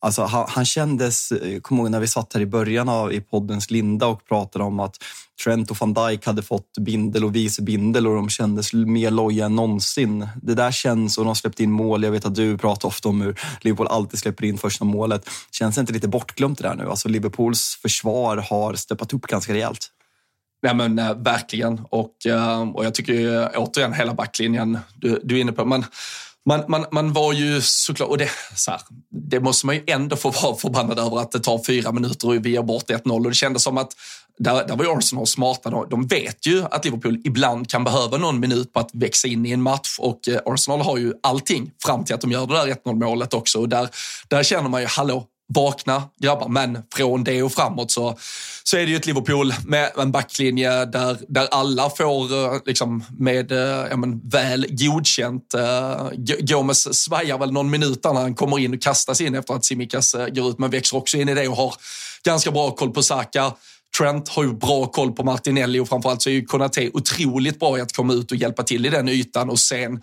Alltså, 0.04 0.24
han, 0.24 0.46
han 0.50 0.66
kändes, 0.66 1.32
eh, 1.32 1.60
kom 1.60 1.78
ihåg 1.78 1.92
när 1.92 2.00
vi 2.00 2.08
satt 2.08 2.34
här 2.34 2.42
i 2.42 2.46
början 2.46 2.90
av 2.90 3.14
i 3.14 3.22
poddens 3.22 3.72
linda 3.72 4.08
och 4.08 4.26
pratade 4.26 4.66
om 4.66 4.80
att 4.80 4.98
Trent 5.44 5.72
och 5.72 5.78
van 5.80 5.94
Dijk 5.94 6.26
hade 6.26 6.42
fått 6.42 6.78
bindel 6.80 7.26
och 7.26 7.36
vice 7.36 7.62
bindel 7.62 8.08
och 8.08 8.16
de 8.16 8.30
kändes 8.30 8.74
mer 8.74 9.12
loja 9.12 9.46
än 9.46 9.56
någonsin. 9.56 10.28
Det 10.42 10.56
där 10.56 10.72
känns 10.72 11.18
och 11.18 11.26
de 11.26 11.36
släppte 11.36 11.64
in 11.64 11.72
mål. 11.72 12.04
Jag 12.04 12.12
vet 12.12 12.26
att 12.26 12.36
du 12.36 12.58
pratar 12.58 12.88
ofta 12.88 13.10
om 13.10 13.22
hur 13.22 13.40
Liverpool 13.62 13.88
alltid 13.88 14.20
släpper 14.20 14.46
in 14.46 14.58
första 14.58 14.86
målet. 14.86 15.30
Känns 15.52 15.76
det 15.76 15.82
inte 15.82 15.94
lite 15.94 16.08
bortglömt 16.08 16.58
det 16.58 16.68
där 16.68 16.76
nu? 16.76 16.90
Alltså 16.90 17.10
Liverpools 17.10 17.80
försvar 17.82 18.38
har 18.38 18.74
steppat 18.74 19.14
upp 19.14 19.28
ganska 19.28 19.54
rejält. 19.54 19.88
Nej 20.64 20.76
men 20.76 21.00
äh, 21.00 21.16
verkligen. 21.16 21.82
Och, 21.90 22.26
äh, 22.26 22.70
och 22.70 22.86
jag 22.86 22.94
tycker 22.94 23.50
återigen 23.58 23.94
hela 23.94 24.14
backlinjen 24.14 24.80
du, 24.96 25.20
du 25.24 25.38
är 25.38 25.42
inne 25.42 25.52
på. 25.52 25.66
Men 25.66 25.86
man, 26.46 26.64
man, 26.68 26.86
man 26.92 27.14
var 27.14 27.34
ju 27.34 27.62
såklart, 27.62 28.10
och 28.10 28.18
det, 28.18 28.30
så 28.56 28.72
här, 28.72 28.82
det 29.30 29.40
måste 29.40 29.66
man 29.66 29.76
ju 29.76 29.84
ändå 29.88 30.16
få 30.16 30.30
vara 30.30 30.56
förbannad 30.56 31.00
över 31.00 31.20
att 31.20 31.32
det 31.32 31.40
tar 31.40 31.62
fyra 31.68 31.92
minuter 31.92 32.28
och 32.28 32.46
vi 32.46 32.50
ger 32.50 32.62
bort 32.62 32.90
1-0 32.90 33.12
och 33.12 33.30
det 33.30 33.34
kändes 33.34 33.64
som 33.64 33.78
att 33.78 33.94
där, 34.40 34.68
där 34.68 34.76
var 34.76 34.86
ju 34.86 34.92
Arsenal 34.92 35.28
smarta. 35.28 35.86
De 35.90 36.08
vet 36.08 36.48
ju 36.48 36.64
att 36.72 36.86
Liverpool 36.86 37.22
ibland 37.24 37.70
kan 37.70 37.84
behöva 37.84 38.18
någon 38.18 38.40
minut 38.40 38.74
på 38.74 38.80
att 38.80 38.90
växa 38.94 39.28
in 39.28 39.46
i 39.46 39.52
en 39.52 39.62
match 39.62 39.98
och 40.00 40.28
eh, 40.28 40.40
Arsenal 40.46 40.82
har 40.82 40.98
ju 40.98 41.14
allting 41.24 41.72
fram 41.86 42.06
till 42.06 42.16
att 42.16 42.22
de 42.22 42.32
gör 42.32 42.48
det 42.48 42.54
där 42.54 42.76
1-0 42.86 42.96
målet 42.96 43.34
också. 43.34 43.60
Och 43.60 43.70
där, 43.70 43.90
där 44.28 44.44
känner 44.44 44.70
man 44.70 44.82
ju, 44.82 44.88
hallå, 44.88 45.26
vakna 45.54 46.04
grabbar. 46.22 46.50
Men 46.50 46.78
från 46.96 47.24
det 47.24 47.44
och 47.44 47.52
framåt 47.52 47.92
så, 47.92 48.18
så 48.64 48.78
är 48.78 48.86
det 48.86 48.92
ju 48.92 48.96
ett 48.96 49.06
Liverpool 49.06 49.54
med 49.66 49.92
en 49.98 50.12
backlinje 50.12 50.86
där, 50.86 51.18
där 51.28 51.48
alla 51.52 51.90
får 51.90 52.34
eh, 52.34 52.60
liksom, 52.66 53.04
med 53.20 53.52
eh, 53.52 53.88
ja, 53.90 53.98
men, 53.98 54.30
väl 54.30 54.68
godkänt. 54.70 55.56
Uh, 55.56 56.10
Gomes 56.40 57.04
svajar 57.04 57.38
väl 57.38 57.52
någon 57.52 57.70
minut 57.70 58.04
när 58.04 58.14
han 58.14 58.36
kommer 58.36 58.60
in 58.60 58.74
och 58.74 58.82
kastas 58.82 59.22
in 59.22 59.36
efter 59.36 59.54
att 59.54 59.66
Simikas 59.66 60.16
går 60.32 60.50
ut, 60.50 60.60
men 60.60 60.70
växer 60.70 60.98
också 60.98 61.18
in 61.18 61.30
i 61.30 61.34
det 61.34 61.48
och 61.48 61.58
har 61.58 61.74
ganska 62.24 62.52
bra 62.52 62.72
koll 62.72 62.92
på 62.92 63.04
Saka. 63.04 63.54
Trent 63.98 64.30
har 64.30 64.44
ju 64.44 64.54
bra 64.54 64.86
koll 64.86 65.12
på 65.12 65.24
Martinelli 65.24 65.80
och 65.80 65.90
framförallt 65.90 66.22
så 66.22 66.30
är 66.30 66.34
ju 66.34 66.46
Konate 66.46 66.90
otroligt 66.94 67.60
bra 67.60 67.78
i 67.78 67.82
att 67.82 67.96
komma 67.96 68.14
ut 68.14 68.32
och 68.32 68.38
hjälpa 68.38 68.64
till 68.64 68.86
i 68.86 68.90
den 68.90 69.10
ytan 69.10 69.50
och 69.50 69.60
sen 69.60 70.02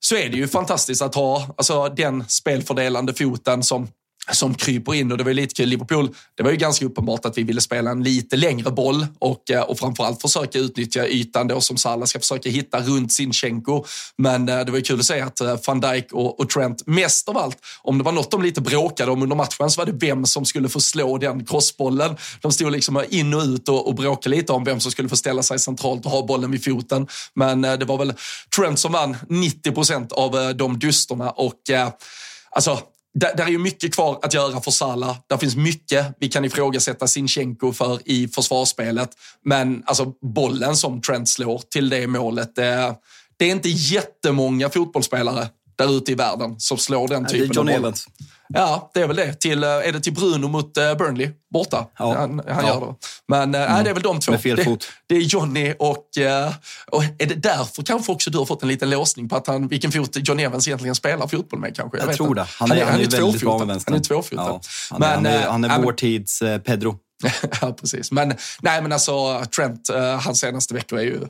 så 0.00 0.16
är 0.16 0.28
det 0.28 0.36
ju 0.36 0.48
fantastiskt 0.48 1.02
att 1.02 1.14
ha 1.14 1.54
alltså, 1.56 1.88
den 1.88 2.24
spelfördelande 2.28 3.14
foten 3.14 3.62
som 3.62 3.88
som 4.30 4.54
kryper 4.54 4.94
in 4.94 5.12
och 5.12 5.18
det 5.18 5.24
var 5.24 5.30
ju 5.30 5.34
lite 5.34 5.54
kul. 5.54 5.68
Liverpool, 5.68 6.14
det 6.34 6.42
var 6.42 6.50
ju 6.50 6.56
ganska 6.56 6.84
uppenbart 6.84 7.24
att 7.24 7.38
vi 7.38 7.42
ville 7.42 7.60
spela 7.60 7.90
en 7.90 8.02
lite 8.02 8.36
längre 8.36 8.70
boll 8.70 9.06
och, 9.18 9.50
eh, 9.50 9.62
och 9.62 9.78
framförallt 9.78 10.22
försöka 10.22 10.58
utnyttja 10.58 11.06
ytan 11.06 11.48
då 11.48 11.60
som 11.60 11.76
Salah 11.76 12.06
ska 12.06 12.18
försöka 12.18 12.50
hitta 12.50 12.80
runt 12.80 13.12
Sinchenko. 13.12 13.84
Men 14.18 14.48
eh, 14.48 14.60
det 14.60 14.70
var 14.70 14.78
ju 14.78 14.84
kul 14.84 15.00
att 15.00 15.06
se 15.06 15.20
att 15.20 15.40
eh, 15.40 15.56
van 15.66 15.80
Dijk 15.80 16.12
och, 16.12 16.40
och 16.40 16.50
Trent, 16.50 16.86
mest 16.86 17.28
av 17.28 17.38
allt, 17.38 17.58
om 17.82 17.98
det 17.98 18.04
var 18.04 18.12
något 18.12 18.30
de 18.30 18.42
lite 18.42 18.60
bråkade 18.60 19.10
om 19.12 19.22
under 19.22 19.36
matchen 19.36 19.70
så 19.70 19.80
var 19.80 19.86
det 19.86 20.06
vem 20.06 20.26
som 20.26 20.44
skulle 20.44 20.68
få 20.68 20.80
slå 20.80 21.18
den 21.18 21.44
crossbollen. 21.44 22.16
De 22.40 22.52
stod 22.52 22.72
liksom 22.72 23.04
in 23.08 23.34
och 23.34 23.42
ut 23.42 23.68
och, 23.68 23.88
och 23.88 23.94
bråkade 23.94 24.36
lite 24.36 24.52
om 24.52 24.64
vem 24.64 24.80
som 24.80 24.92
skulle 24.92 25.08
få 25.08 25.16
ställa 25.16 25.42
sig 25.42 25.58
centralt 25.58 26.04
och 26.04 26.10
ha 26.10 26.26
bollen 26.26 26.50
vid 26.50 26.64
foten. 26.64 27.06
Men 27.34 27.62
det 27.62 27.84
var 27.84 27.98
väl 27.98 28.14
Trent 28.56 28.78
som 28.78 28.92
vann 28.92 29.16
90 29.28 29.72
procent 29.72 30.12
av 30.12 30.56
de 30.56 30.78
dusterna 30.78 31.30
och 31.30 31.60
alltså 32.50 32.78
där, 33.14 33.36
där, 33.36 33.44
är 33.44 33.48
ju 33.48 33.58
mycket 33.58 33.94
kvar 33.94 34.18
att 34.22 34.34
göra 34.34 34.60
för 34.60 34.70
Salah. 34.70 35.16
Där 35.26 35.36
finns 35.36 35.56
mycket 35.56 36.16
vi 36.20 36.28
kan 36.28 36.44
ifrågasätta 36.44 37.06
Sinchenko 37.06 37.72
för 37.72 38.00
i 38.04 38.28
försvarsspelet. 38.28 39.10
Men 39.44 39.82
alltså 39.86 40.12
bollen 40.34 40.76
som 40.76 41.00
Trent 41.00 41.28
slår 41.28 41.58
till 41.58 41.88
det 41.88 42.06
målet, 42.06 42.54
det, 42.54 42.94
det 43.36 43.44
är 43.44 43.50
inte 43.50 43.68
jättemånga 43.68 44.70
fotbollsspelare 44.70 45.48
där 45.86 45.96
ute 45.96 46.12
i 46.12 46.14
världen 46.14 46.60
som 46.60 46.78
slår 46.78 47.08
den 47.08 47.26
typen 47.26 47.58
av 47.58 47.64
boll. 47.64 47.74
Evans. 47.74 48.06
Ja, 48.54 48.90
det 48.94 49.00
är 49.00 49.06
väl 49.06 49.16
det. 49.16 49.34
Till, 49.34 49.64
eh, 49.64 49.70
är 49.70 49.92
det 49.92 50.00
till 50.00 50.12
Bruno 50.12 50.48
mot 50.48 50.76
eh, 50.76 50.94
Burnley 50.94 51.30
borta? 51.52 51.86
Ja. 51.98 52.14
Han, 52.18 52.42
han 52.48 52.66
ja. 52.66 52.74
gör 52.74 52.80
det. 52.80 52.94
Men 53.28 53.54
mm. 53.54 53.76
äh, 53.76 53.84
det 53.84 53.90
är 53.90 53.94
väl 53.94 54.02
de 54.02 54.20
två. 54.20 54.32
Med 54.32 54.40
fel 54.40 54.56
det, 54.56 54.64
fot. 54.64 54.88
det 55.06 55.16
är 55.16 55.20
Johnny 55.20 55.74
och, 55.78 56.06
och 56.86 57.04
är 57.18 57.26
det 57.26 57.34
därför 57.34 57.82
kanske 57.82 58.12
också 58.12 58.30
du 58.30 58.38
har 58.38 58.44
fått 58.44 58.62
en 58.62 58.68
liten 58.68 58.90
låsning 58.90 59.28
på 59.28 59.36
att 59.36 59.46
han, 59.46 59.68
vilken 59.68 59.92
fot 59.92 60.16
John 60.28 60.40
Evans 60.40 60.68
egentligen 60.68 60.94
spelar 60.94 61.26
fotboll 61.26 61.60
med 61.60 61.76
kanske? 61.76 61.98
Jag, 61.98 62.08
jag 62.08 62.16
tror 62.16 62.34
det. 62.34 62.46
Han 62.58 62.72
är, 62.72 62.74
han 62.74 62.82
är, 62.82 62.90
han 62.90 63.00
är, 63.00 63.10
väldigt 63.10 63.40
bra 63.40 63.58
med 63.58 63.66
vänstern. 63.66 63.92
Han 63.92 64.00
är 64.00 64.04
tvåfotad. 64.04 64.42
Ja, 64.42 64.60
han, 64.90 65.00
men, 65.00 65.10
han 65.10 65.26
är, 65.26 65.46
han 65.46 65.64
är 65.64 65.82
vår 65.82 65.92
tids 65.92 66.42
Pedro. 66.64 66.98
ja, 67.60 67.76
precis. 67.80 68.12
Men, 68.12 68.34
nej, 68.60 68.82
men 68.82 68.92
alltså 68.92 69.44
Trent, 69.56 69.90
hans 70.20 70.40
senaste 70.40 70.74
veckor 70.74 70.98
är 70.98 71.02
ju 71.02 71.20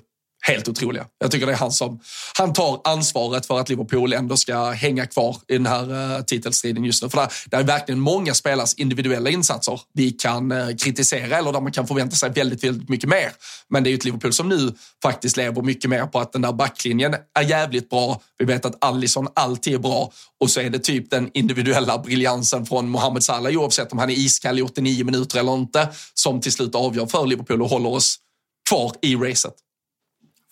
helt 0.43 0.69
otroliga. 0.69 1.07
Jag 1.19 1.31
tycker 1.31 1.47
det 1.47 1.53
är 1.53 1.57
han 1.57 1.73
som 1.73 2.01
han 2.39 2.53
tar 2.53 2.81
ansvaret 2.85 3.47
för 3.47 3.61
att 3.61 3.69
Liverpool 3.69 4.13
ändå 4.13 4.37
ska 4.37 4.71
hänga 4.71 5.07
kvar 5.07 5.37
i 5.49 5.53
den 5.53 5.67
här 5.67 6.17
eh, 6.17 6.23
titelstriden 6.23 6.85
just 6.85 7.03
nu. 7.03 7.09
För 7.09 7.19
där, 7.19 7.29
där 7.47 7.59
är 7.59 7.63
verkligen 7.63 8.01
många 8.01 8.35
spelares 8.35 8.75
individuella 8.75 9.31
insatser 9.31 9.81
vi 9.95 10.11
kan 10.11 10.53
eh, 10.53 10.69
kritisera 10.77 11.39
eller 11.39 11.53
där 11.53 11.61
man 11.61 11.73
kan 11.73 11.87
förvänta 11.87 12.17
sig 12.17 12.31
väldigt, 12.31 12.65
väldigt 12.65 12.89
mycket 12.89 13.09
mer. 13.09 13.33
Men 13.69 13.85
det 13.85 13.89
är 13.89 13.91
ju 13.91 13.97
ett 13.97 14.05
Liverpool 14.05 14.33
som 14.33 14.49
nu 14.49 14.75
faktiskt 15.03 15.37
lever 15.37 15.63
mycket 15.63 15.91
mer 15.91 16.07
på 16.07 16.21
att 16.21 16.33
den 16.33 16.43
där 16.43 16.53
backlinjen 16.53 17.15
är 17.39 17.43
jävligt 17.43 17.91
bra. 17.91 18.21
Vi 18.39 18.45
vet 18.45 18.65
att 18.65 18.85
Allison 18.85 19.29
alltid 19.35 19.75
är 19.75 19.79
bra 19.79 20.13
och 20.41 20.51
så 20.51 20.61
är 20.61 20.71
det 20.71 20.79
typ 20.79 21.11
den 21.11 21.31
individuella 21.35 21.99
briljansen 21.99 22.67
från 22.67 22.89
Mohamed 22.89 23.23
Salah 23.23 23.53
oavsett 23.53 23.93
om 23.93 23.99
han 23.99 24.11
är 24.11 24.15
iskall 24.15 24.59
i 24.59 24.63
89 24.63 25.05
minuter 25.05 25.39
eller 25.39 25.55
inte 25.55 25.89
som 26.15 26.41
till 26.41 26.53
slut 26.53 26.75
avgör 26.75 27.07
för 27.07 27.27
Liverpool 27.27 27.63
och 27.63 27.69
håller 27.69 27.89
oss 27.89 28.17
kvar 28.69 28.93
i 29.03 29.17
racet. 29.17 29.55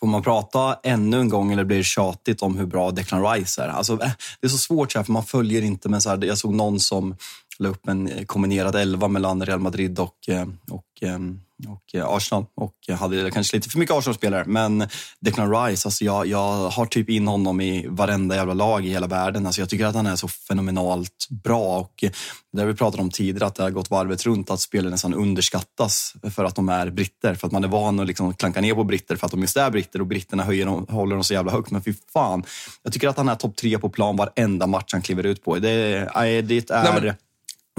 Får 0.01 0.07
man 0.07 0.23
prata 0.23 0.77
ännu 0.83 1.21
en 1.21 1.29
gång 1.29 1.53
eller 1.53 1.65
blir 1.65 1.77
det 1.77 1.85
tjatigt 1.85 2.43
om 2.43 2.57
hur 2.57 2.67
bra 2.67 2.91
Declan 2.91 3.33
Rice 3.33 3.63
är? 3.63 3.69
Alltså, 3.69 3.93
eh, 3.93 4.11
det 4.41 4.47
är 4.47 4.49
så 4.49 4.59
svårt, 4.59 4.93
så 4.93 4.99
här, 4.99 5.05
för 5.05 5.13
man 5.13 5.25
följer 5.25 5.63
inte. 5.63 5.89
Men 5.89 6.01
så 6.01 6.11
här, 6.11 6.25
jag 6.25 6.39
såg 6.39 6.55
någon 6.55 6.81
som 6.81 7.17
la 7.59 7.69
upp 7.69 7.89
en 7.89 8.27
kombinerad 8.27 8.75
elva 8.75 9.09
mellan 9.09 9.47
Real 9.47 9.61
Madrid 9.61 9.99
och, 9.99 10.29
eh, 10.29 10.49
och 10.71 10.85
ehm, 11.01 11.41
och 11.69 11.95
eh, 11.95 12.09
Arsenal 12.09 12.47
och 12.57 12.75
hade 12.99 13.31
kanske 13.31 13.57
lite 13.57 13.71
för 13.71 13.79
mycket 13.79 13.97
Arsenal-spelare. 13.97 14.45
Men 14.47 14.89
Declan 15.21 15.51
Rice, 15.51 15.89
alltså 15.89 16.05
jag, 16.05 16.27
jag 16.27 16.71
har 16.71 16.87
typ 16.87 17.09
in 17.09 17.29
honom 17.29 17.61
i 17.61 17.87
varenda 17.89 18.37
jävla 18.37 18.55
lag 18.55 18.87
i 18.87 18.91
hela 18.91 19.07
världen. 19.07 19.47
Alltså 19.47 19.61
jag 19.61 19.69
tycker 19.69 19.87
att 19.87 19.95
han 19.95 20.07
är 20.07 20.17
så 20.17 20.29
fenomenalt 20.29 21.27
bra 21.45 21.79
och 21.79 22.05
det 22.53 22.61
har 22.61 22.67
vi 22.67 22.75
pratat 22.75 23.01
om 23.01 23.11
tidigare 23.11 23.47
att 23.47 23.55
det 23.55 23.63
har 23.63 23.71
gått 23.71 23.91
varvet 23.91 24.27
runt 24.27 24.51
att 24.51 24.61
spelare 24.61 24.91
nästan 24.91 25.15
underskattas 25.15 26.15
för 26.35 26.45
att 26.45 26.55
de 26.55 26.69
är 26.69 26.91
britter. 26.91 27.35
För 27.35 27.47
att 27.47 27.53
man 27.53 27.65
är 27.65 27.69
van 27.69 28.01
att 28.01 28.07
liksom 28.07 28.35
klanka 28.35 28.61
ner 28.61 28.75
på 28.75 28.85
britter 28.85 29.17
för 29.17 29.27
att 29.27 29.31
de 29.31 29.41
just 29.41 29.57
är 29.57 29.71
britter 29.71 30.01
och 30.01 30.07
britterna 30.07 30.43
höjer 30.43 30.67
dem, 30.67 30.87
håller 30.89 31.15
dem 31.15 31.25
så 31.25 31.35
jävla 31.35 31.53
högt. 31.53 31.71
Men 31.71 31.83
fy 31.83 31.95
fan, 32.13 32.45
jag 32.83 32.93
tycker 32.93 33.09
att 33.09 33.17
han 33.17 33.29
är 33.29 33.35
topp 33.35 33.57
tre 33.57 33.79
på 33.79 33.89
plan 33.89 34.17
varenda 34.17 34.67
match 34.67 34.93
han 34.93 35.03
kliver 35.03 35.27
ut 35.27 35.45
på. 35.45 35.55
Det, 35.55 35.61
det 35.61 36.71
är... 36.71 36.83
Nej, 36.83 37.03
men 37.03 37.15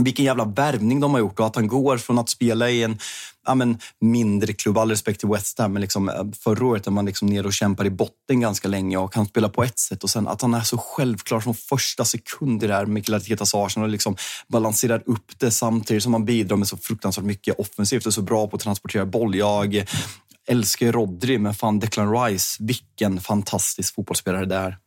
vilken 0.04 0.26
jävla 0.26 0.46
värvning 0.46 1.00
de 1.00 1.12
har 1.12 1.20
gjort 1.20 1.40
och 1.40 1.46
att 1.46 1.56
han 1.56 1.68
går 1.68 1.98
från 1.98 2.20
att 2.20 2.30
spela 2.30 2.70
i 2.70 2.84
en 2.84 2.98
ja, 3.46 3.56
men, 3.56 3.78
mindre 4.02 4.54
klubb, 4.54 4.78
all 4.78 4.90
respekt 4.90 5.20
till 5.20 5.30
West 5.30 5.60
Ham, 5.60 5.74
men 5.74 5.82
liksom, 5.82 6.10
eh, 6.10 6.24
förra 6.40 6.66
året 6.66 6.88
är 6.88 6.92
man 6.92 7.06
liksom 7.06 7.28
nere 7.28 7.48
och 7.48 7.54
kämpar 7.54 7.86
i 7.86 7.90
botten 7.90 8.40
ganska 8.40 8.68
länge 8.68 8.98
och 8.98 9.14
kan 9.14 9.26
spela 9.26 9.50
på 9.50 9.64
ett 9.64 9.80
sätt 9.80 10.04
och 10.04 10.10
sen 10.10 10.28
att 10.28 10.42
han 10.42 10.54
är 10.54 10.62
så 10.62 10.78
självklar 10.78 11.40
från 11.40 11.56
första 11.56 12.06
sekund 12.06 12.64
i 12.64 12.68
det 12.68 12.74
här 12.74 12.86
Mikael 12.86 13.16
Artetas 13.16 13.56
Arsenal 13.56 13.88
och 13.88 13.92
liksom 13.92 14.16
balanserar 14.48 15.04
upp 15.06 15.40
det 15.40 15.52
samtidigt 15.52 16.04
som 16.04 16.14
han 16.14 16.26
bidrar 16.26 16.58
med 16.58 16.68
så 16.68 16.78
fruktansvärt 16.78 17.26
mycket 17.26 17.60
offensivt 17.60 18.06
och 18.06 18.14
så 18.14 18.22
bra 18.22 18.48
på 18.48 18.56
att 18.56 18.62
transportera 18.62 19.06
boll. 19.06 19.36
Jag 19.36 19.86
älskar 20.48 20.92
Rodri, 20.92 21.38
men 21.38 21.54
fan 21.54 21.80
Declan 21.80 22.24
Rice, 22.24 22.64
vilken 22.64 23.22
fantastisk 23.22 23.96
fotbollsspelare 23.96 24.46
det 24.46 24.56
är. 24.56 24.78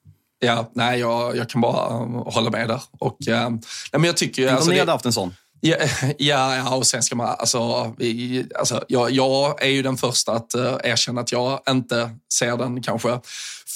Ja, 0.44 0.70
nej, 0.74 1.00
jag, 1.00 1.36
jag 1.36 1.48
kan 1.48 1.60
bara 1.60 1.88
hålla 2.30 2.50
med 2.50 2.68
där. 2.68 2.82
Och, 2.98 3.28
eh, 3.28 3.50
nej, 3.50 3.60
men 3.92 4.04
jag 4.04 4.16
tycker, 4.16 4.46
Tänk 4.46 4.56
alltså, 4.56 4.70
om 4.70 4.74
ni 4.74 4.80
hade 4.80 4.92
haft 4.92 5.06
en 5.06 5.12
sån. 5.12 5.34
Ja, 5.60 5.76
ja, 6.18 6.56
ja, 6.56 6.76
och 6.76 6.86
sen 6.86 7.02
ska 7.02 7.16
man, 7.16 7.36
alltså, 7.38 7.94
vi, 7.98 8.46
alltså 8.58 8.84
jag, 8.88 9.10
jag 9.10 9.62
är 9.62 9.68
ju 9.68 9.82
den 9.82 9.96
första 9.96 10.32
att 10.32 10.54
uh, 10.54 10.76
erkänna 10.84 11.20
att 11.20 11.32
jag 11.32 11.60
inte 11.68 12.10
ser 12.32 12.56
den 12.56 12.82
kanske 12.82 13.20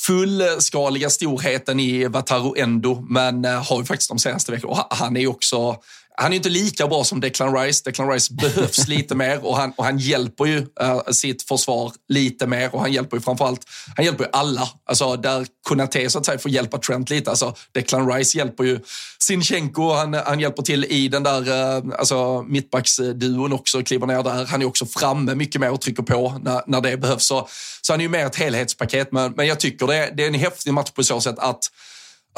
fullskaliga 0.07 1.11
storheten 1.11 1.81
i 1.81 2.07
Wataru 2.07 2.53
Endo, 2.57 3.07
men 3.09 3.45
uh, 3.45 3.51
har 3.51 3.79
ju 3.79 3.85
faktiskt 3.85 4.11
de 4.11 4.19
senaste 4.19 4.53
veckorna, 4.53 4.87
han 4.91 5.17
är 5.17 5.21
ju 5.21 5.29
också 5.29 5.77
han 6.21 6.33
är 6.33 6.37
inte 6.37 6.49
lika 6.49 6.87
bra 6.87 7.05
som 7.05 7.21
Declan 7.21 7.57
Rice. 7.57 7.83
Declan 7.85 8.11
Rice 8.11 8.35
behövs 8.35 8.89
lite 8.89 9.15
mer 9.15 9.47
och 9.47 9.57
han, 9.57 9.73
och 9.77 9.85
han 9.85 9.99
hjälper 9.99 10.45
ju 10.45 10.59
uh, 10.59 11.01
sitt 11.11 11.43
försvar 11.43 11.93
lite 12.09 12.47
mer 12.47 12.75
och 12.75 12.81
han 12.81 12.93
hjälper 12.93 13.17
ju 13.17 13.21
framförallt, 13.21 13.61
han 13.97 14.05
hjälper 14.05 14.25
ju 14.25 14.31
alla. 14.33 14.69
Alltså 14.85 15.17
där 15.17 15.47
Konate 15.63 16.11
så 16.11 16.19
att 16.19 16.27
säga 16.27 16.39
får 16.39 16.51
hjälpa 16.51 16.79
Trent 16.79 17.11
lite. 17.11 17.31
Alltså 17.31 17.55
Declan 17.73 18.13
Rice 18.13 18.39
hjälper 18.39 18.65
ju 18.65 18.81
Sinchenko, 19.19 19.93
han, 19.93 20.15
han 20.15 20.41
hjälper 20.41 20.63
till 20.63 20.85
i 20.85 21.09
den 21.09 21.23
där 21.23 21.41
uh, 21.41 21.95
alltså, 21.99 22.43
mittbacksduon 22.43 23.53
också, 23.53 23.83
kliver 23.83 24.07
ner 24.07 24.23
där. 24.23 24.47
Han 24.47 24.63
är 24.63 24.67
också 24.67 24.87
framme 24.87 25.35
mycket 25.35 25.61
mer 25.61 25.71
och 25.71 25.81
trycker 25.81 26.03
på 26.03 26.41
när, 26.43 26.63
när 26.67 26.81
det 26.81 26.97
behövs. 26.97 27.27
Så, 27.27 27.49
så 27.83 27.93
han 27.93 28.01
är 28.01 28.05
ju 28.05 28.09
mer 28.09 28.27
ett 28.27 28.37
helhetspaket. 28.37 29.13
Men, 29.13 29.33
men 29.37 29.47
jag 29.47 29.61
tycker 29.61 29.87
det, 29.87 30.13
det 30.17 30.23
är 30.23 30.27
en 30.27 30.35
häftig 30.35 30.73
match 30.73 30.91
på 30.91 31.05
så 31.05 31.21
sätt 31.21 31.39
att 31.39 31.71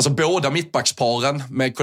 Alltså 0.00 0.10
båda 0.10 0.50
mittbacksparen 0.50 1.42
med 1.50 1.76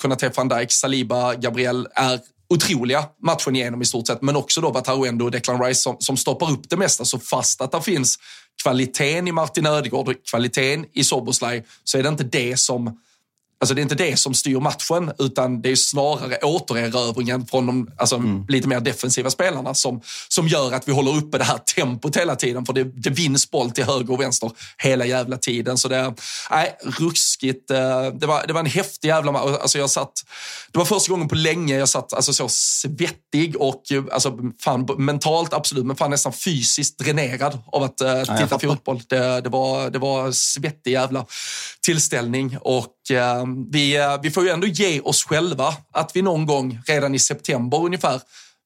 Konate 0.00 0.30
van 0.36 0.48
Dijk, 0.48 0.72
Saliba, 0.72 1.34
Gabriel 1.34 1.88
är 1.94 2.20
otroliga 2.48 3.04
matchen 3.22 3.56
igenom 3.56 3.82
i 3.82 3.84
stort 3.84 4.06
sett. 4.06 4.22
Men 4.22 4.36
också 4.36 4.60
då 4.60 4.70
Wataru 4.70 5.22
och 5.22 5.30
Declan 5.30 5.62
Rice 5.62 5.80
som, 5.80 5.96
som 5.98 6.16
stoppar 6.16 6.50
upp 6.50 6.70
det 6.70 6.76
mesta. 6.76 7.04
Så 7.04 7.18
fast 7.18 7.60
att 7.60 7.72
det 7.72 7.82
finns 7.82 8.18
kvaliteten 8.62 9.28
i 9.28 9.32
Martin 9.32 9.66
Ödegård 9.66 10.08
och 10.08 10.14
kvaliteten 10.30 10.86
i 10.92 11.04
Soboslaj 11.04 11.64
så 11.84 11.98
är 11.98 12.02
det 12.02 12.08
inte 12.08 12.24
det 12.24 12.56
som 12.56 12.98
Alltså 13.62 13.74
det 13.74 13.80
är 13.80 13.82
inte 13.82 13.94
det 13.94 14.16
som 14.16 14.34
styr 14.34 14.60
matchen, 14.60 15.12
utan 15.18 15.62
det 15.62 15.70
är 15.70 15.76
snarare 15.76 16.38
återerövringen 16.42 17.46
från 17.46 17.66
de 17.66 17.90
alltså, 17.96 18.16
mm. 18.16 18.44
lite 18.48 18.68
mer 18.68 18.80
defensiva 18.80 19.30
spelarna 19.30 19.74
som, 19.74 20.00
som 20.28 20.48
gör 20.48 20.72
att 20.72 20.88
vi 20.88 20.92
håller 20.92 21.16
uppe 21.16 21.38
det 21.38 21.44
här 21.44 21.58
tempot 21.58 22.16
hela 22.16 22.36
tiden. 22.36 22.66
För 22.66 22.72
det, 22.72 22.84
det 22.84 23.10
vinns 23.10 23.50
boll 23.50 23.70
till 23.70 23.84
höger 23.84 24.12
och 24.12 24.20
vänster 24.20 24.50
hela 24.78 25.06
jävla 25.06 25.36
tiden. 25.36 25.78
Så 25.78 25.88
det, 25.88 26.14
nej, 26.50 26.76
ruskigt. 26.82 27.70
Eh, 27.70 28.06
det 28.06 28.26
var, 28.26 28.46
det 28.46 28.52
var 28.52 28.60
en 28.60 28.66
häftig 28.66 29.08
jävla 29.08 29.32
match. 29.32 29.58
Alltså 29.60 29.78
jag 29.78 29.90
satt, 29.90 30.12
det 30.72 30.78
var 30.78 30.84
första 30.84 31.12
gången 31.12 31.28
på 31.28 31.34
länge 31.34 31.78
jag 31.78 31.88
satt 31.88 32.12
alltså 32.12 32.32
så 32.32 32.48
svettig 32.48 33.56
och 33.56 33.82
alltså, 34.12 34.38
fan, 34.60 34.88
mentalt 34.98 35.52
absolut, 35.52 35.86
men 35.86 35.96
fan 35.96 36.10
nästan 36.10 36.32
fysiskt 36.32 36.98
dränerad 36.98 37.58
av 37.66 37.82
att 37.82 38.02
uh, 38.02 38.20
titta 38.20 38.48
ja, 38.50 38.58
fotboll. 38.58 39.00
Det, 39.08 39.40
det, 39.40 39.48
var, 39.48 39.90
det 39.90 39.98
var 39.98 40.32
svettig 40.32 40.92
jävla 40.92 41.26
tillställning. 41.80 42.58
Och 42.60 42.86
vi, 43.70 43.98
uh, 43.98 44.20
vi 44.22 44.30
får 44.30 44.44
ju 44.44 44.50
ändå 44.50 44.66
ge 44.66 45.00
oss 45.00 45.24
själva 45.24 45.74
att 45.92 46.16
vi 46.16 46.22
någon 46.22 46.46
gång 46.46 46.80
redan 46.86 47.14
i 47.14 47.18
september 47.18 47.84
ungefär 47.84 48.20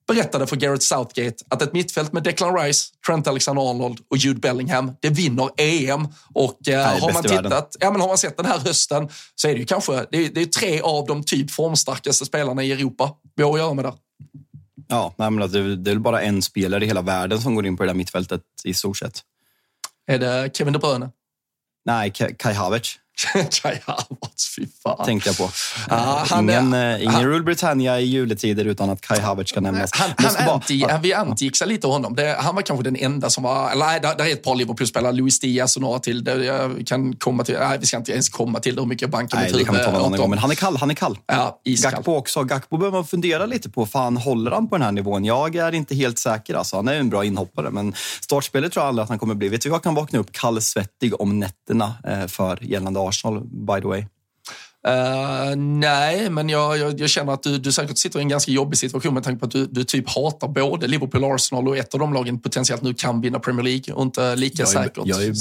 berättade 0.07 0.47
för 0.47 0.57
Gareth 0.57 0.83
Southgate 0.83 1.45
att 1.49 1.63
ett 1.63 1.73
mittfält 1.73 2.13
med 2.13 2.23
Declan 2.23 2.57
Rice, 2.57 2.93
Trent 3.07 3.27
Alexander-Arnold 3.27 3.99
och 4.11 4.17
Jude 4.17 4.41
Bellingham, 4.41 4.93
det 5.01 5.11
vinner 5.11 5.51
EM. 5.57 6.09
Och 6.35 6.59
uh, 6.69 6.77
har, 6.77 7.13
man 7.13 7.23
tittat, 7.23 7.77
ja, 7.81 7.91
men 7.91 8.01
har 8.01 8.09
man 8.09 8.19
sett 8.19 8.37
den 8.37 8.47
här 8.47 8.59
hösten 8.59 9.09
så 9.35 9.49
är 9.49 9.53
det 9.53 9.59
ju 9.59 9.67
kanske 9.67 10.07
det 10.11 10.27
är, 10.27 10.31
det 10.31 10.43
är 10.43 10.47
tre 10.47 10.81
av 10.81 11.07
de 11.07 11.25
typ 11.25 11.51
formstarkaste 11.51 12.25
spelarna 12.25 12.63
i 12.63 12.73
Europa 12.73 13.11
vi 13.35 13.43
har 13.43 13.53
att 13.53 13.59
göra 13.59 13.75
med 13.75 13.85
där. 13.85 13.95
Ja, 14.89 15.15
men 15.17 15.37
det 15.37 15.59
är 15.59 15.63
väl 15.85 16.01
bara 16.01 16.23
en 16.23 16.43
spelare 16.43 16.85
i 16.85 16.87
hela 16.87 17.03
världen 17.03 17.41
som 17.41 17.55
går 17.55 17.67
in 17.67 17.77
på 17.77 17.83
det 17.83 17.89
där 17.89 17.95
mittfältet 17.95 18.41
i 18.65 18.75
stort 18.75 18.99
sett. 18.99 19.21
Är 20.07 20.19
det 20.19 20.57
Kevin 20.57 20.73
De 20.73 20.79
Bruyne? 20.79 21.11
Nej, 21.85 22.11
Kai 22.39 22.53
Havertz. 22.53 22.99
Kai 23.63 23.81
Havertz, 23.87 24.55
fy 24.57 24.67
fan. 24.83 25.07
Tänkte 25.07 25.29
jag 25.29 25.39
på. 25.39 25.51
Ah, 25.89 26.25
han, 26.29 26.51
ingen 26.51 26.75
uh, 26.75 27.03
ingen 27.03 27.23
Rule 27.25 27.45
Britannia 27.45 28.01
i 28.01 28.05
juletider 28.05 28.65
utan 28.65 28.91
att 28.91 29.01
Kai 29.01 29.21
Havertz 29.21 29.51
ska 29.51 29.61
nämnas. 29.61 29.91
Han, 29.93 30.11
han 30.17 30.49
anti, 30.49 30.81
bara, 30.81 30.99
vi 30.99 31.13
antigicksade 31.13 31.71
lite 31.71 31.87
honom. 31.87 32.15
Det, 32.15 32.37
han 32.39 32.55
var 32.55 32.63
kanske 32.63 32.85
den 32.85 32.97
enda 32.97 33.31
som 33.31 33.45
var... 33.45 33.75
Nej, 33.75 34.01
där, 34.01 34.25
är 34.25 34.33
ett 34.33 34.43
par 34.43 34.55
Liverpool-spelare, 34.55 35.13
Luis 35.13 35.41
Diaz 35.41 35.77
och 35.77 35.83
några 35.83 35.99
till. 35.99 36.25
Det, 36.25 36.45
jag 36.45 36.87
kan 36.87 37.17
komma 37.17 37.45
till 37.45 37.57
nej, 37.59 37.79
vi 37.79 37.87
ska 37.87 37.97
inte 37.97 38.13
ens 38.13 38.29
komma 38.29 38.61
till 38.61 38.79
hur 38.79 38.87
mycket 38.87 39.03
jag 39.03 39.11
bankar 39.11 39.43
mitt 39.43 39.55
huvud. 39.55 40.29
Men 40.29 40.39
han 40.39 40.51
är 40.51 40.55
kall. 40.55 40.77
Han 40.77 40.91
är 40.91 40.95
kall. 40.95 41.19
Ja, 41.27 41.61
iskall. 41.65 41.93
Gakpo 41.93 42.17
också. 42.17 42.43
Gakpo 42.43 42.77
behöver 42.77 42.99
man 42.99 43.07
fundera 43.07 43.47
lite 43.47 43.71
på. 43.71 43.87
Fan, 43.87 44.17
håller 44.17 44.51
han 44.51 44.69
på 44.69 44.77
den 44.77 44.85
här 44.85 44.93
nivån? 44.93 45.25
Jag 45.25 45.57
är 45.57 45.75
inte 45.75 45.95
helt 45.95 46.19
säker. 46.19 46.55
Alltså. 46.55 46.77
Han 46.77 46.89
är 46.89 46.95
en 46.95 47.11
bra 47.11 47.25
inhoppare, 47.25 47.71
men 47.71 47.95
startspelet 48.21 48.73
tror 48.73 48.83
jag 48.83 48.89
aldrig 48.89 49.03
att 49.03 49.09
han 49.09 49.19
kommer 49.19 49.35
bli. 49.35 49.49
Vet 49.49 49.61
du, 49.61 49.69
jag 49.69 49.83
kan 49.83 49.95
vakna 49.95 50.19
upp 50.19 50.33
kallsvettig 50.33 51.21
om 51.21 51.41
nätterna 51.41 51.95
eh, 52.05 52.27
för 52.27 52.65
gällande 52.65 53.01
Arsenal, 53.09 53.41
by 53.45 53.81
the 53.81 53.89
way. 53.89 54.07
Uh, 54.89 55.57
nej, 55.57 56.31
men 56.31 56.49
jag, 56.49 56.79
jag, 56.79 57.01
jag, 57.01 57.11
känner 57.11 57.33
att 57.33 57.43
du, 57.43 57.59
du 57.59 57.73
säkert 57.73 57.99
sitter 57.99 58.19
i 58.19 58.23
en 58.23 58.29
ganska 58.29 58.53
jobbig 58.53 58.79
situation 58.79 59.15
med 59.15 59.25
tanke 59.25 59.41
på 59.41 59.47
att 59.47 59.53
du, 59.53 59.67
du 59.67 59.85
typ 59.85 60.09
hatar 60.09 60.49
både 60.49 60.87
Liverpool 60.87 61.25
och 61.25 61.35
Arsenal 61.35 61.69
och 61.69 61.77
ett 61.77 61.95
av 61.95 62.01
de 62.01 62.13
lagen 62.13 62.41
potentiellt 62.41 62.83
nu 62.83 62.95
kan 62.95 63.21
vinna 63.21 63.39
Premier 63.39 63.65
League 63.65 63.95
och 63.95 64.03
inte 64.03 64.37
lika 64.37 64.63
jag 64.63 64.69
är, 64.69 64.73
säkert. 64.73 65.03
Jag 65.05 65.25
är, 65.25 65.33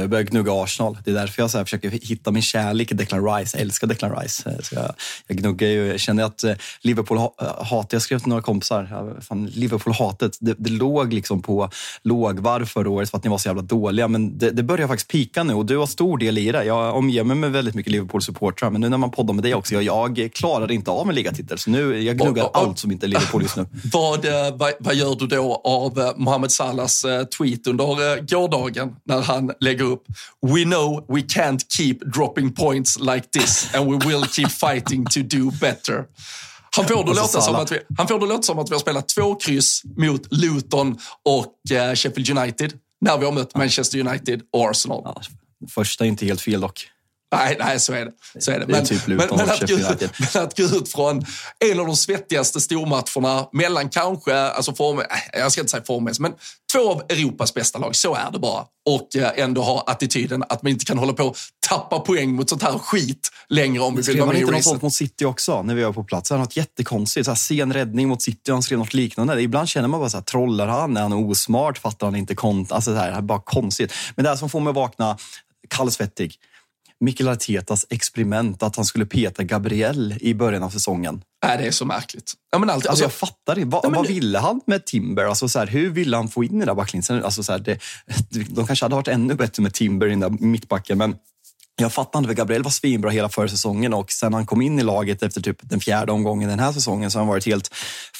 jag 0.00 0.10
börjar 0.10 0.24
gnugga 0.24 0.52
Arsenal. 0.62 0.98
Det 1.04 1.10
är 1.10 1.14
därför 1.14 1.42
jag 1.42 1.50
så 1.50 1.64
försöker 1.64 1.90
hitta 1.90 2.30
min 2.30 2.42
kärlek 2.42 2.92
i 2.92 2.94
Declan 2.94 3.24
Rice. 3.24 3.56
Jag 3.56 3.62
älskar 3.62 3.86
Declan 3.86 4.16
Rice. 4.16 4.56
Så 4.62 4.74
jag, 4.74 4.94
jag 5.26 5.38
gnuggar 5.38 5.68
ju. 5.68 5.86
Jag 5.86 6.00
känner 6.00 6.24
att 6.24 6.44
eh, 6.44 6.54
Liverpool 6.80 7.18
hatar, 7.18 7.88
jag 7.90 8.02
skrev 8.02 8.18
till 8.18 8.28
några 8.28 8.42
kompisar, 8.42 9.16
fan, 9.20 9.46
Liverpool-hatet, 9.46 10.36
det, 10.40 10.54
det 10.58 10.70
låg 10.70 11.12
liksom 11.12 11.42
på 11.42 11.70
lågvarv 12.02 12.66
förra 12.66 12.90
året 12.90 13.10
för 13.10 13.18
att 13.18 13.24
ni 13.24 13.30
var 13.30 13.38
så 13.38 13.48
jävla 13.48 13.62
dåliga. 13.62 14.08
Men 14.08 14.38
det, 14.38 14.50
det 14.50 14.62
börjar 14.62 14.88
faktiskt 14.88 15.10
pika 15.10 15.42
nu 15.42 15.54
och 15.54 15.66
du 15.66 15.76
har 15.76 15.86
stor 15.86 16.18
del 16.18 16.38
i 16.38 16.52
det. 16.52 16.64
Jag 16.64 16.96
omger 16.96 17.24
mig 17.24 17.36
med 17.36 17.52
väldigt 17.52 17.74
mycket 17.74 17.92
Liverpool-supportrar, 17.92 18.70
men 18.70 18.80
nu 18.80 18.88
när 18.88 18.98
man 18.98 19.10
poddar 19.10 19.34
med 19.34 19.44
dig 19.44 19.54
också, 19.54 19.82
jag, 19.82 20.18
jag 20.18 20.32
klarar 20.32 20.72
inte 20.72 20.90
av 20.90 21.08
en 21.08 21.14
ligatitel. 21.14 21.58
Så 21.58 21.70
nu, 21.70 22.02
jag 22.02 22.18
gnuggar 22.18 22.44
och, 22.44 22.50
och, 22.50 22.62
allt 22.62 22.78
som 22.78 22.92
inte 22.92 23.06
är 23.06 23.08
Liverpool 23.08 23.42
just 23.42 23.56
nu. 23.56 23.66
Vad, 23.92 24.24
eh, 24.24 24.56
vad, 24.56 24.72
vad 24.80 24.94
gör 24.94 25.14
du 25.14 25.26
då 25.26 25.60
av 25.64 25.98
eh, 25.98 26.12
Mohamed 26.16 26.52
Salahs 26.52 27.02
tweet 27.38 27.66
under 27.66 28.20
gårdagen 28.34 28.96
när 29.04 29.20
han 29.20 29.52
lägger 29.60 29.85
upp 29.86 30.02
“We 30.46 30.64
know 30.64 31.06
we 31.08 31.20
can't 31.20 31.60
keep 31.68 31.94
dropping 32.14 32.52
points 32.54 32.98
like 32.98 33.28
this 33.32 33.74
and 33.74 33.90
we 33.90 34.08
will 34.08 34.26
keep 34.26 34.48
fighting 34.60 35.06
to 35.06 35.20
do 35.20 35.50
better”. 35.60 36.04
Han 36.76 36.84
får, 36.88 37.04
det 37.04 37.14
låta 37.14 37.40
som 37.40 37.54
att 37.54 37.72
vi, 37.72 37.78
han 37.96 38.08
får 38.08 38.20
det 38.20 38.26
låta 38.26 38.42
som 38.42 38.58
att 38.58 38.70
vi 38.70 38.74
har 38.74 38.80
spelat 38.80 39.08
två 39.08 39.34
kryss 39.34 39.82
mot 39.96 40.32
Luton 40.32 40.98
och 41.22 41.54
uh, 41.72 41.94
Sheffield 41.94 42.38
United 42.38 42.72
när 43.00 43.18
vi 43.18 43.24
har 43.24 43.32
mött 43.32 43.56
Manchester 43.56 44.00
United 44.00 44.42
och 44.52 44.70
Arsenal. 44.70 45.02
Ja, 45.04 45.22
första 45.68 46.04
är 46.04 46.08
inte 46.08 46.26
helt 46.26 46.40
fel 46.40 46.60
dock. 46.60 46.88
Nej, 47.36 47.56
nej, 47.60 47.80
så 47.80 47.92
är 47.92 48.04
det. 48.04 48.40
Så 48.40 48.50
är 48.50 48.60
det. 48.60 48.66
Men, 48.66 48.84
typ 48.84 49.06
men, 49.06 49.16
men, 49.16 49.50
att 49.50 49.70
gå, 49.70 49.76
men, 50.34 50.42
att 50.42 50.56
gå, 50.56 50.62
ut 50.62 50.92
från 50.92 51.24
en 51.70 51.80
av 51.80 51.86
de 51.86 51.96
svettigaste 51.96 52.60
stormatcherna 52.60 53.48
mellan 53.52 53.88
kanske, 53.88 54.34
alltså 54.34 54.74
form, 54.74 55.02
jag 55.32 55.52
ska 55.52 55.60
inte 55.60 55.70
säga 55.70 55.84
formmässigt, 55.84 56.20
men 56.20 56.32
två 56.72 56.90
av 56.90 57.02
Europas 57.08 57.54
bästa 57.54 57.78
lag, 57.78 57.96
så 57.96 58.14
är 58.14 58.30
det 58.32 58.38
bara. 58.38 58.64
Och 58.88 59.16
eh, 59.16 59.30
ändå 59.36 59.62
ha 59.62 59.84
attityden 59.86 60.44
att 60.48 60.62
man 60.62 60.72
inte 60.72 60.84
kan 60.84 60.98
hålla 60.98 61.12
på 61.12 61.34
tappa 61.68 62.00
poäng 62.00 62.34
mot 62.34 62.48
sånt 62.48 62.62
här 62.62 62.78
skit 62.78 63.30
längre 63.48 63.82
om 63.82 63.96
vi 63.96 64.02
vill 64.02 64.18
vara 64.18 64.26
med 64.26 64.36
i 64.36 64.40
inte 64.40 64.52
något 64.52 64.82
mot 64.82 64.94
City 64.94 65.24
också 65.24 65.62
när 65.62 65.74
vi 65.74 65.84
var 65.84 65.92
på 65.92 66.04
plats? 66.04 66.30
Han 66.30 66.40
något 66.40 66.56
jättekonstigt. 66.56 67.24
Så 67.24 67.30
här, 67.30 67.36
sen 67.36 67.72
räddning 67.72 68.08
mot 68.08 68.22
City, 68.22 68.52
han 68.52 68.62
skrev 68.62 68.78
något 68.78 68.94
liknande. 68.94 69.42
Ibland 69.42 69.68
känner 69.68 69.88
man 69.88 70.00
bara 70.00 70.10
så 70.10 70.16
här, 70.16 70.24
trollar 70.24 70.66
han? 70.66 70.96
Är 70.96 71.00
han 71.00 71.12
osmart? 71.12 71.78
Fattar 71.78 72.06
han 72.06 72.16
inte 72.16 72.34
kont? 72.34 72.72
Alltså 72.72 72.90
så 72.90 72.96
här, 72.96 73.20
bara 73.20 73.40
konstigt. 73.40 73.92
Men 74.14 74.22
det 74.22 74.28
här 74.28 74.36
som 74.36 74.50
får 74.50 74.60
mig 74.60 74.70
att 74.70 74.76
vakna 74.76 75.18
kallsvettig. 75.68 76.34
Mikael 77.00 77.28
Artetas 77.28 77.86
experiment 77.90 78.62
att 78.62 78.76
han 78.76 78.84
skulle 78.84 79.06
peta 79.06 79.42
Gabriel 79.42 80.14
i 80.20 80.34
början 80.34 80.62
av 80.62 80.70
säsongen. 80.70 81.22
Nej, 81.44 81.58
det 81.58 81.66
är 81.66 81.70
så 81.70 81.84
märkligt. 81.84 82.32
Ja, 82.52 82.58
men 82.58 82.70
alltså, 82.70 82.88
alltså, 82.88 83.04
jag 83.04 83.12
fattar 83.12 83.58
inte. 83.58 83.70
Va, 83.70 83.80
nej, 83.84 83.92
vad 83.92 84.06
ville 84.06 84.38
han 84.38 84.60
med 84.66 84.86
Timber? 84.86 85.24
Alltså, 85.24 85.48
så 85.48 85.58
här, 85.58 85.66
hur 85.66 85.90
ville 85.90 86.16
han 86.16 86.28
få 86.28 86.44
in 86.44 86.58
den 86.58 86.66
där 86.66 86.74
backlinjen? 86.74 87.24
Alltså, 87.24 87.42
så 87.42 87.52
här, 87.52 87.58
det, 87.58 87.80
de 88.48 88.66
kanske 88.66 88.84
hade 88.84 88.94
varit 88.94 89.08
ännu 89.08 89.34
bättre 89.34 89.62
med 89.62 89.74
Timber 89.74 90.06
i 90.06 90.10
den 90.10 90.20
där 90.20 90.30
mittbacken, 90.30 90.98
men 90.98 91.16
jag 91.76 91.92
fattar 91.92 92.18
inte, 92.18 92.28
för 92.28 92.34
Gabriel 92.34 92.62
var 92.62 92.70
svinbra 92.70 93.10
hela 93.10 93.28
förra 93.28 93.48
säsongen 93.48 93.94
och 93.94 94.12
sen 94.12 94.34
han 94.34 94.46
kom 94.46 94.62
in 94.62 94.78
i 94.78 94.82
laget 94.82 95.22
efter 95.22 95.40
typ 95.40 95.58
den 95.60 95.80
fjärde 95.80 96.12
omgången 96.12 96.48
den 96.48 96.58
här 96.58 96.72
säsongen 96.72 97.10
så 97.10 97.18
har 97.18 97.20
han 97.20 97.28
varit 97.28 97.46
helt 97.46 97.70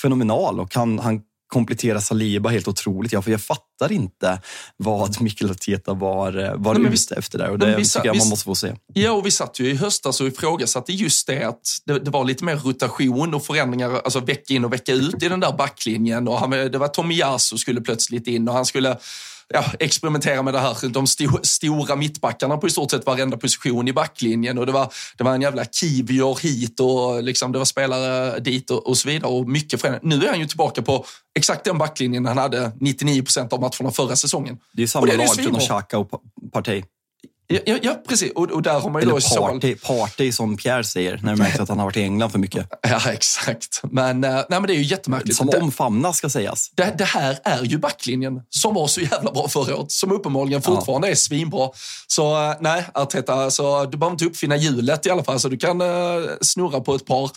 fenomenal 0.03 0.61
och 0.61 0.75
han, 0.75 0.99
han 0.99 1.21
komplettera 1.47 2.01
Saliba 2.01 2.51
helt 2.51 2.69
otroligt. 2.69 3.13
Jag, 3.13 3.25
för 3.25 3.31
jag 3.31 3.41
fattar 3.41 3.93
inte 3.93 4.41
vad 4.77 5.21
Mikael 5.21 5.51
Arteta 5.51 5.95
var, 5.95 6.45
eh, 6.45 6.55
var 6.57 6.75
Nej, 6.75 6.93
ute 6.93 7.15
efter 7.15 7.39
där 7.39 7.51
och 7.51 7.59
det 7.59 7.77
vi, 7.77 7.85
tycker 7.85 8.07
jag 8.07 8.17
man 8.17 8.29
måste 8.29 8.45
få 8.45 8.55
se. 8.55 8.75
Ja, 8.95 9.13
och 9.13 9.27
vi 9.27 9.31
satt 9.31 9.61
ju 9.61 9.71
i 9.71 9.75
höstas 9.75 10.21
och 10.21 10.27
ifrågasatte 10.27 10.93
just 10.93 11.27
det 11.27 11.45
att 11.45 11.61
det, 11.85 11.99
det, 11.99 12.11
var 12.11 12.25
lite 12.25 12.45
mer 12.45 12.57
rotation 12.57 13.35
och 13.35 13.45
förändringar 13.45 14.01
alltså 14.05 14.21
vecka 14.21 14.55
in 14.55 14.65
och 14.65 14.73
vecka 14.73 14.93
ut 14.93 15.23
i 15.23 15.29
den 15.29 15.41
där 15.41 15.57
backlinjen. 15.57 16.29
Och 16.29 16.39
han, 16.39 16.51
det 16.51 16.79
var 16.79 16.89
Tomiyasu 16.89 17.59
skulle 17.59 17.81
plötsligt 17.81 18.27
in 18.27 18.49
och 18.49 18.55
han 18.55 18.67
skulle 18.67 18.99
ja, 19.55 19.65
experimentera 19.81 20.43
med 20.43 20.55
det 20.55 20.61
här. 20.61 20.89
De 20.89 21.07
sto 21.07 21.39
stora 21.43 21.97
mittbackarna 21.97 22.57
på 22.57 22.67
i 22.67 22.71
stort 22.71 22.91
sett 22.91 23.07
varenda 23.07 23.37
position 23.37 23.89
i 23.89 23.93
backlinjen. 23.93 24.59
Och 24.59 24.67
det 24.67 24.73
var, 24.73 24.93
det 25.17 25.25
var 25.25 25.35
en 25.35 25.43
jävla 25.43 25.65
Kivior 25.65 26.39
hit 26.43 26.81
och 26.81 27.23
liksom, 27.23 27.53
det 27.53 27.59
var 27.59 27.65
spelare 27.65 28.41
dit 28.41 28.71
och, 28.71 28.87
och 28.87 28.97
så 28.97 29.09
vidare. 29.09 29.31
Och 29.31 29.49
mycket 29.49 29.81
förändring. 29.81 30.09
Nu 30.09 30.25
är 30.25 30.31
han 30.31 30.41
ju 30.41 30.47
tillbaka 30.47 30.83
på 30.83 31.05
exakt 31.39 31.65
den 31.65 31.79
backlinjen 31.79 32.27
han 32.27 32.39
hade 32.39 32.73
99 32.81 33.23
procent 33.23 33.53
av 33.53 33.61
matcherna 33.61 33.91
förra 33.93 34.17
säsongen. 34.17 34.59
Det 34.73 34.83
är 34.83 34.87
samma 34.87 35.07
lag 35.07 35.35
förutom 35.35 35.61
Xhaka 35.61 35.99
och 35.99 36.11
Partey. 36.53 36.83
Ja, 37.49 37.59
ja, 37.67 37.79
ja 37.83 38.03
precis. 38.09 38.33
Och, 38.33 38.51
och, 38.51 38.63
där 38.63 38.81
har 38.81 38.91
man 38.91 39.03
ju 39.03 39.09
Eller 39.09 39.37
party, 39.37 39.75
party 39.75 40.33
som 40.33 40.57
Pierre 40.57 40.85
säger, 40.85 41.21
när 41.23 41.33
det 41.33 41.39
märks 41.39 41.61
att 41.61 41.69
han 41.69 41.79
har 41.79 41.85
varit 41.85 41.97
i 41.97 42.03
England 42.03 42.31
för 42.31 42.39
mycket. 42.39 42.69
Ja, 42.89 43.11
exakt. 43.13 43.81
Men, 43.91 44.25
eh, 44.25 44.31
nej, 44.31 44.45
men 44.49 44.63
det 44.63 44.73
är 44.73 44.77
ju 44.77 44.83
jättemärkligt. 44.83 45.37
Som 45.37 45.51
omfamnas 45.63 46.17
ska 46.17 46.29
sägas. 46.29 46.71
det, 46.75 46.95
det 46.99 47.05
här 47.05 47.39
är 47.45 47.63
ju 47.63 47.79
backlinjen 47.79 48.43
som 48.51 48.75
var 48.75 48.87
så 48.87 49.01
jävla 49.01 49.33
bra 49.33 49.49
förra 49.49 49.77
året, 49.77 49.93
som 49.93 50.13
uppenbarligen 50.13 50.63
fortfarande 50.63 51.09
är 51.09 51.15
svinbra. 51.15 51.69
Så 52.07 52.51
eh, 52.51 52.55
nej, 52.61 52.85
Arteta, 52.95 53.35
alltså, 53.35 53.85
du 53.85 53.99
behöver 53.99 54.15
inte 54.15 54.25
uppfinna 54.25 54.57
hjulet 54.57 55.07
i 55.07 55.11
alla 55.11 55.25
fall, 55.25 55.41
så 55.41 55.49
du 55.49 55.57
kan 55.57 55.81
uh, 55.81 56.29
snurra 56.41 56.81
på 56.81 56.95
ett 56.95 57.07
par 57.07 57.31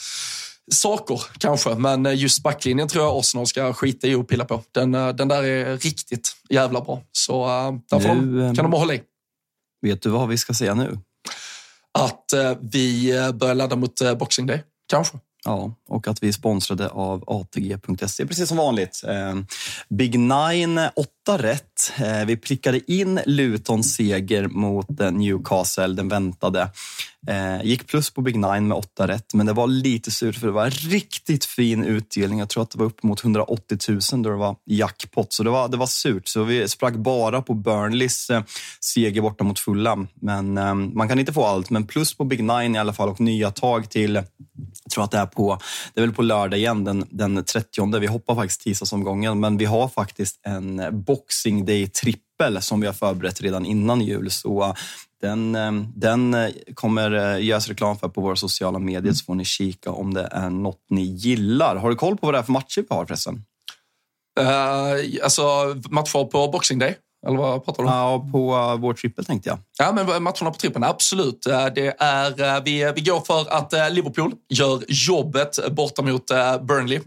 saker 0.71 1.21
kanske, 1.37 1.75
men 1.75 2.17
just 2.17 2.43
backlinjen 2.43 2.87
tror 2.87 3.05
jag 3.05 3.17
Arsenal 3.17 3.47
ska 3.47 3.73
skita 3.73 4.07
i 4.07 4.15
och 4.15 4.27
pilla 4.27 4.45
på. 4.45 4.61
Den, 4.71 4.91
den 4.91 5.27
där 5.27 5.43
är 5.43 5.77
riktigt 5.77 6.31
jävla 6.49 6.81
bra. 6.81 7.01
Så 7.11 7.45
uh, 7.45 7.79
där 7.89 7.99
får 7.99 8.15
Nu, 8.15 8.41
de, 8.41 8.55
kan 8.55 8.71
de 8.71 8.73
hålla 8.73 8.93
i. 8.93 9.01
Vet 9.81 10.01
du 10.01 10.09
vad 10.09 10.27
vi 10.27 10.37
ska 10.37 10.53
säga 10.53 10.73
nu? 10.73 10.99
Att 11.99 12.25
uh, 12.35 12.57
vi 12.61 13.13
börjar 13.33 13.55
ladda 13.55 13.75
mot 13.75 14.01
uh, 14.01 14.13
Boxing 14.13 14.45
Day, 14.45 14.63
kanske. 14.89 15.17
Ja, 15.45 15.75
och 15.87 16.07
att 16.07 16.23
vi 16.23 16.27
är 16.27 16.31
sponsrade 16.31 16.89
av 16.89 17.23
ATG.se, 17.27 18.25
precis 18.25 18.47
som 18.47 18.57
vanligt. 18.57 19.03
Eh, 19.07 19.35
Big 19.89 20.19
Nine, 20.19 20.79
åtta 20.95 21.37
rätt. 21.43 21.91
Eh, 21.97 22.25
vi 22.25 22.37
prickade 22.37 22.91
in 22.91 23.19
Lutons 23.25 23.95
seger 23.95 24.47
mot 24.47 25.01
eh, 25.01 25.11
Newcastle, 25.11 25.87
den 25.87 26.09
väntade. 26.09 26.69
Eh, 27.27 27.63
gick 27.63 27.87
plus 27.87 28.09
på 28.09 28.21
Big 28.21 28.35
Nine 28.35 28.67
med 28.67 28.77
åtta 28.77 29.07
rätt, 29.07 29.33
men 29.33 29.45
det 29.45 29.53
var 29.53 29.67
lite 29.67 30.11
surt 30.11 30.35
för 30.35 30.47
det 30.47 30.53
var 30.53 30.65
en 30.65 30.71
riktigt 30.71 31.45
fin 31.45 31.83
utdelning. 31.83 32.39
Jag 32.39 32.49
tror 32.49 32.63
att 32.63 32.71
det 32.71 32.79
var 32.79 32.85
upp 32.85 33.03
mot 33.03 33.23
180 33.23 33.77
000 34.13 34.23
då 34.23 34.29
det 34.29 34.35
var 34.35 34.55
jackpot, 34.65 35.33
så 35.33 35.43
det 35.43 35.49
var, 35.49 35.67
det 35.67 35.77
var 35.77 35.85
surt. 35.85 36.27
Så 36.27 36.43
vi 36.43 36.67
sprack 36.67 36.93
bara 36.93 37.41
på 37.41 37.53
Burnleys 37.53 38.29
eh, 38.29 38.43
seger 38.79 39.21
borta 39.21 39.43
mot 39.43 39.59
Fulham. 39.59 40.07
Men 40.21 40.57
eh, 40.57 40.75
man 40.75 41.09
kan 41.09 41.19
inte 41.19 41.33
få 41.33 41.45
allt, 41.45 41.69
men 41.69 41.87
plus 41.87 42.13
på 42.13 42.23
Big 42.23 42.43
Nine 42.43 42.75
i 42.75 42.79
alla 42.79 42.93
fall 42.93 43.09
och 43.09 43.19
nya 43.19 43.51
tag 43.51 43.89
till 43.89 44.21
jag 44.83 44.91
tror 44.91 45.03
att 45.03 45.11
det 45.11 45.17
är 45.17 45.25
på, 45.25 45.59
det 45.93 46.01
är 46.01 46.05
väl 46.05 46.15
på 46.15 46.21
lördag 46.21 46.59
igen, 46.59 46.83
den, 46.83 47.05
den 47.09 47.43
30. 47.43 47.99
Vi 47.99 48.07
hoppar 48.07 48.35
faktiskt 48.35 48.61
tisdagsomgången, 48.61 49.39
men 49.39 49.57
vi 49.57 49.65
har 49.65 49.87
faktiskt 49.87 50.39
en 50.43 51.03
Boxing 51.03 51.65
Day-trippel 51.65 52.61
som 52.61 52.81
vi 52.81 52.87
har 52.87 52.93
förberett 52.93 53.41
redan 53.41 53.65
innan 53.65 54.01
jul. 54.01 54.31
Så 54.31 54.75
den, 55.21 55.57
den 55.95 56.35
kommer 56.73 57.37
göras 57.37 57.67
reklam 57.67 57.97
för 57.97 58.09
på 58.09 58.21
våra 58.21 58.35
sociala 58.35 58.79
medier, 58.79 59.13
så 59.13 59.25
får 59.25 59.35
ni 59.35 59.45
kika 59.45 59.91
om 59.91 60.13
det 60.13 60.29
är 60.31 60.49
något 60.49 60.85
ni 60.89 61.01
gillar. 61.01 61.75
Har 61.75 61.89
du 61.89 61.95
koll 61.95 62.17
på 62.17 62.25
vad 62.25 62.35
det 62.35 62.39
är 62.39 62.43
för 62.43 62.51
matcher 62.51 62.81
vi 62.89 62.95
har 62.95 63.05
förresten? 63.05 63.45
Uh, 64.39 65.23
alltså 65.23 65.41
matcher 65.89 66.25
på 66.25 66.47
Boxing 66.47 66.79
Day? 66.79 66.95
Eller 67.27 67.37
vad 67.37 67.65
pratar 67.65 67.83
du 67.83 67.89
om? 67.89 67.95
Ja, 67.95 68.29
på 68.31 68.55
uh, 68.55 68.75
vår 68.75 68.93
trippel 68.93 69.25
tänkte 69.25 69.49
jag. 69.49 69.59
Ja, 69.81 69.91
men 69.91 70.23
matcherna 70.23 70.51
på 70.51 70.57
trippen, 70.57 70.83
absolut. 70.83 71.45
Eh, 71.45 71.65
det 71.65 71.95
är, 71.99 72.41
eh, 72.41 72.63
vi, 72.63 72.91
vi 72.95 73.01
går 73.01 73.21
för 73.21 73.53
att 73.53 73.73
eh, 73.73 73.89
Liverpool 73.89 74.33
gör 74.49 74.83
jobbet 74.87 75.59
borta 75.71 76.01
mot 76.01 76.27
Burnley. 76.61 76.99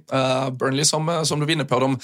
Burnley 0.53 0.85
som, 0.85 1.27
som 1.27 1.41
du 1.41 1.47
var 1.47 1.53
inne 1.53 1.65
på, 1.65 1.79
de 1.79 1.99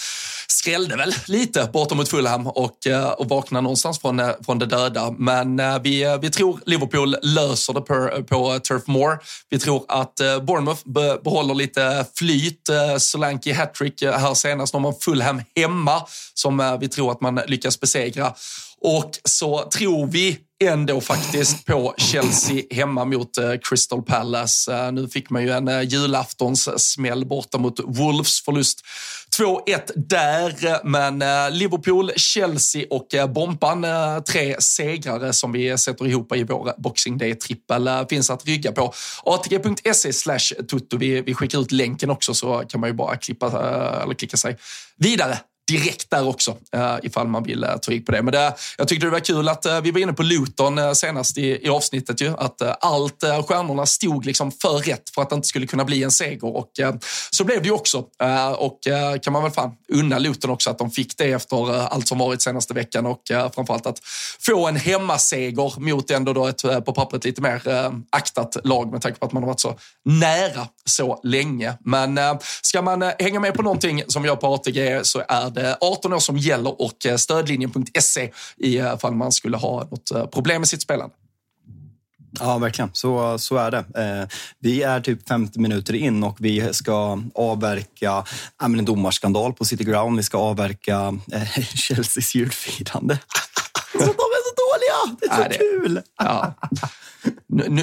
skrällde 0.46 0.96
väl 0.96 1.14
lite 1.26 1.68
borta 1.72 1.94
mot 1.94 2.08
Fulham 2.08 2.46
och, 2.46 2.76
och 3.16 3.28
vaknade 3.28 3.62
någonstans 3.62 3.98
från, 3.98 4.22
från 4.44 4.58
det 4.58 4.66
döda. 4.66 5.14
Men 5.18 5.56
vi, 5.82 6.18
vi 6.22 6.30
tror 6.30 6.60
Liverpool 6.66 7.16
löser 7.22 7.72
det 7.72 7.80
på, 7.80 8.22
på 8.28 8.58
Turf 8.58 8.86
Moor. 8.86 9.18
Vi 9.50 9.58
tror 9.58 9.84
att 9.88 10.14
Bournemouth 10.42 10.82
behåller 11.24 11.54
lite 11.54 12.06
flyt. 12.14 12.70
Solanke 12.98 13.54
hattrick 13.54 14.02
här 14.02 14.34
senast. 14.34 14.74
när 14.74 14.80
har 14.80 14.92
Fulham 14.92 15.42
hemma 15.56 16.02
som 16.34 16.78
vi 16.80 16.88
tror 16.88 17.12
att 17.12 17.20
man 17.20 17.40
lyckas 17.46 17.80
besegra. 17.80 18.34
Och 18.80 19.10
så 19.24 19.70
tror 19.70 20.06
vi 20.06 20.38
ändå 20.64 21.00
faktiskt 21.00 21.64
på 21.64 21.94
Chelsea 21.98 22.62
hemma 22.70 23.04
mot 23.04 23.38
eh, 23.38 23.52
Crystal 23.62 24.02
Palace. 24.02 24.74
Eh, 24.74 24.92
nu 24.92 25.08
fick 25.08 25.30
man 25.30 25.42
ju 25.42 25.50
en 25.50 25.68
eh, 25.68 25.82
julaftonssmäll 25.82 27.26
borta 27.26 27.58
mot 27.58 27.80
Wolves. 27.84 28.40
Förlust 28.40 28.84
2-1 29.38 29.92
där, 29.96 30.84
men 30.84 31.18
Liverpool, 31.52 32.10
Chelsea 32.16 32.86
och 32.90 33.06
Bompan, 33.34 33.86
tre 34.28 34.60
segrare 34.60 35.32
som 35.32 35.52
vi 35.52 35.78
sätter 35.78 36.06
ihop 36.06 36.36
i 36.36 36.44
vår 36.44 36.72
Boxing 36.78 37.18
Day-trippel, 37.18 38.06
finns 38.10 38.30
att 38.30 38.46
rygga 38.46 38.72
på. 38.72 38.94
ATG.se 39.24 40.12
slash 40.12 40.54
tutto. 40.70 40.96
Vi 40.96 41.34
skickar 41.34 41.60
ut 41.60 41.72
länken 41.72 42.10
också 42.10 42.34
så 42.34 42.64
kan 42.68 42.80
man 42.80 42.90
ju 42.90 42.94
bara 42.94 43.16
klippa, 43.16 43.46
eller 44.02 44.14
klicka 44.14 44.36
sig 44.36 44.56
vidare 44.96 45.38
direkt 45.68 46.10
där 46.10 46.28
också, 46.28 46.56
eh, 46.72 46.96
ifall 47.02 47.28
man 47.28 47.42
vill 47.42 47.64
eh, 47.64 47.76
ta 47.76 47.90
rygg 47.90 48.06
på 48.06 48.12
det. 48.12 48.22
Men 48.22 48.32
det, 48.32 48.54
jag 48.78 48.88
tyckte 48.88 49.06
det 49.06 49.10
var 49.10 49.20
kul 49.20 49.48
att 49.48 49.66
vi 49.82 49.90
var 49.90 50.00
inne 50.00 50.12
på 50.12 50.22
Luton 50.22 50.94
senast 50.94 51.38
i, 51.38 51.66
i 51.66 51.68
avsnittet, 51.68 52.20
ju, 52.20 52.28
att 52.38 52.84
allt 52.84 53.24
stjärnorna 53.48 53.86
stod 53.86 54.26
liksom 54.26 54.52
för 54.52 54.78
rätt 54.78 55.10
för 55.14 55.22
att 55.22 55.30
det 55.30 55.36
inte 55.36 55.48
skulle 55.48 55.66
kunna 55.66 55.84
bli 55.84 56.02
en 56.02 56.10
seger. 56.10 56.56
Och 56.56 56.70
så 57.30 57.44
blev 57.44 57.62
det 57.62 57.68
ju 57.68 57.74
också. 57.74 58.04
och 58.56 58.78
kan 59.22 59.32
man 59.32 59.42
väl 59.42 59.52
fan 59.52 59.70
unna 59.92 60.18
Luton 60.18 60.50
också 60.50 60.70
att 60.70 60.78
de 60.78 60.90
fick 60.90 61.18
det 61.18 61.32
efter 61.32 61.80
allt 61.80 62.08
som 62.08 62.18
varit 62.18 62.42
senaste 62.42 62.74
veckan 62.74 63.06
och 63.06 63.22
framförallt 63.54 63.86
att 63.86 63.98
få 64.40 64.66
en 64.66 64.76
hemmaseger 64.76 65.80
mot 65.80 66.10
ändå 66.10 66.32
då 66.32 66.46
ett 66.46 66.62
på 66.62 66.92
pappret 66.92 67.24
lite 67.24 67.42
mer 67.42 67.62
aktat 68.10 68.56
lag 68.64 68.92
med 68.92 69.02
tanke 69.02 69.18
på 69.18 69.26
att 69.26 69.32
man 69.32 69.42
har 69.42 69.48
varit 69.48 69.60
så 69.60 69.78
nära 70.04 70.66
så 70.88 71.20
länge. 71.22 71.74
Men 71.80 72.20
ska 72.62 72.82
man 72.82 73.02
hänga 73.18 73.40
med 73.40 73.54
på 73.54 73.62
någonting 73.62 74.02
som 74.08 74.22
vi 74.22 74.28
gör 74.28 74.36
på 74.36 74.46
ATG 74.46 75.00
så 75.02 75.22
är 75.28 75.50
det 75.50 75.76
18 75.80 76.12
år 76.12 76.18
som 76.18 76.36
gäller 76.36 76.82
och 76.82 77.06
stödlinjen.se 77.16 78.30
i 78.56 78.82
fall 79.00 79.14
man 79.14 79.32
skulle 79.32 79.56
ha 79.56 79.84
något 79.90 80.32
problem 80.32 80.60
med 80.60 80.68
sitt 80.68 80.82
spelande. 80.82 81.14
Ja, 82.40 82.58
verkligen. 82.58 82.90
Så, 82.92 83.38
så 83.38 83.56
är 83.56 83.70
det. 83.70 83.78
Eh, 83.78 84.28
vi 84.58 84.82
är 84.82 85.00
typ 85.00 85.28
50 85.28 85.60
minuter 85.60 85.94
in 85.94 86.24
och 86.24 86.36
vi 86.40 86.74
ska 86.74 87.22
avverka 87.34 88.24
äh, 88.62 88.64
en 88.64 88.84
domarskandal 88.84 89.52
på 89.52 89.64
City 89.64 89.84
Ground. 89.84 90.16
Vi 90.16 90.22
ska 90.22 90.38
avverka 90.38 91.18
eh, 91.32 91.42
Chelseas 91.74 92.34
julfirande. 92.34 93.18
Är 95.22 95.36
så! 95.36 95.42
Det 95.42 95.42
är 95.42 95.42
så 95.42 95.48
Nej, 95.48 95.58
kul! 95.58 96.02
Ja. 96.18 96.54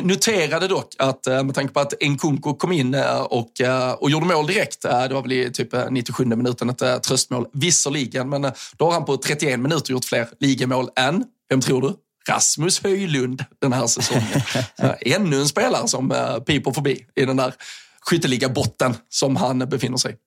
Noterade 0.03 0.67
dock 0.67 0.95
att 0.99 1.25
med 1.25 1.55
tanke 1.55 1.73
på 1.73 1.79
att 1.79 1.93
Nkunku 2.01 2.53
kom 2.53 2.71
in 2.71 2.95
och, 3.29 3.51
och 3.99 4.09
gjorde 4.11 4.25
mål 4.25 4.47
direkt, 4.47 4.81
det 4.81 5.09
var 5.13 5.21
väl 5.21 5.31
i 5.31 5.51
typ 5.51 5.69
97 5.89 6.25
minuten 6.25 6.69
ett 6.69 7.03
tröstmål 7.03 7.47
visserligen, 7.53 8.29
men 8.29 8.41
då 8.77 8.85
har 8.85 8.91
han 8.91 9.05
på 9.05 9.17
31 9.17 9.59
minuter 9.59 9.91
gjort 9.91 10.05
fler 10.05 10.27
ligamål 10.39 10.89
än, 10.95 11.23
vem 11.49 11.61
tror 11.61 11.81
du? 11.81 11.93
Rasmus 12.29 12.83
Höjlund 12.83 13.45
den 13.61 13.73
här 13.73 13.87
säsongen. 13.87 14.41
Ännu 15.01 15.39
en 15.39 15.47
spelare 15.47 15.87
som 15.87 16.09
piper 16.45 16.71
förbi 16.71 17.05
i 17.15 17.25
den 17.25 17.37
där 17.37 17.53
skytteliga-botten 18.01 18.95
som 19.09 19.35
han 19.35 19.59
befinner 19.59 19.97
sig. 19.97 20.17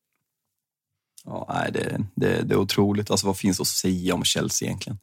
Ja, 1.24 1.46
nej, 1.48 1.72
det, 1.72 2.00
det, 2.16 2.42
det 2.42 2.54
är 2.54 2.58
otroligt. 2.58 3.10
Alltså, 3.10 3.26
vad 3.26 3.38
finns 3.38 3.60
att 3.60 3.66
säga 3.66 4.14
om 4.14 4.24
Chelsea 4.24 4.66
egentligen? 4.66 4.98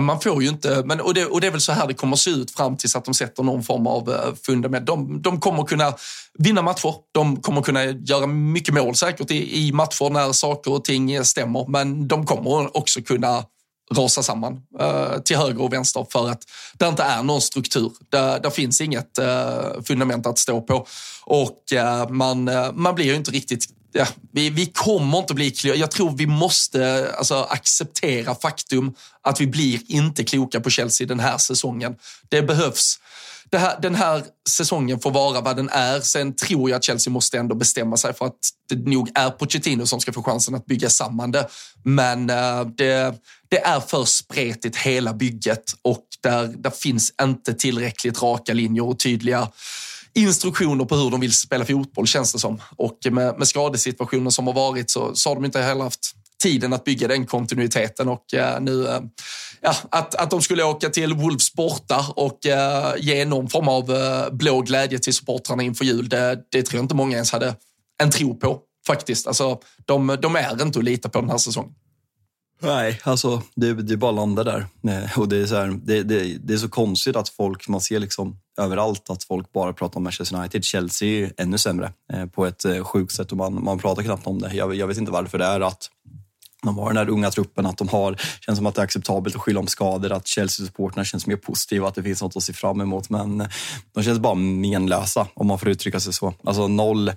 Man 0.00 0.20
får 0.20 0.42
ju 0.42 0.48
inte, 0.48 0.82
men, 0.84 1.00
och, 1.00 1.14
det, 1.14 1.26
och 1.26 1.40
det 1.40 1.46
är 1.46 1.50
väl 1.50 1.60
så 1.60 1.72
här 1.72 1.86
det 1.86 1.94
kommer 1.94 2.16
se 2.16 2.30
ut 2.30 2.50
fram 2.50 2.76
tills 2.76 2.96
att 2.96 3.04
de 3.04 3.14
sätter 3.14 3.42
någon 3.42 3.62
form 3.62 3.86
av 3.86 4.10
eh, 4.10 4.34
fundament. 4.42 4.86
De, 4.86 5.22
de 5.22 5.40
kommer 5.40 5.64
kunna 5.64 5.94
vinna 6.38 6.62
matcher. 6.62 6.94
De 7.12 7.36
kommer 7.36 7.62
kunna 7.62 7.84
göra 7.84 8.26
mycket 8.26 8.74
mål 8.74 8.94
säkert 8.94 9.30
i, 9.30 9.68
i 9.68 9.72
matcher 9.72 10.10
när 10.10 10.32
saker 10.32 10.72
och 10.72 10.84
ting 10.84 11.24
stämmer. 11.24 11.66
Men 11.68 12.08
de 12.08 12.26
kommer 12.26 12.76
också 12.76 13.02
kunna 13.02 13.44
rasa 13.94 14.22
samman 14.22 14.60
eh, 14.80 15.18
till 15.18 15.36
höger 15.36 15.62
och 15.62 15.72
vänster 15.72 16.06
för 16.10 16.28
att 16.28 16.42
det 16.78 16.88
inte 16.88 17.02
är 17.02 17.22
någon 17.22 17.40
struktur. 17.40 17.92
Det, 18.10 18.40
det 18.42 18.50
finns 18.50 18.80
inget 18.80 19.18
eh, 19.18 19.82
fundament 19.84 20.26
att 20.26 20.38
stå 20.38 20.60
på 20.60 20.86
och 21.24 21.72
eh, 21.72 22.08
man, 22.08 22.48
eh, 22.48 22.72
man 22.72 22.94
blir 22.94 23.06
ju 23.06 23.14
inte 23.14 23.30
riktigt 23.30 23.64
Ja, 23.92 24.06
vi, 24.32 24.50
vi 24.50 24.66
kommer 24.66 25.18
inte 25.18 25.34
bli 25.34 25.50
kloka. 25.50 25.78
Jag 25.78 25.90
tror 25.90 26.16
vi 26.16 26.26
måste 26.26 27.12
alltså, 27.18 27.34
acceptera 27.34 28.34
faktum 28.34 28.94
att 29.22 29.40
vi 29.40 29.46
blir 29.46 29.80
inte 29.86 30.24
kloka 30.24 30.60
på 30.60 30.70
Chelsea 30.70 31.06
den 31.06 31.20
här 31.20 31.38
säsongen. 31.38 31.96
Det 32.28 32.42
behövs 32.42 32.98
här, 33.56 33.80
den 33.82 33.94
här 33.94 34.24
säsongen 34.48 35.00
får 35.00 35.10
vara 35.10 35.40
vad 35.40 35.56
den 35.56 35.68
är. 35.68 36.00
Sen 36.00 36.36
tror 36.36 36.70
jag 36.70 36.76
att 36.76 36.84
Chelsea 36.84 37.12
måste 37.12 37.38
ändå 37.38 37.54
bestämma 37.54 37.96
sig 37.96 38.14
för 38.14 38.26
att 38.26 38.38
det 38.68 38.76
nog 38.90 39.10
är 39.14 39.30
Pochettino 39.30 39.86
som 39.86 40.00
ska 40.00 40.12
få 40.12 40.22
chansen 40.22 40.54
att 40.54 40.66
bygga 40.66 40.90
samman 40.90 41.32
det. 41.32 41.48
Men 41.84 42.30
uh, 42.30 42.66
det, 42.76 43.14
det, 43.48 43.58
är 43.58 43.80
för 43.80 44.04
spretigt 44.04 44.76
hela 44.76 45.12
bygget 45.12 45.64
och 45.82 46.04
där, 46.22 46.46
där 46.46 46.70
finns 46.70 47.12
inte 47.22 47.54
tillräckligt 47.54 48.22
raka 48.22 48.54
linjer 48.54 48.84
och 48.84 48.98
tydliga 48.98 49.48
instruktioner 50.14 50.84
på 50.84 50.96
hur 50.96 51.10
de 51.10 51.20
vill 51.20 51.32
spela 51.32 51.64
fotboll 51.64 52.06
känns 52.06 52.32
det 52.32 52.38
som. 52.38 52.62
Och 52.76 52.98
med, 53.10 53.38
med 53.38 53.48
skadesituationen 53.48 54.32
som 54.32 54.46
har 54.46 54.54
varit 54.54 54.90
så, 54.90 55.14
så 55.14 55.30
har 55.30 55.34
de 55.34 55.44
inte 55.44 55.60
heller 55.60 55.84
haft 55.84 56.14
tiden 56.42 56.72
att 56.72 56.84
bygga 56.84 57.08
den 57.08 57.26
kontinuiteten 57.26 58.08
och 58.08 58.24
uh, 58.34 58.60
nu 58.60 58.72
uh, 58.72 59.00
ja, 59.60 59.74
att, 59.90 60.14
att 60.14 60.30
de 60.30 60.42
skulle 60.42 60.64
åka 60.64 60.88
till 60.88 61.14
Wolves 61.14 61.52
borta 61.52 62.06
och 62.16 62.46
eh, 62.46 62.94
ge 62.98 63.24
någon 63.24 63.48
form 63.48 63.68
av 63.68 63.90
eh, 63.90 64.30
blå 64.32 64.60
glädje 64.60 64.98
till 64.98 65.14
supportrarna 65.14 65.62
inför 65.62 65.84
jul, 65.84 66.08
det, 66.08 66.38
det 66.50 66.62
tror 66.62 66.78
jag 66.78 66.84
inte 66.84 66.94
många 66.94 67.14
ens 67.14 67.32
hade 67.32 67.54
en 68.02 68.10
tro 68.10 68.34
på 68.34 68.60
faktiskt. 68.86 69.26
Alltså, 69.26 69.58
de, 69.84 70.16
de 70.22 70.36
är 70.36 70.62
inte 70.62 70.78
att 70.78 70.84
lita 70.84 71.08
på 71.08 71.20
den 71.20 71.30
här 71.30 71.38
säsongen. 71.38 71.74
Nej, 72.60 73.00
alltså 73.04 73.42
det, 73.56 73.74
det 73.74 73.92
är 73.92 73.96
bara 73.96 74.12
landar 74.12 74.44
där. 74.44 74.66
Eh, 74.88 75.18
och 75.18 75.28
det, 75.28 75.36
är 75.36 75.46
så 75.46 75.54
här, 75.54 75.80
det, 75.82 76.02
det, 76.02 76.38
det, 76.38 76.54
är 76.54 76.58
så 76.58 76.68
konstigt 76.68 77.16
att 77.16 77.28
folk, 77.28 77.68
man 77.68 77.80
ser 77.80 77.98
liksom 77.98 78.36
överallt 78.60 79.10
att 79.10 79.24
folk 79.24 79.52
bara 79.52 79.72
pratar 79.72 79.96
om 79.96 80.02
Manchester 80.02 80.36
United. 80.36 80.64
Chelsea 80.64 81.26
är 81.26 81.32
ännu 81.36 81.58
sämre 81.58 81.92
eh, 82.12 82.26
på 82.26 82.46
ett 82.46 82.64
eh, 82.64 82.84
sjukt 82.84 83.12
sätt 83.12 83.30
och 83.32 83.38
man, 83.38 83.64
man 83.64 83.78
pratar 83.78 84.02
knappt 84.02 84.26
om 84.26 84.38
det. 84.38 84.54
Jag, 84.54 84.74
jag 84.74 84.86
vet 84.86 84.98
inte 84.98 85.12
varför 85.12 85.38
det 85.38 85.44
är 85.44 85.60
att 85.60 85.90
de 86.62 86.78
har 86.78 86.86
den 86.86 86.96
här 86.96 87.08
unga 87.08 87.30
truppen, 87.30 87.66
att 87.66 87.78
de 87.78 87.88
har, 87.88 88.20
känns 88.40 88.58
som 88.58 88.66
att 88.66 88.74
det 88.74 88.80
är 88.80 88.84
acceptabelt 88.84 89.36
att 89.36 89.42
skylla 89.42 89.60
om 89.60 89.66
skador, 89.66 90.12
att 90.12 90.26
Chelsea-supporterna 90.26 91.04
känns 91.04 91.26
mer 91.26 91.36
positiva, 91.36 91.88
att 91.88 91.94
det 91.94 92.02
finns 92.02 92.22
något 92.22 92.36
att 92.36 92.42
se 92.42 92.52
fram 92.52 92.80
emot. 92.80 93.10
Men 93.10 93.48
de 93.94 94.04
känns 94.04 94.18
bara 94.18 94.34
menlösa, 94.34 95.26
om 95.34 95.46
man 95.46 95.58
får 95.58 95.68
uttrycka 95.68 96.00
sig 96.00 96.12
så. 96.12 96.34
Alltså 96.44 96.68
noll, 96.68 97.12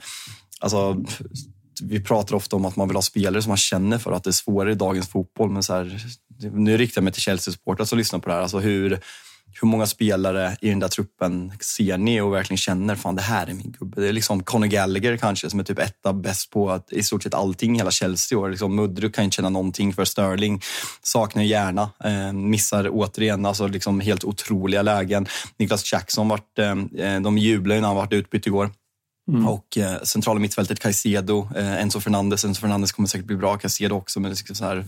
alltså 0.59 0.97
vi 1.81 2.03
pratar 2.03 2.35
ofta 2.35 2.55
om 2.55 2.65
att 2.65 2.75
man 2.75 2.87
vill 2.87 2.97
ha 2.97 3.01
spelare 3.01 3.41
som 3.41 3.49
man 3.49 3.57
känner 3.57 3.97
för 3.97 4.11
att 4.11 4.23
det 4.23 4.29
är 4.29 4.31
svårare 4.31 4.71
i 4.71 4.75
dagens 4.75 5.09
fotboll. 5.09 5.49
Men 5.49 5.63
så 5.63 5.73
här, 5.73 6.05
nu 6.53 6.77
riktar 6.77 6.99
jag 6.99 7.03
mig 7.03 7.13
till 7.13 7.21
Chelsea-supportrar 7.21 7.85
som 7.85 7.97
lyssnar 7.97 8.19
på 8.19 8.29
det 8.29 8.35
här. 8.35 8.41
Alltså 8.41 8.59
hur, 8.59 8.99
hur 9.61 9.67
många 9.67 9.85
spelare 9.85 10.57
i 10.61 10.69
den 10.69 10.79
där 10.79 10.87
truppen 10.87 11.53
ser 11.59 11.97
ni 11.97 12.21
och 12.21 12.33
verkligen 12.33 12.57
känner 12.57 12.95
fan 12.95 13.15
det 13.15 13.21
här 13.21 13.47
är 13.47 13.53
min 13.53 13.75
gubbe? 13.79 14.01
Det 14.01 14.07
är 14.07 14.13
liksom 14.13 14.43
Conor 14.43 14.67
Gallagher 14.67 15.17
kanske 15.17 15.49
som 15.49 15.59
är 15.59 15.63
typ 15.63 15.79
etta 15.79 16.13
bäst 16.13 16.49
på 16.49 16.71
att, 16.71 16.91
i 16.93 17.03
stort 17.03 17.23
sett 17.23 17.33
allting 17.33 17.75
hela 17.75 17.91
Chelsea 17.91 18.37
år. 18.37 18.49
Liksom 18.49 18.75
Mudryk 18.75 19.15
kan 19.15 19.23
inte 19.23 19.35
känna 19.35 19.49
någonting 19.49 19.93
för 19.93 20.05
Sterling. 20.05 20.61
Saknar 21.03 21.43
hjärna. 21.43 21.89
Eh, 22.03 22.33
missar 22.33 22.89
återigen 22.91 23.45
alltså 23.45 23.67
liksom 23.67 23.99
helt 23.99 24.23
otroliga 24.23 24.81
lägen. 24.81 25.27
Niklas 25.57 25.93
Jackson 25.93 26.27
vart, 26.27 26.59
eh, 26.59 27.05
eh 27.05 27.21
de 27.21 27.37
jublade 27.37 27.81
när 27.81 27.87
han 27.87 27.97
varit 27.97 28.13
utbytt 28.13 28.47
igår. 28.47 28.71
Mm. 29.31 29.47
Och 29.47 29.77
eh, 29.77 30.01
centrala 30.03 30.39
mittfältet 30.39 30.79
Caicedo, 30.79 31.47
eh, 31.55 31.81
Enzo 31.81 31.99
Fernandes. 31.99 32.45
Enzo 32.45 32.61
Fernandes 32.61 32.91
kommer 32.91 33.07
säkert 33.07 33.27
bli 33.27 33.35
bra, 33.35 33.57
Caicedo 33.57 33.95
också. 33.95 34.19
Men 34.19 34.31
det 34.31 34.49
är 34.49 34.53
så 34.53 34.65
här, 34.65 34.85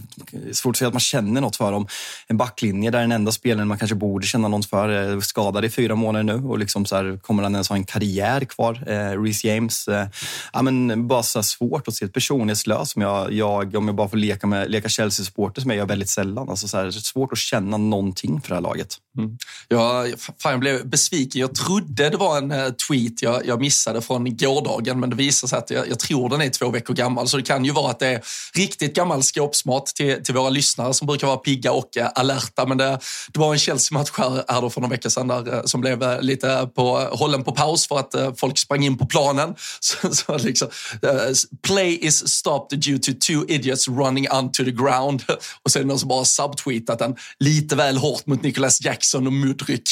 svårt 0.51 0.71
att 0.71 0.77
säga 0.77 0.87
att 0.87 0.93
man 0.93 0.99
känner 0.99 1.41
något 1.41 1.55
för 1.55 1.71
dem. 1.71 1.87
En 2.27 2.37
backlinje 2.37 2.91
där 2.91 2.99
den 2.99 3.11
enda 3.11 3.31
spelaren 3.31 3.67
man 3.67 3.77
kanske 3.77 3.95
borde 3.95 4.27
känna 4.27 4.47
något 4.47 4.65
för 4.65 4.89
är 4.89 5.19
skadad 5.19 5.65
i 5.65 5.69
fyra 5.69 5.95
månader 5.95 6.23
nu. 6.23 6.47
Och 6.47 6.59
liksom 6.59 6.85
så 6.85 6.95
här, 6.95 7.19
kommer 7.21 7.43
han 7.43 7.53
ens 7.53 7.69
ha 7.69 7.75
en 7.75 7.83
karriär 7.83 8.45
kvar? 8.45 8.83
Eh, 8.87 9.21
Reece 9.21 9.43
James. 9.43 9.87
Eh, 9.87 10.07
ja, 10.53 10.61
men 10.61 11.07
bara 11.07 11.23
så 11.23 11.43
svårt 11.43 11.87
att 11.87 11.93
se 11.93 12.05
ett 12.05 12.13
personlighetslös 12.13 12.91
som 12.91 13.01
jag, 13.01 13.33
jag, 13.33 13.75
om 13.75 13.87
jag 13.87 13.95
bara 13.95 14.09
får 14.09 14.17
leka, 14.17 14.47
med, 14.47 14.71
leka 14.71 14.89
Chelsea-supporter 14.89 15.61
som 15.61 15.71
jag 15.71 15.77
gör 15.77 15.85
väldigt 15.85 16.09
sällan. 16.09 16.49
Alltså 16.49 16.67
så 16.67 16.77
här, 16.77 16.91
svårt 16.91 17.31
att 17.31 17.37
känna 17.37 17.77
någonting 17.77 18.41
för 18.41 18.49
det 18.49 18.55
här 18.55 18.61
laget. 18.61 18.97
Mm. 19.17 19.37
Ja, 19.67 20.05
fan, 20.39 20.51
jag 20.51 20.59
blev 20.59 20.87
besviken. 20.87 21.41
Jag 21.41 21.55
trodde 21.55 22.09
det 22.09 22.17
var 22.17 22.37
en 22.37 22.51
uh, 22.51 22.69
tweet 22.69 23.21
jag, 23.21 23.45
jag 23.45 23.61
missade 23.61 24.01
från 24.01 24.23
gårdagen, 24.37 24.99
men 24.99 25.09
det 25.09 25.15
visar 25.15 25.47
sig 25.47 25.59
att 25.59 25.69
jag, 25.69 25.89
jag, 25.89 25.99
tror 25.99 26.29
den 26.29 26.41
är 26.41 26.49
två 26.49 26.69
veckor 26.69 26.93
gammal. 26.93 27.27
Så 27.27 27.37
det 27.37 27.43
kan 27.43 27.65
ju 27.65 27.71
vara 27.71 27.91
att 27.91 27.99
det 27.99 28.07
är 28.07 28.21
riktigt 28.53 28.95
gammal 28.95 29.23
skåpsmat 29.23 29.85
till, 29.85 30.23
till 30.23 30.33
våra 30.35 30.49
lyssnare 30.49 30.93
som 30.93 31.07
brukar 31.07 31.27
vara 31.27 31.37
pigga 31.37 31.71
och 31.71 31.97
eh, 31.97 32.09
alerta. 32.15 32.65
Men 32.65 32.77
det, 32.77 32.99
det 33.33 33.39
var 33.39 33.53
en 33.53 33.59
Chelsea-match 33.59 34.09
här, 34.17 34.43
här 34.47 34.69
för 34.69 34.81
några 34.81 34.91
veckor 34.91 35.09
sedan 35.09 35.27
där, 35.27 35.53
eh, 35.53 35.63
som 35.65 35.81
blev 35.81 36.03
eh, 36.03 36.21
lite 36.21 36.69
på, 36.75 36.97
hållen 37.11 37.43
på 37.43 37.51
paus 37.51 37.87
för 37.87 37.99
att 37.99 38.15
folk 38.39 38.57
sprang 38.57 38.83
in 38.83 38.97
på 38.97 39.05
planen. 39.05 39.55
Så, 39.79 40.15
så 40.15 40.37
liksom, 40.37 40.67
play 41.67 41.97
is 42.01 42.27
stopped 42.29 42.79
due 42.79 42.99
to 42.99 43.11
two 43.27 43.45
idiots 43.47 43.87
running 43.87 44.27
onto 44.31 44.65
the 44.65 44.71
ground. 44.71 45.23
Och 45.63 45.71
sen 45.71 45.87
någon 45.87 45.99
som 45.99 46.09
bara 46.09 46.25
subtweetat 46.25 46.99
den 46.99 47.15
lite 47.39 47.75
väl 47.75 47.97
hårt 47.97 48.25
mot 48.25 48.43
Nicholas 48.43 48.81
Jackson 48.81 49.27
och 49.27 49.33
Mudryk. 49.33 49.89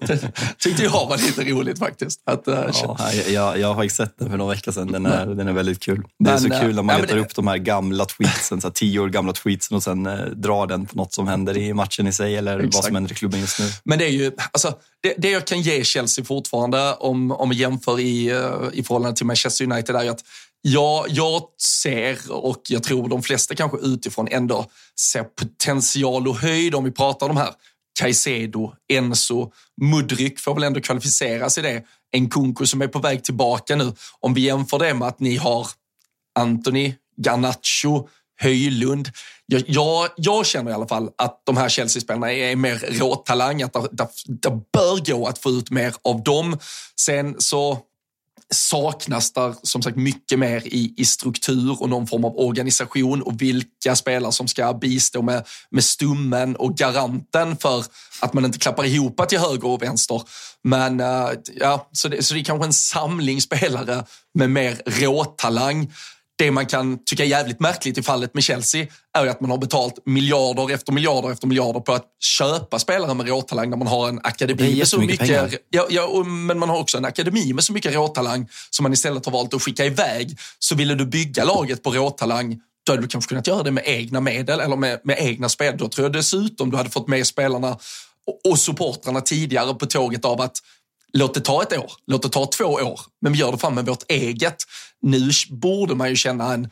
det 0.00 0.32
tyckte 0.58 0.82
jag 0.82 1.08
var 1.08 1.16
lite 1.16 1.44
roligt 1.44 1.78
faktiskt. 1.78 2.20
Att, 2.24 2.48
uh, 2.48 2.54
ja, 2.82 3.01
jag, 3.10 3.58
jag 3.58 3.74
har 3.74 3.88
sett 3.88 4.18
den 4.18 4.30
för 4.30 4.36
några 4.36 4.54
veckor 4.54 4.72
sedan. 4.72 4.92
Den 4.92 5.06
är, 5.06 5.26
den 5.26 5.48
är 5.48 5.52
väldigt 5.52 5.80
kul. 5.80 6.02
Det 6.18 6.30
är 6.30 6.40
men, 6.40 6.40
så 6.40 6.60
kul 6.60 6.74
när 6.74 6.82
man 6.82 7.00
letar 7.00 7.14
det... 7.14 7.20
upp 7.20 7.34
de 7.34 7.46
här 7.46 7.56
gamla 7.58 8.04
tweetsen, 8.04 8.60
så 8.60 8.66
här 8.66 8.72
tio 8.72 9.00
år 9.00 9.08
gamla 9.08 9.32
tweetsen 9.32 9.76
och 9.76 9.82
sen 9.82 10.06
uh, 10.06 10.26
drar 10.26 10.66
den 10.66 10.86
på 10.86 10.96
något 10.96 11.14
som 11.14 11.28
händer 11.28 11.56
i 11.56 11.74
matchen 11.74 12.06
i 12.06 12.12
sig 12.12 12.36
eller 12.36 12.58
Exakt. 12.58 12.74
vad 12.74 12.84
som 12.84 12.94
händer 12.94 13.12
i 13.12 13.14
klubben 13.14 13.40
just 13.40 13.58
nu. 13.58 13.66
Men 13.84 13.98
det 13.98 14.04
är 14.04 14.10
ju, 14.10 14.32
alltså, 14.52 14.74
det, 15.02 15.14
det 15.18 15.30
jag 15.30 15.46
kan 15.46 15.60
ge 15.60 15.84
Chelsea 15.84 16.24
fortfarande 16.24 16.94
om, 16.94 17.32
om 17.32 17.50
vi 17.50 17.56
jämför 17.56 18.00
i, 18.00 18.32
uh, 18.32 18.68
i 18.72 18.82
förhållande 18.82 19.16
till 19.16 19.26
Manchester 19.26 19.64
United 19.64 19.96
är 19.96 20.02
ju 20.02 20.08
att 20.08 20.24
Ja, 20.64 21.06
jag 21.08 21.42
ser 21.62 22.18
och 22.32 22.62
jag 22.68 22.82
tror 22.82 23.08
de 23.08 23.22
flesta 23.22 23.54
kanske 23.54 23.78
utifrån 23.78 24.28
ändå 24.30 24.66
ser 25.00 25.24
potential 25.24 26.28
och 26.28 26.36
höjd 26.36 26.74
om 26.74 26.84
vi 26.84 26.90
pratar 26.90 27.28
om 27.28 27.34
de 27.34 27.40
här 27.40 27.50
Caicedo, 28.00 28.72
Enzo, 28.92 29.52
Mudryk 29.82 30.40
får 30.40 30.54
väl 30.54 30.64
ändå 30.64 30.80
kvalificera 30.80 31.50
sig 31.50 31.62
det. 31.62 31.82
En 32.12 32.30
Kunku 32.30 32.66
som 32.66 32.82
är 32.82 32.88
på 32.88 32.98
väg 32.98 33.24
tillbaka 33.24 33.76
nu. 33.76 33.92
Om 34.20 34.34
vi 34.34 34.40
jämför 34.40 34.78
det 34.78 34.94
med 34.94 35.08
att 35.08 35.20
ni 35.20 35.36
har 35.36 35.66
Anthony, 36.38 36.94
Garnacho, 37.16 38.08
Höjlund. 38.40 39.10
Jag, 39.46 39.62
jag, 39.66 40.08
jag, 40.16 40.46
känner 40.46 40.70
i 40.70 40.74
alla 40.74 40.88
fall 40.88 41.10
att 41.18 41.42
de 41.44 41.56
här 41.56 41.68
Chelsea-spelarna 41.68 42.32
är 42.32 42.56
mer 42.56 42.98
råtalang, 42.98 43.62
att 43.62 43.72
det, 43.72 43.88
det, 43.92 44.08
det 44.26 44.50
bör 44.72 45.12
gå 45.12 45.26
att 45.26 45.38
få 45.38 45.50
ut 45.50 45.70
mer 45.70 45.94
av 46.04 46.22
dem. 46.22 46.58
Sen 47.00 47.34
så 47.38 47.78
saknas 48.54 49.32
där 49.32 49.54
som 49.62 49.82
sagt 49.82 49.96
mycket 49.96 50.38
mer 50.38 50.66
i, 50.66 50.94
i 50.96 51.04
struktur 51.04 51.82
och 51.82 51.88
någon 51.88 52.06
form 52.06 52.24
av 52.24 52.38
organisation 52.38 53.22
och 53.22 53.42
vilka 53.42 53.96
spelare 53.96 54.32
som 54.32 54.48
ska 54.48 54.74
bistå 54.74 55.22
med, 55.22 55.46
med 55.70 55.84
stummen 55.84 56.56
och 56.56 56.76
garanten 56.76 57.56
för 57.56 57.84
att 58.20 58.34
man 58.34 58.44
inte 58.44 58.58
klappar 58.58 58.84
ihop 58.84 59.28
till 59.28 59.38
höger 59.38 59.66
och 59.68 59.82
vänster. 59.82 60.22
Men 60.64 61.00
uh, 61.00 61.30
ja, 61.54 61.88
så 61.92 62.08
det, 62.08 62.22
så 62.22 62.34
det 62.34 62.40
är 62.40 62.44
kanske 62.44 62.66
en 62.66 62.72
samling 62.72 63.40
spelare 63.40 64.04
med 64.34 64.50
mer 64.50 64.82
råtalang 64.86 65.92
det 66.42 66.50
man 66.50 66.66
kan 66.66 66.98
tycka 67.04 67.24
är 67.24 67.28
jävligt 67.28 67.60
märkligt 67.60 67.98
i 67.98 68.02
fallet 68.02 68.34
med 68.34 68.42
Chelsea 68.42 68.86
är 69.18 69.26
att 69.26 69.40
man 69.40 69.50
har 69.50 69.58
betalt 69.58 69.94
miljarder 70.06 70.74
efter 70.74 70.92
miljarder 70.92 71.32
efter 71.32 71.46
miljarder 71.46 71.80
på 71.80 71.92
att 71.92 72.04
köpa 72.38 72.78
spelare 72.78 73.14
med 73.14 73.28
råtalang 73.28 73.70
när 73.70 73.76
man 73.76 73.86
har 73.86 74.08
en 74.08 74.20
akademi 74.24 74.78
med 74.78 74.88
så 74.88 75.00
mycket. 75.00 75.60
Ja, 75.70 75.86
ja, 75.90 76.24
men 76.24 76.58
man 76.58 76.68
har 76.68 76.78
också 76.78 76.98
en 76.98 77.04
akademi 77.04 77.52
med 77.52 77.64
så 77.64 77.72
mycket 77.72 77.94
råtalang 77.94 78.48
som 78.70 78.82
man 78.82 78.92
istället 78.92 79.24
har 79.24 79.32
valt 79.32 79.54
att 79.54 79.62
skicka 79.62 79.84
iväg. 79.84 80.38
Så 80.58 80.74
ville 80.74 80.94
du 80.94 81.06
bygga 81.06 81.44
laget 81.44 81.82
på 81.82 81.90
råtalang 81.90 82.60
då 82.84 82.92
hade 82.92 83.02
du 83.02 83.08
kanske 83.08 83.28
kunnat 83.28 83.46
göra 83.46 83.62
det 83.62 83.70
med 83.70 83.84
egna 83.86 84.20
medel 84.20 84.60
eller 84.60 84.76
med, 84.76 85.00
med 85.04 85.16
egna 85.20 85.48
spel. 85.48 85.74
Då 85.78 85.88
tror 85.88 86.04
jag 86.04 86.12
dessutom 86.12 86.70
du 86.70 86.76
hade 86.76 86.90
fått 86.90 87.08
med 87.08 87.26
spelarna 87.26 87.78
och, 88.26 88.50
och 88.50 88.58
supportrarna 88.58 89.20
tidigare 89.20 89.74
på 89.74 89.86
tåget 89.86 90.24
av 90.24 90.40
att 90.40 90.56
låt 91.12 91.34
det 91.34 91.40
ta 91.40 91.62
ett 91.62 91.78
år, 91.78 91.92
låt 92.06 92.22
det 92.22 92.28
ta 92.28 92.46
två 92.46 92.64
år, 92.64 93.00
men 93.20 93.32
vi 93.32 93.38
gör 93.38 93.52
det 93.52 93.58
fram 93.58 93.74
med 93.74 93.86
vårt 93.86 94.10
eget. 94.10 94.56
Nu 95.02 95.30
borde 95.50 95.94
man 95.94 96.08
ju 96.08 96.16
känna 96.16 96.54
en 96.54 96.70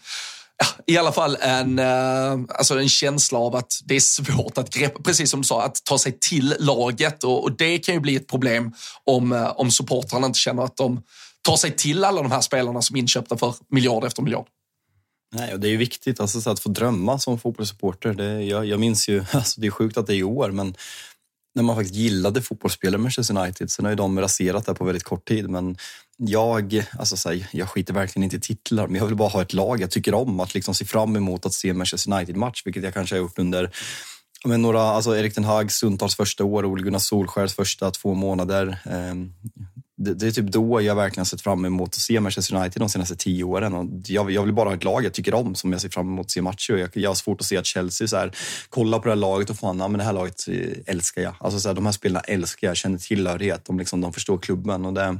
i 0.86 0.96
alla 0.96 1.12
fall 1.12 1.36
en, 1.40 1.78
uh, 1.78 2.46
alltså 2.48 2.78
en 2.78 2.88
känsla 2.88 3.38
av 3.38 3.56
att 3.56 3.80
det 3.84 3.96
är 3.96 4.00
svårt 4.00 4.58
att 4.58 4.74
greppa, 4.74 5.02
precis 5.02 5.30
som 5.30 5.40
du 5.40 5.46
sa, 5.46 5.62
att 5.62 5.84
ta 5.84 5.98
sig 5.98 6.18
till 6.20 6.54
laget 6.58 7.24
och, 7.24 7.44
och 7.44 7.56
det 7.56 7.78
kan 7.78 7.94
ju 7.94 8.00
bli 8.00 8.16
ett 8.16 8.26
problem 8.26 8.72
om, 9.04 9.32
uh, 9.32 9.52
om 9.56 9.70
supportrarna 9.70 10.26
inte 10.26 10.38
känner 10.38 10.62
att 10.62 10.76
de 10.76 11.02
tar 11.42 11.56
sig 11.56 11.76
till 11.76 12.04
alla 12.04 12.22
de 12.22 12.32
här 12.32 12.40
spelarna 12.40 12.82
som 12.82 12.96
är 12.96 13.00
inköpta 13.00 13.36
för 13.36 13.54
miljard 13.68 14.04
efter 14.04 14.22
miljard. 14.22 14.46
Nej, 15.32 15.54
och 15.54 15.60
det 15.60 15.68
är 15.68 15.70
ju 15.70 15.76
viktigt 15.76 16.20
alltså, 16.20 16.50
att 16.50 16.60
få 16.60 16.68
drömma 16.68 17.18
som 17.18 17.38
fotbollssupporter. 17.38 18.14
Det, 18.14 18.42
jag, 18.42 18.66
jag 18.66 18.80
minns 18.80 19.08
ju, 19.08 19.24
alltså, 19.32 19.60
det 19.60 19.66
är 19.66 19.70
sjukt 19.70 19.96
att 19.96 20.06
det 20.06 20.14
är 20.14 20.18
i 20.18 20.22
år, 20.22 20.50
men 20.50 20.74
när 21.54 21.62
man 21.62 21.76
faktiskt 21.76 21.94
gillade 21.94 22.42
fotbollsspelare 22.42 23.00
Manchester 23.00 23.38
United. 23.38 23.70
Sen 23.70 23.84
har 23.84 23.92
ju 23.92 23.96
de 23.96 24.20
raserat 24.20 24.66
det 24.66 24.74
på 24.74 24.84
väldigt 24.84 25.04
kort 25.04 25.28
tid. 25.28 25.50
Men 25.50 25.76
jag, 26.16 26.84
alltså 26.98 27.28
här, 27.28 27.48
jag 27.52 27.68
skiter 27.68 27.94
verkligen 27.94 28.24
inte 28.24 28.36
i 28.36 28.40
titlar, 28.40 28.86
men 28.86 28.96
jag 28.96 29.06
vill 29.06 29.16
bara 29.16 29.28
ha 29.28 29.42
ett 29.42 29.52
lag 29.52 29.80
jag 29.80 29.90
tycker 29.90 30.14
om. 30.14 30.40
Att 30.40 30.54
liksom 30.54 30.74
se 30.74 30.84
fram 30.84 31.16
emot 31.16 31.46
att 31.46 31.52
se 31.52 31.68
en 31.68 31.78
Manchester 31.78 32.12
United-match, 32.12 32.62
vilket 32.64 32.82
jag 32.84 32.94
kanske 32.94 33.14
har 33.14 33.20
gjort 33.20 33.38
under 33.38 33.70
men 34.44 34.62
några, 34.62 34.82
alltså 34.82 35.16
Erik 35.16 35.34
den 35.34 35.44
Hag 35.44 35.72
Sundtals 35.72 36.16
första 36.16 36.44
år, 36.44 36.64
Ole 36.64 36.82
Gunnar 36.82 36.98
Solskjärs 36.98 37.54
första 37.54 37.90
två 37.90 38.14
månader. 38.14 38.78
Ehm, 38.84 39.32
det, 40.04 40.14
det, 40.14 40.26
är 40.26 40.30
typ 40.30 40.46
då 40.46 40.82
jag 40.82 40.94
verkligen 40.94 41.26
sett 41.26 41.40
fram 41.40 41.64
emot 41.64 41.88
att 41.88 41.94
se 41.94 42.20
Manchester 42.20 42.56
United 42.56 42.82
de 42.82 42.88
senaste 42.88 43.16
tio 43.16 43.44
åren. 43.44 43.74
Och 43.74 43.86
jag, 44.04 44.30
jag 44.30 44.42
vill 44.42 44.54
bara 44.54 44.68
ha 44.68 44.76
ett 44.76 44.84
lag 44.84 45.04
jag 45.04 45.12
tycker 45.12 45.34
om 45.34 45.54
som 45.54 45.72
jag 45.72 45.80
ser 45.80 45.88
fram 45.88 46.08
emot 46.08 46.26
att 46.26 46.30
se 46.30 46.42
matcher. 46.42 46.76
Jag, 46.76 46.90
jag 46.92 47.10
har 47.10 47.14
svårt 47.14 47.40
att 47.40 47.46
se 47.46 47.56
att 47.56 47.66
Chelsea 47.66 48.08
så 48.08 48.16
här, 48.16 48.32
kollar 48.68 48.98
på 48.98 49.04
det 49.04 49.10
här 49.10 49.16
laget 49.16 49.50
och 49.50 49.56
fan, 49.56 49.78
ja, 49.78 49.88
men 49.88 49.98
det 49.98 50.04
här 50.04 50.12
laget 50.12 50.48
eh, 50.48 50.94
älskar 50.94 51.22
jag. 51.22 51.34
Alltså 51.40 51.60
så 51.60 51.68
här, 51.68 51.74
de 51.74 51.84
här 51.84 51.92
spelarna 51.92 52.20
älskar 52.20 52.68
jag, 52.68 52.76
känner 52.76 52.98
tillhörighet. 52.98 53.64
De, 53.64 53.78
liksom, 53.78 54.00
de 54.00 54.12
förstår 54.12 54.38
klubben. 54.38 54.84
Och 54.84 54.92
det, 54.92 55.18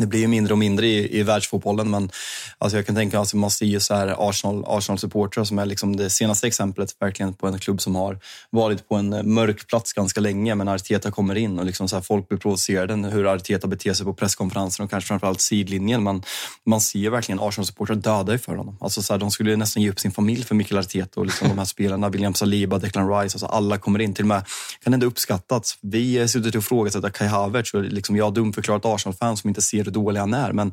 det 0.00 0.06
blir 0.06 0.20
ju 0.20 0.28
mindre 0.28 0.54
och 0.54 0.58
mindre 0.58 0.86
i, 0.86 1.18
i 1.18 1.22
världsfotbollen, 1.22 1.90
men 1.90 2.10
alltså 2.58 2.78
jag 2.78 2.86
kan 2.86 2.94
tänka 2.94 3.16
mig 3.16 3.22
att 3.22 3.34
man 3.34 3.50
ser 3.50 3.78
så 3.78 3.94
här 3.94 4.28
Arsenal, 4.28 4.64
Arsenal-supportrar 4.66 5.44
som 5.44 5.58
är 5.58 5.66
liksom 5.66 5.96
det 5.96 6.10
senaste 6.10 6.46
exemplet 6.46 6.96
verkligen 7.00 7.34
på 7.34 7.46
en 7.46 7.58
klubb 7.58 7.80
som 7.80 7.94
har 7.94 8.18
varit 8.50 8.88
på 8.88 8.94
en 8.94 9.12
eh, 9.12 9.22
mörk 9.22 9.66
plats 9.68 9.92
ganska 9.92 10.20
länge, 10.20 10.54
men 10.54 10.68
Arteta 10.68 11.10
kommer 11.10 11.34
in 11.34 11.58
och 11.58 11.64
liksom 11.64 11.88
så 11.88 11.96
här, 11.96 12.02
folk 12.02 12.28
blir 12.28 12.38
provocerade 12.38 12.94
hur 12.94 13.34
Arteta 13.34 13.66
beter 13.68 13.92
sig 13.92 14.06
på 14.06 14.14
presskonferenser 14.14 14.84
och 14.84 14.90
kanske 14.90 15.08
framförallt 15.08 15.40
sidlinjen. 15.40 16.02
Man, 16.02 16.22
man 16.66 16.80
ser 16.80 17.10
verkligen 17.10 17.40
Arsenal-supportrar 17.40 17.96
döda 17.96 18.38
för 18.38 18.56
honom. 18.56 18.76
Alltså 18.80 19.02
så 19.02 19.12
här, 19.12 19.20
de 19.20 19.30
skulle 19.30 19.56
nästan 19.56 19.82
ge 19.82 19.90
upp 19.90 20.00
sin 20.00 20.12
familj 20.12 20.44
för 20.44 20.54
Mikael 20.54 20.78
Arteta 20.78 21.20
och 21.20 21.26
liksom 21.26 21.48
de 21.48 21.58
här 21.58 21.64
spelarna, 21.64 22.08
William 22.08 22.34
Saliba, 22.34 22.78
Declan 22.78 23.08
Rice, 23.08 23.34
alltså 23.34 23.46
alla 23.46 23.78
kommer 23.78 23.98
in. 23.98 24.14
Till 24.14 24.24
och 24.24 24.28
med 24.28 24.44
kan 24.84 24.94
ändå 24.94 25.06
uppskattas. 25.06 25.78
Vi 25.82 26.18
har 26.18 26.26
suttit 26.26 26.54
och 26.54 26.62
ifrågasatt 26.62 27.12
Kai 27.12 27.28
Havertz 27.28 27.74
och 27.74 27.82
liksom 27.82 28.16
jag 28.16 28.24
har 28.24 28.32
dumförklarat 28.32 28.84
Arsenal-fans 28.84 29.40
som 29.40 29.48
inte 29.48 29.62
ser 29.62 29.85
hur 29.86 29.92
dålig 29.92 30.20
han 30.20 30.34
är. 30.34 30.52
Men 30.52 30.72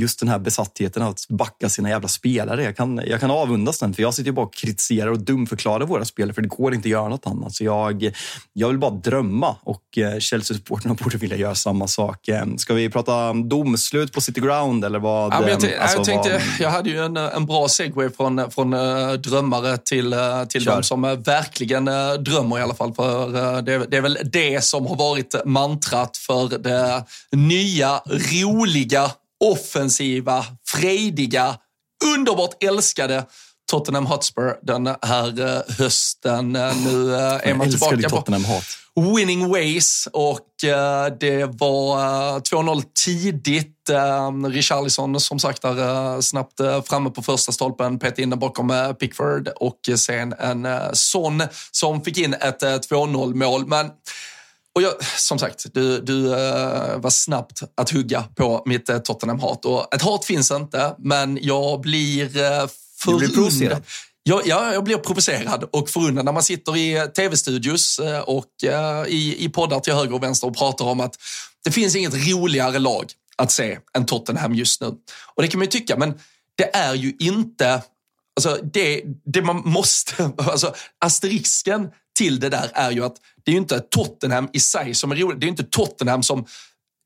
just 0.00 0.20
den 0.20 0.28
här 0.28 0.38
besattheten 0.38 1.02
av 1.02 1.10
att 1.10 1.28
backa 1.28 1.68
sina 1.68 1.88
jävla 1.88 2.08
spelare. 2.08 2.64
Jag 2.64 2.76
kan, 2.76 3.00
jag 3.06 3.20
kan 3.20 3.30
avundas 3.30 3.78
den, 3.78 3.94
för 3.94 4.02
jag 4.02 4.14
sitter 4.14 4.26
ju 4.26 4.32
bara 4.32 4.46
och 4.46 4.54
kritiserar 4.54 5.10
och 5.10 5.18
dumförklarar 5.18 5.86
våra 5.86 6.04
spelare, 6.04 6.34
för 6.34 6.42
det 6.42 6.48
går 6.48 6.74
inte 6.74 6.86
att 6.86 6.90
göra 6.90 7.08
något 7.08 7.26
annat. 7.26 7.54
Så 7.54 7.64
jag, 7.64 8.10
jag 8.52 8.68
vill 8.68 8.78
bara 8.78 8.90
drömma 8.90 9.56
och 9.62 9.98
eh, 9.98 10.18
Chelsea-supportrarna 10.18 10.94
borde 11.02 11.18
vilja 11.18 11.36
göra 11.36 11.54
samma 11.54 11.88
sak. 11.88 12.28
Eh, 12.28 12.46
ska 12.56 12.74
vi 12.74 12.90
prata 12.90 13.32
domslut 13.32 14.12
på 14.12 14.20
City 14.20 14.40
Ground 14.40 14.84
eller 14.84 14.98
vad? 14.98 15.32
Ja, 15.32 15.48
jag, 15.48 15.52
alltså, 15.52 15.96
jag, 15.96 16.04
tänkte, 16.04 16.30
vad... 16.30 16.42
jag 16.58 16.70
hade 16.70 16.90
ju 16.90 17.04
en, 17.04 17.16
en 17.16 17.46
bra 17.46 17.68
segway 17.68 18.10
från, 18.10 18.50
från 18.50 18.74
uh, 18.74 19.12
drömmare 19.12 19.76
till, 19.76 20.14
uh, 20.14 20.44
till 20.44 20.64
de 20.64 20.82
som 20.82 21.02
verkligen 21.02 21.84
drömmer 22.18 22.58
i 22.58 22.62
alla 22.62 22.74
fall. 22.74 22.94
För 22.94 23.62
det, 23.62 23.78
det 23.78 23.96
är 23.96 24.00
väl 24.00 24.18
det 24.24 24.64
som 24.64 24.86
har 24.86 24.96
varit 24.96 25.34
mantrat 25.44 26.16
för 26.16 26.58
det 26.58 27.04
nya, 27.32 28.00
roliga 28.06 29.10
offensiva, 29.44 30.44
frejdiga, 30.66 31.56
underbart 32.04 32.64
älskade 32.64 33.24
Tottenham 33.70 34.06
Hotspur 34.06 34.54
den 34.62 34.86
här 35.02 35.40
eh, 35.40 35.62
hösten. 35.78 36.56
Eh, 36.56 36.76
nu 36.84 37.14
eh, 37.14 37.48
är 37.48 37.54
man 37.54 37.70
tillbaka 37.70 38.08
på 38.08 38.60
winning 39.16 39.48
ways 39.48 40.08
och 40.12 40.48
det 41.20 41.44
var 41.58 42.40
2-0 42.40 42.82
tidigt. 43.04 43.90
Richarlison 44.48 45.20
som 45.20 45.38
sagt 45.38 45.62
där 45.62 46.20
snabbt 46.20 46.60
framme 46.84 47.10
på 47.10 47.22
första 47.22 47.52
stolpen, 47.52 47.98
petade 47.98 48.22
in 48.22 48.30
den 48.30 48.38
bakom 48.38 48.94
Pickford 49.00 49.48
och 49.48 49.78
sen 49.96 50.32
en 50.32 50.68
Son 50.92 51.42
som 51.70 52.02
fick 52.02 52.18
in 52.18 52.34
ett 52.34 52.62
2-0 52.62 53.34
mål. 53.34 53.66
Men 53.66 53.90
och 54.76 54.82
jag, 54.82 55.04
som 55.04 55.38
sagt, 55.38 55.66
du, 55.72 56.00
du 56.00 56.26
uh, 56.26 56.98
var 56.98 57.10
snabbt 57.10 57.62
att 57.74 57.90
hugga 57.90 58.22
på 58.22 58.62
mitt 58.66 58.90
uh, 58.90 58.98
Tottenham-hat. 58.98 59.64
Och 59.64 59.94
ett 59.94 60.02
hat 60.02 60.24
finns 60.24 60.50
inte, 60.50 60.94
men 60.98 61.38
jag 61.42 61.80
blir 61.80 62.24
uh, 62.36 62.68
förundrad. 62.98 63.82
Ja, 64.22 64.42
ja, 64.44 64.72
jag 64.72 64.84
blir 64.84 64.96
provocerad 64.96 65.64
och 65.72 65.90
förundrad 65.90 66.24
när 66.24 66.32
man 66.32 66.42
sitter 66.42 66.76
i 66.76 67.08
tv-studios 67.16 68.00
och 68.24 68.52
i, 69.06 69.44
i 69.44 69.48
poddar 69.48 69.80
till 69.80 69.92
höger 69.92 70.14
och 70.14 70.22
vänster 70.22 70.46
och 70.46 70.56
pratar 70.56 70.84
om 70.84 71.00
att 71.00 71.14
det 71.64 71.70
finns 71.70 71.96
inget 71.96 72.14
roligare 72.14 72.78
lag 72.78 73.12
att 73.36 73.50
se 73.50 73.78
än 73.96 74.06
Tottenham 74.06 74.54
just 74.54 74.80
nu. 74.80 74.86
Och 75.34 75.42
det 75.42 75.48
kan 75.48 75.58
man 75.58 75.64
ju 75.64 75.70
tycka, 75.70 75.96
men 75.96 76.14
det 76.56 76.76
är 76.76 76.94
ju 76.94 77.16
inte 77.18 77.82
Alltså 78.36 78.58
det, 78.72 79.02
det 79.24 79.42
man 79.42 79.62
måste, 79.64 80.30
alltså 80.38 80.74
asterisken 80.98 81.88
till 82.16 82.40
det 82.40 82.48
där 82.48 82.70
är 82.74 82.90
ju 82.90 83.04
att 83.04 83.16
det 83.46 83.50
är 83.50 83.52
ju 83.52 83.58
inte 83.58 83.80
Tottenham 83.80 84.48
i 84.52 84.60
sig 84.60 84.94
som 84.94 85.12
är 85.12 85.16
roligt. 85.16 85.40
Det 85.40 85.46
är 85.46 85.48
inte 85.48 85.64
Tottenham 85.64 86.22
som 86.22 86.46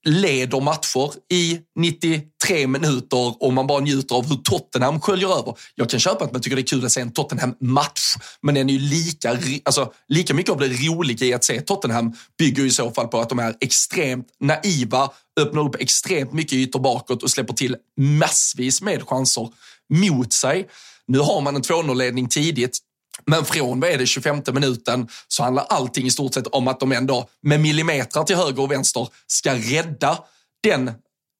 leder 0.06 0.60
matcher 0.60 1.12
i 1.32 1.60
93 1.78 2.66
minuter 2.66 3.42
och 3.42 3.52
man 3.52 3.66
bara 3.66 3.80
njuter 3.80 4.14
av 4.14 4.28
hur 4.28 4.36
Tottenham 4.36 5.00
sköljer 5.00 5.38
över. 5.38 5.54
Jag 5.74 5.90
kan 5.90 6.00
köpa 6.00 6.24
att 6.24 6.32
man 6.32 6.40
tycker 6.40 6.56
det 6.56 6.62
är 6.62 6.66
kul 6.66 6.84
att 6.84 6.92
se 6.92 7.00
en 7.00 7.12
Tottenham-match, 7.12 8.16
men 8.42 8.54
den 8.54 8.70
är 8.70 8.74
ju 8.74 8.78
lika, 8.78 9.38
alltså, 9.64 9.92
lika 10.08 10.34
mycket 10.34 10.52
av 10.52 10.58
det 10.58 10.68
roliga 10.68 11.26
i 11.26 11.34
att 11.34 11.44
se 11.44 11.60
Tottenham 11.60 12.12
bygger 12.38 12.64
i 12.64 12.70
så 12.70 12.90
fall 12.90 13.08
på 13.08 13.20
att 13.20 13.28
de 13.28 13.38
är 13.38 13.56
extremt 13.60 14.26
naiva, 14.40 15.10
öppnar 15.40 15.62
upp 15.62 15.76
extremt 15.78 16.32
mycket 16.32 16.52
ytor 16.52 16.80
bakåt 16.80 17.22
och 17.22 17.30
släpper 17.30 17.54
till 17.54 17.76
massvis 17.96 18.82
med 18.82 19.08
chanser 19.08 19.48
mot 19.94 20.32
sig. 20.32 20.68
Nu 21.06 21.18
har 21.18 21.40
man 21.40 21.56
en 21.56 21.62
2-0-ledning 21.62 22.28
tidigt. 22.28 22.78
Men 23.26 23.44
från 23.44 23.80
vad 23.80 23.90
är 23.90 23.98
det, 23.98 24.06
25 24.06 24.42
minuten 24.52 25.08
så 25.28 25.42
handlar 25.42 25.64
allting 25.68 26.06
i 26.06 26.10
stort 26.10 26.34
sett 26.34 26.46
om 26.46 26.68
att 26.68 26.80
de 26.80 26.92
ändå 26.92 27.28
med 27.42 27.60
millimeter 27.60 28.22
till 28.22 28.36
höger 28.36 28.62
och 28.62 28.70
vänster 28.70 29.08
ska 29.26 29.54
rädda 29.54 30.18
den 30.62 30.90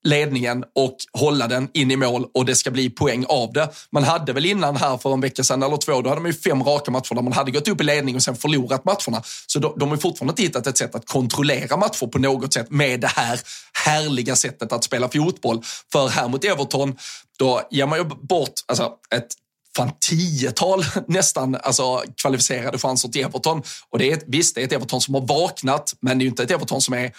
ledningen 0.05 0.65
och 0.75 0.97
hålla 1.13 1.49
den 1.49 1.69
in 1.73 1.91
i 1.91 1.97
mål 1.97 2.27
och 2.35 2.45
det 2.45 2.55
ska 2.55 2.71
bli 2.71 2.91
poäng 2.91 3.25
av 3.29 3.53
det. 3.53 3.69
Man 3.91 4.05
hade 4.05 4.33
väl 4.33 4.47
innan 4.47 4.77
här 4.77 4.99
för 4.99 5.13
en 5.13 5.21
vecka 5.21 5.45
sedan 5.45 5.63
eller 5.63 5.77
två, 5.77 6.01
då 6.03 6.09
hade 6.09 6.21
man 6.21 6.31
ju 6.31 6.37
fem 6.37 6.63
raka 6.63 6.91
matcher 6.91 7.15
där 7.15 7.23
man 7.23 7.33
hade 7.33 7.51
gått 7.51 7.69
upp 7.69 7.81
i 7.81 7.85
ledning 7.85 8.17
och 8.17 8.23
sen 8.23 8.37
förlorat 8.37 8.85
matcherna. 8.85 9.23
Så 9.47 9.59
de, 9.59 9.79
de 9.79 9.89
har 9.89 9.97
fortfarande 9.97 10.33
inte 10.33 10.43
hittat 10.43 10.67
ett 10.67 10.79
sätt 10.79 10.95
att 10.95 11.07
kontrollera 11.07 11.77
matcher 11.77 12.07
på 12.07 12.19
något 12.19 12.53
sätt 12.53 12.71
med 12.71 13.01
det 13.01 13.07
här 13.07 13.41
härliga 13.73 14.37
sättet 14.37 14.73
att 14.73 14.85
spela 14.85 15.09
fotboll. 15.09 15.63
För 15.93 16.09
här 16.09 16.29
mot 16.29 16.45
Everton, 16.45 16.97
då 17.39 17.63
ger 17.71 17.87
man 17.87 17.99
ju 17.99 18.05
bort 18.05 18.53
alltså, 18.67 18.93
ett 19.15 19.35
fan 19.77 19.91
tiotal 20.01 20.85
nästan 21.07 21.55
alltså, 21.55 22.03
kvalificerade 22.23 22.79
chanser 22.79 23.09
till 23.09 23.25
Everton. 23.25 23.63
Och 23.91 23.99
det 23.99 24.11
är 24.11 24.17
ett, 24.17 24.25
visst, 24.27 24.55
det 24.55 24.61
är 24.61 24.65
ett 24.65 24.73
Everton 24.73 25.01
som 25.01 25.15
har 25.15 25.27
vaknat, 25.27 25.95
men 26.01 26.19
det 26.19 26.23
är 26.23 26.25
ju 26.25 26.31
inte 26.31 26.43
ett 26.43 26.51
Everton 26.51 26.81
som 26.81 26.95
är 26.95 27.13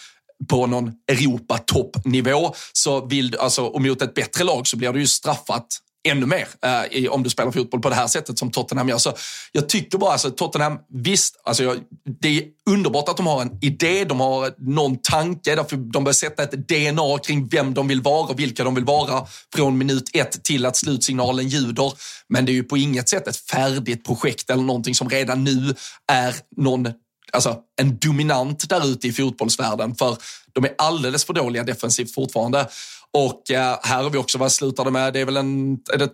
på 0.47 0.68
någon 0.68 0.91
Europa-toppnivå. 1.12 2.54
Så 2.74 3.06
vill, 3.06 3.36
alltså, 3.39 3.66
och 3.66 3.82
mot 3.82 4.02
ett 4.02 4.14
bättre 4.14 4.43
lag 4.43 4.68
så 4.68 4.78
blir 4.78 4.93
du 4.93 4.99
ju 4.99 5.08
straffat 5.08 5.68
ännu 6.04 6.26
mer 6.26 6.47
eh, 6.62 7.12
om 7.12 7.24
du 7.24 7.30
spelar 7.30 7.52
fotboll 7.52 7.82
på 7.82 7.89
det 7.89 7.95
här 7.95 8.08
sättet 8.08 8.39
som 8.39 8.52
Tottenham 8.52 8.89
gör. 8.89 8.97
Så 8.97 9.14
jag 9.52 9.70
tycker 9.70 9.97
bara, 9.97 10.12
alltså, 10.12 10.32
Tottenham, 10.32 10.80
visst, 10.89 11.41
alltså, 11.43 11.64
jag, 11.64 11.78
det 12.22 12.38
är 12.38 12.43
underbart 12.70 13.10
att 13.10 13.18
de 13.18 13.28
har 13.28 13.41
en 13.41 13.58
idé, 13.62 14.06
de 14.06 14.20
har 14.20 14.54
någon 14.58 14.97
tanke, 14.97 15.56
därför 15.56 15.78
de 15.78 16.04
börjar 16.04 16.14
sätta 16.14 16.43
ett 16.43 16.68
DNA 16.68 17.18
kring 17.24 17.47
vem 17.47 17.74
de 17.74 17.88
vill 17.88 18.02
vara 18.02 18.30
och 18.30 18.39
vilka 18.39 18.64
de 18.64 18.76
vill 18.76 18.86
vara 18.86 19.28
från 19.56 19.78
minut 19.78 20.10
ett 20.14 20.43
till 20.43 20.66
att 20.66 20.78
slutsignalen 20.78 21.47
ljuder. 21.47 21.93
Men 22.30 22.45
det 22.45 22.52
är 22.52 22.54
ju 22.54 22.64
på 22.64 22.78
inget 22.78 23.10
sätt 23.10 23.28
ett 23.28 23.38
färdigt 23.38 24.06
projekt 24.06 24.49
eller 24.49 24.64
någonting 24.64 24.95
som 24.95 25.10
redan 25.10 25.43
nu 25.43 25.76
är 26.08 26.36
någon 26.58 26.88
alltså, 27.32 27.58
en 27.82 27.97
dominant 27.97 28.70
där 28.70 28.88
ute 28.88 29.08
i 29.08 29.12
fotbollsvärlden. 29.12 29.95
För 29.95 30.18
de 30.54 30.66
är 30.66 30.76
alldeles 30.78 31.26
för 31.26 31.34
dåliga 31.34 31.64
defensivt 31.64 32.14
fortfarande. 32.14 32.68
Och 33.14 33.51
eh, 33.51 33.78
här 33.84 34.03
har 34.03 34.09
vi 34.09 34.18
också 34.18 34.38
vad 34.38 34.51
slutade 34.51 34.91
med, 34.91 35.14
det 35.14 35.20
är 35.20 35.26
väl 35.26 35.38
en, 35.38 35.78
är 35.93 35.97
det 35.97 36.09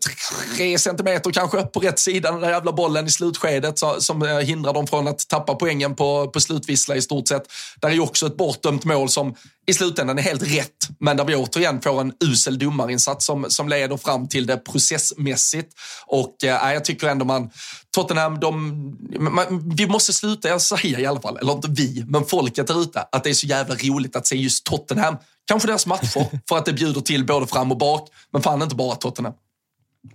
tre 0.58 0.80
centimeter 0.80 1.32
kanske 1.32 1.62
på 1.64 1.80
rätt 1.80 2.00
sida 2.00 2.32
den 2.32 2.42
där 2.42 2.50
jävla 2.50 2.72
bollen 2.72 3.06
i 3.08 3.12
slutskedet 3.12 3.80
så, 3.80 4.02
som 4.02 4.22
eh, 4.22 4.38
hindrar 4.38 4.74
dem 4.74 4.88
från 4.88 5.08
att 5.08 5.28
tappa 5.28 5.56
poängen 5.56 5.96
på, 5.96 6.28
på 6.28 6.40
slutvissla 6.40 6.96
i 6.96 7.02
stort 7.02 7.28
sett. 7.28 7.44
Där 7.82 7.90
är 7.90 7.94
ju 7.94 8.00
också 8.00 8.28
ett 8.28 8.38
bortdömt 8.38 8.86
mål 8.86 9.10
som 9.10 9.36
i 9.68 9.74
slutändan 9.74 10.18
är 10.18 10.22
helt 10.22 10.44
rätt, 10.44 10.88
men 11.00 11.18
där 11.18 11.26
vi 11.26 11.36
återigen 11.36 11.82
får 11.82 12.02
en 12.02 12.14
usel 12.24 12.60
domarinsats 12.60 13.26
som, 13.26 13.46
som 13.50 13.70
leder 13.70 13.98
fram 13.98 14.28
till 14.28 14.46
det 14.46 14.58
processmässigt. 14.58 15.74
Och 16.06 16.44
eh, 16.44 16.74
jag 16.74 16.86
tycker 16.86 17.08
ändå 17.08 17.26
man, 17.26 17.50
Tottenham, 17.96 18.40
de, 18.40 18.98
man, 19.20 19.72
vi 19.76 19.88
måste 19.88 20.14
sluta 20.14 20.60
säga 20.60 21.00
i 21.00 21.06
alla 21.06 21.22
fall, 21.22 21.38
eller 21.38 21.54
inte 21.54 21.68
vi, 21.72 22.06
men 22.08 22.26
folket 22.26 22.68
där 22.68 22.82
ute, 22.82 23.06
att 23.12 23.24
det 23.24 23.30
är 23.30 23.34
så 23.34 23.48
jävla 23.48 23.76
roligt 23.76 24.16
att 24.16 24.28
se 24.28 24.36
just 24.36 24.66
Tottenham 24.66 25.18
Kanske 25.48 25.68
deras 25.68 25.86
matcher 25.86 26.40
för 26.50 26.58
att 26.58 26.66
det 26.66 26.74
bjuder 26.74 27.02
till 27.02 27.26
både 27.26 27.48
fram 27.48 27.72
och 27.72 27.78
bak, 27.78 28.10
men 28.34 28.42
fan 28.42 28.62
inte 28.62 28.76
bara 28.76 28.96
Tottenham. 28.96 29.34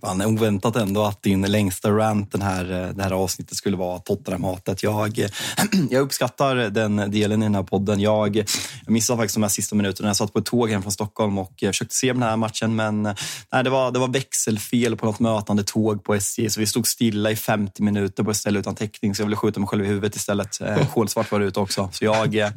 Fan, 0.01 0.21
oväntat 0.21 0.75
ändå 0.75 1.03
att 1.03 1.23
din 1.23 1.41
längsta 1.41 1.91
rant 1.91 2.31
den 2.31 2.41
här, 2.41 2.71
eh, 2.71 2.89
det 2.89 3.03
här 3.03 3.11
avsnittet 3.11 3.57
skulle 3.57 3.77
vara 3.77 3.99
Tottenham-hatet. 3.99 4.83
Jag, 4.83 5.27
jag 5.89 6.01
uppskattar 6.01 6.55
den 6.55 7.11
delen 7.11 7.41
i 7.41 7.45
den 7.45 7.55
här 7.55 7.63
podden. 7.63 7.99
Jag, 7.99 8.37
jag 8.37 8.45
missade 8.85 9.17
faktiskt 9.17 9.35
de 9.35 9.43
här 9.43 9.49
sista 9.49 9.75
minuterna. 9.75 10.09
Jag 10.09 10.15
satt 10.15 10.33
på 10.33 10.39
ett 10.39 10.45
tåg 10.45 10.69
hem 10.69 10.81
från 10.81 10.91
Stockholm 10.91 11.37
och 11.37 11.53
försökte 11.59 11.95
se 11.95 12.13
den 12.13 12.23
här 12.23 12.37
matchen, 12.37 12.75
men 12.75 13.03
nej, 13.03 13.63
det, 13.63 13.69
var, 13.69 13.91
det 13.91 13.99
var 13.99 14.07
växelfel 14.07 14.95
på 14.95 15.05
något 15.05 15.19
mötande 15.19 15.63
tåg 15.63 16.03
på 16.03 16.15
SJ, 16.15 16.49
så 16.49 16.59
vi 16.59 16.65
stod 16.65 16.87
stilla 16.87 17.31
i 17.31 17.35
50 17.35 17.83
minuter 17.83 18.23
på 18.23 18.31
ett 18.31 18.37
ställe 18.37 18.59
utan 18.59 18.75
täckning, 18.75 19.15
så 19.15 19.21
jag 19.21 19.25
ville 19.25 19.35
skjuta 19.35 19.59
mig 19.59 19.67
själv 19.67 19.85
i 19.85 19.87
huvudet 19.87 20.15
istället. 20.15 20.61
Eh, 20.61 20.93
kolsvart 20.93 21.31
var 21.31 21.39
det 21.39 21.45
ute 21.45 21.59
också, 21.59 21.89
så 21.93 22.05
jag 22.05 22.35
eh, 22.35 22.49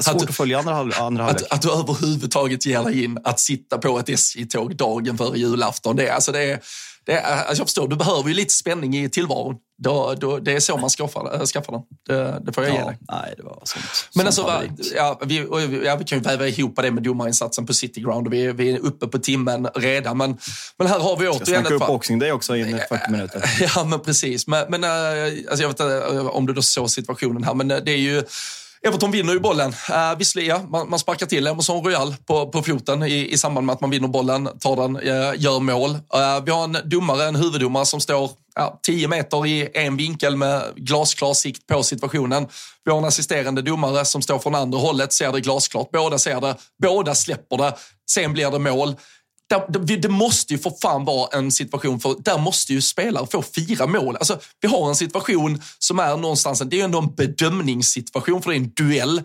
svårt 0.00 0.14
att, 0.14 0.28
att 0.28 0.36
följa 0.36 0.58
andra, 0.58 0.72
andra 0.72 1.24
halvlek. 1.24 1.42
Att, 1.42 1.52
att 1.52 1.62
du 1.62 1.72
överhuvudtaget 1.72 2.66
ger 2.66 2.82
dig 2.82 3.04
in 3.04 3.18
att 3.24 3.40
sitta 3.40 3.78
på 3.78 3.98
ett 3.98 4.08
SJ-tåg 4.08 4.76
dagen 4.76 5.18
före 5.18 5.38
julafton, 5.38 5.96
det, 5.96 6.10
alltså 6.10 6.32
det 6.32 6.42
är 6.42 6.60
det 7.08 7.20
alltså 7.20 7.60
jag 7.60 7.66
förstår, 7.66 7.88
du 7.88 7.96
behöver 7.96 8.28
ju 8.28 8.34
lite 8.34 8.54
spänning 8.54 8.96
i 8.96 9.08
tillvaron. 9.08 9.56
Då, 9.82 10.14
då, 10.18 10.38
det 10.38 10.52
är 10.52 10.60
så 10.60 10.76
man 10.76 10.90
skaffar, 10.90 11.34
äh, 11.34 11.46
skaffar 11.46 11.72
den. 11.72 11.82
Det, 12.06 12.42
det 12.44 12.52
får 12.52 12.64
jag 12.64 12.74
ja, 12.74 12.78
ge 12.78 12.84
dig. 12.84 12.98
Nej, 13.00 13.34
det 13.36 13.42
var 13.42 13.62
sånt, 13.64 13.84
Men 14.14 14.26
alltså, 14.26 14.42
va, 14.42 14.62
ja, 14.96 15.20
vi, 15.24 15.46
ja, 15.84 15.96
vi 15.96 16.04
kan 16.04 16.18
ju 16.18 16.24
väva 16.24 16.48
ihop 16.48 16.76
det 16.76 16.90
med 16.90 17.02
domarinsatsen 17.02 17.66
på 17.66 17.74
City 17.74 18.00
Ground. 18.00 18.28
Vi, 18.28 18.52
vi 18.52 18.72
är 18.72 18.78
uppe 18.78 19.06
på 19.06 19.18
timmen 19.18 19.68
redan. 19.74 20.16
Men, 20.18 20.38
men 20.78 20.86
här 20.86 20.98
har 20.98 21.16
vi 21.16 21.28
återigen... 21.28 21.64
Ska 21.64 21.74
upp 21.74 21.86
boxing 21.86 22.18
day 22.18 22.32
också 22.32 22.56
in 22.56 22.80
40 22.88 23.10
minuter. 23.10 23.44
Ja, 23.76 23.84
men 23.84 24.00
precis. 24.00 24.46
Men, 24.46 24.66
men 24.68 24.84
alltså 24.84 25.62
jag 25.62 25.68
vet 25.68 25.80
inte 25.80 26.20
om 26.20 26.46
du 26.46 26.52
då 26.52 26.62
såg 26.62 26.90
situationen 26.90 27.44
här, 27.44 27.54
men 27.54 27.68
det 27.68 27.90
är 27.90 27.96
ju 27.96 28.22
Everton 28.82 29.10
vinner 29.10 29.32
ju 29.32 29.40
bollen. 29.40 29.70
Uh, 29.70 30.18
visserligen, 30.18 30.56
ja, 30.56 30.68
man, 30.68 30.90
man 30.90 30.98
sparkar 30.98 31.26
till 31.26 31.46
Emerson 31.46 31.84
Royal 31.84 32.14
på, 32.26 32.48
på 32.48 32.62
foten 32.62 33.02
i, 33.02 33.32
i 33.32 33.38
samband 33.38 33.66
med 33.66 33.72
att 33.72 33.80
man 33.80 33.90
vinner 33.90 34.08
bollen, 34.08 34.48
tar 34.60 34.76
den, 34.76 34.96
uh, 34.96 35.32
gör 35.36 35.60
mål. 35.60 35.90
Uh, 35.90 36.44
vi 36.44 36.50
har 36.50 36.64
en 36.64 36.76
domare, 36.84 37.24
en 37.24 37.36
huvuddomare 37.36 37.86
som 37.86 38.00
står 38.00 38.30
ja, 38.54 38.80
10 38.82 39.08
meter 39.08 39.46
i 39.46 39.68
en 39.74 39.96
vinkel 39.96 40.36
med 40.36 40.62
glasklar 40.76 41.34
sikt 41.34 41.66
på 41.66 41.82
situationen. 41.82 42.48
Vi 42.84 42.90
har 42.90 42.98
en 42.98 43.04
assisterande 43.04 43.62
domare 43.62 44.04
som 44.04 44.22
står 44.22 44.38
från 44.38 44.54
andra 44.54 44.78
hållet, 44.78 45.12
ser 45.12 45.32
det 45.32 45.40
glasklart. 45.40 45.90
Båda 45.90 46.18
ser 46.18 46.40
det, 46.40 46.56
båda 46.82 47.14
släpper 47.14 47.56
det. 47.56 47.74
Sen 48.10 48.32
blir 48.32 48.50
det 48.50 48.58
mål 48.58 48.96
där, 49.48 49.96
det 49.96 50.08
måste 50.08 50.52
ju 50.52 50.58
för 50.58 50.72
fan 50.82 51.04
vara 51.04 51.38
en 51.38 51.52
situation, 51.52 52.00
för 52.00 52.16
där 52.18 52.38
måste 52.38 52.72
ju 52.72 52.82
spelare 52.82 53.26
få 53.26 53.42
fyra 53.42 53.86
mål. 53.86 54.16
Alltså, 54.16 54.38
vi 54.60 54.68
har 54.68 54.88
en 54.88 54.96
situation 54.96 55.62
som 55.78 55.98
är 55.98 56.16
någonstans, 56.16 56.58
det 56.58 56.76
är 56.76 56.78
ju 56.78 56.84
ändå 56.84 56.98
en 56.98 57.14
bedömningssituation 57.14 58.42
för 58.42 58.50
det 58.50 58.56
är 58.56 58.60
en 58.60 58.72
duell. 58.76 59.22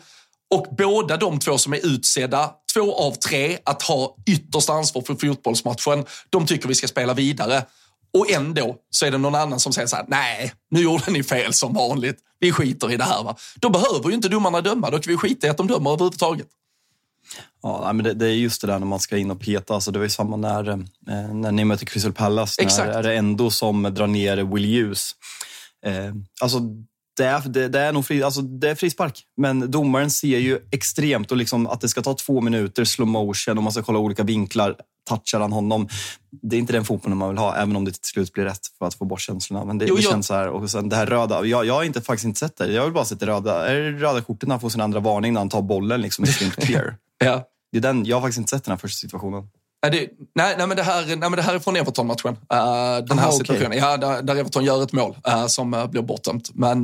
Och 0.55 0.67
båda 0.78 1.17
de 1.17 1.39
två 1.39 1.57
som 1.57 1.74
är 1.74 1.86
utsedda, 1.86 2.51
två 2.74 2.95
av 2.95 3.11
tre, 3.11 3.57
att 3.63 3.82
ha 3.82 4.15
yttersta 4.26 4.74
ansvar 4.74 5.01
för 5.01 5.15
fotbollsmatchen, 5.15 6.05
de 6.30 6.45
tycker 6.45 6.67
vi 6.67 6.76
ska 6.76 6.88
spela 6.88 7.13
vidare. 7.13 7.65
Och 8.17 8.32
ändå 8.32 8.76
så 8.89 9.05
är 9.05 9.11
det 9.11 9.17
någon 9.17 9.36
annan 9.36 9.59
som 9.59 9.74
säger 9.74 9.88
så 9.88 9.95
här, 9.95 10.05
nej, 10.07 10.53
nu 10.71 10.82
gjorde 10.82 11.11
ni 11.11 11.24
fel 11.24 11.53
som 11.53 11.74
vanligt. 11.74 12.17
Vi 12.39 12.51
skiter 12.51 12.91
i 12.91 12.97
det 12.97 13.03
här. 13.03 13.24
Va? 13.24 13.36
Då 13.55 13.69
behöver 13.69 14.09
ju 14.09 14.15
inte 14.15 14.30
domarna 14.30 14.61
döma, 14.61 14.89
då 14.89 14.99
kan 14.99 15.11
vi 15.11 15.17
skita 15.17 15.47
i 15.47 15.49
att 15.49 15.57
de 15.57 15.67
dömer 15.67 15.91
överhuvudtaget. 15.91 16.47
Ja, 17.62 17.94
men 17.94 18.04
det, 18.04 18.14
det, 18.14 18.28
är 18.28 18.32
just 18.32 18.62
det 18.62 18.68
där 18.68 18.80
när 18.80 18.86
man 18.86 19.00
ska 19.00 19.18
in 19.18 19.32
och 19.32 19.42
peta. 19.42 19.74
Alltså 19.74 19.92
det 19.92 20.00
var 20.00 20.04
ju 20.04 20.10
samma 20.10 20.38
när, 20.38 20.70
eh, 20.70 20.78
när 21.34 21.52
ni 21.52 21.66
mötte 21.66 21.86
Crystal 21.86 22.14
Palace. 22.14 22.62
Exakt. 22.62 22.88
När 22.88 22.94
är 22.94 23.04
det 23.04 23.16
ändå 23.16 23.50
som 23.50 23.84
drar 23.84 24.08
ner 24.08 24.38
Will 24.38 24.66
Hughes. 24.66 25.12
Eh, 25.86 26.14
alltså 26.42 26.60
det 27.18 27.26
är, 27.26 27.42
det, 27.50 27.68
det, 27.68 27.80
är 27.80 27.92
nog 27.92 28.06
fri, 28.06 28.24
alltså 28.24 28.42
det 28.42 28.70
är 28.70 28.76
frispark, 28.76 29.24
men 29.38 29.72
domaren 29.72 30.12
ser 30.12 30.38
ju 30.38 30.60
extremt 30.72 31.32
och 31.32 31.38
liksom 31.38 31.68
att 31.68 31.82
det 31.82 31.90
ska 31.90 32.02
ta 32.02 32.14
två 32.14 32.42
minuter 32.42 32.84
slow 32.84 33.08
motion 33.08 33.58
och 33.58 33.64
man 33.64 33.74
ska 33.74 33.84
kolla 33.84 34.00
olika 34.00 34.24
vinklar. 34.24 34.76
Touchar 35.10 35.40
han 35.40 35.52
honom? 35.52 35.88
Det 36.42 36.56
är 36.56 36.60
inte 36.60 36.74
den 36.74 36.86
fotbollen 36.86 37.18
man 37.18 37.30
vill 37.30 37.38
ha, 37.38 37.56
även 37.56 37.76
om 37.76 37.86
det 37.86 37.92
till 37.92 38.04
slut 38.04 38.34
blir 38.34 38.44
rätt 38.44 38.68
för 38.80 38.86
att 38.86 38.94
få 38.94 39.06
bort 39.06 39.22
känslorna. 39.22 39.66
Men 39.66 39.78
det, 39.78 39.86
jo, 39.86 39.96
det 39.96 40.02
känns 40.02 40.28
så 40.28 40.34
här. 40.34 40.48
Och 40.50 40.72
sen 40.72 40.90
det 40.90 40.96
här 40.96 41.06
röda. 41.06 41.46
Jag, 41.46 41.66
jag 41.66 41.74
har 41.74 41.84
inte, 41.84 42.02
faktiskt 42.02 42.26
inte 42.26 42.40
sett 42.40 42.58
det. 42.58 42.74
Jag 42.74 42.84
vill 42.84 42.94
bara 42.94 43.06
se 43.06 43.16
det 43.16 43.26
röda, 43.26 43.68
är 43.68 43.76
det 43.76 43.92
röda 43.92 44.22
kortet 44.22 44.48
när 44.48 44.54
han 44.54 44.62
får 44.62 44.70
sin 44.70 44.82
andra 44.82 45.00
varning 45.00 45.34
när 45.34 45.42
han 45.42 45.50
tar 45.50 45.62
bollen 45.62 46.02
liksom, 46.02 46.26
i 46.26 46.28
clear. 46.28 46.98
ja. 47.26 47.43
det 47.71 47.78
är 47.78 47.82
den, 47.82 48.05
jag 48.05 48.15
har 48.15 48.21
faktiskt 48.21 48.38
inte 48.38 48.49
sett 48.49 48.63
den 48.63 48.71
här 48.71 48.78
första 48.78 48.95
situationen. 48.95 49.49
Det, 49.91 50.09
nej, 50.36 50.55
nej, 50.57 50.67
men 50.67 50.78
det 50.78 50.84
här, 50.84 51.05
nej, 51.05 51.17
men 51.17 51.32
det 51.32 51.41
här 51.41 51.55
är 51.55 51.59
från 51.59 51.76
Everton-matchen. 51.76 52.34
Uh, 52.34 53.05
den 53.07 53.19
här 53.19 53.28
Aha, 53.28 53.32
situationen. 53.32 53.67
Okay. 53.67 53.80
Ja, 53.80 53.97
där, 53.97 54.21
där, 54.21 54.36
Everton 54.36 54.63
gör 54.63 54.84
ett 54.84 54.93
mål 54.93 55.15
uh, 55.28 55.47
som 55.47 55.74
uh, 55.74 55.88
blir 55.88 56.01
bortdömt. 56.01 56.49
Men, 56.53 56.82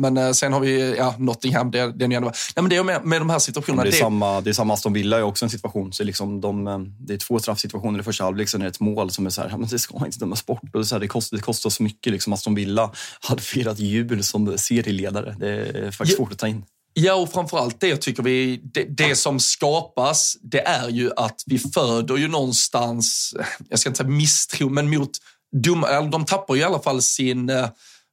men 0.00 0.34
sen 0.34 0.52
har 0.52 0.60
vi 0.60 0.96
ja, 0.96 1.14
Nottingham. 1.18 1.70
Det, 1.70 1.92
det, 1.92 2.04
är 2.04 2.08
nej, 2.08 2.32
men 2.54 2.68
det 2.68 2.76
är 2.76 2.84
med, 2.84 3.04
med 3.04 3.20
de 3.20 3.30
här 3.30 3.38
situationerna. 3.38 3.82
det, 3.82 3.88
är 3.88 3.92
det... 3.92 3.98
Samma, 3.98 4.40
det 4.40 4.50
är 4.50 4.54
samma 4.54 4.74
Aston 4.74 4.92
Villa 4.92 5.18
är 5.18 5.22
också 5.22 5.44
en 5.44 5.50
situation. 5.50 5.92
Så 5.92 6.04
liksom 6.04 6.40
de, 6.40 6.94
det 7.00 7.14
är 7.14 7.18
två 7.18 7.38
straffsituationer 7.38 8.00
i 8.00 8.02
första 8.02 8.24
halvlek. 8.24 8.48
Sen 8.48 8.60
är 8.60 8.64
det 8.64 8.70
ett 8.70 8.80
mål 8.80 9.10
som 9.10 9.26
är 9.26 9.30
så 9.30 9.42
här, 9.42 9.48
men 9.48 9.68
det 9.68 9.78
ska 9.78 10.06
inte 10.06 10.18
dömas 10.18 10.46
bort. 10.46 10.62
Och 10.72 10.78
det, 10.78 10.84
så 10.84 10.94
här, 10.94 11.00
det, 11.00 11.08
kostar, 11.08 11.36
det 11.36 11.42
kostar 11.42 11.70
så 11.70 11.82
mycket. 11.82 12.12
Liksom 12.12 12.32
Aston 12.32 12.54
Villa 12.54 12.90
hade 13.20 13.42
firat 13.42 13.78
jul 13.78 14.24
som 14.24 14.58
serieledare. 14.58 15.36
Det 15.38 15.48
är 15.48 15.90
faktiskt 15.90 16.16
svårt 16.16 16.32
att 16.32 16.38
ta 16.38 16.48
in. 16.48 16.64
Ja, 16.94 17.14
och 17.14 17.32
framförallt 17.32 17.80
det 17.80 17.96
tycker 17.96 18.22
vi, 18.22 18.60
det, 18.64 18.84
det, 18.84 19.16
som 19.16 19.40
skapas, 19.40 20.36
det 20.42 20.60
är 20.60 20.88
ju 20.88 21.10
att 21.16 21.42
vi 21.46 21.58
föder 21.58 22.16
ju 22.16 22.28
någonstans, 22.28 23.34
jag 23.68 23.78
ska 23.78 23.88
inte 23.88 23.98
säga 23.98 24.08
misstro, 24.08 24.68
men 24.68 24.90
mot 24.90 25.10
dumma, 25.56 26.00
de 26.00 26.24
tappar 26.24 26.54
ju 26.54 26.60
i 26.60 26.64
alla 26.64 26.80
fall 26.80 27.02
sin, 27.02 27.50
eh, 27.50 27.68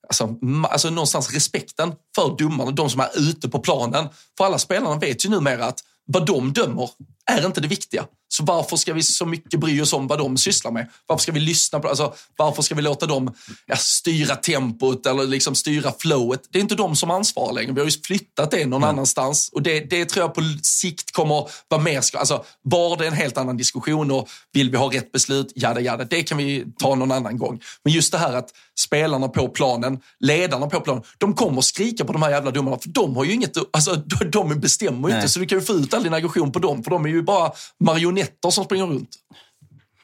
alltså, 0.07 0.35
alltså 0.69 0.89
någonstans 0.89 1.33
respekten 1.33 1.93
för 2.15 2.37
domarna, 2.37 2.71
de 2.71 2.89
som 2.89 2.99
är 2.99 3.29
ute 3.29 3.49
på 3.49 3.59
planen. 3.59 4.07
För 4.37 4.45
alla 4.45 4.59
spelarna 4.59 4.95
vet 4.99 5.25
ju 5.25 5.29
numera 5.29 5.65
att 5.65 5.79
vad 6.05 6.25
de 6.25 6.53
dömer 6.53 6.89
är 7.31 7.45
inte 7.45 7.61
det 7.61 7.67
viktiga. 7.67 8.05
Så 8.37 8.43
varför 8.43 8.77
ska 8.77 8.93
vi 8.93 9.03
så 9.03 9.25
mycket 9.25 9.59
bry 9.59 9.81
oss 9.81 9.93
om 9.93 10.07
vad 10.07 10.19
de 10.19 10.37
sysslar 10.37 10.71
med? 10.71 10.89
Varför 11.07 11.21
ska 11.21 11.31
vi 11.31 11.39
lyssna 11.39 11.79
på 11.79 11.87
alltså, 11.87 12.13
Varför 12.37 12.61
ska 12.61 12.75
vi 12.75 12.81
låta 12.81 13.05
dem 13.05 13.33
ja, 13.65 13.75
styra 13.75 14.35
tempot 14.35 15.05
eller 15.05 15.23
liksom 15.23 15.55
styra 15.55 15.93
flowet? 15.99 16.41
Det 16.49 16.59
är 16.59 16.61
inte 16.61 16.75
de 16.75 16.95
som 16.95 17.11
ansvarar 17.11 17.53
längre. 17.53 17.71
Vi 17.71 17.79
har 17.79 17.85
ju 17.85 17.91
flyttat 17.91 18.51
det 18.51 18.65
någon 18.65 18.83
mm. 18.83 18.89
annanstans 18.89 19.49
och 19.53 19.61
det, 19.61 19.79
det 19.79 20.05
tror 20.05 20.23
jag 20.23 20.33
på 20.33 20.41
sikt 20.63 21.11
kommer 21.11 21.49
vara 21.67 21.81
mer... 21.81 22.01
Alltså, 22.15 22.43
var 22.61 22.97
det 22.97 23.07
en 23.07 23.13
helt 23.13 23.37
annan 23.37 23.57
diskussion 23.57 24.11
och 24.11 24.29
vill 24.53 24.71
vi 24.71 24.77
ha 24.77 24.93
rätt 24.93 25.11
beslut? 25.11 25.51
Jada, 25.55 25.81
jada. 25.81 26.03
Det 26.03 26.23
kan 26.23 26.37
vi 26.37 26.65
ta 26.77 26.95
någon 26.95 27.11
annan 27.11 27.37
gång. 27.37 27.61
Men 27.83 27.93
just 27.93 28.11
det 28.11 28.17
här 28.17 28.33
att 28.33 28.49
spelarna 28.79 29.27
på 29.27 29.47
planen, 29.47 29.99
ledarna 30.19 30.67
på 30.67 30.81
planen, 30.81 31.03
de 31.17 31.33
kommer 31.33 31.61
skrika 31.61 32.05
på 32.05 32.13
de 32.13 32.21
här 32.21 32.31
jävla 32.31 32.51
domarna 32.51 32.77
för 32.77 32.89
de 32.89 33.15
har 33.15 33.23
ju 33.23 33.33
inget... 33.33 33.57
Alltså, 33.71 33.95
de 34.31 34.59
bestämmer 34.59 35.09
ju 35.09 35.15
inte 35.15 35.29
så 35.29 35.39
du 35.39 35.45
kan 35.45 35.59
ju 35.59 35.65
få 35.65 35.73
ut 35.73 35.93
all 35.93 36.03
din 36.03 36.13
aggression 36.13 36.51
på 36.51 36.59
dem 36.59 36.83
för 36.83 36.91
de 36.91 37.05
är 37.05 37.09
ju 37.09 37.21
bara 37.21 37.51
marionetter 37.79 38.24
som 38.51 38.65
springer 38.65 38.85
runt. 38.87 39.09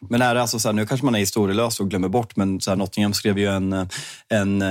Men 0.10 0.22
är 0.22 0.36
det 0.36 0.42
alltså 0.42 0.60
så 0.60 0.68
här, 0.68 0.74
nu 0.74 0.86
kanske 0.86 1.06
man 1.06 1.16
är 1.16 1.20
historielös 1.20 1.80
och 1.80 1.90
glömmer 1.90 2.08
bort, 2.08 2.36
men 2.36 2.62
så 2.62 2.72
här, 2.72 2.78
Nottingham 2.78 3.14
skrev 3.14 3.40
ju 3.40 3.48
en, 3.48 3.88
en, 4.30 4.64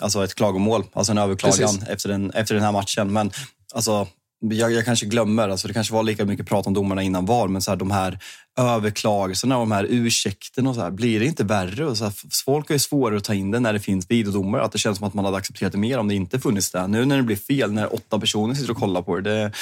alltså 0.00 0.24
ett 0.24 0.34
klagomål, 0.34 0.84
alltså 0.92 1.12
en 1.12 1.18
överklagan 1.18 1.82
efter 1.88 2.08
den, 2.08 2.30
efter 2.30 2.54
den 2.54 2.64
här 2.64 2.72
matchen. 2.72 3.12
Men 3.12 3.30
alltså, 3.74 4.06
jag, 4.40 4.72
jag, 4.72 4.84
kanske 4.84 5.06
glömmer, 5.06 5.48
alltså 5.48 5.68
det 5.68 5.74
kanske 5.74 5.94
var 5.94 6.02
lika 6.02 6.24
mycket 6.24 6.46
prat 6.46 6.66
om 6.66 6.74
domarna 6.74 7.02
innan 7.02 7.26
VAR, 7.26 7.48
men 7.48 7.62
så 7.62 7.70
här, 7.70 7.76
de 7.76 7.90
här 7.90 8.18
överklagelserna 8.56 9.56
och 9.56 9.62
de 9.62 9.72
här 9.72 9.86
ursäkterna 9.90 10.70
och 10.70 10.74
så 10.74 10.80
här, 10.80 10.90
blir 10.90 11.20
det 11.20 11.26
inte 11.26 11.44
värre? 11.44 11.86
Och 11.86 11.96
så 11.96 12.04
här, 12.04 12.14
folk 12.44 12.68
har 12.68 12.74
ju 12.74 12.78
svårare 12.78 13.16
att 13.16 13.24
ta 13.24 13.34
in 13.34 13.50
det 13.50 13.60
när 13.60 13.72
det 13.72 13.80
finns 13.80 14.10
videodomar. 14.10 14.58
Att 14.58 14.72
det 14.72 14.78
känns 14.78 14.98
som 14.98 15.06
att 15.06 15.14
man 15.14 15.24
hade 15.24 15.36
accepterat 15.36 15.72
det 15.72 15.78
mer 15.78 15.98
om 15.98 16.08
det 16.08 16.14
inte 16.14 16.40
funnits 16.40 16.70
där. 16.70 16.88
Nu 16.88 17.04
när 17.04 17.16
det 17.16 17.22
blir 17.22 17.36
fel, 17.36 17.72
när 17.72 17.94
åtta 17.94 18.18
personer 18.18 18.54
sitter 18.54 18.70
och 18.70 18.76
kollar 18.76 19.02
på 19.02 19.16
det. 19.16 19.22
det 19.22 19.52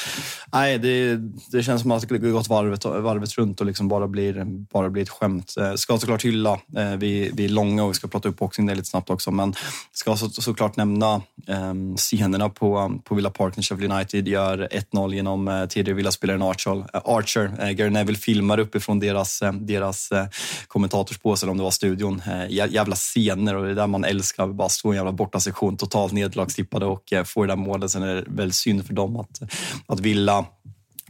nej, 0.53 0.79
det, 0.79 1.17
det 1.53 1.63
känns 1.63 1.83
som 1.83 1.91
att 1.91 2.09
det 2.09 2.19
gått 2.19 2.49
varvet, 2.49 2.85
varvet 2.85 3.39
runt 3.39 3.61
och 3.61 3.67
liksom 3.67 3.89
bara 3.89 4.09
blir, 4.09 4.45
bara 4.45 4.91
blir 4.91 5.03
ett 5.03 5.09
skämt. 5.09 5.55
Eh, 5.59 5.75
ska 5.75 5.99
såklart 5.99 6.25
hylla, 6.25 6.61
eh, 6.77 6.97
vi, 6.99 7.31
vi 7.35 7.45
är 7.45 7.49
långa 7.49 7.85
och 7.85 7.91
vi 7.91 7.95
ska 7.95 8.09
prata 8.09 8.29
upp 8.29 8.39
boxning 8.39 8.67
det 8.67 8.75
lite 8.75 8.89
snabbt 8.89 9.11
också, 9.11 9.31
men 9.31 9.55
ska 9.93 10.17
så, 10.17 10.29
såklart 10.29 10.77
nämna 10.77 11.15
eh, 11.47 11.75
scenerna 11.97 12.49
på, 12.49 13.01
på 13.05 13.15
Villa 13.15 13.31
Park 13.31 13.57
när 13.57 13.63
Sheffield 13.63 13.93
United 13.93 14.29
gör 14.29 14.69
1-0 14.93 15.15
genom 15.15 15.49
eh, 15.49 15.67
tidigare 15.67 15.97
Villa-spelaren 15.97 16.43
eh, 16.43 16.49
Archer. 16.49 16.85
Eh, 16.95 17.01
Archer. 17.05 17.73
Gary 17.73 17.91
Neville 17.91 18.19
filmar 18.19 18.59
uppe 18.59 18.80
från 18.81 19.01
deras, 19.01 19.43
eh, 19.43 19.53
deras 19.53 20.13
eh, 20.13 20.27
kommentatorspåse, 20.67 21.45
eller 21.45 21.51
om 21.51 21.57
det 21.57 21.65
var 21.65 21.71
studion. 21.71 22.23
Eh, 22.27 22.73
jävla 22.73 22.97
scener 22.97 23.57
och 23.57 23.65
det 23.65 23.71
är 23.71 23.75
där 23.75 23.87
man 23.87 24.05
älskar. 24.05 24.47
Bara 24.47 24.69
stå 24.69 24.89
i 24.89 24.91
en 24.91 24.97
jävla 24.97 25.13
bortasektion, 25.13 25.77
totalt 25.77 26.13
nederlagstippade 26.13 26.87
och 26.87 27.13
få 27.25 27.43
det 27.43 27.53
där 27.53 27.57
målet. 27.57 27.91
Sen 27.91 28.03
är 28.03 28.15
det 28.15 28.25
väldigt 28.27 28.55
synd 28.55 28.87
för 28.87 28.95
dem 28.95 29.17
att, 29.17 29.43
att 29.87 30.01
Villa 30.01 30.47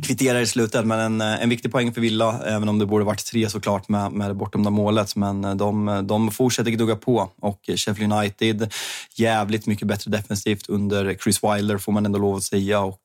kvitterar 0.02 0.40
i 0.40 0.46
slutet, 0.46 0.86
men 0.86 1.00
en, 1.00 1.20
en 1.20 1.48
viktig 1.48 1.72
poäng 1.72 1.92
för 1.92 2.00
Villa, 2.00 2.42
även 2.46 2.68
om 2.68 2.78
det 2.78 2.86
borde 2.86 3.04
varit 3.04 3.26
tre 3.26 3.50
såklart 3.50 3.88
med, 3.88 4.12
med 4.12 4.30
det 4.30 4.34
bortdömda 4.34 4.70
målet. 4.70 5.16
Men 5.16 5.58
de, 5.58 6.00
de 6.08 6.30
fortsätter 6.30 6.70
gnugga 6.70 6.96
på 6.96 7.30
och 7.40 7.60
Sheffield 7.76 8.12
United 8.12 8.72
jävligt 9.14 9.66
mycket 9.66 9.88
bättre 9.88 10.10
defensivt 10.10 10.68
under 10.68 11.14
Chris 11.14 11.44
Wilder 11.44 11.78
får 11.78 11.92
man 11.92 12.06
ändå 12.06 12.18
lov 12.18 12.36
att 12.36 12.42
säga. 12.42 12.80
Och 12.80 13.00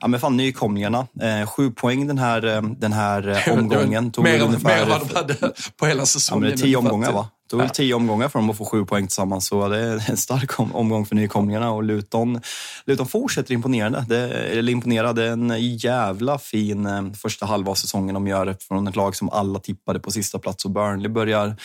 ja, 0.00 0.08
men 0.08 0.20
fan, 0.20 0.36
nykomlingarna. 0.36 1.06
Eh, 1.20 1.46
sju 1.46 1.70
poäng 1.70 2.06
den 2.06 2.18
här, 2.18 2.62
den 2.78 2.92
här 2.92 3.44
omgången. 3.58 4.12
Tog 4.12 4.24
mer, 4.24 4.42
ungefär, 4.42 4.68
mer 4.68 4.82
än 4.82 4.88
vad 4.88 5.08
de 5.08 5.14
hade 5.14 5.52
på 5.76 5.86
hela 5.86 6.06
säsongen. 6.06 6.44
Ja, 6.44 6.50
men 6.50 6.58
tio 6.58 6.76
omgångar 6.76 7.12
va? 7.12 7.28
Det 7.42 7.50
tog 7.50 7.60
ja. 7.60 7.68
tio 7.68 7.94
omgångar 7.94 8.28
för 8.28 8.38
dem 8.38 8.50
att 8.50 8.56
få 8.56 8.64
sju 8.64 8.84
poäng 8.84 9.06
tillsammans. 9.06 9.46
Så 9.46 9.68
det 9.68 9.78
är 9.78 10.10
en 10.10 10.16
stark 10.16 10.60
omgång 10.60 11.06
för 11.06 11.14
nykomlingarna. 11.14 11.70
Och 11.70 11.82
Luton, 11.82 12.40
Luton 12.86 13.06
fortsätter 13.06 13.54
imponerande. 13.54 14.04
Det, 14.08 14.28
eller 14.58 14.72
imponera. 14.72 15.12
Det 15.12 15.24
är 15.24 15.32
en 15.32 15.76
jävla 15.76 16.38
fin 16.38 16.86
eh, 16.86 17.12
första 17.12 17.46
halva 17.46 17.70
av 17.70 17.74
säsongen 17.74 18.14
de 18.14 18.26
gör 18.26 18.56
från 18.68 18.88
ett 18.88 18.96
lag 18.96 19.16
som 19.16 19.30
alla 19.30 19.58
tippade 19.58 20.00
på 20.00 20.10
sista 20.10 20.38
plats. 20.38 20.64
Och 20.64 20.70
Burnley 20.70 21.08
börjar 21.08 21.56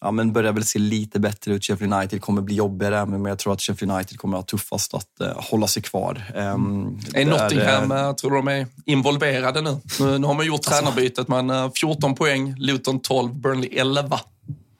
ja, 0.00 0.10
men 0.10 0.32
börjar 0.32 0.52
väl 0.52 0.64
se 0.64 0.78
lite 0.78 1.20
bättre 1.20 1.52
ut. 1.52 1.64
Sheffield 1.64 1.94
United 1.94 2.20
kommer 2.20 2.42
bli 2.42 2.54
jobbigare, 2.54 3.06
men 3.06 3.24
jag 3.24 3.38
tror 3.38 3.52
att 3.52 3.60
Sheffield 3.60 3.92
United 3.92 4.18
kommer 4.18 4.38
att 4.38 4.50
ha 4.50 4.58
tuffast 4.58 4.94
att 4.94 5.08
uh, 5.20 5.28
hålla 5.36 5.66
sig 5.66 5.82
kvar. 5.82 6.32
Um, 6.34 7.00
är 7.14 7.24
Nottingham, 7.24 7.92
uh, 7.92 8.12
tror 8.12 8.30
du 8.30 8.36
de 8.36 8.48
är 8.48 8.66
involverade 8.84 9.60
nu? 9.60 9.80
Nu, 10.00 10.18
nu 10.18 10.26
har 10.26 10.34
man 10.34 10.46
gjort 10.46 10.54
alltså, 10.54 10.70
tränarbytet, 10.70 11.28
men 11.28 11.50
uh, 11.50 11.70
14 11.80 12.14
poäng, 12.14 12.54
Luton 12.58 13.00
12, 13.00 13.34
Burnley 13.34 13.70
11. 13.72 14.20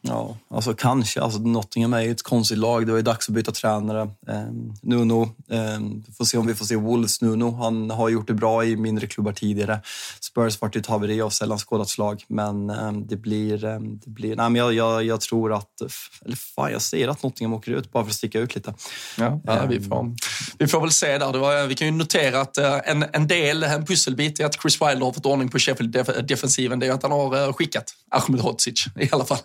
Ja, 0.01 0.37
alltså 0.51 0.75
kanske. 0.75 1.21
Alltså 1.21 1.39
Nottingham 1.39 1.93
är 1.93 2.01
ju 2.01 2.11
ett 2.11 2.23
konstigt 2.23 2.59
lag. 2.59 2.87
Det 2.87 2.93
var 2.93 2.97
ju 2.97 3.03
dags 3.03 3.29
att 3.29 3.35
byta 3.35 3.53
tränare. 3.53 4.01
Eh, 4.29 4.45
Nuno, 4.83 5.23
eh, 5.51 5.81
får 6.17 6.25
se 6.25 6.39
om 6.39 6.47
vi 6.47 6.55
får 6.55 6.65
se 6.65 6.77
Wolves 6.77 7.21
Nuno. 7.21 7.51
Han 7.51 7.91
har 7.91 8.09
gjort 8.09 8.27
det 8.27 8.35
bra 8.35 8.65
i 8.65 8.77
mindre 8.77 9.07
klubbar 9.07 9.33
tidigare. 9.33 9.81
Spurs 10.21 10.61
vart 10.61 10.77
ett 10.77 10.87
haveri 10.87 11.21
av 11.21 11.31
sällan 11.31 11.59
skådat 11.59 11.89
slag, 11.89 12.25
men 12.29 12.71
eh, 12.71 12.93
det 12.93 13.17
blir... 13.17 13.65
Eh, 13.65 13.79
det 13.81 14.11
blir 14.11 14.37
nej, 14.37 14.51
men 14.51 14.55
jag, 14.55 14.75
jag, 14.75 15.05
jag, 15.05 15.21
tror 15.21 15.53
att... 15.53 15.81
Eller 16.25 16.37
fan, 16.37 16.73
jag 16.73 16.83
säger 16.83 17.09
att 17.09 17.23
Nottingham 17.23 17.55
åker 17.55 17.73
ut 17.73 17.93
bara 17.93 18.05
för 18.05 18.11
att 18.11 18.17
sticka 18.17 18.41
ut 18.41 18.55
lite. 18.55 18.75
Ja, 19.19 19.41
ja 19.45 19.67
vi, 19.67 19.81
får, 19.81 20.15
vi 20.59 20.67
får 20.67 20.81
väl 20.81 20.91
se 20.91 21.19
där. 21.19 21.33
Var, 21.33 21.67
vi 21.67 21.75
kan 21.75 21.87
ju 21.87 21.93
notera 21.93 22.41
att 22.41 22.59
eh, 22.59 22.79
en, 22.85 23.05
en 23.13 23.27
del, 23.27 23.63
en 23.63 23.87
pusselbit 23.87 24.41
i 24.41 24.45
att 24.45 24.63
Chris 24.63 24.83
Wilder 24.83 25.05
har 25.05 25.13
fått 25.13 25.27
ordning 25.27 25.49
på 25.49 25.59
Sheffield-defensiven, 25.59 26.81
det 26.81 26.87
är 26.87 26.93
att 26.93 27.03
han 27.03 27.13
har 27.13 27.47
eh, 27.47 27.53
skickat 27.53 27.95
Ahmed 28.11 28.41
Hodzic 28.41 28.87
i 29.01 29.09
alla 29.13 29.25
fall 29.25 29.39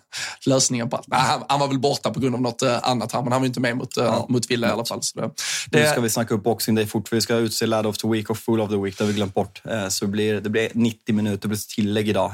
lösningen 0.47 0.89
på 0.89 0.97
allt. 0.97 1.07
Nej, 1.07 1.19
han, 1.19 1.43
han, 1.49 1.59
var 1.59 1.67
väl 1.67 1.79
borta 1.79 2.13
på 2.13 2.19
grund 2.19 2.35
av 2.35 2.41
något 2.41 2.63
uh, 2.63 2.89
annat 2.89 3.11
här, 3.11 3.21
men 3.21 3.31
han 3.31 3.41
var 3.41 3.45
inte 3.45 3.59
med 3.59 3.77
mot, 3.77 3.97
uh, 3.97 4.03
ja. 4.03 4.25
mot 4.29 4.51
Villa 4.51 4.67
i 4.67 4.71
alla 4.71 4.85
fall. 4.85 5.03
Så 5.03 5.19
det, 5.19 5.29
det... 5.69 5.79
Nu 5.79 5.87
ska 5.87 6.01
vi 6.01 6.09
snacka 6.09 6.33
upp 6.33 6.43
Boxing 6.43 6.75
Day 6.75 6.85
fort, 6.85 7.07
för 7.07 7.15
vi 7.15 7.21
ska 7.21 7.35
utse 7.35 7.65
Lad 7.65 7.85
of 7.85 7.97
the 7.97 8.07
Week 8.07 8.29
och 8.29 8.37
Fool 8.37 8.61
of 8.61 8.69
the 8.69 8.77
Week. 8.77 8.97
Det 8.97 9.03
har 9.03 9.07
vi 9.07 9.13
glömt 9.13 9.33
bort. 9.33 9.61
Uh, 9.71 9.87
så 9.87 10.05
det 10.05 10.11
blir, 10.11 10.41
det 10.41 10.49
blir 10.49 10.69
90 10.73 11.15
minuter 11.15 11.47
plus 11.47 11.67
tillägg 11.67 12.09
idag. 12.09 12.31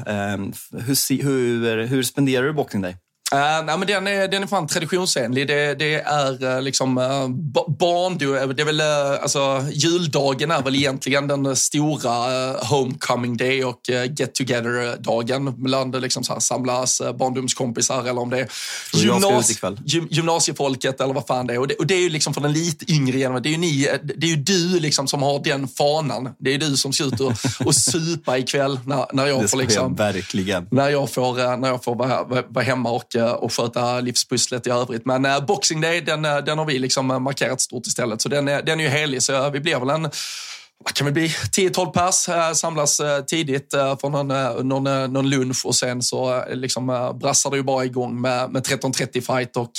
Hur, 0.72 1.24
hur, 1.24 1.86
hur 1.86 2.04
spenderar 2.04 2.46
du 2.46 2.54
Boxing 2.54 2.82
Day? 2.82 2.96
Uh, 3.34 3.66
nej, 3.66 3.78
men 3.78 3.88
den, 3.88 4.08
är, 4.08 4.28
den 4.28 4.44
är 4.44 4.48
fan 4.48 4.68
traditionsenlig. 4.68 5.48
Det, 5.48 5.80
det 5.80 5.94
är 5.96 6.44
uh, 6.44 6.62
liksom 6.62 6.98
uh, 6.98 7.28
barndom. 7.80 8.56
Det 8.56 8.62
är 8.62 8.66
väl, 8.66 8.82
uh, 8.82 9.22
alltså, 9.22 9.66
juldagen 9.72 10.52
är 10.52 10.62
väl 10.62 10.76
egentligen 10.76 11.28
den 11.28 11.56
stora 11.56 12.12
homecoming 12.54 13.38
day 13.38 13.64
och 13.64 13.82
get 14.18 14.34
together-dagen. 14.34 15.54
Bland 15.58 16.02
liksom, 16.02 16.24
så 16.24 16.34
här, 16.34 16.40
samlas 16.40 17.02
barndomskompisar 17.20 18.02
eller 18.02 18.22
om 18.22 18.30
det 18.30 18.40
är 18.40 18.48
gymnas 18.94 19.62
gym 19.86 20.08
gymnasiefolket 20.12 21.02
eller 21.02 21.14
vad 21.14 21.28
fan 21.28 21.48
det 21.48 21.54
är. 21.54 21.60
Och 21.60 21.68
det, 21.68 21.76
och 21.76 21.88
det 21.88 21.94
är 21.94 22.02
ju 22.02 22.10
liksom 22.10 22.34
för 22.34 22.42
den 22.42 22.54
lite 22.54 22.92
yngre 22.92 23.18
generationen. 23.18 23.44
Det 23.44 23.50
är 23.50 23.52
ju, 23.52 23.58
ni, 23.58 23.88
det 24.16 24.26
är 24.26 24.30
ju 24.30 24.36
du 24.36 24.80
liksom 24.80 25.08
som 25.08 25.24
har 25.24 25.44
den 25.44 25.68
fanan. 25.68 26.30
Det 26.40 26.54
är 26.54 26.58
du 26.58 26.78
som 26.78 26.94
ska 26.94 27.04
ut 27.04 27.20
och, 27.20 27.34
och 27.66 27.76
supa 27.76 28.38
ikväll 28.38 28.80
när, 28.86 29.06
när 29.14 29.26
jag 29.28 29.50
får 29.50 29.58
liksom, 29.58 29.96
jag 29.98 30.06
verkligen. 30.06 30.68
När 30.72 30.90
jag 30.90 31.10
får, 31.10 31.58
när 31.58 31.68
jag 31.68 31.84
får 31.84 31.96
vara, 31.96 32.44
vara 32.50 32.66
hemma 32.66 32.92
och 32.92 33.16
och 33.22 33.54
sköta 33.54 34.00
livspusslet 34.00 34.68
i 34.68 34.70
övrigt. 34.70 35.06
Men 35.06 35.26
eh, 35.26 35.46
Boxing 35.46 35.82
Day, 35.82 36.02
den, 36.02 36.26
eh, 36.26 36.38
den 36.38 36.58
har 36.58 36.66
vi 36.66 36.80
liksom 36.80 37.12
eh, 37.12 37.20
markerat 37.20 37.62
stort 37.62 37.88
istället. 37.88 38.22
Så 38.22 38.30
den 38.30 38.48
är, 38.48 38.62
den 38.62 38.80
är 38.80 38.84
ju 38.84 38.90
helig. 38.90 39.24
Så 39.24 39.34
eh, 39.34 39.52
vi 39.52 39.60
blir 39.60 39.80
väl 39.80 39.90
en 39.90 40.10
vad 40.84 40.94
kan 40.94 41.06
det 41.06 41.12
bli? 41.12 41.28
10-12 41.28 41.92
pers 41.92 42.58
samlas 42.58 43.02
tidigt 43.28 43.72
för 43.72 44.10
någon, 44.10 44.28
någon, 44.68 45.14
någon 45.14 45.30
lunch 45.30 45.66
och 45.66 45.76
sen 45.76 46.02
så 46.02 46.44
liksom, 46.54 47.16
brassar 47.22 47.50
det 47.52 47.58
ju 47.58 47.64
bara 47.64 47.86
igång 47.86 48.22
med, 48.22 48.52
med 48.52 48.64
13.30 48.64 49.36
fight 49.36 49.58
och 49.58 49.72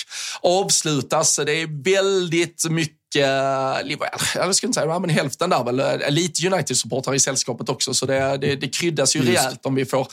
avslutas. 0.42 1.40
Det 1.46 1.52
är 1.52 1.84
väldigt 1.84 2.64
mycket 2.70 2.99
jag 3.18 4.54
skulle 4.54 4.68
inte 4.68 4.80
säga 4.80 4.98
men 4.98 5.10
hälften 5.10 5.50
där 5.50 5.64
väl, 5.64 6.12
lite 6.14 6.48
United-supportrar 6.48 7.14
i 7.14 7.20
sällskapet 7.20 7.68
också. 7.68 7.94
Så 7.94 8.06
det, 8.06 8.36
det, 8.36 8.56
det 8.56 8.68
kryddas 8.68 9.16
ju 9.16 9.20
Just. 9.20 9.30
rejält 9.30 9.66
om 9.66 9.74
vi 9.74 9.84
får 9.84 10.06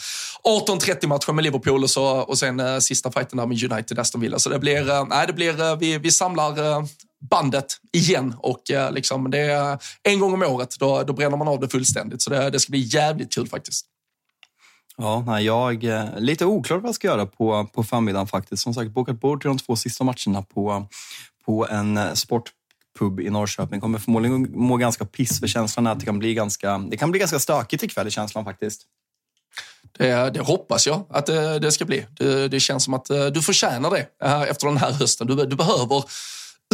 18-30 0.43 1.07
matcher 1.07 1.31
med 1.31 1.43
Liverpool 1.43 1.83
och, 1.83 1.89
så, 1.89 2.05
och 2.05 2.37
sen 2.37 2.59
uh, 2.59 2.79
sista 2.79 3.11
fighten 3.11 3.37
där 3.37 3.45
med 3.45 3.57
United-Aston 3.57 4.21
Villa. 4.21 4.39
Så 4.39 4.49
det 4.49 4.59
blir, 4.59 4.89
uh, 4.91 5.05
nej, 5.07 5.27
det 5.27 5.33
blir 5.33 5.61
uh, 5.61 5.77
vi, 5.77 5.97
vi 5.97 6.11
samlar 6.11 6.87
bandet 7.29 7.77
igen 7.93 8.35
och 8.39 8.61
liksom 8.91 9.31
det 9.31 9.39
är 9.39 9.77
en 10.03 10.19
gång 10.19 10.33
om 10.33 10.43
året, 10.43 10.75
då, 10.79 11.03
då 11.03 11.13
bränner 11.13 11.37
man 11.37 11.47
av 11.47 11.59
det 11.59 11.69
fullständigt. 11.69 12.21
Så 12.21 12.29
det, 12.29 12.49
det 12.49 12.59
ska 12.59 12.71
bli 12.71 12.79
jävligt 12.79 13.33
kul 13.33 13.47
faktiskt. 13.47 13.85
Ja, 14.97 15.39
jag 15.39 15.83
är 15.83 16.19
lite 16.19 16.45
oklar 16.45 16.77
vad 16.77 16.87
jag 16.87 16.95
ska 16.95 17.07
göra 17.07 17.25
på, 17.25 17.67
på 17.73 17.83
förmiddagen 17.83 18.27
faktiskt. 18.27 18.63
Som 18.63 18.73
sagt, 18.73 18.91
bokat 18.91 19.19
bord 19.19 19.41
till 19.41 19.47
de 19.47 19.57
två 19.57 19.75
sista 19.75 20.03
matcherna 20.03 20.41
på, 20.41 20.87
på 21.45 21.67
en 21.67 22.15
sport 22.15 22.51
pub 22.97 23.19
i 23.19 23.29
Norrköping. 23.29 23.81
Kommer 23.81 23.99
förmodligen 23.99 24.51
må 24.53 24.77
ganska 24.77 25.05
piss 25.05 25.39
för 25.39 25.47
känslan 25.47 25.87
är 25.87 25.91
att 25.91 25.99
det 25.99 26.05
kan 26.05 26.19
bli 26.19 26.33
ganska, 26.33 26.77
det 26.77 26.97
kan 26.97 27.11
bli 27.11 27.19
ganska 27.19 27.39
stökigt 27.39 27.83
ikväll 27.83 28.07
i 28.07 28.11
känslan 28.11 28.45
faktiskt. 28.45 28.81
Det, 29.97 30.29
det, 30.33 30.39
hoppas 30.39 30.87
jag 30.87 31.05
att 31.09 31.25
det, 31.25 31.59
det 31.59 31.71
ska 31.71 31.85
bli. 31.85 32.05
Det, 32.11 32.47
det, 32.47 32.59
känns 32.59 32.83
som 32.83 32.93
att 32.93 33.09
eh, 33.09 33.25
du 33.25 33.41
förtjänar 33.41 33.91
det 33.91 34.07
eh, 34.23 34.41
efter 34.41 34.67
den 34.67 34.77
här 34.77 34.91
hösten. 34.91 35.27
Du, 35.27 35.35
du 35.35 35.55
behöver 35.55 36.03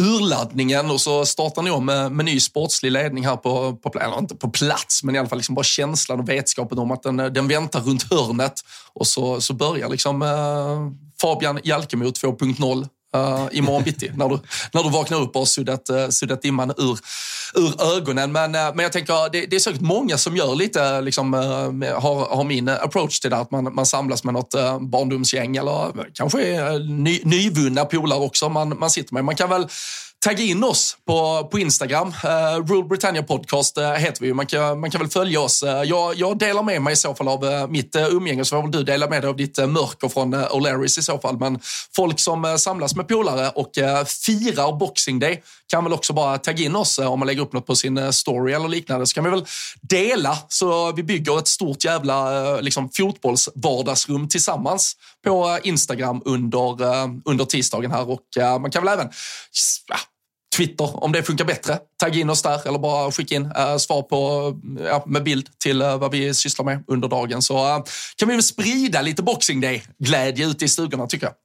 urladdningen 0.02 0.92
och 0.92 1.02
så 1.02 1.26
startar 1.26 1.62
ni 1.62 1.72
om 1.72 1.86
med, 1.86 2.12
med 2.12 2.26
ny 2.26 2.40
sportslig 2.40 2.92
ledning 2.92 3.26
här 3.26 3.36
på, 3.36 3.76
på, 3.76 4.00
eller 4.00 4.18
inte 4.18 4.36
på 4.36 4.50
plats, 4.50 5.04
men 5.04 5.16
i 5.16 5.20
alla 5.20 5.30
fall 5.30 5.38
liksom 5.38 5.56
bara 5.56 5.64
känslan 5.64 6.20
och 6.20 6.30
vetskapen 6.30 6.80
om 6.80 6.92
att 6.92 7.04
den, 7.04 7.18
den 7.18 7.48
väntar 7.48 7.82
runt 7.82 8.12
hörnet. 8.12 8.54
Och 8.94 9.08
så, 9.08 9.42
så 9.42 9.54
börjar 9.54 9.90
liksom 9.90 10.22
eh, 10.22 10.92
Fabian 11.22 11.60
Jalkemo 11.64 12.06
2.0 12.06 12.88
uh, 13.16 13.48
imorgon 13.52 13.84
bitti 13.84 14.12
när 14.16 14.30
du, 14.30 14.40
när 14.72 14.84
du 14.84 14.90
vaknar 14.90 15.22
upp 15.22 15.36
och 15.36 15.42
har 15.42 15.46
suddat, 15.46 15.90
uh, 15.90 16.10
suddat 16.10 16.42
dimman 16.42 16.74
ur, 16.78 17.00
ur 17.56 17.96
ögonen. 17.98 18.32
Men, 18.32 18.56
uh, 18.56 18.76
men 18.76 18.84
jag 18.84 18.92
tänker, 18.92 19.32
det, 19.32 19.46
det 19.46 19.56
är 19.56 19.60
säkert 19.60 19.82
många 19.82 20.18
som 20.18 20.36
gör 20.36 20.56
lite, 20.56 21.02
liksom, 21.02 21.34
uh, 21.34 22.00
har, 22.00 22.36
har 22.36 22.44
min 22.44 22.70
approach 22.70 23.20
till 23.20 23.30
det, 23.30 23.38
att 23.38 23.52
man, 23.52 23.76
man 23.76 23.86
samlas 23.86 24.24
med 24.24 24.34
något 24.34 24.56
uh, 24.56 24.80
barndomsgäng 24.80 25.58
eller 25.58 26.12
kanske 26.14 26.40
ny, 26.80 27.22
nyvunna 27.24 27.86
polare 27.86 28.20
också 28.20 28.50
man, 28.50 28.80
man 28.80 28.90
sitter 28.90 29.14
med. 29.14 29.26
Man 29.26 29.36
kan 29.36 29.50
väl 29.50 29.68
tagga 30.24 30.44
in 30.44 30.64
oss 30.64 30.98
på, 31.08 31.48
på 31.52 31.60
Instagram. 31.60 32.08
Uh, 32.08 32.66
Rule 32.66 32.88
Britannia 32.88 33.24
Podcast 33.24 33.78
uh, 33.78 33.92
heter 33.92 34.22
vi. 34.22 34.34
Man 34.34 34.46
kan, 34.46 34.80
man 34.80 34.92
kan 34.92 35.02
väl 35.02 35.10
följa 35.10 35.42
oss. 35.42 35.64
Uh, 35.64 35.70
jag, 35.70 36.16
jag 36.16 36.38
delar 36.38 36.64
med 36.64 36.82
mig 36.82 36.94
i 36.94 36.96
så 36.96 37.16
fall 37.16 37.28
av 37.28 37.46
uh, 37.46 37.68
mitt 37.68 37.96
uh, 37.96 38.16
umgänge, 38.16 38.46
så 38.46 38.56
får 38.56 38.62
väl 38.62 38.72
du 38.72 38.84
dela 38.84 39.10
med 39.10 39.22
dig 39.22 39.30
av 39.30 39.36
ditt 39.36 39.60
uh, 39.60 39.68
mörker 39.68 40.10
från 40.10 40.34
uh, 40.34 40.40
O'Larrys 40.40 41.00
i 41.00 41.02
så 41.02 41.20
fall. 41.20 41.38
Men 41.38 41.60
folk 41.96 42.20
som 42.20 42.46
uh, 42.46 42.56
samlas 42.56 42.96
med 42.96 43.08
polare 43.08 43.50
och 43.50 43.78
uh, 43.78 44.04
firar 44.06 44.78
Boxing 44.78 45.20
Day 45.20 45.44
kan 45.68 45.84
väl 45.84 45.94
också 45.94 46.14
bara 46.14 46.38
tagga 46.38 46.66
in 46.66 46.76
oss 46.76 47.00
om 47.00 47.20
man 47.20 47.28
lägger 47.28 47.42
upp 47.42 47.54
något 47.54 47.66
på 47.66 47.76
sin 47.76 48.14
story 48.14 48.54
eller 48.54 48.68
liknande. 48.68 49.08
Så 49.08 49.14
kan 49.14 49.24
vi 49.24 49.30
väl 49.30 49.46
dela 49.82 50.38
så 50.48 50.92
vi 50.92 51.04
bygger 51.04 51.40
ett 51.40 51.48
stort 51.48 51.84
jävla 51.84 52.56
liksom, 52.62 52.90
fotbollsvardagsrum 52.90 54.30
tillsammans 54.30 54.96
på 55.26 55.60
Instagram 55.64 56.22
under, 56.26 56.84
under 57.30 57.46
tisdagen 57.46 57.92
här. 57.92 58.10
Och 58.10 58.62
man 58.62 58.72
kan 58.72 58.86
väl 58.86 58.94
även 58.94 59.10
Twitter 60.58 61.04
om 61.04 61.12
det 61.12 61.24
funkar 61.24 61.46
bättre. 61.46 61.80
Tagga 62.00 62.20
in 62.20 62.30
oss 62.30 62.42
där 62.42 62.68
eller 62.68 62.80
bara 62.80 63.12
skicka 63.12 63.36
in 63.36 63.46
äh, 63.46 63.78
svar 63.78 64.02
på, 64.02 64.48
eh, 64.80 64.86
ja, 64.86 65.04
med 65.08 65.24
bild 65.24 65.60
till 65.60 65.82
äh, 65.82 65.98
vad 65.98 66.12
vi 66.12 66.34
sysslar 66.34 66.66
med 66.66 66.84
under 66.88 67.08
dagen. 67.08 67.42
Så 67.42 67.58
äh, 67.58 67.84
kan 68.16 68.28
vi 68.28 68.36
väl 68.36 68.44
sprida 68.44 69.02
lite 69.02 69.24
Boxing 69.24 69.62
Day-glädje 69.62 70.48
ute 70.48 70.66
i 70.66 70.68
stugorna 70.68 71.08
tycker 71.08 71.26
jag. 71.26 71.36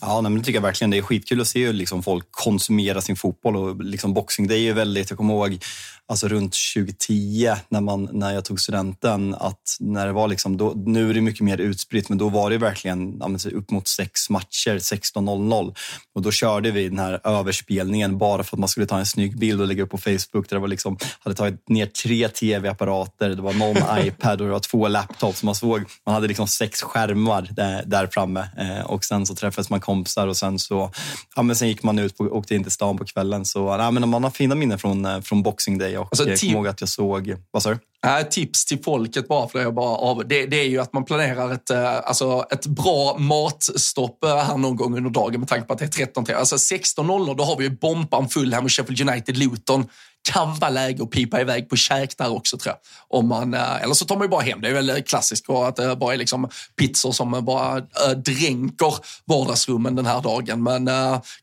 Ja, 0.00 0.20
men 0.20 0.34
det 0.34 0.40
tycker 0.44 0.56
jag 0.56 0.62
verkligen. 0.62 0.90
Det 0.90 0.98
är 0.98 1.02
skitkul 1.02 1.40
att 1.40 1.48
se 1.48 1.66
hur 1.66 1.72
liksom 1.72 2.02
folk 2.02 2.24
konsumerar 2.30 3.00
sin 3.00 3.16
fotboll. 3.16 3.56
Och 3.56 3.84
liksom 3.84 4.14
boxing 4.14 4.48
Day 4.48 4.68
är 4.68 4.74
väldigt, 4.74 5.10
jag 5.10 5.16
kommer 5.16 5.34
ihåg 5.34 5.64
alltså 6.08 6.28
runt 6.28 6.56
2010 6.74 7.52
när, 7.68 7.80
man, 7.80 8.08
när 8.12 8.34
jag 8.34 8.44
tog 8.44 8.60
studenten, 8.60 9.34
att 9.34 9.76
när 9.80 10.06
det 10.06 10.12
var 10.12 10.28
liksom, 10.28 10.56
då, 10.56 10.72
nu 10.76 11.10
är 11.10 11.14
det 11.14 11.20
mycket 11.20 11.40
mer 11.40 11.58
utspritt, 11.58 12.08
men 12.08 12.18
då 12.18 12.28
var 12.28 12.50
det 12.50 12.58
verkligen 12.58 13.16
ja, 13.20 13.50
upp 13.52 13.70
mot 13.70 13.88
sex 13.88 14.30
matcher, 14.30 14.78
16.00. 14.78 15.74
Och 16.14 16.22
då 16.22 16.30
körde 16.30 16.70
vi 16.70 16.88
den 16.88 16.98
här 16.98 17.20
överspelningen 17.24 18.18
bara 18.18 18.44
för 18.44 18.56
att 18.56 18.60
man 18.60 18.68
skulle 18.68 18.86
ta 18.86 18.98
en 18.98 19.06
snygg 19.06 19.38
bild 19.38 19.60
och 19.60 19.66
lägga 19.66 19.82
upp 19.82 19.90
på 19.90 19.98
Facebook. 19.98 20.48
Där 20.48 20.56
det 20.56 20.58
var 20.58 20.68
liksom, 20.68 20.98
hade 21.20 21.36
tagit 21.36 21.68
ner 21.68 21.86
tre 21.86 22.28
tv-apparater, 22.28 23.28
det 23.28 23.42
var 23.42 23.52
någon 23.52 23.98
iPad 24.06 24.40
och 24.40 24.46
det 24.46 24.52
var 24.52 24.60
två 24.60 24.88
laptops. 24.88 25.42
Man, 25.42 25.54
såg, 25.54 25.84
man 26.06 26.14
hade 26.14 26.28
liksom 26.28 26.48
sex 26.48 26.82
skärmar 26.82 27.48
där, 27.50 27.82
där 27.86 28.06
framme 28.06 28.48
eh, 28.58 28.84
och 28.84 29.04
sen 29.04 29.26
så 29.26 29.34
träffades 29.34 29.70
man 29.70 29.80
kompisar 29.80 30.26
och 30.26 30.36
sen 30.36 30.58
så 30.58 30.90
ja, 31.36 31.42
men 31.42 31.56
sen 31.56 31.68
gick 31.68 31.82
man 31.82 31.98
ut 31.98 32.20
och 32.20 32.36
åkte 32.36 32.54
in 32.54 32.62
till 32.62 32.72
stan 32.72 32.98
på 32.98 33.04
kvällen. 33.04 33.44
Så 33.44 33.58
ja, 33.58 33.90
men 33.90 34.08
man 34.08 34.24
har 34.24 34.30
fina 34.30 34.54
minnen 34.54 34.78
från, 34.78 35.04
eh, 35.04 35.20
från 35.20 35.42
Boxing 35.42 35.78
Day 35.78 35.91
och 35.98 36.08
alltså, 36.10 36.28
jag 36.28 36.40
kommer 36.40 36.52
ihåg 36.52 36.68
att 36.68 36.80
jag 36.80 36.88
såg... 36.88 37.36
Vad 37.50 37.62
sa 37.62 37.70
du? 37.70 37.78
Äh, 38.06 38.22
tips 38.22 38.64
till 38.64 38.82
folket 38.82 39.28
bara 39.28 39.48
för 39.48 39.64
det, 39.64 39.72
bara 39.72 39.96
av, 39.96 40.28
det, 40.28 40.46
det 40.46 40.56
är 40.56 40.68
ju 40.68 40.78
att 40.78 40.92
man 40.92 41.04
planerar 41.04 41.52
ett, 41.52 41.70
äh, 41.70 41.96
alltså 41.96 42.44
ett 42.50 42.66
bra 42.66 43.16
matstopp 43.18 44.24
äh, 44.24 44.36
här 44.36 44.56
någon 44.56 44.76
gång 44.76 44.96
under 44.96 45.10
dagen 45.10 45.40
med 45.40 45.48
tanke 45.48 45.66
på 45.66 45.72
att 45.72 45.78
det 45.78 45.84
är 45.84 45.88
13 45.88 46.26
Alltså 46.36 46.56
16.00 46.56 47.34
då 47.36 47.44
har 47.44 47.56
vi 47.56 47.64
ju 47.64 47.70
bomban 47.70 48.28
full 48.28 48.54
här 48.54 48.62
med 48.62 48.72
Sheffield 48.72 49.10
United, 49.10 49.36
Luton. 49.36 49.86
Kan 50.32 50.58
vara 50.58 50.70
läge 50.70 51.02
att 51.02 51.10
pipa 51.10 51.40
iväg 51.40 51.68
på 51.68 51.76
käk 51.76 52.18
där 52.18 52.32
också 52.32 52.58
tror 52.58 52.74
jag. 52.74 53.18
Om 53.18 53.28
man, 53.28 53.54
äh, 53.54 53.82
eller 53.82 53.94
så 53.94 54.04
tar 54.04 54.16
man 54.16 54.24
ju 54.24 54.28
bara 54.28 54.42
hem, 54.42 54.60
det 54.60 54.68
är 54.68 54.74
väl 54.74 55.02
klassiskt 55.02 55.50
att 55.50 55.76
det 55.76 55.96
bara 55.96 56.14
är 56.14 56.18
liksom 56.18 56.48
pizzor 56.78 57.12
som 57.12 57.44
bara 57.44 57.80
dränker 58.16 58.94
vardagsrummen 59.24 59.96
den 59.96 60.06
här 60.06 60.20
dagen. 60.20 60.62
Men 60.62 60.90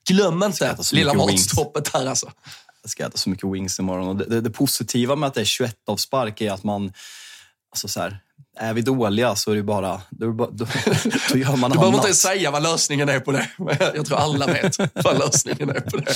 glöm 0.09 0.43
inte 0.43 0.77
lilla 0.91 1.13
matstoppet 1.13 1.93
här 1.93 2.05
alltså 2.05 2.27
jag 2.27 2.68
ska 2.85 3.05
äta 3.05 3.17
så 3.17 3.29
mycket 3.29 3.51
wings 3.51 3.79
imorgon. 3.79 4.07
Och 4.07 4.15
det, 4.15 4.25
det, 4.25 4.41
det 4.41 4.49
positiva 4.49 5.15
med 5.15 5.27
att 5.27 5.33
det 5.33 5.41
är 5.41 5.45
21 5.45 5.75
avspark 5.87 6.41
är 6.41 6.51
att 6.51 6.63
man... 6.63 6.93
Alltså 7.71 7.87
så 7.87 7.99
här, 7.99 8.19
är 8.57 8.73
vi 8.73 8.81
dåliga 8.81 9.35
så 9.35 9.51
är 9.51 9.55
det 9.55 9.63
bara... 9.63 10.01
Då, 10.09 10.31
då, 10.31 10.49
då, 10.51 10.65
då 11.31 11.37
gör 11.37 11.55
man 11.55 11.71
Du 11.71 11.77
behöver 11.77 11.97
inte 11.97 12.13
säga 12.13 12.51
vad 12.51 12.63
lösningen 12.63 13.09
är 13.09 13.19
på 13.19 13.31
det. 13.31 13.49
Jag 13.95 14.05
tror 14.05 14.17
alla 14.17 14.45
vet 14.45 14.77
vad 15.03 15.19
lösningen 15.19 15.69
är 15.69 15.79
på 15.79 15.97
det. 15.97 16.15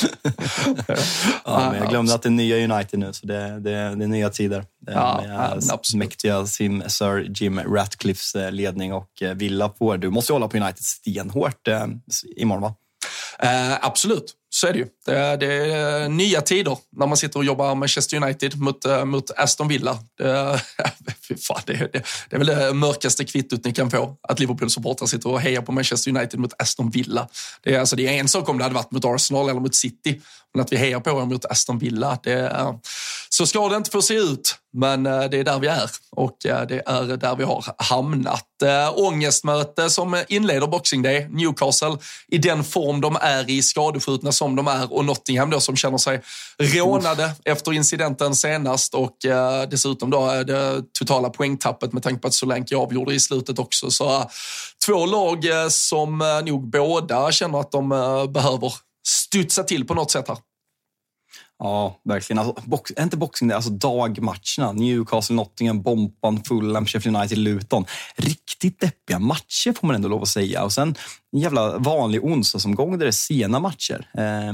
ja, 1.45 1.69
men 1.71 1.79
jag 1.79 1.89
glömde 1.89 2.13
att 2.13 2.21
det 2.21 2.29
är 2.29 2.31
nya 2.31 2.75
United 2.75 2.99
nu, 2.99 3.13
så 3.13 3.27
det, 3.27 3.59
det, 3.59 3.95
det 3.95 4.03
är 4.03 4.07
nya 4.07 4.29
tider. 4.29 4.65
Ja, 4.85 5.23
med 5.61 5.79
mäktiga 5.95 6.45
Sim, 6.45 6.83
Sir 6.87 7.31
Jim 7.35 7.59
Ratcliffes 7.59 8.35
eh, 8.35 8.51
ledning 8.51 8.93
och 8.93 9.21
eh, 9.21 9.33
Villa 9.33 9.69
på. 9.69 9.97
Du 9.97 10.09
måste 10.09 10.33
hålla 10.33 10.47
på 10.47 10.57
United 10.57 10.83
stenhårt 10.83 11.67
eh, 11.67 11.85
imorgon, 12.35 12.61
va? 12.61 12.75
Eh, 13.39 13.85
absolut. 13.85 14.33
Så 14.53 14.67
är 14.67 14.73
det 14.73 14.79
ju. 14.79 14.87
Det 15.05 15.17
är, 15.17 15.37
det 15.37 15.53
är, 15.53 16.09
nya 16.09 16.41
tider 16.41 16.77
när 16.91 17.07
man 17.07 17.17
sitter 17.17 17.39
och 17.39 17.45
jobbar 17.45 17.75
Manchester 17.75 18.17
United 18.17 18.59
mot, 18.59 18.85
eh, 18.85 19.05
mot 19.05 19.31
Aston 19.37 19.67
Villa. 19.67 19.99
Det, 20.17 20.61
fan, 21.47 21.61
det, 21.65 21.73
det, 21.73 22.03
det, 22.29 22.35
är 22.35 22.37
väl 22.37 22.47
det 22.47 22.73
mörkaste 22.73 23.25
kvittot 23.25 23.65
ni 23.65 23.73
kan 23.73 23.91
få. 23.91 24.17
Att 24.21 24.39
Liverpool-supportrar 24.39 25.07
sitter 25.07 25.29
och 25.29 25.41
hejar 25.41 25.61
på 25.61 25.71
Manchester 25.71 26.11
United 26.11 26.39
mot 26.39 26.53
Aston 26.57 26.89
Villa. 26.89 27.27
Det 27.63 27.75
är, 27.75 27.79
alltså, 27.79 27.95
det 27.95 28.07
är 28.07 28.19
en 28.19 28.27
sak 28.27 28.49
om 28.49 28.57
det 28.57 28.63
hade 28.63 28.75
varit 28.75 28.91
mot 28.91 29.05
Arsenal 29.05 29.49
eller 29.49 29.59
mot 29.59 29.75
City. 29.75 30.21
Men 30.53 30.61
att 30.61 30.71
vi 30.71 30.77
hejar 30.77 30.99
på 30.99 31.09
er 31.09 31.25
mot 31.25 31.45
Aston 31.45 31.79
Villa, 31.79 32.17
det 32.23 32.33
är, 32.33 32.79
så 33.29 33.45
ska 33.45 33.69
det 33.69 33.75
inte 33.75 33.91
få 33.91 34.01
se 34.01 34.13
ut. 34.13 34.55
Men 34.73 35.05
eh, 35.05 35.23
det 35.23 35.39
är 35.39 35.43
där 35.43 35.59
vi 35.59 35.67
är 35.67 35.89
och 36.11 36.45
eh, 36.45 36.67
det 36.67 36.81
är 36.85 37.17
där 37.17 37.35
vi 37.35 37.43
har 37.43 37.65
hamnat. 37.77 38.47
Ångestmöte 38.95 39.89
som 39.89 40.23
inleder 40.27 40.67
Boxing 40.67 41.01
Day. 41.01 41.27
Newcastle 41.29 41.97
i 42.27 42.37
den 42.37 42.63
form 42.63 43.01
de 43.01 43.17
är 43.21 43.49
i, 43.49 43.63
skadeskjutna 43.63 44.31
som 44.31 44.55
de 44.55 44.67
är 44.67 44.93
och 44.93 45.05
Nottingham 45.05 45.49
då 45.49 45.59
som 45.59 45.75
känner 45.75 45.97
sig 45.97 46.21
rånade 46.59 47.25
Uff. 47.25 47.31
efter 47.45 47.73
incidenten 47.73 48.35
senast 48.35 48.93
och 48.93 49.17
dessutom 49.69 50.09
då 50.09 50.27
är 50.27 50.43
det 50.43 50.81
totala 50.99 51.29
poängtappet 51.29 51.93
med 51.93 52.03
tanke 52.03 52.21
på 52.21 52.27
att 52.27 52.33
Solanke 52.33 52.77
avgjorde 52.77 53.13
i 53.13 53.19
slutet 53.19 53.59
också. 53.59 53.91
Så 53.91 54.29
två 54.85 55.05
lag 55.05 55.45
som 55.69 56.41
nog 56.45 56.69
båda 56.69 57.31
känner 57.31 57.59
att 57.59 57.71
de 57.71 57.89
behöver 58.33 58.73
studsa 59.07 59.63
till 59.63 59.87
på 59.87 59.93
något 59.93 60.11
sätt 60.11 60.27
här. 60.27 60.37
Ja, 61.59 61.99
verkligen. 62.03 62.39
Alltså, 62.39 62.69
box, 62.69 62.91
inte 62.99 63.17
boxing, 63.17 63.47
det 63.47 63.53
är 63.53 63.55
alltså 63.55 63.71
dagmatcherna. 63.71 64.71
Newcastle, 64.71 65.35
Nottingham, 65.35 65.81
Bompan, 65.81 66.43
Fulham, 66.43 66.85
Sheffield 66.85 67.17
United, 67.17 67.37
Luton. 67.37 67.85
Riktigt 68.15 68.79
deppiga 68.79 69.19
matcher 69.19 69.73
får 69.73 69.87
man 69.87 69.95
ändå 69.95 70.09
lov 70.09 70.21
att 70.21 70.27
säga. 70.27 70.63
Och 70.63 70.71
sen 70.71 70.95
en 71.33 71.39
jävla 71.39 71.77
vanlig 71.77 72.23
onsdagsomgång 72.23 72.91
där 72.91 73.05
det 73.05 73.09
är 73.09 73.11
sena 73.11 73.59
matcher. 73.59 74.09
Eh, 74.17 74.53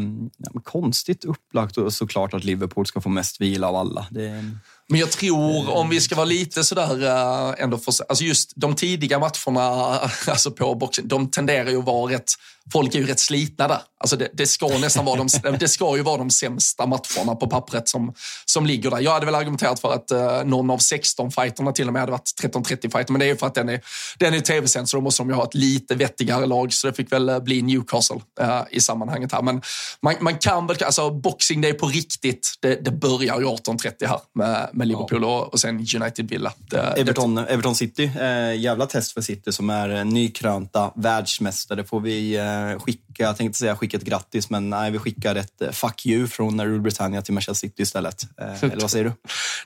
konstigt 0.63 1.25
upplagt 1.25 1.77
och 1.77 1.93
såklart 1.93 2.33
att 2.33 2.43
Liverpool 2.43 2.85
ska 2.85 3.01
få 3.01 3.09
mest 3.09 3.41
vila 3.41 3.67
av 3.67 3.75
alla. 3.75 4.07
Det, 4.11 4.43
men 4.89 4.99
jag 4.99 5.11
tror, 5.11 5.69
om 5.69 5.89
vi 5.89 6.01
ska 6.01 6.15
vara 6.15 6.25
lite 6.25 6.63
sådär 6.63 7.03
eh, 7.03 7.63
ändå 7.63 7.77
för, 7.77 7.93
alltså 8.09 8.23
just 8.23 8.53
de 8.55 8.75
tidiga 8.75 9.19
matcherna 9.19 9.61
alltså 10.27 10.51
på 10.51 10.75
boxen, 10.75 11.07
de 11.07 11.31
tenderar 11.31 11.69
ju 11.69 11.79
att 11.79 11.85
vara 11.85 12.13
rätt, 12.13 12.31
folk 12.73 12.95
är 12.95 12.99
ju 12.99 13.05
rätt 13.05 13.19
slitna 13.19 13.67
där. 13.67 13.81
Alltså 13.99 14.15
det, 14.15 14.29
det, 14.33 14.47
ska 14.47 14.67
nästan 14.67 15.05
vara 15.05 15.17
de, 15.17 15.57
det 15.59 15.67
ska 15.67 15.97
ju 15.97 16.03
vara 16.03 16.17
de 16.17 16.29
sämsta 16.29 16.85
matcherna 16.85 17.35
på 17.35 17.47
pappret 17.47 17.89
som, 17.89 18.13
som 18.45 18.65
ligger 18.65 18.89
där. 18.89 18.99
Jag 18.99 19.11
hade 19.11 19.25
väl 19.25 19.35
argumenterat 19.35 19.79
för 19.79 19.93
att 19.93 20.11
uh, 20.11 20.49
någon 20.49 20.69
av 20.69 20.77
16 20.77 21.31
fighterna 21.31 21.71
till 21.71 21.87
och 21.87 21.93
med 21.93 22.01
hade 22.01 22.11
varit 22.11 22.33
13-30 22.43 22.65
fighter, 22.81 23.11
men 23.11 23.19
det 23.19 23.25
är 23.25 23.27
ju 23.27 23.37
för 23.37 23.47
att 23.47 23.55
den 23.55 23.69
är, 23.69 23.81
den 24.17 24.33
är 24.33 24.39
tv-sänd 24.39 24.89
så 24.89 24.97
då 24.97 25.01
måste 25.01 25.23
de 25.23 25.29
ju 25.29 25.35
ha 25.35 25.43
ett 25.43 25.55
lite 25.55 25.95
vettigare 25.95 26.45
lag, 26.45 26.73
så 26.73 26.87
det 26.87 26.93
fick 26.93 27.11
väl 27.11 27.29
eh, 27.29 27.39
bli 27.39 27.61
Newcastle 27.61 28.21
uh, 28.41 28.61
i 28.71 28.81
sammanhanget 28.81 29.31
här. 29.31 29.41
Men 29.41 29.61
man, 30.01 30.15
man 30.19 30.37
kan 30.37 30.67
väl, 30.67 30.77
alltså 30.83 31.09
boxing 31.11 31.61
det 31.61 31.69
är 31.69 31.73
på 31.73 31.87
riktigt, 31.87 32.53
det, 32.59 32.85
det 32.85 32.91
börjar 32.91 33.39
ju 33.39 33.45
18.30 33.45 34.07
här 34.07 34.19
med 34.35 34.69
med 34.73 34.87
Liverpool 34.87 35.21
ja. 35.21 35.39
och, 35.39 35.53
och 35.53 35.59
sen 35.59 35.85
United 35.95 36.29
Villa. 36.29 36.53
Det, 36.57 36.77
Everton. 36.77 37.37
Everton 37.37 37.75
City, 37.75 38.11
eh, 38.19 38.55
jävla 38.55 38.85
test 38.85 39.11
för 39.11 39.21
City 39.21 39.51
som 39.51 39.69
är 39.69 40.03
nykrönta 40.03 40.91
världsmästare. 40.95 41.83
får 41.83 41.99
vi 41.99 42.35
eh, 42.35 42.43
skicka, 42.79 43.23
jag 43.23 43.37
tänkte 43.37 43.59
säga 43.59 43.75
skicka 43.75 43.97
ett 43.97 44.03
grattis, 44.03 44.49
men 44.49 44.69
nej, 44.69 44.91
vi 44.91 44.99
skickar 44.99 45.35
ett 45.35 45.61
eh, 45.61 45.71
fuck 45.71 46.05
you 46.05 46.27
från 46.27 46.65
Rule 46.65 46.79
Britannia 46.79 47.21
till 47.21 47.33
Manchester 47.33 47.67
City 47.67 47.81
istället. 47.81 48.23
Eh, 48.41 48.63
eller 48.63 48.81
vad 48.81 48.91
säger 48.91 49.05
du? 49.05 49.13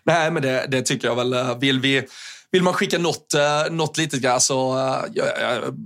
nej, 0.03 0.31
men 0.31 0.41
det, 0.41 0.67
det 0.69 0.81
tycker 0.81 1.07
jag 1.07 1.15
väl. 1.15 1.33
Eh, 1.33 1.57
vill 1.57 1.79
vi 1.79 2.07
vill 2.51 2.63
man 2.63 2.73
skicka 2.73 2.97
något, 2.97 3.33
något 3.71 3.97
litet 3.97 4.21
grann 4.21 4.41
så, 4.41 4.75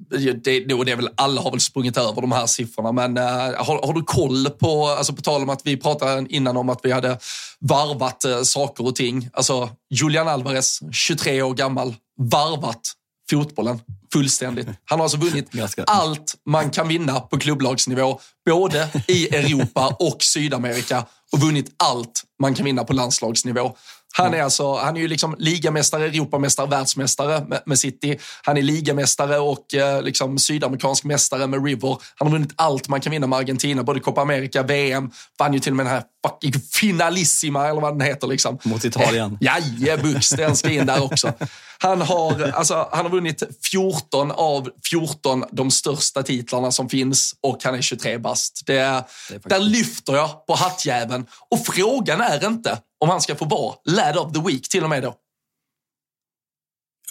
det, 0.09 0.31
det, 0.31 0.59
det 0.59 0.91
är 0.91 0.95
väl, 0.95 1.09
alla 1.15 1.41
har 1.41 1.51
väl 1.51 1.59
sprungit 1.59 1.97
över 1.97 2.21
de 2.21 2.31
här 2.31 2.45
siffrorna, 2.45 2.91
men 2.91 3.17
har, 3.17 3.85
har, 3.87 3.93
du 3.93 4.03
koll 4.03 4.49
på, 4.49 4.87
alltså 4.87 5.13
på 5.13 5.21
tal 5.21 5.43
om 5.43 5.49
att 5.49 5.61
vi 5.65 5.77
pratade 5.77 6.25
innan 6.29 6.57
om 6.57 6.69
att 6.69 6.79
vi 6.83 6.91
hade 6.91 7.19
varvat 7.59 8.25
saker 8.43 8.85
och 8.85 8.95
ting. 8.95 9.29
Alltså 9.33 9.69
Julian 9.89 10.27
Alvarez, 10.27 10.79
23 10.91 11.41
år 11.41 11.53
gammal, 11.53 11.95
varvat 12.19 12.81
fotbollen 13.29 13.79
fullständigt. 14.17 14.67
Han 14.85 14.99
har 14.99 15.05
alltså 15.05 15.17
vunnit 15.17 15.49
allt 15.87 16.35
man 16.45 16.69
kan 16.69 16.87
vinna 16.87 17.19
på 17.19 17.37
klubblagsnivå, 17.37 18.19
både 18.45 18.89
i 19.07 19.35
Europa 19.35 19.95
och 19.99 20.23
Sydamerika 20.23 21.05
och 21.31 21.39
vunnit 21.39 21.75
allt 21.77 22.23
man 22.41 22.53
kan 22.53 22.65
vinna 22.65 22.83
på 22.83 22.93
landslagsnivå. 22.93 23.75
Han 24.17 24.33
är, 24.33 24.43
alltså, 24.43 24.75
han 24.75 24.97
är 24.97 25.01
ju 25.01 25.07
liksom 25.07 25.35
ligamästare, 25.39 26.05
Europamästare, 26.05 26.67
världsmästare 26.67 27.61
med, 27.65 27.79
City. 27.79 28.17
Han 28.43 28.57
är 28.57 28.61
ligamästare 28.61 29.39
och 29.39 29.73
eh, 29.73 30.01
liksom 30.01 30.37
sydamerikansk 30.37 31.03
mästare 31.03 31.47
med 31.47 31.65
River. 31.65 31.97
Han 32.15 32.27
har 32.27 32.29
vunnit 32.29 32.53
allt 32.55 32.87
man 32.87 33.01
kan 33.01 33.11
vinna 33.11 33.27
med 33.27 33.39
Argentina, 33.39 33.83
både 33.83 33.99
Copa 33.99 34.21
America, 34.21 34.63
VM. 34.63 35.11
Vann 35.39 35.53
ju 35.53 35.59
till 35.59 35.71
och 35.71 35.75
med 35.75 35.85
den 35.85 35.93
här 35.93 36.03
fucking 36.27 36.61
finalissima, 36.73 37.67
eller 37.67 37.81
vad 37.81 37.93
den 37.93 38.01
heter. 38.01 38.27
Liksom. 38.27 38.59
Mot 38.63 38.85
Italien. 38.85 39.37
Jajebux, 39.41 40.29
den 40.29 40.55
ska 40.55 40.69
in 40.69 40.85
där 40.85 41.03
också. 41.03 41.33
Han 41.79 42.01
har, 42.01 42.41
alltså, 42.41 42.89
han 42.91 43.05
har 43.05 43.11
vunnit 43.11 43.43
14 43.71 44.06
av 44.13 44.69
14 44.89 45.43
de 45.51 45.71
största 45.71 46.23
titlarna 46.23 46.71
som 46.71 46.89
finns 46.89 47.35
och 47.41 47.63
han 47.63 47.75
är 47.75 47.81
23 47.81 48.17
bast. 48.17 48.65
Det, 48.65 49.03
det 49.29 49.49
där 49.49 49.59
lyfter 49.59 50.13
jag 50.13 50.45
på 50.45 50.55
hattjäveln. 50.55 51.25
Och 51.49 51.65
frågan 51.65 52.21
är 52.21 52.47
inte 52.47 52.81
om 52.99 53.09
han 53.09 53.21
ska 53.21 53.35
få 53.35 53.45
vara 53.45 53.75
lad 53.85 54.17
of 54.17 54.33
the 54.33 54.41
week 54.41 54.69
till 54.69 54.83
och 54.83 54.89
med 54.89 55.03
då. 55.03 55.15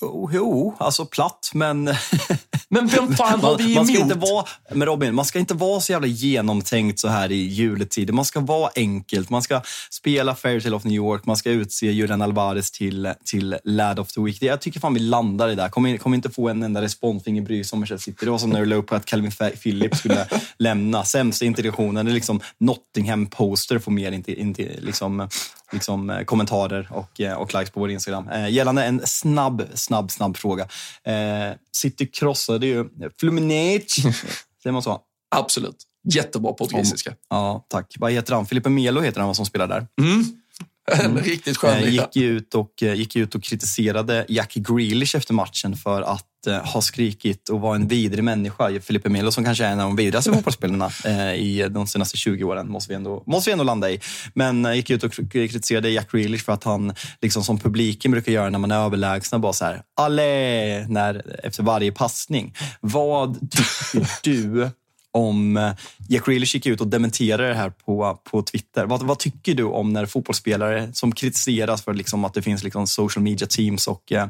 Jo, 0.00 0.30
jo, 0.32 0.76
alltså 0.78 1.06
platt, 1.06 1.50
men... 1.54 1.86
men 2.70 2.86
vem 2.86 3.14
fan 3.14 3.40
har 3.40 3.58
vi 3.58 3.64
emot? 3.64 3.76
Man 3.76 3.86
ska 3.86 3.98
inte 3.98 4.14
vara, 4.14 4.46
men 4.72 4.86
Robin, 4.86 5.14
man 5.14 5.24
ska 5.24 5.38
inte 5.38 5.54
vara 5.54 5.80
så 5.80 5.92
jävla 5.92 6.06
genomtänkt 6.06 6.98
så 6.98 7.08
här 7.08 7.32
i 7.32 7.36
juletid. 7.36 8.14
Man 8.14 8.24
ska 8.24 8.40
vara 8.40 8.70
enkelt. 8.76 9.30
Man 9.30 9.42
ska 9.42 9.62
spela 9.90 10.34
Fairytale 10.34 10.76
of 10.76 10.84
New 10.84 10.94
York. 10.94 11.26
Man 11.26 11.36
ska 11.36 11.50
utse 11.50 11.86
Julian 11.86 12.22
Alvarez 12.22 12.70
till, 12.70 13.12
till 13.24 13.56
Lad 13.64 13.98
of 13.98 14.12
the 14.12 14.20
Week. 14.20 14.42
Jag 14.42 14.60
tycker 14.60 14.80
fan 14.80 14.94
vi 14.94 15.00
landar 15.00 15.48
i 15.48 15.54
det 15.54 15.62
där. 15.62 15.68
Kommer 15.68 15.96
kom 15.96 16.14
inte 16.14 16.30
få 16.30 16.48
en 16.48 16.62
enda 16.62 16.82
responsfinger 16.82 17.42
bry 17.42 17.64
sig 17.64 17.76
om 17.76 17.80
Manchester 17.80 18.12
City. 18.12 18.24
Det 18.24 18.30
var 18.30 18.38
som 18.38 18.50
när 18.50 18.60
du 18.60 18.66
la 18.66 18.76
upp 18.76 18.92
att 18.92 19.06
Calvin 19.06 19.32
Phillips 19.62 19.98
skulle 19.98 20.26
lämna. 20.58 21.04
Sämsta 21.04 21.44
integrationen. 21.44 22.06
Det 22.06 22.12
är 22.12 22.14
liksom 22.14 22.40
Nottingham-poster 22.58 23.78
får 23.78 23.92
mer 23.92 24.12
inte, 24.12 24.40
inte, 24.40 24.62
liksom, 24.80 25.28
liksom, 25.72 26.10
eh, 26.10 26.24
kommentarer 26.24 26.88
och, 26.90 27.20
eh, 27.20 27.34
och 27.34 27.54
likes 27.54 27.70
på 27.70 27.80
vår 27.80 27.90
Instagram. 27.90 28.28
Eh, 28.28 28.48
gällande 28.48 28.84
en 28.84 29.00
snabb, 29.04 29.68
snabb, 29.74 30.10
snabb 30.10 30.36
fråga. 30.36 30.68
City 31.72 32.06
krossade 32.06 32.66
ju 32.66 32.88
Fluminense, 33.20 34.12
säger 34.62 34.72
man 34.72 34.82
så? 34.82 35.00
Absolut. 35.36 35.76
Jättebra 36.12 36.52
portugisiska. 36.52 37.10
Om, 37.10 37.16
ja, 37.30 37.66
tack. 37.68 37.94
Vad 37.98 38.12
heter 38.12 38.34
han? 38.34 38.46
Filipe 38.46 38.68
Melo 38.68 39.00
heter 39.00 39.20
han 39.20 39.34
som 39.34 39.46
spelar 39.46 39.66
där. 39.66 39.86
Mm. 40.00 40.24
Mm. 40.92 41.18
Riktigt 41.24 41.56
skön 41.56 41.92
gick, 41.92 42.16
ut 42.16 42.54
och, 42.54 42.72
gick 42.82 43.16
ut 43.16 43.34
och 43.34 43.42
kritiserade 43.42 44.24
Jack 44.28 44.54
Grealish 44.54 45.16
efter 45.16 45.34
matchen 45.34 45.76
för 45.76 46.02
att 46.02 46.26
eh, 46.46 46.64
ha 46.64 46.82
skrikit 46.82 47.48
och 47.48 47.60
vara 47.60 47.76
en 47.76 47.88
vidrig 47.88 48.24
människa. 48.24 48.80
Filipe 48.80 49.08
Melo 49.08 49.30
som 49.30 49.44
kanske 49.44 49.64
är 49.64 49.72
en 49.72 49.80
av 49.80 49.86
de 49.86 49.96
vidrigaste 49.96 50.32
fotbollsspelarna 50.32 50.90
eh, 51.04 51.34
i 51.34 51.68
de 51.70 51.86
senaste 51.86 52.16
20 52.16 52.44
åren, 52.44 52.70
måste 52.70 52.92
vi 52.92 52.96
ändå, 52.96 53.22
måste 53.26 53.50
vi 53.50 53.52
ändå 53.52 53.64
landa 53.64 53.90
i. 53.90 54.00
Men 54.34 54.66
eh, 54.66 54.74
gick 54.74 54.90
ut 54.90 55.04
och 55.04 55.12
kritiserade 55.12 55.90
Jack 55.90 56.12
Grealish 56.12 56.44
för 56.44 56.52
att 56.52 56.64
han, 56.64 56.94
liksom 57.22 57.44
som 57.44 57.58
publiken 57.58 58.10
brukar 58.10 58.32
göra 58.32 58.50
när 58.50 58.58
man 58.58 58.70
är 58.70 58.84
överlägsna, 58.84 59.38
bara 59.38 59.52
så 59.52 59.64
här, 59.64 59.82
allé, 59.96 60.86
när, 60.88 61.40
efter 61.46 61.62
varje 61.62 61.92
passning. 61.92 62.54
Vad 62.80 63.50
tycker 63.50 64.08
du 64.22 64.70
om 65.16 65.56
eh, 65.56 65.70
Jack 66.08 66.26
Grealish 66.26 66.54
gick 66.54 66.66
ut 66.66 66.80
och 66.80 66.86
dementerade 66.86 67.48
det 67.48 67.54
här 67.54 67.70
på, 67.70 68.20
på 68.30 68.42
Twitter. 68.42 68.86
Vad, 68.86 69.02
vad 69.02 69.18
tycker 69.18 69.54
du 69.54 69.64
om 69.64 69.92
när 69.92 70.06
fotbollsspelare 70.06 70.88
som 70.92 71.12
kritiseras 71.12 71.82
för 71.82 71.94
liksom 71.94 72.24
att 72.24 72.34
det 72.34 72.42
finns 72.42 72.64
liksom 72.64 72.86
social 72.86 73.22
media 73.22 73.46
teams 73.46 73.86
och, 73.86 74.12
eh, 74.12 74.28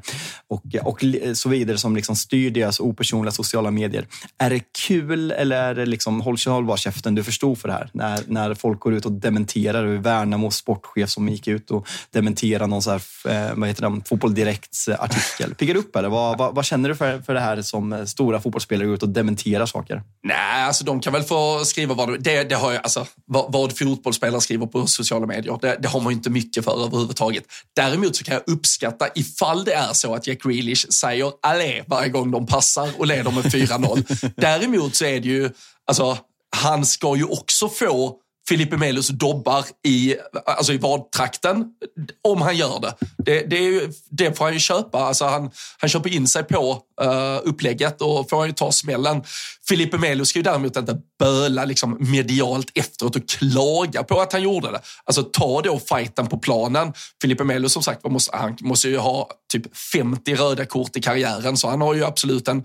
och, 0.49 0.75
eh, 0.75 0.87
och 0.87 1.05
så 1.35 1.49
vidare 1.49 1.79
som 1.79 1.97
liksom 1.97 2.17
styr 2.17 2.51
deras 2.51 2.81
opersonliga 2.81 3.33
sociala 3.33 3.71
medier. 3.71 4.07
Är 4.39 4.51
det 4.51 4.61
kul 4.87 5.31
eller 5.31 5.57
är 5.57 5.75
det 5.75 5.87
liksom, 5.87 6.21
håll, 6.21 6.37
håll 6.47 6.65
bara 6.65 6.77
käften, 6.77 7.15
du 7.15 7.25
förstod 7.25 7.59
för 7.59 7.69
det 7.69 7.75
här. 7.75 7.91
När, 7.93 8.21
när 8.27 8.55
folk 8.55 8.81
går 8.81 8.95
ut 8.95 9.07
och 9.07 9.13
dementerar. 9.13 9.87
Värnamos 9.97 10.57
sportchef 10.57 11.11
som 11.11 11.29
gick 11.29 11.49
ut 11.49 11.71
och 11.71 11.89
dementerade 12.11 12.67
någon 12.67 12.83
så 12.83 12.91
här, 12.91 13.55
vad 13.55 13.69
heter 13.69 13.91
det, 13.91 14.01
Fotboll 14.09 14.35
Direkts 14.35 14.89
artikel. 14.89 15.55
Piggar 15.55 15.77
upp 15.77 15.97
eller? 15.97 16.09
Vad, 16.09 16.39
vad, 16.39 16.55
vad, 16.55 16.65
känner 16.65 16.89
du 16.89 16.97
för, 16.97 17.21
för 17.21 17.35
det 17.35 17.41
här 17.41 17.63
som 17.63 18.07
stora 18.07 18.41
fotbollsspelare 18.41 18.87
går 18.87 18.95
ut 18.95 19.03
och 19.03 19.09
dementerar 19.09 19.67
saker? 19.67 20.03
Nej, 20.23 20.69
alltså 20.77 20.85
de 20.85 21.01
kan 21.01 21.13
väl 21.13 21.23
få 21.23 21.65
skriva 21.65 21.95
vad 21.95 22.23
det, 22.23 22.45
det 22.45 22.55
har 22.55 22.73
jag, 22.73 22.83
alltså, 22.83 23.07
vad, 23.27 23.53
vad 23.53 23.79
fotbollsspelare 23.79 24.41
skriver 24.41 24.67
på 24.67 24.87
sociala 24.87 25.27
medier, 25.27 25.59
det, 25.63 25.77
det 25.81 25.89
har 25.89 26.01
man 26.01 26.13
ju 26.13 26.17
inte 26.17 26.31
mycket 26.31 26.65
för 26.65 26.85
överhuvudtaget. 26.85 27.45
Däremot 27.77 28.17
så 28.17 28.25
kan 28.25 28.35
jag 28.35 28.43
uppskatta 28.47 29.09
ifall 29.15 29.65
det 29.65 29.73
är 29.73 29.93
så 29.93 30.15
att 30.15 30.27
Jack 30.27 30.43
Grealish 30.43 30.87
säger 30.89 31.33
allé 31.43 31.85
varje 31.87 32.09
gång 32.09 32.31
de 32.31 32.47
passar 32.47 32.91
och 32.99 33.07
leder 33.07 33.31
med 33.31 33.45
4-0. 33.45 34.33
Däremot 34.37 34.95
så 34.95 35.05
är 35.05 35.21
det 35.21 35.29
ju, 35.29 35.51
alltså, 35.87 36.19
han 36.57 36.87
ska 36.87 37.17
ju 37.17 37.25
också 37.25 37.69
få 37.69 38.17
Filipe 38.49 38.77
Melos 38.77 39.09
dobbar 39.09 39.65
i, 39.87 40.17
alltså 40.45 40.73
i 40.73 40.79
vadtrakten, 40.79 41.65
om 42.23 42.43
han 42.43 42.57
gör 42.57 42.81
det. 42.81 42.95
Det, 43.19 43.41
det, 43.41 43.91
det 44.11 44.39
får 44.39 44.45
han 44.45 44.55
ju 44.55 44.61
köpa. 44.61 44.99
Alltså 44.99 45.25
han, 45.25 45.51
han 45.79 45.91
köper 45.91 46.11
in 46.11 46.29
sig 46.29 46.45
på 46.45 46.83
uh, 47.03 47.41
upplägget 47.45 48.03
och 48.03 48.31
får 48.31 48.39
han 48.39 48.47
ju 48.47 48.53
ta 48.53 48.73
smällen. 48.73 49.23
Filipe 49.69 49.99
Melo 49.99 50.25
ska 50.25 50.39
ju 50.39 50.43
däremot 50.43 50.77
inte 50.77 50.99
böla 51.19 51.65
liksom 51.65 51.97
medialt 52.01 52.71
efteråt 52.75 53.17
och 53.17 53.29
klaga 53.29 54.03
på 54.03 54.21
att 54.21 54.33
han 54.33 54.43
gjorde 54.43 54.71
det. 54.71 54.81
Alltså 55.05 55.23
ta 55.23 55.63
då 55.63 55.79
fighten 55.79 56.27
på 56.27 56.39
planen. 56.39 56.93
Filipe 57.23 57.45
Melo 57.45 57.69
som 57.69 57.83
sagt 57.83 58.05
måste, 58.05 58.37
han 58.37 58.57
måste 58.61 58.89
ju 58.89 58.99
ha 58.99 59.31
typ 59.53 59.77
50 59.77 60.35
röda 60.35 60.67
kort 60.67 60.97
i 60.97 61.01
karriären 61.01 61.57
så 61.57 61.69
han 61.69 61.81
har 61.81 61.95
ju 61.95 62.05
absolut 62.05 62.49
en 62.49 62.65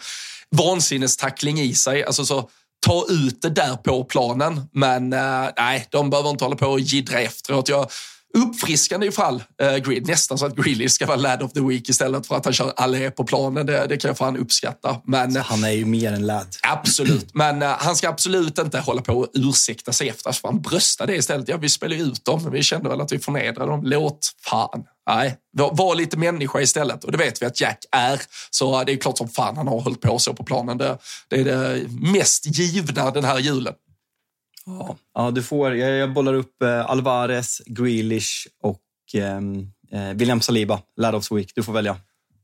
vansinnestackling 0.55 1.59
i 1.59 1.75
sig. 1.75 2.03
Alltså 2.03 2.25
så, 2.25 2.49
ta 2.87 3.05
ut 3.09 3.41
det 3.41 3.49
där 3.49 3.75
på 3.75 4.03
planen. 4.03 4.61
Men 4.73 5.13
eh, 5.13 5.47
nej, 5.57 5.87
de 5.89 6.09
behöver 6.09 6.29
inte 6.29 6.43
hålla 6.43 6.55
på 6.55 6.67
och 6.67 6.79
jiddra 6.79 7.19
efteråt. 7.19 7.69
Jag, 7.69 7.87
uppfriskande 8.33 9.07
ifall 9.07 9.43
uh, 9.63 9.77
Grid, 9.77 10.07
nästan 10.07 10.37
så 10.37 10.45
att 10.45 10.55
Grealish 10.55 10.91
ska 10.91 11.05
vara 11.05 11.17
lad 11.17 11.41
of 11.41 11.53
the 11.53 11.61
week 11.61 11.89
istället 11.89 12.27
för 12.27 12.35
att 12.35 12.45
han 12.45 12.53
kör 12.53 12.73
Allé 12.75 13.11
på 13.11 13.23
planen. 13.23 13.65
Det, 13.65 13.87
det 13.87 13.97
kan 13.97 14.07
jag 14.07 14.17
fan 14.17 14.37
uppskatta. 14.37 15.01
Men, 15.05 15.35
han 15.35 15.63
är 15.63 15.71
ju 15.71 15.85
mer 15.85 16.13
än 16.13 16.25
lad. 16.25 16.47
Absolut, 16.61 17.33
men 17.33 17.63
uh, 17.63 17.69
han 17.69 17.95
ska 17.95 18.09
absolut 18.09 18.59
inte 18.59 18.79
hålla 18.79 19.01
på 19.01 19.13
och 19.13 19.27
ursäkta 19.33 19.91
sig 19.91 20.09
efter. 20.09 20.31
För 20.31 20.47
han 20.47 20.61
bröstade 20.61 21.13
det 21.13 21.17
istället. 21.17 21.47
Ja, 21.47 21.57
vi 21.57 21.69
spelar 21.69 21.95
ut 21.95 22.25
dem, 22.25 22.43
men 22.43 22.51
vi 22.51 22.63
kände 22.63 22.89
väl 22.89 23.01
att 23.01 23.11
vi 23.11 23.19
förnedrade 23.19 23.71
dem. 23.71 23.81
Låt 23.83 24.31
fan. 24.41 24.83
Nej, 25.09 25.37
var, 25.51 25.75
var, 25.75 25.95
lite 25.95 26.17
människa 26.17 26.61
istället. 26.61 27.03
Och 27.03 27.11
det 27.11 27.17
vet 27.17 27.41
vi 27.41 27.45
att 27.45 27.61
Jack 27.61 27.85
är. 27.91 28.21
Så 28.49 28.83
det 28.83 28.91
är 28.91 28.97
klart 28.97 29.17
som 29.17 29.29
fan 29.29 29.57
han 29.57 29.67
har 29.67 29.81
hållit 29.81 30.01
på 30.01 30.19
så 30.19 30.33
på 30.33 30.43
planen. 30.43 30.77
Det, 30.77 30.97
det 31.27 31.35
är 31.35 31.45
det 31.45 31.87
mest 31.89 32.45
givna 32.45 33.11
den 33.11 33.23
här 33.23 33.39
julen. 33.39 33.73
Ja, 34.65 34.97
ja 35.13 35.31
du 35.31 35.43
får, 35.43 35.75
jag, 35.75 35.91
jag 35.91 36.13
bollar 36.13 36.33
upp 36.33 36.61
eh, 36.61 36.85
Alvarez, 36.85 37.61
Grealish 37.65 38.47
och 38.63 38.81
ehm, 39.13 39.71
eh, 39.91 40.13
William 40.13 40.41
Saliba, 40.41 40.81
Lad 40.97 41.15
of 41.15 41.27
the 41.27 41.35
Week. 41.35 41.51
Du 41.55 41.63
får 41.63 41.73
välja. 41.73 41.97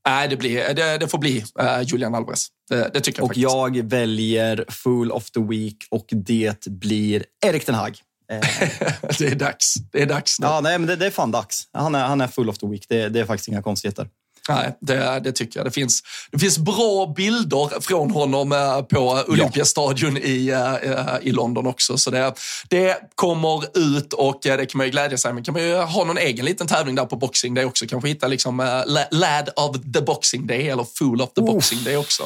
Nej, 0.08 0.28
det, 0.28 0.38
blir, 0.38 0.74
det, 0.74 0.98
det 0.98 1.08
får 1.08 1.18
bli 1.18 1.44
uh, 1.62 1.82
Julian 1.84 2.16
Alvarez. 2.16 2.48
Det, 2.70 2.90
det, 2.94 3.00
tycker 3.00 3.20
jag 3.20 3.24
Och 3.24 3.30
faktiskt. 3.30 3.44
jag 3.44 3.90
väljer 3.90 4.66
Full 4.70 5.12
of 5.12 5.32
the 5.32 5.40
Week 5.40 5.78
och 5.92 6.06
det 6.10 6.68
blir 6.68 7.26
Erik 7.46 7.66
Den 7.66 7.76
Hag. 7.76 7.98
Eh. 8.32 8.40
det 9.20 9.28
är 9.28 9.36
dags. 9.36 9.74
Det 9.92 10.02
är 10.02 10.06
dags 10.06 10.40
nu. 10.40 10.48
Ja, 10.48 10.62
nej, 10.62 10.80
men 10.80 10.88
det, 10.88 10.96
det, 10.96 11.06
är 11.06 11.12
fan 11.12 11.32
dags. 11.32 11.64
Han 11.74 11.96
är, 11.96 12.06
han 12.06 12.22
är 12.22 12.28
full 12.28 12.50
of 12.50 12.58
the 12.58 12.68
week. 12.68 12.86
Det, 12.90 13.10
det 13.10 13.20
är 13.20 13.26
faktiskt 13.26 13.48
inga 13.48 13.62
konstigheter. 13.62 14.10
Nej, 14.50 14.78
det, 14.82 15.22
det, 15.24 15.32
tycker 15.32 15.60
jag. 15.60 15.68
Det 15.68 15.72
finns, 15.72 16.04
det 16.32 16.40
finns 16.40 16.58
bra 16.58 17.14
bilder 17.16 17.82
från 17.82 18.12
honom 18.12 18.52
eh, 18.52 18.82
på 18.82 19.24
Olympiastadion 19.28 20.16
ja. 20.16 20.22
i, 20.22 20.52
uh, 20.52 21.28
i 21.28 21.32
London 21.32 21.68
också. 21.68 21.98
Så 21.98 22.12
det, 22.12 22.34
det 22.70 22.98
kommer 23.16 23.78
ut 23.78 24.14
och 24.14 24.40
det 24.44 24.66
kan 24.66 24.78
man 24.78 24.88
ju 24.88 24.92
glädja 24.92 25.18
sig 25.18 25.34
med. 25.34 25.46
kan 25.46 25.54
man 25.54 25.64
ju 25.64 25.76
ha 25.76 26.04
någon 26.04 26.18
egen 26.18 26.46
liten 26.46 26.68
tävling 26.68 26.96
där 26.96 27.06
på 27.06 27.16
Boxing 27.16 27.54
Day 27.54 27.66
också. 27.66 27.86
Kanske 27.88 28.10
hitta 28.10 28.28
liksom 28.28 28.84
Lad 29.12 29.50
of 29.56 29.76
the 29.94 30.02
Boxing 30.02 30.48
Day 30.48 30.70
eller 30.70 30.86
Fool 30.98 31.22
of 31.22 31.34
the 31.34 31.42
oh. 31.42 31.46
Boxing 31.46 31.84
Day 31.84 31.98
också 31.98 32.24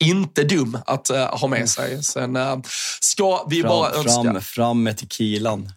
inte 0.00 0.44
dum 0.44 0.78
att 0.86 1.10
uh, 1.10 1.16
ha 1.16 1.48
med 1.48 1.68
sig. 1.68 2.02
Sen 2.02 2.36
uh, 2.36 2.58
ska 3.00 3.46
vi 3.48 3.60
fram, 3.60 3.68
bara 3.68 3.90
önska... 3.90 4.22
Fram, 4.22 4.40
fram 4.40 4.82
med 4.82 4.96
tequilan. 4.96 5.72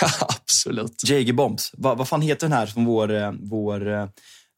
Absolut. 0.20 1.02
Jager 1.04 1.32
Bombs. 1.32 1.70
Vad, 1.72 1.98
vad 1.98 2.08
fan 2.08 2.22
heter 2.22 2.48
den 2.48 2.58
här 2.58 2.66
som 2.66 2.84
vår, 2.84 3.36
vår 3.48 4.08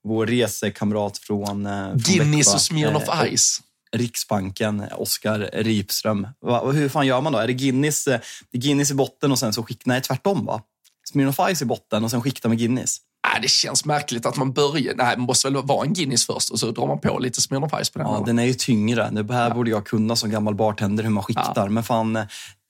vår 0.09 0.26
resekamrat 0.26 1.18
från, 1.18 1.66
eh, 1.66 1.94
Guinness 1.94 2.55
och 2.55 2.60
Smirnoff 2.60 3.09
eh, 3.09 3.35
Ice. 3.35 3.62
Riksbanken, 3.93 4.85
Oskar 4.97 5.51
Ripström. 5.52 6.26
Va, 6.40 6.70
hur 6.70 6.89
fan 6.89 7.06
gör 7.06 7.20
man 7.20 7.32
då? 7.32 7.39
Är 7.39 7.47
det 7.47 7.52
Guinness, 7.52 8.06
eh, 8.06 8.20
det 8.52 8.59
Guinness 8.59 8.90
i 8.90 8.94
botten 8.94 9.32
och 9.32 9.39
sen 9.39 9.52
så 9.52 9.62
skickar... 9.62 9.82
Nej, 9.85 10.02
tvärtom 10.02 10.47
va? 10.47 10.62
Smirnoff 11.09 11.40
Ice 11.55 11.62
i 11.62 11.64
botten 11.64 12.05
och 12.05 12.10
sen 12.10 12.22
skiktar 12.22 12.48
med 12.48 12.59
Guinness. 12.59 12.97
Nej, 13.32 13.43
det 13.43 13.48
känns 13.48 13.85
märkligt 13.85 14.26
att 14.26 14.36
man 14.36 14.52
börjar... 14.52 14.94
Nej, 14.94 15.16
det 15.16 15.22
måste 15.22 15.51
väl 15.51 15.62
vara 15.62 15.86
en 15.86 15.93
Guinness 15.93 16.26
först 16.26 16.51
och 16.51 16.60
så 16.60 16.70
drar 16.70 16.86
man 16.86 17.01
på 17.01 17.18
lite 17.18 17.40
Smirnoff 17.40 17.72
Ice 17.85 17.90
på 17.90 17.98
den. 17.98 18.09
Ja, 18.09 18.16
eller? 18.16 18.26
den 18.26 18.39
är 18.39 18.44
ju 18.44 18.55
tyngre. 18.55 19.10
Det 19.10 19.35
här 19.35 19.48
ja. 19.48 19.55
borde 19.55 19.70
jag 19.70 19.86
kunna 19.86 20.16
som 20.16 20.30
gammal 20.30 20.55
bartender 20.55 21.05
hur 21.05 21.10
man 21.10 21.24
skiktar. 21.24 21.52
Ja. 21.56 21.68
Men 21.68 21.82
fan, 21.82 22.18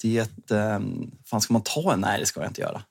det... 0.03 0.29
Fan, 1.25 1.41
ska 1.41 1.53
man 1.53 1.63
ta 1.63 1.93
en? 1.93 2.01
Nej, 2.01 2.21
det 2.21 2.27
ska 2.27 2.41
jag 2.41 2.51
inte 2.51 2.61
göra. 2.61 2.83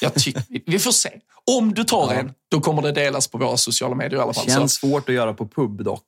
Jag 0.00 0.14
tycker, 0.14 0.42
vi 0.66 0.78
får 0.78 0.92
se. 0.92 1.10
Om 1.50 1.74
du 1.74 1.84
tar 1.84 2.12
en, 2.12 2.32
då 2.50 2.60
kommer 2.60 2.82
det 2.82 2.92
delas 2.92 3.28
på 3.28 3.38
våra 3.38 3.56
sociala 3.56 3.94
medier 3.94 4.18
i 4.18 4.22
alla 4.22 4.34
fall. 4.34 4.46
Känns 4.46 4.74
så. 4.74 4.86
svårt 4.86 5.08
att 5.08 5.14
göra 5.14 5.34
på 5.34 5.48
pub 5.48 5.84
dock. 5.84 6.04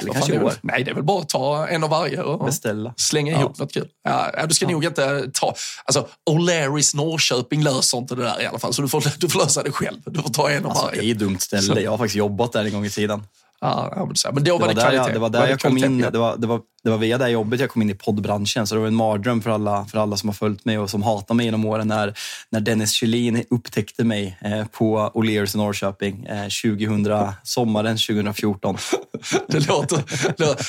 Eller 0.00 0.12
kanske 0.12 0.38
det, 0.38 0.58
nej, 0.62 0.84
det 0.84 0.90
är 0.90 0.94
väl 0.94 1.04
bara 1.04 1.20
att 1.20 1.28
ta 1.28 1.68
en 1.68 1.84
av 1.84 1.90
varje 1.90 2.22
och 2.22 2.44
Beställa. 2.44 2.94
slänga 2.96 3.32
ihop 3.32 3.52
ja. 3.58 3.64
något 3.64 3.72
kul. 3.72 3.88
Ja, 4.04 4.46
du 4.46 4.54
ska 4.54 4.64
ja. 4.64 4.70
nog 4.70 4.84
inte 4.84 5.30
ta... 5.34 5.54
Alltså, 5.84 6.08
O'Larrys 6.30 6.96
Norrköping 6.96 7.62
löser 7.62 7.98
inte 7.98 8.14
det 8.14 8.22
där 8.22 8.42
i 8.42 8.46
alla 8.46 8.58
fall, 8.58 8.74
så 8.74 8.82
du 8.82 8.88
får, 8.88 9.04
du 9.18 9.28
får 9.28 9.38
lösa 9.38 9.62
det 9.62 9.72
själv. 9.72 9.98
Du 10.06 10.22
får 10.22 10.30
ta 10.30 10.50
en 10.50 10.64
av 10.64 10.70
alltså, 10.70 10.84
varje. 10.84 11.00
Det 11.00 11.06
är 11.06 11.12
ett 11.12 11.18
dumt 11.18 11.38
ställe. 11.38 11.62
Så. 11.62 11.80
Jag 11.80 11.90
har 11.90 11.98
faktiskt 11.98 12.16
jobbat 12.16 12.52
där 12.52 12.64
en 12.64 12.72
gång 12.72 12.84
i 12.84 12.90
tiden. 12.90 13.22
Ja, 13.60 14.08
men 14.32 14.44
då 14.44 14.58
var 14.58 14.68
det, 14.68 14.74
det 14.74 14.80
var 14.80 14.90
kvalitet. 14.90 14.96
Jag, 14.96 15.12
det 15.12 15.18
var 15.18 15.30
där 15.30 15.40
var 15.40 15.46
jag 15.46 15.60
kom 15.60 15.78
in. 15.78 15.98
Det 15.98 16.18
var, 16.18 16.36
det, 16.36 16.46
var, 16.46 16.60
det 16.82 16.90
var 16.90 16.98
via 16.98 17.18
det 17.18 17.28
jobbet 17.28 17.60
jag 17.60 17.70
kom 17.70 17.82
in 17.82 17.90
i 17.90 17.94
poddbranschen. 17.94 18.66
Så 18.66 18.74
det 18.74 18.80
var 18.80 18.88
en 18.88 18.94
mardröm 18.94 19.42
för 19.42 19.50
alla, 19.50 19.84
för 19.84 19.98
alla 19.98 20.16
som 20.16 20.28
har 20.28 20.34
följt 20.34 20.64
mig 20.64 20.78
och 20.78 20.90
som 20.90 21.02
hatar 21.02 21.34
mig 21.34 21.46
genom 21.46 21.64
åren 21.64 21.88
när, 21.88 22.18
när 22.50 22.60
Dennis 22.60 22.92
Kjellin 22.92 23.44
upptäckte 23.50 24.04
mig 24.04 24.38
eh, 24.40 24.64
på 24.66 25.10
O'Lears 25.14 25.54
i 25.54 25.58
Norrköping 25.58 26.26
eh, 26.26 26.42
2000, 26.42 27.32
sommaren 27.42 27.96
2014. 27.96 28.78
det 29.48 29.68
låter, 29.68 30.02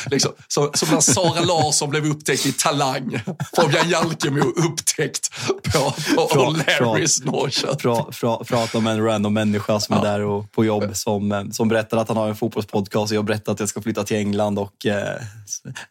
liksom, 0.10 0.32
som, 0.48 0.70
som 0.74 0.90
när 0.90 0.99
Sara 0.99 1.41
Larsson 1.41 1.90
blev 1.90 2.06
upptäckt 2.06 2.45
i 2.45 2.52
Talang. 2.52 3.22
Fabian 3.56 3.90
Jalkemo 3.90 4.40
upptäckt 4.40 5.30
på, 5.48 5.94
på 6.16 6.22
O'Learys 6.22 7.26
Norrköping. 7.26 8.45
Prata 8.45 8.78
om 8.78 8.88
en 8.88 9.06
random 9.06 9.34
människa 9.34 9.80
som 9.80 9.95
ja. 9.95 10.02
är 10.02 10.11
där 10.11 10.22
och 10.22 10.52
på 10.52 10.66
jobb 10.66 10.91
som, 10.94 11.32
eh, 11.32 11.44
som 11.52 11.68
berättar 11.68 11.98
att 11.98 12.07
han 12.07 12.18
har 12.18 12.28
en 12.28 12.36
fotbollspodcast 12.80 13.11
och 13.11 13.15
jag 13.15 13.26
berättar 13.26 13.51
att 13.53 13.60
jag 13.60 13.69
ska 13.69 13.81
flytta 13.81 14.03
till 14.03 14.18
England 14.18 14.60
och 14.60 14.85
eh, 14.85 15.22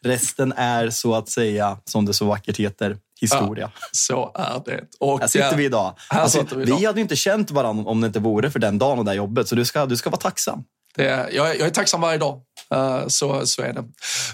resten 0.03 0.53
är 0.57 0.89
så 0.89 1.15
att 1.15 1.29
säga, 1.29 1.77
som 1.85 2.05
det 2.05 2.13
så 2.13 2.25
vackert 2.25 2.57
heter, 2.57 2.97
historia. 3.21 3.71
Ja, 3.81 3.87
så 3.91 4.31
är 4.35 4.61
det. 4.65 4.83
Och 4.99 5.19
här 5.19 5.27
sitter 5.27 5.55
vi 5.55 5.65
idag. 5.65 5.95
Alltså, 6.09 6.45
vi, 6.55 6.63
idag. 6.63 6.77
vi 6.77 6.85
hade 6.85 7.01
inte 7.01 7.15
känt 7.15 7.51
varandra 7.51 7.89
om 7.89 8.01
det 8.01 8.07
inte 8.07 8.19
vore 8.19 8.51
för 8.51 8.59
den 8.59 8.77
dagen 8.77 8.99
och 8.99 9.05
det 9.05 9.13
jobbet, 9.13 9.47
så 9.47 9.55
du 9.55 9.65
ska, 9.65 9.85
du 9.85 9.97
ska 9.97 10.09
vara 10.09 10.21
tacksam. 10.21 10.63
Det, 10.95 11.29
jag, 11.31 11.59
jag 11.59 11.67
är 11.67 11.69
tacksam 11.69 12.01
varje 12.01 12.17
dag. 12.17 12.41
Uh, 12.75 13.07
så, 13.07 13.45
så 13.45 13.61
är 13.61 13.73
det. 13.73 13.83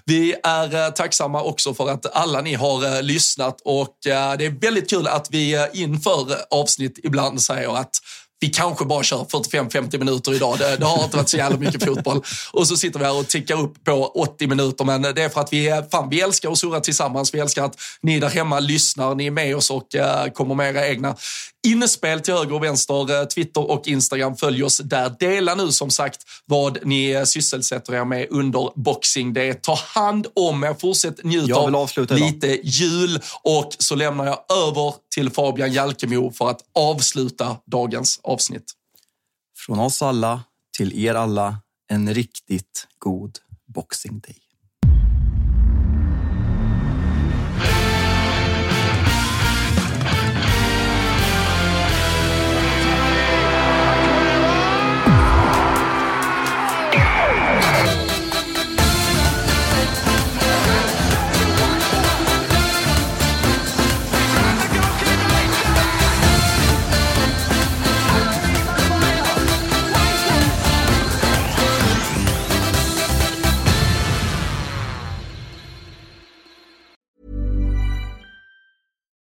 Vi 0.06 0.36
är 0.44 0.88
uh, 0.88 0.94
tacksamma 0.94 1.42
också 1.44 1.74
för 1.74 1.90
att 1.90 2.16
alla 2.16 2.42
ni 2.42 2.54
har 2.54 3.02
lyssnat 3.02 3.62
och 3.66 3.98
det 4.04 4.46
är 4.46 4.60
väldigt 4.60 4.90
kul 4.90 5.08
att 5.08 5.28
vi 5.32 5.68
inför 5.74 6.36
avsnitt 6.52 7.00
ibland 7.04 7.42
säger 7.42 7.78
att 7.78 7.92
vi 8.40 8.48
kanske 8.48 8.86
bara 8.86 9.04
kör 9.04 9.18
45-50 9.18 9.98
minuter 10.00 10.34
idag. 10.34 10.58
Det, 10.60 10.78
det, 10.78 10.86
har 10.86 11.04
inte 11.04 11.18
varit 11.18 11.30
så 11.30 11.38
jävla 11.38 11.58
mycket 11.58 11.86
fotboll. 11.86 12.24
Och 12.52 12.68
så 12.68 12.78
sitter 12.78 13.00
vi 13.00 13.06
här 13.06 13.20
och 13.20 13.28
tickar 13.28 13.62
upp 13.62 13.84
på 13.84 14.06
80 14.06 14.48
minuter. 14.48 14.86
Men 14.86 15.02
det 15.02 15.24
är 15.24 15.30
för 15.30 15.42
att 15.42 15.54
vi, 15.54 15.82
fan, 15.92 16.10
vi 16.10 16.22
älskar 16.22 16.52
att 16.52 16.58
surra 16.58 16.80
tillsammans. 16.80 17.34
Vi 17.34 17.40
älskar 17.40 17.64
att 17.64 17.76
ni 18.02 18.20
där 18.20 18.30
hemma 18.30 18.60
lyssnar, 18.60 19.16
ni 19.16 19.26
är 19.26 19.32
med 19.32 19.56
oss 19.56 19.70
och 19.70 19.88
uh, 19.96 20.32
kommer 20.34 20.56
med 20.56 20.76
era 20.76 20.88
egna 20.88 21.16
inspel 21.66 22.22
till 22.22 22.34
höger 22.34 22.56
och 22.56 22.64
vänster. 22.64 23.22
Uh, 23.22 23.28
Twitter 23.28 23.72
och 23.72 23.88
Instagram. 23.88 24.36
Följ 24.36 24.64
oss 24.64 24.78
där. 24.78 25.16
Dela 25.20 25.56
nu 25.56 25.72
som 25.72 25.90
sagt 25.90 26.22
vad 26.46 26.86
ni 26.86 27.24
sysselsätter 27.26 27.94
er 27.94 28.06
med 28.06 28.28
under 28.30 28.72
Boxing 28.76 29.34
Day. 29.34 29.54
Ta 29.54 29.76
hand 29.76 30.28
om 30.34 30.64
er. 30.64 30.74
Fortsätt 30.74 31.24
njuta 31.24 31.56
av 31.56 31.90
lite 32.10 32.48
idag. 32.48 32.60
jul. 32.64 33.20
Och 33.44 33.76
så 33.80 33.96
lämnar 33.96 34.26
jag 34.26 34.40
över 34.68 34.94
till 35.16 35.30
Fabian 35.30 35.74
Jalkemo 35.74 36.32
för 36.32 36.50
att 36.50 36.62
avsluta 36.76 37.58
dagens 37.66 38.20
avsnitt. 38.24 38.72
Från 39.58 39.80
oss 39.80 40.02
alla 40.02 40.44
till 40.78 41.06
er 41.06 41.16
alla, 41.16 41.58
en 41.92 42.14
riktigt 42.14 42.88
god 43.00 43.40
Boxing 43.68 44.20
Day. 44.20 44.45